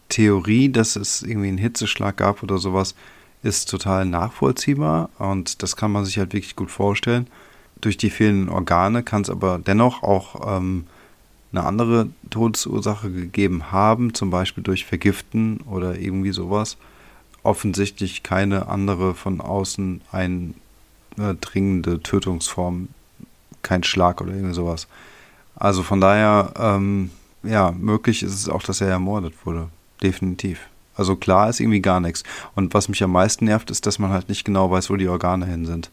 Theorie, 0.09 0.69
dass 0.69 0.95
es 0.95 1.23
irgendwie 1.23 1.49
einen 1.49 1.57
Hitzeschlag 1.57 2.17
gab 2.17 2.43
oder 2.43 2.59
sowas, 2.59 2.95
ist 3.43 3.69
total 3.69 4.05
nachvollziehbar 4.05 5.09
und 5.17 5.61
das 5.63 5.75
kann 5.75 5.91
man 5.91 6.05
sich 6.05 6.17
halt 6.17 6.33
wirklich 6.33 6.55
gut 6.55 6.71
vorstellen. 6.71 7.27
Durch 7.81 7.97
die 7.97 8.09
fehlenden 8.09 8.49
Organe 8.49 9.03
kann 9.03 9.21
es 9.21 9.29
aber 9.29 9.59
dennoch 9.59 10.01
auch 10.01 10.57
ähm, 10.57 10.85
eine 11.57 11.67
andere 11.67 12.09
Todesursache 12.29 13.11
gegeben 13.11 13.71
haben, 13.71 14.13
zum 14.13 14.29
Beispiel 14.29 14.63
durch 14.63 14.85
Vergiften 14.85 15.61
oder 15.61 15.97
irgendwie 15.97 16.31
sowas, 16.31 16.77
offensichtlich 17.43 18.23
keine 18.23 18.67
andere 18.67 19.15
von 19.15 19.41
außen 19.41 20.01
eindringende 20.11 22.01
Tötungsform, 22.01 22.89
kein 23.63 23.83
Schlag 23.83 24.21
oder 24.21 24.33
irgendwie 24.33 24.53
sowas. 24.53 24.87
Also 25.55 25.81
von 25.83 25.99
daher, 25.99 26.53
ähm, 26.59 27.11
ja, 27.43 27.71
möglich 27.71 28.23
ist 28.23 28.33
es 28.33 28.49
auch, 28.49 28.63
dass 28.63 28.81
er 28.81 28.89
ermordet 28.89 29.33
wurde. 29.45 29.69
Definitiv. 30.03 30.59
Also 30.95 31.15
klar 31.15 31.49
ist 31.49 31.59
irgendwie 31.59 31.81
gar 31.81 31.99
nichts. 31.99 32.23
Und 32.55 32.73
was 32.73 32.89
mich 32.89 33.03
am 33.03 33.11
meisten 33.11 33.45
nervt, 33.45 33.71
ist, 33.71 33.85
dass 33.85 33.99
man 33.99 34.11
halt 34.11 34.29
nicht 34.29 34.45
genau 34.45 34.69
weiß, 34.69 34.89
wo 34.89 34.95
die 34.95 35.07
Organe 35.07 35.45
hin 35.45 35.65
sind. 35.65 35.89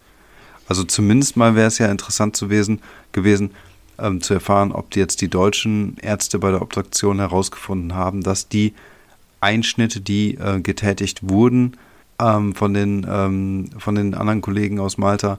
Also 0.66 0.84
zumindest 0.84 1.36
mal 1.36 1.54
wäre 1.54 1.68
es 1.68 1.78
ja 1.78 1.90
interessant 1.90 2.36
zu 2.36 2.46
gewesen, 2.46 2.80
gewesen 3.12 3.50
ähm, 3.98 4.20
zu 4.20 4.34
erfahren, 4.34 4.72
ob 4.72 4.90
die 4.90 5.00
jetzt 5.00 5.20
die 5.20 5.28
deutschen 5.28 5.96
Ärzte 6.00 6.38
bei 6.38 6.50
der 6.50 6.62
Obduktion 6.62 7.18
herausgefunden 7.18 7.94
haben, 7.94 8.22
dass 8.22 8.48
die 8.48 8.74
Einschnitte, 9.40 10.00
die 10.00 10.36
äh, 10.36 10.60
getätigt 10.60 11.28
wurden 11.28 11.76
ähm, 12.18 12.54
von, 12.54 12.74
den, 12.74 13.06
ähm, 13.08 13.70
von 13.78 13.94
den 13.94 14.14
anderen 14.14 14.40
Kollegen 14.40 14.80
aus 14.80 14.98
Malta, 14.98 15.38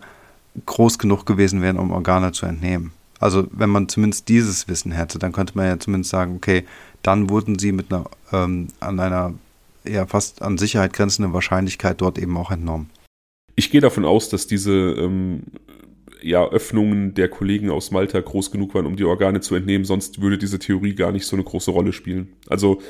groß 0.66 1.00
genug 1.00 1.26
gewesen 1.26 1.62
wären, 1.62 1.80
um 1.80 1.92
Organe 1.92 2.32
zu 2.32 2.46
entnehmen. 2.46 2.92
Also 3.20 3.48
wenn 3.52 3.70
man 3.70 3.90
zumindest 3.90 4.30
dieses 4.30 4.68
Wissen 4.68 4.92
hätte, 4.92 5.20
dann 5.20 5.32
könnte 5.32 5.54
man 5.56 5.66
ja 5.68 5.80
zumindest 5.80 6.12
sagen, 6.12 6.36
okay, 6.36 6.66
dann 7.02 7.30
wurden 7.30 7.58
sie 7.58 7.72
mit 7.72 7.92
einer 7.92 8.06
ähm, 8.32 8.68
an 8.80 9.00
einer 9.00 9.34
ja 9.88 10.06
fast 10.06 10.42
an 10.42 10.58
Sicherheit 10.58 10.94
grenzenden 10.94 11.34
Wahrscheinlichkeit 11.34 12.02
dort 12.02 12.18
eben 12.18 12.38
auch 12.38 12.52
entnommen. 12.52 12.90
Ich 13.56 13.72
gehe 13.72 13.82
davon 13.82 14.06
aus, 14.06 14.30
dass 14.30 14.48
diese 14.48 14.74
ähm, 14.74 15.44
ja, 16.26 16.48
Öffnungen 16.50 17.14
der 17.14 17.28
Kollegen 17.28 17.70
aus 17.70 17.92
Malta 17.92 18.20
groß 18.20 18.50
genug 18.50 18.74
waren, 18.74 18.88
um 18.88 18.96
die 18.96 19.04
Organe 19.04 19.42
zu 19.42 19.54
entnehmen, 19.54 19.86
sonst 19.86 20.22
würde 20.22 20.40
diese 20.40 20.58
Theorie 20.58 20.96
gar 20.96 21.12
nicht 21.12 21.28
so 21.28 21.36
eine 21.36 21.44
große 21.44 21.70
Rolle 21.70 21.94
spielen. 21.94 22.30
Also, 22.50 22.82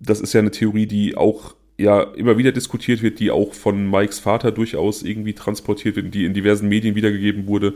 das 0.00 0.20
ist 0.20 0.32
ja 0.32 0.40
eine 0.40 0.50
Theorie, 0.50 0.86
die 0.86 1.16
auch 1.16 1.54
ja 1.78 2.02
immer 2.02 2.36
wieder 2.36 2.50
diskutiert 2.50 3.00
wird, 3.02 3.20
die 3.20 3.30
auch 3.30 3.54
von 3.54 3.88
Mikes 3.88 4.18
Vater 4.18 4.50
durchaus 4.50 5.02
irgendwie 5.02 5.34
transportiert 5.34 5.96
wird, 5.96 6.12
die 6.14 6.24
in 6.24 6.34
diversen 6.34 6.68
Medien 6.68 6.96
wiedergegeben 6.96 7.46
wurde. 7.46 7.74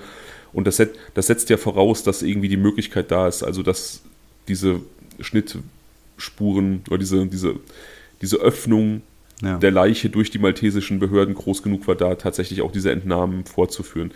Und 0.52 0.66
das, 0.66 0.82
das 1.14 1.26
setzt 1.26 1.48
ja 1.48 1.56
voraus, 1.56 2.02
dass 2.02 2.22
irgendwie 2.22 2.48
die 2.48 2.56
Möglichkeit 2.56 3.10
da 3.10 3.28
ist, 3.28 3.44
also 3.44 3.62
dass 3.62 4.02
diese 4.48 4.80
Schnittspuren 5.20 6.82
oder 6.88 6.98
diese, 6.98 7.26
diese, 7.26 7.56
diese 8.20 8.38
Öffnung 8.38 9.02
ja. 9.42 9.58
der 9.58 9.70
Leiche 9.70 10.10
durch 10.10 10.30
die 10.30 10.38
maltesischen 10.38 10.98
Behörden 10.98 11.34
groß 11.34 11.62
genug 11.62 11.86
war, 11.86 11.94
da 11.94 12.16
tatsächlich 12.16 12.62
auch 12.62 12.72
diese 12.72 12.90
Entnahmen 12.90 13.44
vorzuführen. 13.44 14.12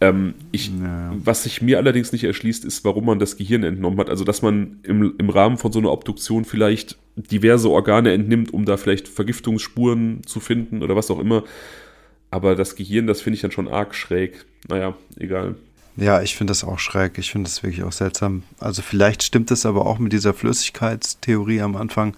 Ähm, 0.00 0.34
ich, 0.50 0.68
ja. 0.68 1.12
Was 1.24 1.42
sich 1.42 1.60
mir 1.60 1.76
allerdings 1.78 2.12
nicht 2.12 2.24
erschließt, 2.24 2.64
ist, 2.64 2.84
warum 2.84 3.04
man 3.04 3.18
das 3.18 3.36
Gehirn 3.36 3.62
entnommen 3.64 3.98
hat. 3.98 4.08
Also, 4.08 4.24
dass 4.24 4.40
man 4.40 4.80
im, 4.82 5.14
im 5.18 5.30
Rahmen 5.30 5.58
von 5.58 5.72
so 5.72 5.78
einer 5.78 5.92
Obduktion 5.92 6.44
vielleicht 6.44 6.96
diverse 7.16 7.68
Organe 7.68 8.12
entnimmt, 8.12 8.52
um 8.52 8.64
da 8.64 8.76
vielleicht 8.76 9.08
Vergiftungsspuren 9.08 10.22
zu 10.24 10.40
finden 10.40 10.82
oder 10.82 10.96
was 10.96 11.10
auch 11.10 11.18
immer. 11.18 11.44
Aber 12.30 12.54
das 12.54 12.76
Gehirn, 12.76 13.06
das 13.06 13.20
finde 13.20 13.34
ich 13.34 13.42
dann 13.42 13.50
schon 13.50 13.68
arg 13.68 13.94
schräg. 13.94 14.46
Naja, 14.68 14.96
egal. 15.16 15.56
Ja, 15.96 16.22
ich 16.22 16.36
finde 16.36 16.52
das 16.52 16.64
auch 16.64 16.78
schräg. 16.78 17.18
Ich 17.18 17.30
finde 17.32 17.48
das 17.50 17.62
wirklich 17.62 17.82
auch 17.82 17.92
seltsam. 17.92 18.44
Also 18.58 18.80
vielleicht 18.80 19.22
stimmt 19.22 19.50
es 19.50 19.66
aber 19.66 19.84
auch 19.84 19.98
mit 19.98 20.12
dieser 20.12 20.32
Flüssigkeitstheorie 20.32 21.60
am 21.60 21.76
Anfang, 21.76 22.16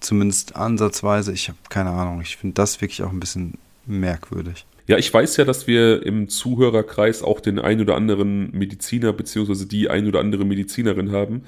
zumindest 0.00 0.56
ansatzweise. 0.56 1.32
Ich 1.32 1.48
habe 1.48 1.58
keine 1.68 1.90
Ahnung. 1.90 2.22
Ich 2.22 2.36
finde 2.36 2.54
das 2.54 2.80
wirklich 2.80 3.02
auch 3.02 3.12
ein 3.12 3.20
bisschen 3.20 3.58
merkwürdig. 3.86 4.64
Ja, 4.88 4.96
ich 4.96 5.12
weiß 5.12 5.36
ja, 5.36 5.44
dass 5.44 5.66
wir 5.66 6.04
im 6.04 6.30
Zuhörerkreis 6.30 7.22
auch 7.22 7.40
den 7.40 7.58
ein 7.58 7.80
oder 7.82 7.94
anderen 7.94 8.50
Mediziner 8.52 9.12
beziehungsweise 9.12 9.66
die 9.66 9.90
ein 9.90 10.08
oder 10.08 10.18
andere 10.18 10.46
Medizinerin 10.46 11.12
haben. 11.12 11.42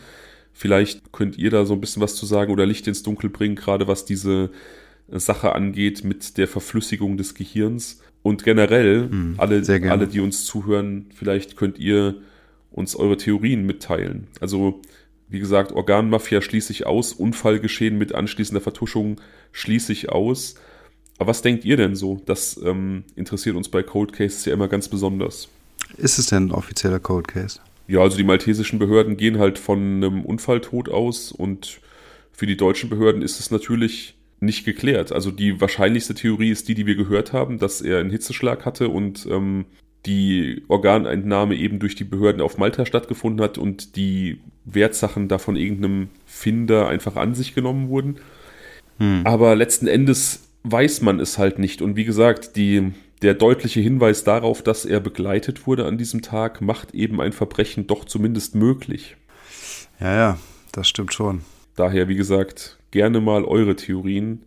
Vielleicht 0.52 1.10
könnt 1.10 1.38
ihr 1.38 1.50
da 1.50 1.64
so 1.64 1.72
ein 1.72 1.80
bisschen 1.80 2.02
was 2.02 2.16
zu 2.16 2.26
sagen 2.26 2.52
oder 2.52 2.66
Licht 2.66 2.86
ins 2.86 3.02
Dunkel 3.02 3.30
bringen, 3.30 3.56
gerade 3.56 3.88
was 3.88 4.04
diese 4.04 4.50
Sache 5.08 5.54
angeht 5.54 6.04
mit 6.04 6.36
der 6.36 6.48
Verflüssigung 6.48 7.16
des 7.16 7.34
Gehirns. 7.34 8.02
Und 8.22 8.44
generell, 8.44 9.08
mhm, 9.08 9.34
alle, 9.38 9.62
alle, 9.88 10.06
die 10.06 10.20
uns 10.20 10.44
zuhören, 10.44 11.06
vielleicht 11.14 11.56
könnt 11.56 11.78
ihr 11.78 12.16
uns 12.70 12.94
eure 12.94 13.16
Theorien 13.16 13.64
mitteilen. 13.64 14.28
Also, 14.40 14.82
wie 15.30 15.38
gesagt, 15.38 15.72
Organmafia 15.72 16.42
schließe 16.42 16.72
ich 16.72 16.86
aus, 16.86 17.14
Unfallgeschehen 17.14 17.96
mit 17.96 18.14
anschließender 18.14 18.60
Vertuschung 18.60 19.18
schließe 19.52 19.92
ich 19.92 20.10
aus. 20.10 20.56
Aber 21.20 21.28
was 21.28 21.42
denkt 21.42 21.66
ihr 21.66 21.76
denn 21.76 21.96
so? 21.96 22.22
Das 22.24 22.58
ähm, 22.64 23.04
interessiert 23.14 23.54
uns 23.54 23.68
bei 23.68 23.82
Cold 23.82 24.14
Cases 24.14 24.42
ja 24.46 24.54
immer 24.54 24.68
ganz 24.68 24.88
besonders. 24.88 25.48
Ist 25.98 26.18
es 26.18 26.26
denn 26.26 26.46
ein 26.46 26.50
offizieller 26.50 26.98
Cold 26.98 27.28
Case? 27.28 27.60
Ja, 27.86 28.00
also 28.00 28.16
die 28.16 28.24
maltesischen 28.24 28.78
Behörden 28.78 29.18
gehen 29.18 29.38
halt 29.38 29.58
von 29.58 29.78
einem 29.78 30.24
Unfalltod 30.24 30.88
aus 30.88 31.30
und 31.30 31.82
für 32.32 32.46
die 32.46 32.56
deutschen 32.56 32.88
Behörden 32.88 33.20
ist 33.20 33.38
es 33.38 33.50
natürlich 33.50 34.14
nicht 34.40 34.64
geklärt. 34.64 35.12
Also 35.12 35.30
die 35.30 35.60
wahrscheinlichste 35.60 36.14
Theorie 36.14 36.48
ist 36.50 36.68
die, 36.68 36.74
die 36.74 36.86
wir 36.86 36.94
gehört 36.94 37.34
haben, 37.34 37.58
dass 37.58 37.82
er 37.82 37.98
einen 37.98 38.08
Hitzeschlag 38.08 38.64
hatte 38.64 38.88
und 38.88 39.26
ähm, 39.30 39.66
die 40.06 40.62
Organentnahme 40.68 41.54
eben 41.54 41.80
durch 41.80 41.96
die 41.96 42.04
Behörden 42.04 42.40
auf 42.40 42.56
Malta 42.56 42.86
stattgefunden 42.86 43.44
hat 43.44 43.58
und 43.58 43.94
die 43.94 44.40
Wertsachen 44.64 45.28
da 45.28 45.36
von 45.36 45.56
irgendeinem 45.56 46.08
Finder 46.24 46.88
einfach 46.88 47.16
an 47.16 47.34
sich 47.34 47.54
genommen 47.54 47.90
wurden. 47.90 48.16
Hm. 48.96 49.20
Aber 49.24 49.54
letzten 49.54 49.86
Endes 49.86 50.46
weiß 50.62 51.00
man 51.02 51.20
es 51.20 51.38
halt 51.38 51.58
nicht. 51.58 51.82
Und 51.82 51.96
wie 51.96 52.04
gesagt, 52.04 52.56
die, 52.56 52.92
der 53.22 53.34
deutliche 53.34 53.80
Hinweis 53.80 54.24
darauf, 54.24 54.62
dass 54.62 54.84
er 54.84 55.00
begleitet 55.00 55.66
wurde 55.66 55.86
an 55.86 55.98
diesem 55.98 56.22
Tag, 56.22 56.60
macht 56.60 56.94
eben 56.94 57.20
ein 57.20 57.32
Verbrechen 57.32 57.86
doch 57.86 58.04
zumindest 58.04 58.54
möglich. 58.54 59.16
Ja, 60.00 60.14
ja, 60.14 60.38
das 60.72 60.88
stimmt 60.88 61.12
schon. 61.12 61.42
Daher, 61.76 62.08
wie 62.08 62.16
gesagt, 62.16 62.78
gerne 62.90 63.20
mal 63.20 63.44
eure 63.44 63.76
Theorien. 63.76 64.42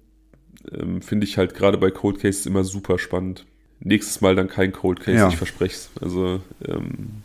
Ähm, 0.72 1.02
Finde 1.02 1.26
ich 1.26 1.38
halt 1.38 1.54
gerade 1.56 1.78
bei 1.78 1.92
Cold 1.92 2.20
Cases 2.20 2.46
immer 2.46 2.64
super 2.64 3.00
spannend. 3.00 3.46
Nächstes 3.80 4.22
Mal 4.22 4.36
dann 4.36 4.48
kein 4.48 4.72
Cold 4.72 5.02
Case, 5.02 5.18
ja. 5.18 5.28
ich 5.28 5.36
verspreche 5.36 5.76
es. 5.76 5.90
Also, 6.02 6.42
ähm, 6.66 7.24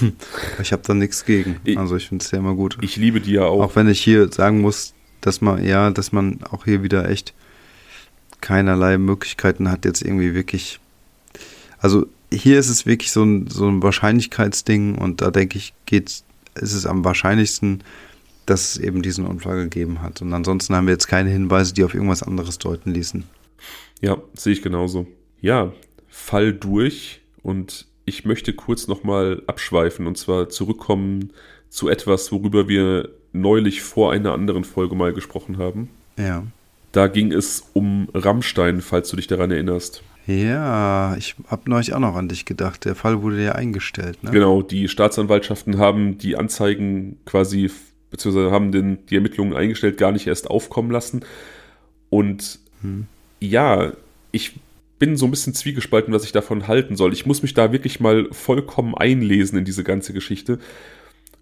ich 0.60 0.72
habe 0.72 0.82
da 0.84 0.94
nichts 0.94 1.24
gegen. 1.24 1.60
Also 1.76 1.96
ich 1.96 2.08
finde 2.08 2.24
es 2.24 2.30
ja 2.30 2.38
immer 2.38 2.54
gut. 2.54 2.78
Ich 2.80 2.96
liebe 2.96 3.20
die 3.20 3.32
ja 3.32 3.44
auch. 3.44 3.62
Auch 3.62 3.76
wenn 3.76 3.88
ich 3.88 4.00
hier 4.00 4.30
sagen 4.32 4.60
muss, 4.60 4.94
dass 5.20 5.40
man, 5.40 5.64
ja, 5.64 5.90
dass 5.90 6.12
man 6.12 6.40
auch 6.50 6.64
hier 6.64 6.82
wieder 6.82 7.08
echt 7.08 7.34
keinerlei 8.40 8.98
Möglichkeiten 8.98 9.70
hat, 9.70 9.84
jetzt 9.84 10.02
irgendwie 10.02 10.34
wirklich. 10.34 10.80
Also 11.78 12.06
hier 12.32 12.58
ist 12.58 12.68
es 12.68 12.86
wirklich 12.86 13.10
so 13.12 13.24
ein, 13.24 13.48
so 13.48 13.68
ein 13.68 13.82
Wahrscheinlichkeitsding 13.82 14.96
und 14.96 15.20
da 15.20 15.30
denke 15.30 15.58
ich, 15.58 15.74
geht, 15.86 16.22
ist 16.54 16.72
es 16.72 16.86
am 16.86 17.04
wahrscheinlichsten, 17.04 17.82
dass 18.46 18.72
es 18.72 18.78
eben 18.78 19.02
diesen 19.02 19.26
Unfall 19.26 19.64
gegeben 19.64 20.02
hat. 20.02 20.22
Und 20.22 20.32
ansonsten 20.32 20.74
haben 20.74 20.86
wir 20.86 20.92
jetzt 20.92 21.06
keine 21.06 21.30
Hinweise, 21.30 21.74
die 21.74 21.84
auf 21.84 21.94
irgendwas 21.94 22.22
anderes 22.22 22.58
deuten 22.58 22.92
ließen. 22.92 23.24
Ja, 24.00 24.18
sehe 24.34 24.52
ich 24.52 24.62
genauso. 24.62 25.06
Ja, 25.40 25.72
Fall 26.08 26.52
durch 26.52 27.20
und 27.42 27.86
ich 28.04 28.24
möchte 28.24 28.52
kurz 28.52 28.88
nochmal 28.88 29.42
abschweifen 29.46 30.06
und 30.06 30.18
zwar 30.18 30.48
zurückkommen 30.48 31.32
zu 31.68 31.88
etwas, 31.88 32.32
worüber 32.32 32.68
wir 32.68 33.10
neulich 33.32 33.82
vor 33.82 34.12
einer 34.12 34.32
anderen 34.32 34.64
Folge 34.64 34.96
mal 34.96 35.12
gesprochen 35.12 35.58
haben. 35.58 35.88
Ja. 36.18 36.44
Da 36.92 37.06
ging 37.06 37.32
es 37.32 37.70
um 37.72 38.08
Rammstein, 38.14 38.80
falls 38.80 39.10
du 39.10 39.16
dich 39.16 39.26
daran 39.26 39.50
erinnerst. 39.50 40.02
Ja, 40.26 41.16
ich 41.16 41.34
habe 41.48 41.70
neulich 41.70 41.94
auch 41.94 41.98
noch 41.98 42.14
an 42.14 42.28
dich 42.28 42.44
gedacht. 42.44 42.84
Der 42.84 42.94
Fall 42.94 43.22
wurde 43.22 43.42
ja 43.42 43.52
eingestellt. 43.52 44.22
Ne? 44.22 44.30
Genau, 44.30 44.62
die 44.62 44.88
Staatsanwaltschaften 44.88 45.78
haben 45.78 46.18
die 46.18 46.36
Anzeigen 46.36 47.18
quasi, 47.24 47.70
beziehungsweise 48.10 48.50
haben 48.50 48.70
den, 48.70 49.06
die 49.06 49.16
Ermittlungen 49.16 49.56
eingestellt, 49.56 49.98
gar 49.98 50.12
nicht 50.12 50.26
erst 50.26 50.50
aufkommen 50.50 50.90
lassen. 50.90 51.24
Und 52.10 52.58
hm. 52.82 53.06
ja, 53.40 53.92
ich 54.30 54.60
bin 54.98 55.16
so 55.16 55.26
ein 55.26 55.30
bisschen 55.30 55.54
zwiegespalten, 55.54 56.12
was 56.12 56.24
ich 56.24 56.32
davon 56.32 56.68
halten 56.68 56.94
soll. 56.94 57.12
Ich 57.12 57.24
muss 57.24 57.42
mich 57.42 57.54
da 57.54 57.72
wirklich 57.72 58.00
mal 58.00 58.28
vollkommen 58.30 58.94
einlesen 58.94 59.58
in 59.58 59.64
diese 59.64 59.82
ganze 59.82 60.12
Geschichte, 60.12 60.58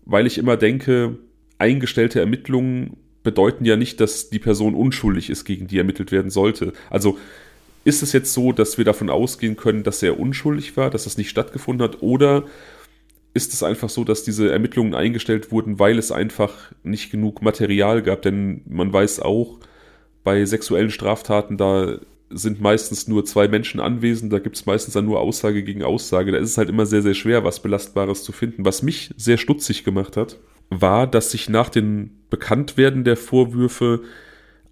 weil 0.04 0.26
ich 0.26 0.38
immer 0.38 0.56
denke, 0.56 1.18
eingestellte 1.58 2.20
Ermittlungen 2.20 2.96
bedeuten 3.22 3.64
ja 3.64 3.76
nicht, 3.76 4.00
dass 4.00 4.30
die 4.30 4.38
Person 4.38 4.74
unschuldig 4.74 5.30
ist, 5.30 5.44
gegen 5.44 5.66
die 5.66 5.78
ermittelt 5.78 6.12
werden 6.12 6.30
sollte. 6.30 6.72
Also 6.90 7.18
ist 7.84 8.02
es 8.02 8.12
jetzt 8.12 8.32
so, 8.32 8.52
dass 8.52 8.78
wir 8.78 8.84
davon 8.84 9.10
ausgehen 9.10 9.56
können, 9.56 9.82
dass 9.82 10.02
er 10.02 10.20
unschuldig 10.20 10.76
war, 10.76 10.90
dass 10.90 11.04
das 11.04 11.16
nicht 11.16 11.30
stattgefunden 11.30 11.82
hat, 11.82 12.02
oder 12.02 12.44
ist 13.34 13.52
es 13.52 13.62
einfach 13.62 13.88
so, 13.88 14.04
dass 14.04 14.24
diese 14.24 14.50
Ermittlungen 14.50 14.94
eingestellt 14.94 15.52
wurden, 15.52 15.78
weil 15.78 15.98
es 15.98 16.10
einfach 16.10 16.72
nicht 16.82 17.10
genug 17.10 17.42
Material 17.42 18.02
gab? 18.02 18.22
Denn 18.22 18.62
man 18.66 18.92
weiß 18.92 19.20
auch, 19.20 19.58
bei 20.24 20.44
sexuellen 20.44 20.90
Straftaten, 20.90 21.56
da 21.56 21.98
sind 22.30 22.60
meistens 22.60 23.08
nur 23.08 23.24
zwei 23.24 23.48
Menschen 23.48 23.80
anwesend, 23.80 24.32
da 24.32 24.38
gibt 24.38 24.56
es 24.56 24.66
meistens 24.66 24.94
dann 24.94 25.06
nur 25.06 25.20
Aussage 25.20 25.62
gegen 25.62 25.82
Aussage. 25.82 26.32
Da 26.32 26.38
ist 26.38 26.50
es 26.50 26.58
halt 26.58 26.68
immer 26.68 26.84
sehr, 26.84 27.02
sehr 27.02 27.14
schwer, 27.14 27.44
was 27.44 27.62
Belastbares 27.62 28.22
zu 28.22 28.32
finden. 28.32 28.64
Was 28.64 28.82
mich 28.82 29.14
sehr 29.16 29.38
stutzig 29.38 29.84
gemacht 29.84 30.16
hat, 30.16 30.36
war, 30.70 31.06
dass 31.06 31.30
sich 31.30 31.48
nach 31.48 31.68
dem 31.68 32.10
Bekanntwerden 32.30 33.04
der 33.04 33.16
Vorwürfe 33.16 34.00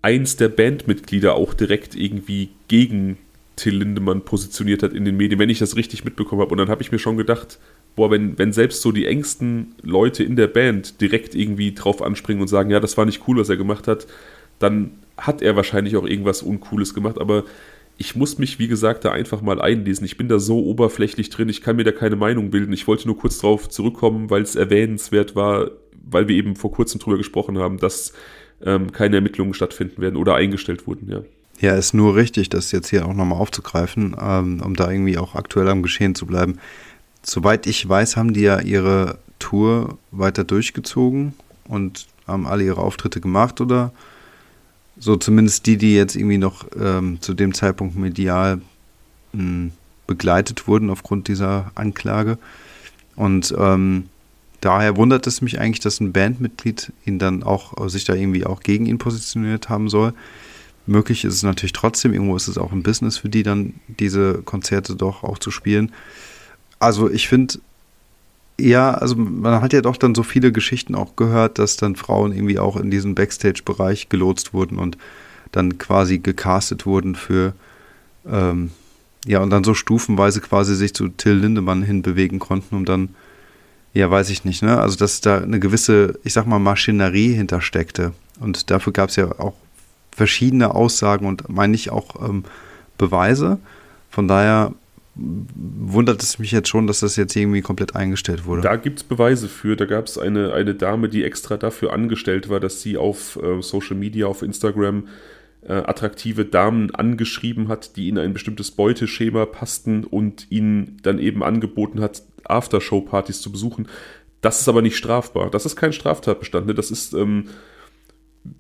eins 0.03 0.37
der 0.37 0.49
Bandmitglieder 0.49 1.35
auch 1.35 1.55
direkt 1.55 1.95
irgendwie 1.95 2.51
gegen 2.69 3.19
Till 3.57 3.79
Lindemann 3.79 4.23
positioniert 4.23 4.83
hat 4.83 4.93
in 4.93 5.05
den 5.07 5.17
Medien, 5.17 5.39
wenn 5.41 5.49
ich 5.49 5.59
das 5.59 5.77
richtig 5.77 6.05
mitbekommen 6.05 6.43
habe. 6.43 6.51
Und 6.51 6.59
dann 6.59 6.69
habe 6.69 6.83
ich 6.83 6.93
mir 6.93 6.99
schon 6.99 7.17
gedacht, 7.17 7.59
boah, 7.97 8.11
wenn, 8.11 8.39
wenn 8.39 8.53
selbst 8.53 8.83
so 8.83 8.93
die 8.93 9.07
engsten 9.07 9.75
Leute 9.83 10.23
in 10.23 10.37
der 10.37 10.47
Band 10.47 11.01
direkt 11.01 11.35
irgendwie 11.35 11.73
drauf 11.73 12.03
anspringen 12.03 12.43
und 12.43 12.49
sagen, 12.49 12.71
ja, 12.71 12.81
das 12.81 12.99
war 12.99 13.07
nicht 13.07 13.23
cool, 13.27 13.39
was 13.39 13.49
er 13.49 13.57
gemacht 13.57 13.89
hat, 13.89 14.07
dann 14.59 14.93
hat 15.17 15.41
er 15.41 15.57
wahrscheinlich 15.57 15.97
auch 15.97 16.07
irgendwas 16.07 16.43
Uncooles 16.43 16.93
gemacht, 16.93 17.19
aber 17.19 17.45
ich 17.99 18.15
muss 18.15 18.39
mich, 18.39 18.59
wie 18.59 18.69
gesagt, 18.69 19.05
da 19.05 19.13
einfach 19.13 19.41
mal 19.41 19.61
einlesen. 19.61 20.05
Ich 20.05 20.17
bin 20.17 20.29
da 20.29 20.39
so 20.39 20.65
oberflächlich 20.65 21.31
drin, 21.31 21.49
ich 21.49 21.63
kann 21.63 21.77
mir 21.77 21.85
da 21.85 21.93
keine 21.93 22.17
Meinung 22.17 22.51
bilden. 22.51 22.73
Ich 22.73 22.87
wollte 22.87 23.07
nur 23.07 23.19
kurz 23.19 23.39
drauf 23.39 23.69
zurückkommen, 23.69 24.29
weil 24.31 24.43
es 24.43 24.55
erwähnenswert 24.55 25.35
war, 25.35 25.71
weil 26.09 26.29
wir 26.29 26.37
eben 26.37 26.57
vor 26.57 26.73
kurzem 26.73 27.01
drüber 27.01 27.17
gesprochen 27.17 27.59
haben, 27.59 27.79
dass 27.79 28.13
ähm, 28.63 28.93
keine 28.93 29.17
Ermittlungen 29.17 29.55
stattfinden 29.55 30.01
werden 30.03 30.17
oder 30.17 30.35
eingestellt 30.35 30.87
wurden, 30.87 31.11
ja. 31.11 31.23
Ja, 31.59 31.75
ist 31.75 31.95
nur 31.95 32.17
richtig, 32.17 32.51
das 32.51 32.71
jetzt 32.71 32.91
hier 32.91 33.07
auch 33.07 33.15
nochmal 33.15 33.39
aufzugreifen, 33.39 34.15
ähm, 34.21 34.61
um 34.63 34.77
da 34.77 34.91
irgendwie 34.91 35.17
auch 35.17 35.35
aktuell 35.35 35.69
am 35.69 35.83
Geschehen 35.83 36.15
zu 36.15 36.27
bleiben. 36.27 36.59
Soweit 37.23 37.67
ich 37.67 37.89
weiß, 37.89 38.17
haben 38.17 38.35
die 38.35 38.43
ja 38.43 38.61
ihre 38.61 39.19
Tour 39.39 39.97
weiter 40.11 40.45
durchgezogen 40.45 41.33
und 41.67 42.07
haben 42.27 42.47
alle 42.47 42.65
ihre 42.65 42.83
Auftritte 42.83 43.23
gemacht 43.23 43.63
oder 43.63 43.93
so 44.99 45.17
zumindest 45.17 45.67
die, 45.67 45.77
die 45.77 45.95
jetzt 45.95 46.17
irgendwie 46.17 46.39
noch 46.39 46.67
ähm, 46.79 47.19
zu 47.21 47.35
dem 47.35 47.55
Zeitpunkt 47.55 47.97
medial 47.97 48.57
mh, 49.33 49.41
hm, 49.41 49.73
begleitet 50.07 50.69
wurden 50.69 50.91
aufgrund 50.91 51.29
dieser 51.29 51.71
Anklage. 51.75 52.39
Und 53.17 53.55
ähm, 53.59 54.05
daher 54.61 54.97
wundert 54.97 55.27
es 55.27 55.41
mich 55.43 55.61
eigentlich, 55.61 55.81
dass 55.81 56.01
ein 56.01 56.13
Bandmitglied 56.13 56.93
ihn 57.05 57.19
dann 57.19 57.43
auch 57.43 57.85
äh, 57.85 57.89
sich 57.89 58.05
da 58.05 58.15
irgendwie 58.15 58.47
auch 58.47 58.61
gegen 58.61 58.87
ihn 58.87 58.99
positioniert 58.99 59.69
haben 59.69 59.89
soll. 59.89 60.13
Möglich 60.87 61.25
ist 61.25 61.35
es 61.35 61.43
natürlich 61.43 61.73
trotzdem, 61.73 62.13
irgendwo 62.13 62.37
ist 62.37 62.47
es 62.47 62.59
auch 62.59 62.73
ein 62.73 62.85
Business 62.85 63.19
für 63.19 63.29
die 63.29 63.43
dann, 63.43 63.75
diese 63.89 64.35
Konzerte 64.45 64.95
doch 64.95 65.25
auch 65.25 65.39
zu 65.39 65.51
spielen. 65.51 65.93
Also 66.79 67.11
ich 67.11 67.27
finde, 67.27 67.59
ja, 68.59 68.93
also 68.93 69.17
man 69.17 69.61
hat 69.61 69.73
ja 69.73 69.83
doch 69.83 69.97
dann 69.97 70.15
so 70.15 70.23
viele 70.23 70.53
Geschichten 70.53 70.95
auch 70.95 71.17
gehört, 71.17 71.59
dass 71.59 71.77
dann 71.77 71.97
Frauen 71.97 72.33
irgendwie 72.33 72.59
auch 72.59 72.77
in 72.77 72.91
diesen 72.91 73.15
Backstage-Bereich 73.15 74.09
gelotst 74.09 74.55
wurden 74.55 74.79
und 74.79 74.97
dann 75.53 75.79
quasi 75.79 76.19
gecastet 76.19 76.87
wurden 76.87 77.15
für, 77.15 77.53
ähm, 78.27 78.71
ja, 79.27 79.41
und 79.41 79.51
dann 79.51 79.65
so 79.65 79.75
stufenweise 79.75 80.41
quasi 80.41 80.75
sich 80.75 80.95
zu 80.95 81.09
Till 81.09 81.35
Lindemann 81.35 81.83
hinbewegen 81.83 82.39
konnten, 82.39 82.77
um 82.77 82.85
dann, 82.85 83.11
ja, 83.93 84.11
weiß 84.11 84.31
ich 84.31 84.45
nicht, 84.45 84.63
ne? 84.63 84.79
Also, 84.79 84.97
dass 84.97 85.21
da 85.21 85.39
eine 85.39 85.59
gewisse, 85.59 86.19
ich 86.25 86.33
sag 86.33 86.47
mal, 86.47 86.59
Maschinerie 86.59 87.33
hintersteckte. 87.33 88.13
Und 88.41 88.71
dafür 88.71 88.93
gab 88.93 89.11
es 89.11 89.17
ja 89.17 89.39
auch 89.39 89.55
verschiedene 90.13 90.75
Aussagen 90.75 91.27
und 91.27 91.49
meine 91.49 91.75
ich 91.75 91.91
auch 91.91 92.27
ähm, 92.27 92.45
Beweise. 92.99 93.59
Von 94.11 94.29
daher 94.29 94.73
wundert 95.17 96.23
es 96.23 96.39
mich 96.39 96.53
jetzt 96.53 96.69
schon, 96.69 96.87
dass 96.87 97.01
das 97.01 97.17
jetzt 97.17 97.35
irgendwie 97.35 97.63
komplett 97.63 97.97
eingestellt 97.97 98.45
wurde. 98.45 98.63
Da 98.63 98.77
gibt 98.77 98.99
es 98.99 99.05
Beweise 99.05 99.49
für. 99.49 99.77
Da 99.77 99.87
gab 99.87 100.07
es 100.07 100.19
eine, 100.19 100.53
eine 100.53 100.75
Dame, 100.75 101.09
die 101.09 101.25
extra 101.25 101.57
dafür 101.57 101.93
angestellt 101.93 102.49
war, 102.49 102.61
dass 102.61 102.83
sie 102.83 102.97
auf 102.97 103.39
äh, 103.43 103.63
Social 103.63 103.97
Media, 103.97 104.27
auf 104.27 104.43
Instagram 104.43 105.09
äh, 105.63 105.73
attraktive 105.73 106.45
Damen 106.45 106.95
angeschrieben 106.95 107.69
hat, 107.69 107.97
die 107.97 108.09
in 108.09 108.19
ein 108.19 108.35
bestimmtes 108.35 108.71
Beuteschema 108.71 109.47
passten 109.47 110.05
und 110.05 110.51
ihnen 110.51 110.99
dann 111.03 111.19
eben 111.19 111.43
angeboten 111.43 112.01
hat, 112.01 112.23
Aftershow-Partys 112.45 113.41
zu 113.41 113.51
besuchen. 113.51 113.89
Das 114.43 114.61
ist 114.61 114.69
aber 114.69 114.83
nicht 114.83 114.97
strafbar. 114.97 115.51
Das 115.51 115.65
ist 115.65 115.77
kein 115.77 115.95
Straftatbestand. 115.95 116.67
Ne? 116.67 116.75
Das 116.75 116.91
ist, 116.91 117.15
ähm, 117.15 117.47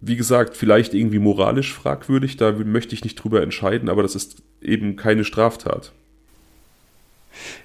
wie 0.01 0.17
gesagt, 0.17 0.57
vielleicht 0.57 0.95
irgendwie 0.95 1.19
moralisch 1.19 1.75
fragwürdig. 1.75 2.39
Da 2.39 2.53
möchte 2.53 2.95
ich 2.95 3.05
nicht 3.05 3.17
drüber 3.17 3.43
entscheiden, 3.43 3.91
aber 3.91 4.03
das 4.03 4.15
ist 4.15 4.43
eben 4.63 4.97
keine 4.97 5.23
Straftat. 5.23 5.93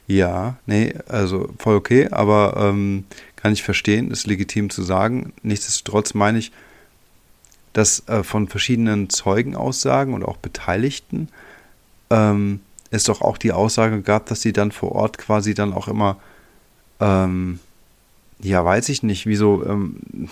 Ja, 0.07 0.57
nee, 0.65 0.93
also 1.07 1.49
voll 1.57 1.75
okay, 1.75 2.09
aber 2.09 2.55
ähm, 2.57 3.05
kann 3.35 3.53
ich 3.53 3.63
verstehen, 3.63 4.11
ist 4.11 4.27
legitim 4.27 4.69
zu 4.69 4.83
sagen. 4.83 5.33
Nichtsdestotrotz 5.41 6.13
meine 6.13 6.39
ich, 6.39 6.51
dass 7.73 8.07
äh, 8.07 8.23
von 8.23 8.47
verschiedenen 8.47 9.09
Zeugenaussagen 9.09 10.13
und 10.13 10.23
auch 10.23 10.37
Beteiligten 10.37 11.29
ähm, 12.09 12.59
es 12.91 13.05
doch 13.05 13.21
auch 13.21 13.37
die 13.37 13.53
Aussage 13.53 14.01
gab, 14.01 14.25
dass 14.27 14.41
sie 14.41 14.53
dann 14.53 14.71
vor 14.71 14.91
Ort 14.91 15.17
quasi 15.17 15.53
dann 15.53 15.73
auch 15.73 15.87
immer, 15.87 16.17
ähm, 16.99 17.59
ja, 18.39 18.63
weiß 18.63 18.89
ich 18.89 19.01
nicht, 19.01 19.25
wieso 19.25 19.65
ähm, 19.65 20.27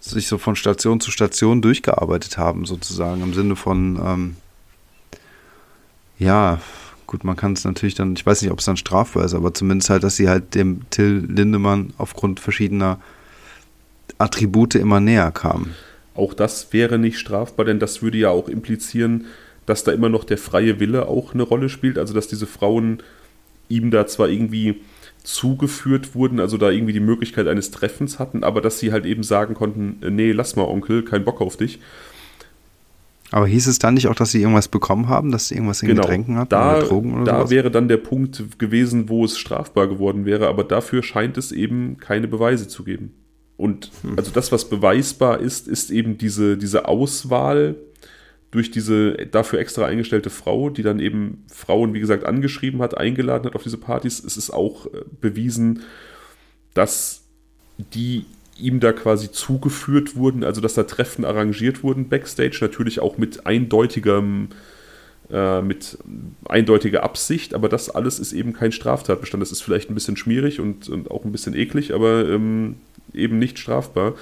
sich 0.00 0.26
so 0.26 0.36
von 0.36 0.56
Station 0.56 1.00
zu 1.00 1.12
Station 1.12 1.62
durchgearbeitet 1.62 2.38
haben, 2.38 2.66
sozusagen, 2.66 3.22
im 3.22 3.34
Sinne 3.34 3.54
von, 3.54 4.00
ähm, 4.04 4.36
ja, 6.18 6.60
gut, 7.12 7.24
man 7.24 7.36
kann 7.36 7.52
es 7.52 7.64
natürlich 7.64 7.94
dann, 7.94 8.14
ich 8.14 8.24
weiß 8.24 8.42
nicht, 8.42 8.50
ob 8.50 8.58
es 8.58 8.64
dann 8.64 8.78
strafbar 8.78 9.24
ist, 9.26 9.34
aber 9.34 9.52
zumindest 9.52 9.90
halt, 9.90 10.02
dass 10.02 10.16
sie 10.16 10.28
halt 10.28 10.54
dem 10.54 10.88
Till 10.90 11.26
Lindemann 11.28 11.92
aufgrund 11.98 12.40
verschiedener 12.40 13.00
Attribute 14.16 14.74
immer 14.74 14.98
näher 14.98 15.30
kamen. 15.30 15.74
Auch 16.14 16.32
das 16.32 16.72
wäre 16.72 16.98
nicht 16.98 17.18
strafbar, 17.18 17.66
denn 17.66 17.78
das 17.78 18.02
würde 18.02 18.18
ja 18.18 18.30
auch 18.30 18.48
implizieren, 18.48 19.26
dass 19.66 19.84
da 19.84 19.92
immer 19.92 20.08
noch 20.08 20.24
der 20.24 20.38
freie 20.38 20.80
Wille 20.80 21.06
auch 21.06 21.34
eine 21.34 21.42
Rolle 21.42 21.68
spielt, 21.68 21.98
also 21.98 22.14
dass 22.14 22.28
diese 22.28 22.46
Frauen 22.46 23.02
ihm 23.68 23.90
da 23.90 24.06
zwar 24.06 24.28
irgendwie 24.28 24.80
zugeführt 25.22 26.14
wurden, 26.14 26.40
also 26.40 26.56
da 26.56 26.70
irgendwie 26.70 26.94
die 26.94 27.00
Möglichkeit 27.00 27.46
eines 27.46 27.70
Treffens 27.70 28.18
hatten, 28.18 28.42
aber 28.42 28.62
dass 28.62 28.78
sie 28.78 28.90
halt 28.90 29.04
eben 29.04 29.22
sagen 29.22 29.54
konnten, 29.54 29.98
nee, 30.16 30.32
lass 30.32 30.56
mal 30.56 30.64
Onkel, 30.64 31.04
kein 31.04 31.24
Bock 31.24 31.42
auf 31.42 31.58
dich. 31.58 31.78
Aber 33.32 33.46
hieß 33.46 33.66
es 33.66 33.78
dann 33.78 33.94
nicht 33.94 34.08
auch, 34.08 34.14
dass 34.14 34.30
sie 34.30 34.42
irgendwas 34.42 34.68
bekommen 34.68 35.08
haben, 35.08 35.32
dass 35.32 35.48
sie 35.48 35.54
irgendwas 35.54 35.82
in 35.82 35.88
genau. 35.88 36.02
Getränken 36.02 36.36
hatten 36.36 36.50
da, 36.50 36.76
oder 36.76 36.86
Drogen 36.86 37.14
oder 37.14 37.24
Da 37.24 37.38
sowas? 37.38 37.50
wäre 37.50 37.70
dann 37.70 37.88
der 37.88 37.96
Punkt 37.96 38.58
gewesen, 38.58 39.08
wo 39.08 39.24
es 39.24 39.38
strafbar 39.38 39.88
geworden 39.88 40.26
wäre, 40.26 40.48
aber 40.48 40.64
dafür 40.64 41.02
scheint 41.02 41.38
es 41.38 41.50
eben 41.50 41.96
keine 41.96 42.28
Beweise 42.28 42.68
zu 42.68 42.84
geben. 42.84 43.14
Und 43.56 43.90
hm. 44.02 44.18
also 44.18 44.30
das, 44.32 44.52
was 44.52 44.68
beweisbar 44.68 45.40
ist, 45.40 45.66
ist 45.66 45.90
eben 45.90 46.18
diese, 46.18 46.58
diese 46.58 46.86
Auswahl 46.86 47.76
durch 48.50 48.70
diese 48.70 49.12
dafür 49.14 49.60
extra 49.60 49.86
eingestellte 49.86 50.28
Frau, 50.28 50.68
die 50.68 50.82
dann 50.82 51.00
eben 51.00 51.44
Frauen, 51.50 51.94
wie 51.94 52.00
gesagt, 52.00 52.24
angeschrieben 52.24 52.82
hat, 52.82 52.98
eingeladen 52.98 53.46
hat 53.46 53.54
auf 53.54 53.62
diese 53.62 53.78
Partys. 53.78 54.22
Es 54.22 54.36
ist 54.36 54.50
auch 54.50 54.86
äh, 54.86 55.04
bewiesen, 55.20 55.80
dass 56.74 57.22
die 57.94 58.26
ihm 58.58 58.80
da 58.80 58.92
quasi 58.92 59.30
zugeführt 59.30 60.16
wurden, 60.16 60.44
also 60.44 60.60
dass 60.60 60.74
da 60.74 60.82
Treffen 60.84 61.24
arrangiert 61.24 61.82
wurden 61.82 62.08
backstage, 62.08 62.58
natürlich 62.60 63.00
auch 63.00 63.18
mit 63.18 63.46
eindeutigem 63.46 64.48
äh, 65.32 65.62
mit 65.62 65.96
eindeutiger 66.44 67.02
Absicht, 67.04 67.54
aber 67.54 67.68
das 67.68 67.88
alles 67.88 68.18
ist 68.18 68.32
eben 68.32 68.52
kein 68.52 68.70
Straftatbestand. 68.70 69.40
Das 69.40 69.52
ist 69.52 69.62
vielleicht 69.62 69.90
ein 69.90 69.94
bisschen 69.94 70.16
schmierig 70.16 70.60
und, 70.60 70.88
und 70.90 71.10
auch 71.10 71.24
ein 71.24 71.32
bisschen 71.32 71.54
eklig, 71.54 71.94
aber 71.94 72.28
ähm, 72.28 72.76
eben 73.14 73.38
nicht 73.38 73.58
strafbar. 73.58 74.14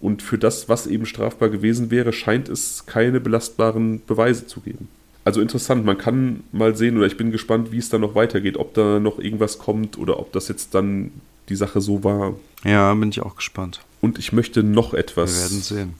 Und 0.00 0.22
für 0.22 0.38
das, 0.38 0.68
was 0.68 0.86
eben 0.86 1.06
strafbar 1.06 1.50
gewesen 1.50 1.90
wäre, 1.90 2.12
scheint 2.12 2.48
es 2.48 2.86
keine 2.86 3.20
belastbaren 3.20 4.02
Beweise 4.06 4.46
zu 4.46 4.60
geben. 4.60 4.88
Also 5.24 5.40
interessant, 5.40 5.84
man 5.84 5.98
kann 5.98 6.44
mal 6.52 6.76
sehen, 6.76 6.96
oder 6.96 7.06
ich 7.06 7.16
bin 7.16 7.30
gespannt, 7.30 7.72
wie 7.72 7.78
es 7.78 7.88
dann 7.88 8.02
noch 8.02 8.14
weitergeht, 8.14 8.56
ob 8.56 8.74
da 8.74 9.00
noch 9.00 9.18
irgendwas 9.18 9.58
kommt 9.58 9.98
oder 9.98 10.18
ob 10.18 10.32
das 10.32 10.48
jetzt 10.48 10.74
dann 10.74 11.10
die 11.48 11.56
Sache 11.56 11.80
so 11.80 12.04
war. 12.04 12.34
Ja, 12.64 12.92
bin 12.94 13.10
ich 13.10 13.20
auch 13.20 13.36
gespannt. 13.36 13.80
Und 14.00 14.18
ich 14.18 14.32
möchte 14.32 14.62
noch 14.62 14.94
etwas. 14.94 15.34
Wir 15.34 15.42
werden 15.42 15.62
sehen. 15.62 15.94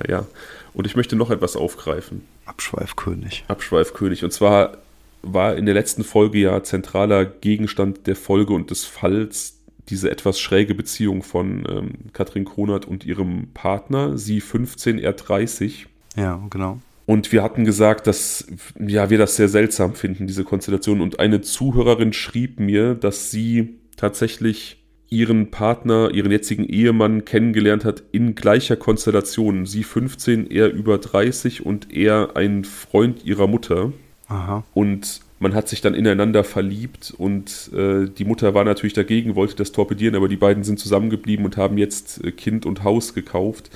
ja. 0.08 0.26
Und 0.74 0.86
ich 0.86 0.96
möchte 0.96 1.16
noch 1.16 1.30
etwas 1.30 1.56
aufgreifen. 1.56 2.22
Abschweifkönig. 2.44 3.44
Abschweifkönig. 3.48 4.24
Und 4.24 4.32
zwar 4.32 4.78
war 5.22 5.56
in 5.56 5.66
der 5.66 5.74
letzten 5.74 6.04
Folge 6.04 6.38
ja 6.38 6.62
zentraler 6.62 7.24
Gegenstand 7.24 8.06
der 8.06 8.16
Folge 8.16 8.52
und 8.52 8.70
des 8.70 8.84
Falls 8.84 9.56
diese 9.88 10.10
etwas 10.10 10.40
schräge 10.40 10.74
Beziehung 10.74 11.22
von 11.22 11.64
ähm, 11.68 11.92
Katrin 12.12 12.44
Kronert 12.44 12.86
und 12.86 13.04
ihrem 13.04 13.48
Partner, 13.54 14.18
sie 14.18 14.40
15, 14.40 14.98
er 14.98 15.12
30. 15.12 15.86
Ja, 16.16 16.42
genau. 16.50 16.80
Und 17.06 17.30
wir 17.30 17.44
hatten 17.44 17.64
gesagt, 17.64 18.08
dass 18.08 18.46
ja, 18.78 19.10
wir 19.10 19.18
das 19.18 19.36
sehr 19.36 19.48
seltsam 19.48 19.94
finden, 19.94 20.26
diese 20.26 20.42
Konstellation. 20.42 21.00
Und 21.00 21.20
eine 21.20 21.40
Zuhörerin 21.40 22.12
schrieb 22.12 22.58
mir, 22.58 22.94
dass 22.94 23.30
sie 23.30 23.78
tatsächlich 23.96 24.82
ihren 25.08 25.50
Partner, 25.50 26.10
ihren 26.12 26.32
jetzigen 26.32 26.64
Ehemann 26.64 27.24
kennengelernt 27.24 27.84
hat 27.84 28.02
in 28.12 28.34
gleicher 28.34 28.76
Konstellation. 28.76 29.66
Sie 29.66 29.84
15, 29.84 30.50
er 30.50 30.72
über 30.72 30.98
30 30.98 31.64
und 31.64 31.92
er 31.92 32.36
ein 32.36 32.64
Freund 32.64 33.24
ihrer 33.24 33.46
Mutter. 33.46 33.92
Aha. 34.28 34.64
Und 34.74 35.20
man 35.38 35.54
hat 35.54 35.68
sich 35.68 35.80
dann 35.80 35.94
ineinander 35.94 36.44
verliebt 36.44 37.14
und 37.16 37.70
äh, 37.74 38.06
die 38.06 38.24
Mutter 38.24 38.54
war 38.54 38.64
natürlich 38.64 38.94
dagegen, 38.94 39.36
wollte 39.36 39.54
das 39.54 39.70
torpedieren, 39.70 40.16
aber 40.16 40.28
die 40.28 40.36
beiden 40.36 40.64
sind 40.64 40.80
zusammengeblieben 40.80 41.44
und 41.44 41.56
haben 41.56 41.78
jetzt 41.78 42.24
äh, 42.24 42.32
Kind 42.32 42.66
und 42.66 42.84
Haus 42.84 43.14
gekauft. 43.14 43.70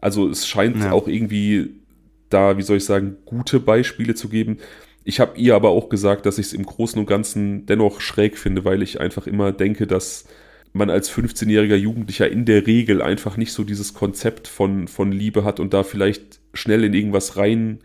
Also 0.00 0.28
es 0.28 0.46
scheint 0.46 0.78
ja. 0.78 0.92
auch 0.92 1.08
irgendwie 1.08 1.70
da, 2.30 2.56
wie 2.56 2.62
soll 2.62 2.76
ich 2.78 2.84
sagen, 2.84 3.16
gute 3.24 3.60
Beispiele 3.60 4.14
zu 4.14 4.28
geben. 4.28 4.58
Ich 5.08 5.20
habe 5.20 5.38
ihr 5.38 5.54
aber 5.54 5.68
auch 5.68 5.88
gesagt, 5.88 6.26
dass 6.26 6.36
ich 6.36 6.46
es 6.46 6.52
im 6.52 6.66
Großen 6.66 6.98
und 6.98 7.06
Ganzen 7.06 7.64
dennoch 7.64 8.00
schräg 8.00 8.36
finde, 8.36 8.64
weil 8.64 8.82
ich 8.82 9.00
einfach 9.00 9.28
immer 9.28 9.52
denke, 9.52 9.86
dass 9.86 10.24
man 10.72 10.90
als 10.90 11.12
15-jähriger 11.12 11.76
Jugendlicher 11.76 12.28
in 12.28 12.44
der 12.44 12.66
Regel 12.66 13.00
einfach 13.00 13.36
nicht 13.36 13.52
so 13.52 13.62
dieses 13.62 13.94
Konzept 13.94 14.48
von, 14.48 14.88
von 14.88 15.12
Liebe 15.12 15.44
hat 15.44 15.60
und 15.60 15.72
da 15.72 15.84
vielleicht 15.84 16.40
schnell 16.54 16.82
in 16.82 16.92
irgendwas 16.92 17.36
rein 17.36 17.78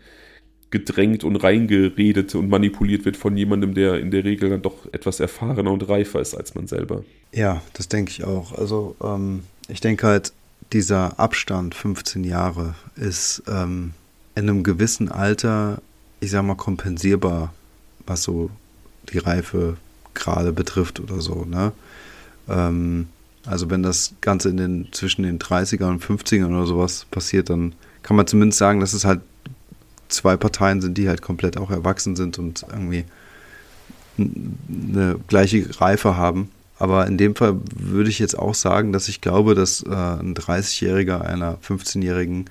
gedrängt 0.72 1.22
und 1.22 1.36
reingeredet 1.36 2.34
und 2.34 2.48
manipuliert 2.48 3.04
wird 3.04 3.16
von 3.16 3.36
jemandem, 3.36 3.74
der 3.74 4.00
in 4.00 4.10
der 4.10 4.24
Regel 4.24 4.50
dann 4.50 4.62
doch 4.62 4.92
etwas 4.92 5.20
erfahrener 5.20 5.70
und 5.70 5.88
reifer 5.88 6.20
ist 6.20 6.34
als 6.34 6.56
man 6.56 6.66
selber. 6.66 7.04
Ja, 7.30 7.62
das 7.74 7.86
denke 7.86 8.10
ich 8.10 8.24
auch. 8.24 8.58
Also 8.58 8.96
ähm, 9.00 9.44
ich 9.68 9.80
denke 9.80 10.08
halt, 10.08 10.32
dieser 10.72 11.20
Abstand 11.20 11.76
15 11.76 12.24
Jahre 12.24 12.74
ist 12.96 13.44
ähm, 13.46 13.92
in 14.34 14.48
einem 14.48 14.64
gewissen 14.64 15.08
Alter, 15.08 15.80
ich 16.22 16.30
sag 16.30 16.44
mal, 16.44 16.54
kompensierbar, 16.54 17.52
was 18.06 18.22
so 18.22 18.48
die 19.12 19.18
Reife 19.18 19.76
gerade 20.14 20.52
betrifft 20.52 21.00
oder 21.00 21.20
so. 21.20 21.44
Ne? 21.44 21.72
Ähm, 22.48 23.08
also 23.44 23.68
wenn 23.70 23.82
das 23.82 24.14
Ganze 24.20 24.50
in 24.50 24.56
den, 24.56 24.88
zwischen 24.92 25.24
den 25.24 25.40
30ern 25.40 25.90
und 25.90 26.04
50ern 26.04 26.46
oder 26.46 26.66
sowas 26.66 27.06
passiert, 27.10 27.50
dann 27.50 27.74
kann 28.04 28.16
man 28.16 28.28
zumindest 28.28 28.60
sagen, 28.60 28.78
dass 28.78 28.92
es 28.92 29.04
halt 29.04 29.20
zwei 30.08 30.36
Parteien 30.36 30.80
sind, 30.80 30.96
die 30.96 31.08
halt 31.08 31.22
komplett 31.22 31.56
auch 31.56 31.72
erwachsen 31.72 32.14
sind 32.14 32.38
und 32.38 32.64
irgendwie 32.70 33.04
eine 34.16 35.18
gleiche 35.26 35.80
Reife 35.80 36.16
haben. 36.16 36.52
Aber 36.78 37.08
in 37.08 37.18
dem 37.18 37.34
Fall 37.34 37.60
würde 37.74 38.10
ich 38.10 38.20
jetzt 38.20 38.38
auch 38.38 38.54
sagen, 38.54 38.92
dass 38.92 39.08
ich 39.08 39.20
glaube, 39.20 39.56
dass 39.56 39.82
äh, 39.82 39.88
ein 39.90 40.34
30-Jähriger 40.34 41.20
einer 41.20 41.56
15-Jährigen 41.66 42.44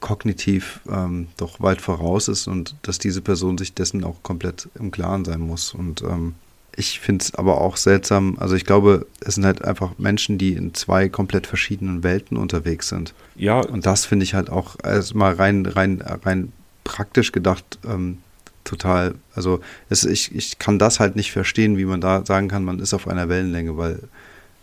kognitiv 0.00 0.80
ähm, 0.90 1.28
doch 1.36 1.60
weit 1.60 1.80
voraus 1.80 2.28
ist 2.28 2.46
und 2.46 2.74
dass 2.82 2.98
diese 2.98 3.20
Person 3.20 3.58
sich 3.58 3.74
dessen 3.74 4.04
auch 4.04 4.22
komplett 4.22 4.68
im 4.78 4.90
Klaren 4.90 5.24
sein 5.24 5.40
muss. 5.40 5.74
Und 5.74 6.02
ähm, 6.02 6.34
ich 6.76 7.00
finde 7.00 7.22
es 7.24 7.34
aber 7.34 7.60
auch 7.60 7.76
seltsam, 7.76 8.36
also 8.38 8.54
ich 8.54 8.64
glaube, 8.64 9.06
es 9.20 9.36
sind 9.36 9.44
halt 9.44 9.64
einfach 9.64 9.98
Menschen, 9.98 10.38
die 10.38 10.52
in 10.52 10.74
zwei 10.74 11.08
komplett 11.08 11.46
verschiedenen 11.46 12.02
Welten 12.02 12.36
unterwegs 12.36 12.88
sind. 12.88 13.14
Ja. 13.34 13.60
Und 13.60 13.86
das 13.86 14.04
finde 14.04 14.24
ich 14.24 14.34
halt 14.34 14.50
auch 14.50 14.76
erstmal 14.82 15.34
rein, 15.34 15.64
rein, 15.66 16.02
rein 16.02 16.52
praktisch 16.84 17.32
gedacht 17.32 17.78
ähm, 17.84 18.18
total, 18.64 19.14
also 19.34 19.60
es, 19.88 20.04
ich, 20.04 20.34
ich 20.34 20.58
kann 20.58 20.78
das 20.78 21.00
halt 21.00 21.16
nicht 21.16 21.32
verstehen, 21.32 21.78
wie 21.78 21.84
man 21.84 22.00
da 22.00 22.24
sagen 22.24 22.48
kann, 22.48 22.64
man 22.64 22.78
ist 22.78 22.94
auf 22.94 23.08
einer 23.08 23.28
Wellenlänge, 23.28 23.76
weil 23.76 24.00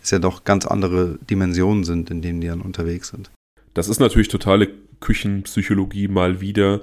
es 0.02 0.10
ja 0.10 0.18
doch 0.18 0.44
ganz 0.44 0.66
andere 0.66 1.18
Dimensionen 1.28 1.84
sind, 1.84 2.10
in 2.10 2.22
denen 2.22 2.40
die 2.40 2.46
dann 2.46 2.60
unterwegs 2.60 3.08
sind. 3.08 3.30
Das 3.74 3.88
ist 3.88 4.00
natürlich 4.00 4.28
totale 4.28 4.68
Küchenpsychologie 5.00 6.08
mal 6.08 6.40
wieder, 6.40 6.80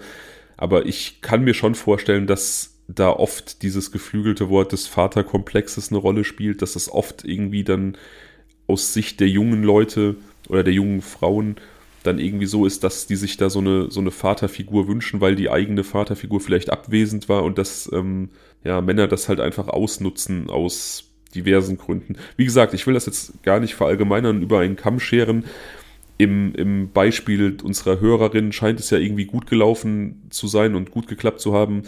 aber 0.58 0.86
ich 0.86 1.22
kann 1.22 1.44
mir 1.44 1.54
schon 1.54 1.74
vorstellen, 1.74 2.28
dass 2.28 2.78
da 2.88 3.10
oft 3.10 3.64
dieses 3.64 3.92
geflügelte 3.92 4.50
Wort 4.50 4.74
des 4.74 4.88
Vaterkomplexes 4.88 5.90
eine 5.90 5.98
Rolle 5.98 6.24
spielt, 6.24 6.62
dass 6.62 6.76
es 6.76 6.92
oft 6.92 7.24
irgendwie 7.24 7.64
dann 7.64 7.98
aus 8.68 8.94
Sicht 8.94 9.20
der 9.20 9.30
jungen 9.30 9.64
Leute 9.64 10.18
oder 10.50 10.64
der 10.64 10.74
jungen 10.74 11.02
Frauen 11.02 11.56
dann 12.04 12.20
irgendwie 12.20 12.48
so 12.48 12.66
ist, 12.66 12.84
dass 12.84 13.08
die 13.08 13.16
sich 13.16 13.38
da 13.38 13.50
so 13.50 13.60
eine, 13.60 13.92
so 13.92 14.00
eine 14.00 14.12
Vaterfigur 14.12 14.88
wünschen, 14.88 15.22
weil 15.22 15.36
die 15.36 15.50
eigene 15.50 15.84
Vaterfigur 15.84 16.42
vielleicht 16.42 16.72
abwesend 16.72 17.30
war 17.30 17.44
und 17.44 17.58
dass 17.58 17.90
ähm, 17.94 18.30
ja, 18.64 18.82
Männer 18.82 19.08
das 19.08 19.30
halt 19.30 19.40
einfach 19.40 19.68
ausnutzen 19.68 20.50
aus 20.50 21.12
diversen 21.36 21.78
Gründen. 21.78 22.18
Wie 22.38 22.46
gesagt, 22.46 22.74
ich 22.74 22.86
will 22.88 22.94
das 22.94 23.06
jetzt 23.06 23.44
gar 23.44 23.60
nicht 23.60 23.76
verallgemeinern 23.76 24.42
über 24.42 24.60
einen 24.60 24.76
Kamm 24.76 25.00
scheren. 25.00 25.46
Im, 26.22 26.53
Im 26.53 26.91
Beispiel 26.91 27.57
unserer 27.64 27.99
Hörerin 27.99 28.52
scheint 28.52 28.80
es 28.80 28.91
ja 28.91 28.99
irgendwie 28.99 29.26
gut 29.26 29.48
gelaufen 29.48 30.22
zu 30.30 30.48
sein 30.48 30.76
und 30.76 30.91
gut 30.91 31.07
geklappt 31.07 31.39
zu 31.39 31.53
haben. 31.53 31.81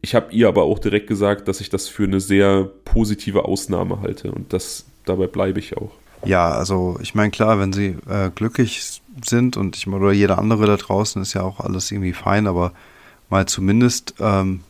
Ich 0.00 0.14
habe 0.14 0.32
ihr 0.32 0.48
aber 0.48 0.62
auch 0.62 0.78
direkt 0.78 1.08
gesagt, 1.08 1.46
dass 1.46 1.60
ich 1.60 1.68
das 1.68 1.86
für 1.86 2.04
eine 2.04 2.20
sehr 2.20 2.70
positive 2.86 3.44
Ausnahme 3.44 4.00
halte 4.00 4.32
und 4.32 4.54
das 4.54 4.86
dabei 5.04 5.26
bleibe 5.26 5.58
ich 5.58 5.76
auch. 5.76 5.90
Ja, 6.24 6.52
also 6.52 6.98
ich 7.02 7.14
meine, 7.14 7.30
klar, 7.30 7.58
wenn 7.58 7.74
sie 7.74 7.96
äh, 8.08 8.30
glücklich 8.34 9.02
sind 9.22 9.58
und 9.58 9.76
ich 9.76 9.86
oder 9.86 10.10
jeder 10.12 10.38
andere 10.38 10.66
da 10.66 10.76
draußen 10.76 11.20
ist 11.20 11.34
ja 11.34 11.42
auch 11.42 11.60
alles 11.60 11.92
irgendwie 11.92 12.14
fein, 12.14 12.46
aber 12.46 12.72
mal 13.28 13.44
zumindest 13.44 14.14
ähm, 14.20 14.60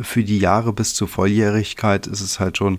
für 0.00 0.24
die 0.24 0.38
Jahre 0.38 0.72
bis 0.72 0.94
zur 0.94 1.08
Volljährigkeit 1.08 2.06
ist 2.06 2.22
es 2.22 2.40
halt 2.40 2.56
schon 2.56 2.78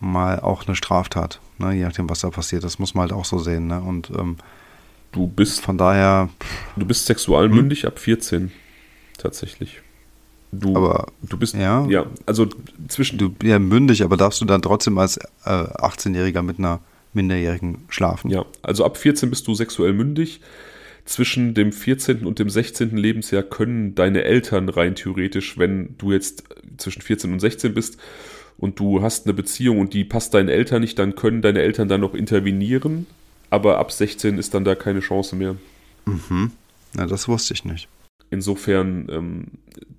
mal 0.00 0.40
auch 0.40 0.66
eine 0.66 0.74
Straftat, 0.74 1.38
ne? 1.58 1.74
je 1.74 1.84
nachdem, 1.84 2.10
was 2.10 2.22
da 2.22 2.30
passiert. 2.30 2.64
Das 2.64 2.80
muss 2.80 2.94
man 2.94 3.02
halt 3.02 3.12
auch 3.12 3.24
so 3.24 3.38
sehen. 3.38 3.68
Ne? 3.68 3.80
Und 3.80 4.10
ähm, 4.10 4.36
du 5.12 5.26
bist 5.26 5.60
von 5.60 5.78
daher. 5.78 6.28
Du 6.76 6.86
bist 6.86 7.06
sexualmündig 7.06 7.82
hm? 7.82 7.88
ab 7.88 7.98
14 7.98 8.50
tatsächlich. 9.18 9.80
Du, 10.50 10.76
aber 10.76 11.06
du 11.22 11.38
bist 11.38 11.54
ja, 11.54 11.86
ja 11.86 12.06
also 12.26 12.46
zwischen 12.88 13.16
du 13.16 13.34
ja 13.42 13.58
mündig, 13.58 14.02
aber 14.02 14.18
darfst 14.18 14.40
du 14.40 14.44
dann 14.44 14.60
trotzdem 14.60 14.98
als 14.98 15.16
äh, 15.16 15.48
18-Jähriger 15.48 16.42
mit 16.42 16.58
einer 16.58 16.80
Minderjährigen 17.14 17.78
schlafen. 17.88 18.30
Ja, 18.30 18.44
also 18.62 18.84
ab 18.84 18.98
14 18.98 19.30
bist 19.30 19.46
du 19.46 19.54
sexuell 19.54 19.92
mündig. 19.92 20.40
Zwischen 21.04 21.54
dem 21.54 21.72
14. 21.72 22.26
und 22.26 22.38
dem 22.38 22.48
16. 22.48 22.96
Lebensjahr 22.96 23.42
können 23.42 23.94
deine 23.94 24.22
Eltern 24.22 24.68
rein 24.68 24.94
theoretisch, 24.94 25.58
wenn 25.58 25.96
du 25.98 26.12
jetzt 26.12 26.44
zwischen 26.76 27.02
14 27.02 27.32
und 27.32 27.40
16 27.40 27.74
bist 27.74 27.98
und 28.56 28.78
du 28.78 29.02
hast 29.02 29.26
eine 29.26 29.34
Beziehung 29.34 29.80
und 29.80 29.94
die 29.94 30.04
passt 30.04 30.34
deinen 30.34 30.48
Eltern 30.48 30.82
nicht, 30.82 30.98
dann 30.98 31.16
können 31.16 31.42
deine 31.42 31.60
Eltern 31.60 31.88
dann 31.88 32.02
noch 32.02 32.14
intervenieren. 32.14 33.06
Aber 33.52 33.76
ab 33.78 33.92
16 33.92 34.38
ist 34.38 34.54
dann 34.54 34.64
da 34.64 34.74
keine 34.74 35.00
Chance 35.00 35.36
mehr. 35.36 35.56
Mhm. 36.06 36.52
Na, 36.94 37.04
das 37.04 37.28
wusste 37.28 37.52
ich 37.52 37.66
nicht. 37.66 37.86
Insofern 38.30 39.08
ähm, 39.10 39.44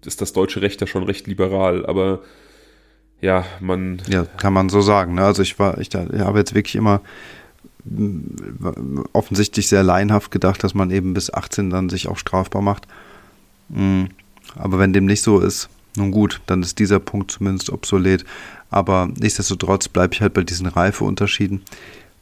ist 0.04 0.22
das 0.22 0.34
deutsche 0.34 0.64
Recht 0.64 0.82
ja 0.82 0.88
schon 0.88 1.04
recht 1.04 1.28
liberal, 1.28 1.86
aber 1.86 2.22
ja, 3.22 3.46
man. 3.60 4.02
Ja, 4.08 4.26
kann 4.26 4.54
man 4.54 4.70
so 4.70 4.82
sagen. 4.82 5.14
Ne? 5.14 5.24
Also 5.24 5.44
ich 5.44 5.60
war, 5.60 5.78
ich, 5.78 5.94
ich 5.94 6.20
habe 6.20 6.40
jetzt 6.40 6.56
wirklich 6.56 6.74
immer 6.76 7.02
mm, 7.86 9.04
offensichtlich 9.14 9.68
sehr 9.68 9.84
laienhaft 9.84 10.32
gedacht, 10.32 10.64
dass 10.64 10.74
man 10.74 10.90
eben 10.90 11.14
bis 11.14 11.32
18 11.32 11.70
dann 11.70 11.90
sich 11.90 12.08
auch 12.08 12.18
strafbar 12.18 12.64
macht. 12.64 12.88
Mm, 13.70 14.06
aber 14.56 14.80
wenn 14.80 14.94
dem 14.94 15.06
nicht 15.06 15.22
so 15.22 15.40
ist, 15.40 15.70
nun 15.96 16.10
gut, 16.10 16.42
dann 16.48 16.64
ist 16.64 16.80
dieser 16.80 17.00
Punkt 17.00 17.30
zumindest 17.30 17.70
obsolet. 17.70 18.26
Aber 18.72 19.10
nichtsdestotrotz 19.16 19.90
bleibe 19.90 20.16
ich 20.16 20.22
halt 20.22 20.34
bei 20.34 20.42
diesen 20.42 20.66
Reifeunterschieden. 20.66 21.62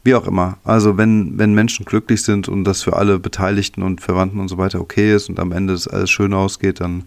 Wie 0.03 0.15
auch 0.15 0.25
immer. 0.25 0.57
Also 0.63 0.97
wenn, 0.97 1.37
wenn 1.37 1.53
Menschen 1.53 1.85
glücklich 1.85 2.23
sind 2.23 2.49
und 2.49 2.63
das 2.63 2.81
für 2.81 2.95
alle 2.95 3.19
Beteiligten 3.19 3.83
und 3.83 4.01
Verwandten 4.01 4.39
und 4.39 4.47
so 4.47 4.57
weiter 4.57 4.81
okay 4.81 5.13
ist 5.13 5.29
und 5.29 5.39
am 5.39 5.51
Ende 5.51 5.73
es 5.73 5.87
alles 5.87 6.09
schön 6.09 6.33
ausgeht, 6.33 6.79
dann 6.79 7.03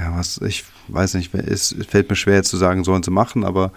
ja, 0.00 0.16
was, 0.16 0.40
ich 0.40 0.64
weiß 0.88 1.14
nicht, 1.14 1.34
es 1.34 1.74
fällt 1.88 2.08
mir 2.08 2.16
schwer 2.16 2.36
jetzt 2.36 2.48
zu 2.48 2.56
sagen, 2.56 2.84
sollen 2.84 3.02
sie 3.02 3.10
machen, 3.10 3.44
aber 3.44 3.72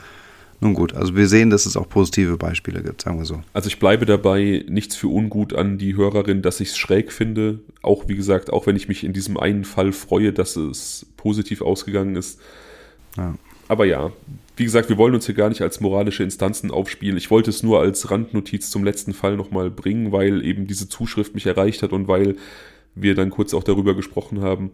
nun 0.63 0.75
gut, 0.75 0.93
also 0.93 1.15
wir 1.15 1.27
sehen, 1.27 1.49
dass 1.49 1.65
es 1.65 1.75
auch 1.75 1.89
positive 1.89 2.37
Beispiele 2.37 2.83
gibt, 2.83 3.01
sagen 3.01 3.17
wir 3.17 3.25
so. 3.25 3.41
Also 3.51 3.67
ich 3.67 3.79
bleibe 3.79 4.05
dabei, 4.05 4.63
nichts 4.69 4.95
für 4.95 5.07
ungut 5.07 5.53
an 5.55 5.79
die 5.79 5.95
Hörerin, 5.95 6.43
dass 6.43 6.59
ich 6.59 6.69
es 6.69 6.77
schräg 6.77 7.11
finde. 7.11 7.59
Auch 7.81 8.07
wie 8.07 8.15
gesagt, 8.15 8.53
auch 8.53 8.67
wenn 8.67 8.75
ich 8.75 8.87
mich 8.87 9.03
in 9.03 9.11
diesem 9.11 9.37
einen 9.37 9.65
Fall 9.65 9.91
freue, 9.91 10.31
dass 10.31 10.55
es 10.55 11.07
positiv 11.17 11.63
ausgegangen 11.63 12.15
ist. 12.15 12.39
Ja. 13.17 13.33
Aber 13.67 13.85
ja, 13.85 14.11
wie 14.61 14.65
gesagt, 14.65 14.89
wir 14.89 14.97
wollen 14.99 15.15
uns 15.15 15.25
hier 15.25 15.33
gar 15.33 15.49
nicht 15.49 15.63
als 15.63 15.79
moralische 15.79 16.21
Instanzen 16.21 16.69
aufspielen. 16.69 17.17
Ich 17.17 17.31
wollte 17.31 17.49
es 17.49 17.63
nur 17.63 17.79
als 17.79 18.11
Randnotiz 18.11 18.69
zum 18.69 18.83
letzten 18.83 19.11
Fall 19.11 19.35
nochmal 19.35 19.71
bringen, 19.71 20.11
weil 20.11 20.45
eben 20.45 20.67
diese 20.67 20.87
Zuschrift 20.87 21.33
mich 21.33 21.47
erreicht 21.47 21.81
hat 21.81 21.93
und 21.93 22.07
weil 22.07 22.35
wir 22.93 23.15
dann 23.15 23.31
kurz 23.31 23.55
auch 23.55 23.63
darüber 23.63 23.95
gesprochen 23.95 24.41
haben. 24.41 24.69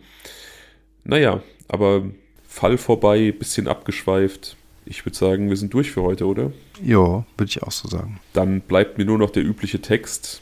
Naja, 1.06 1.42
aber 1.70 2.04
Fall 2.46 2.78
vorbei, 2.78 3.32
bisschen 3.32 3.70
abgeschweift. 3.70 4.58
Ich 4.86 5.06
würde 5.06 5.18
sagen, 5.18 5.48
wir 5.48 5.56
sind 5.56 5.74
durch 5.74 5.90
für 5.90 6.02
heute, 6.04 6.26
oder? 6.26 6.52
Ja, 6.84 7.26
würde 7.38 7.50
ich 7.50 7.64
auch 7.64 7.72
so 7.72 7.88
sagen. 7.88 8.20
Dann 8.34 8.60
bleibt 8.60 8.98
mir 8.98 9.06
nur 9.06 9.18
noch 9.18 9.30
der 9.30 9.46
übliche 9.46 9.80
Text. 9.80 10.42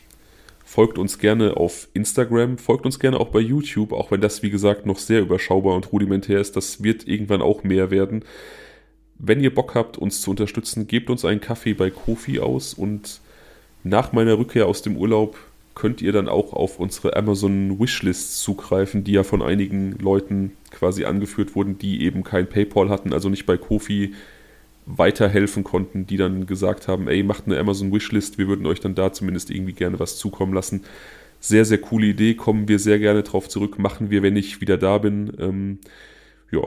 Folgt 0.63 0.97
uns 0.97 1.19
gerne 1.19 1.55
auf 1.55 1.87
Instagram, 1.93 2.57
folgt 2.57 2.87
uns 2.87 2.99
gerne 2.99 3.19
auch 3.19 3.27
bei 3.27 3.41
YouTube, 3.41 3.93
auch 3.93 4.09
wenn 4.09 4.21
das, 4.21 4.41
wie 4.41 4.49
gesagt, 4.49 4.87
noch 4.87 4.97
sehr 4.97 5.21
überschaubar 5.21 5.75
und 5.75 5.91
rudimentär 5.91 6.41
ist. 6.41 6.55
Das 6.55 6.81
wird 6.81 7.07
irgendwann 7.07 7.43
auch 7.43 7.63
mehr 7.63 7.91
werden. 7.91 8.25
Wenn 9.17 9.41
ihr 9.41 9.53
Bock 9.53 9.75
habt, 9.75 9.97
uns 9.97 10.21
zu 10.21 10.31
unterstützen, 10.31 10.87
gebt 10.87 11.09
uns 11.09 11.25
einen 11.25 11.41
Kaffee 11.41 11.73
bei 11.73 11.89
Kofi 11.89 12.39
aus 12.39 12.73
und 12.73 13.21
nach 13.83 14.11
meiner 14.11 14.37
Rückkehr 14.37 14.67
aus 14.67 14.81
dem 14.81 14.97
Urlaub 14.97 15.37
könnt 15.75 16.01
ihr 16.01 16.13
dann 16.13 16.29
auch 16.29 16.53
auf 16.53 16.79
unsere 16.79 17.15
Amazon 17.15 17.79
Wishlist 17.79 18.41
zugreifen, 18.41 19.03
die 19.03 19.11
ja 19.11 19.23
von 19.23 19.41
einigen 19.41 19.97
Leuten 19.99 20.53
quasi 20.71 21.05
angeführt 21.05 21.55
wurden, 21.55 21.77
die 21.77 22.01
eben 22.01 22.23
kein 22.23 22.47
PayPal 22.47 22.89
hatten, 22.89 23.13
also 23.13 23.29
nicht 23.29 23.45
bei 23.45 23.57
Kofi 23.57 24.13
weiterhelfen 24.85 25.63
konnten, 25.63 26.07
die 26.07 26.17
dann 26.17 26.45
gesagt 26.45 26.87
haben, 26.87 27.07
ey, 27.07 27.23
macht 27.23 27.45
eine 27.45 27.59
Amazon 27.59 27.91
Wishlist, 27.91 28.37
wir 28.37 28.47
würden 28.47 28.65
euch 28.65 28.79
dann 28.79 28.95
da 28.95 29.11
zumindest 29.11 29.49
irgendwie 29.51 29.73
gerne 29.73 29.99
was 29.99 30.17
zukommen 30.17 30.53
lassen. 30.53 30.83
Sehr, 31.39 31.65
sehr 31.65 31.79
coole 31.79 32.07
Idee, 32.07 32.35
kommen 32.35 32.67
wir 32.67 32.79
sehr 32.79 32.99
gerne 32.99 33.23
drauf 33.23 33.49
zurück, 33.49 33.77
machen 33.77 34.09
wir, 34.09 34.23
wenn 34.23 34.35
ich 34.35 34.61
wieder 34.61 34.77
da 34.77 34.97
bin. 34.97 35.33
Ähm, 35.39 35.79
ja, 36.51 36.61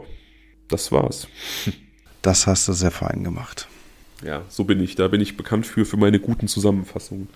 das 0.68 0.92
war's. 0.92 1.28
Das 2.22 2.46
hast 2.46 2.68
du 2.68 2.72
sehr 2.72 2.90
fein 2.90 3.24
gemacht. 3.24 3.68
Ja, 4.24 4.42
so 4.48 4.64
bin 4.64 4.80
ich. 4.80 4.96
Da 4.96 5.08
bin 5.08 5.20
ich 5.20 5.36
bekannt 5.36 5.66
für, 5.66 5.84
für 5.84 5.96
meine 5.96 6.18
guten 6.18 6.48
Zusammenfassungen. 6.48 7.28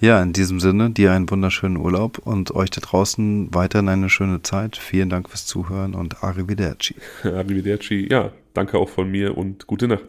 Ja, 0.00 0.22
in 0.22 0.34
diesem 0.34 0.60
Sinne, 0.60 0.90
dir 0.90 1.12
einen 1.12 1.30
wunderschönen 1.30 1.78
Urlaub 1.78 2.18
und 2.18 2.50
euch 2.54 2.68
da 2.68 2.82
draußen 2.82 3.54
weiterhin 3.54 3.88
eine 3.88 4.10
schöne 4.10 4.42
Zeit. 4.42 4.76
Vielen 4.76 5.08
Dank 5.08 5.30
fürs 5.30 5.46
Zuhören 5.46 5.94
und 5.94 6.22
Arrivederci. 6.22 6.96
Arrivederci, 7.22 8.06
ja, 8.10 8.30
danke 8.52 8.78
auch 8.78 8.90
von 8.90 9.10
mir 9.10 9.38
und 9.38 9.66
gute 9.66 9.88
Nacht. 9.88 10.04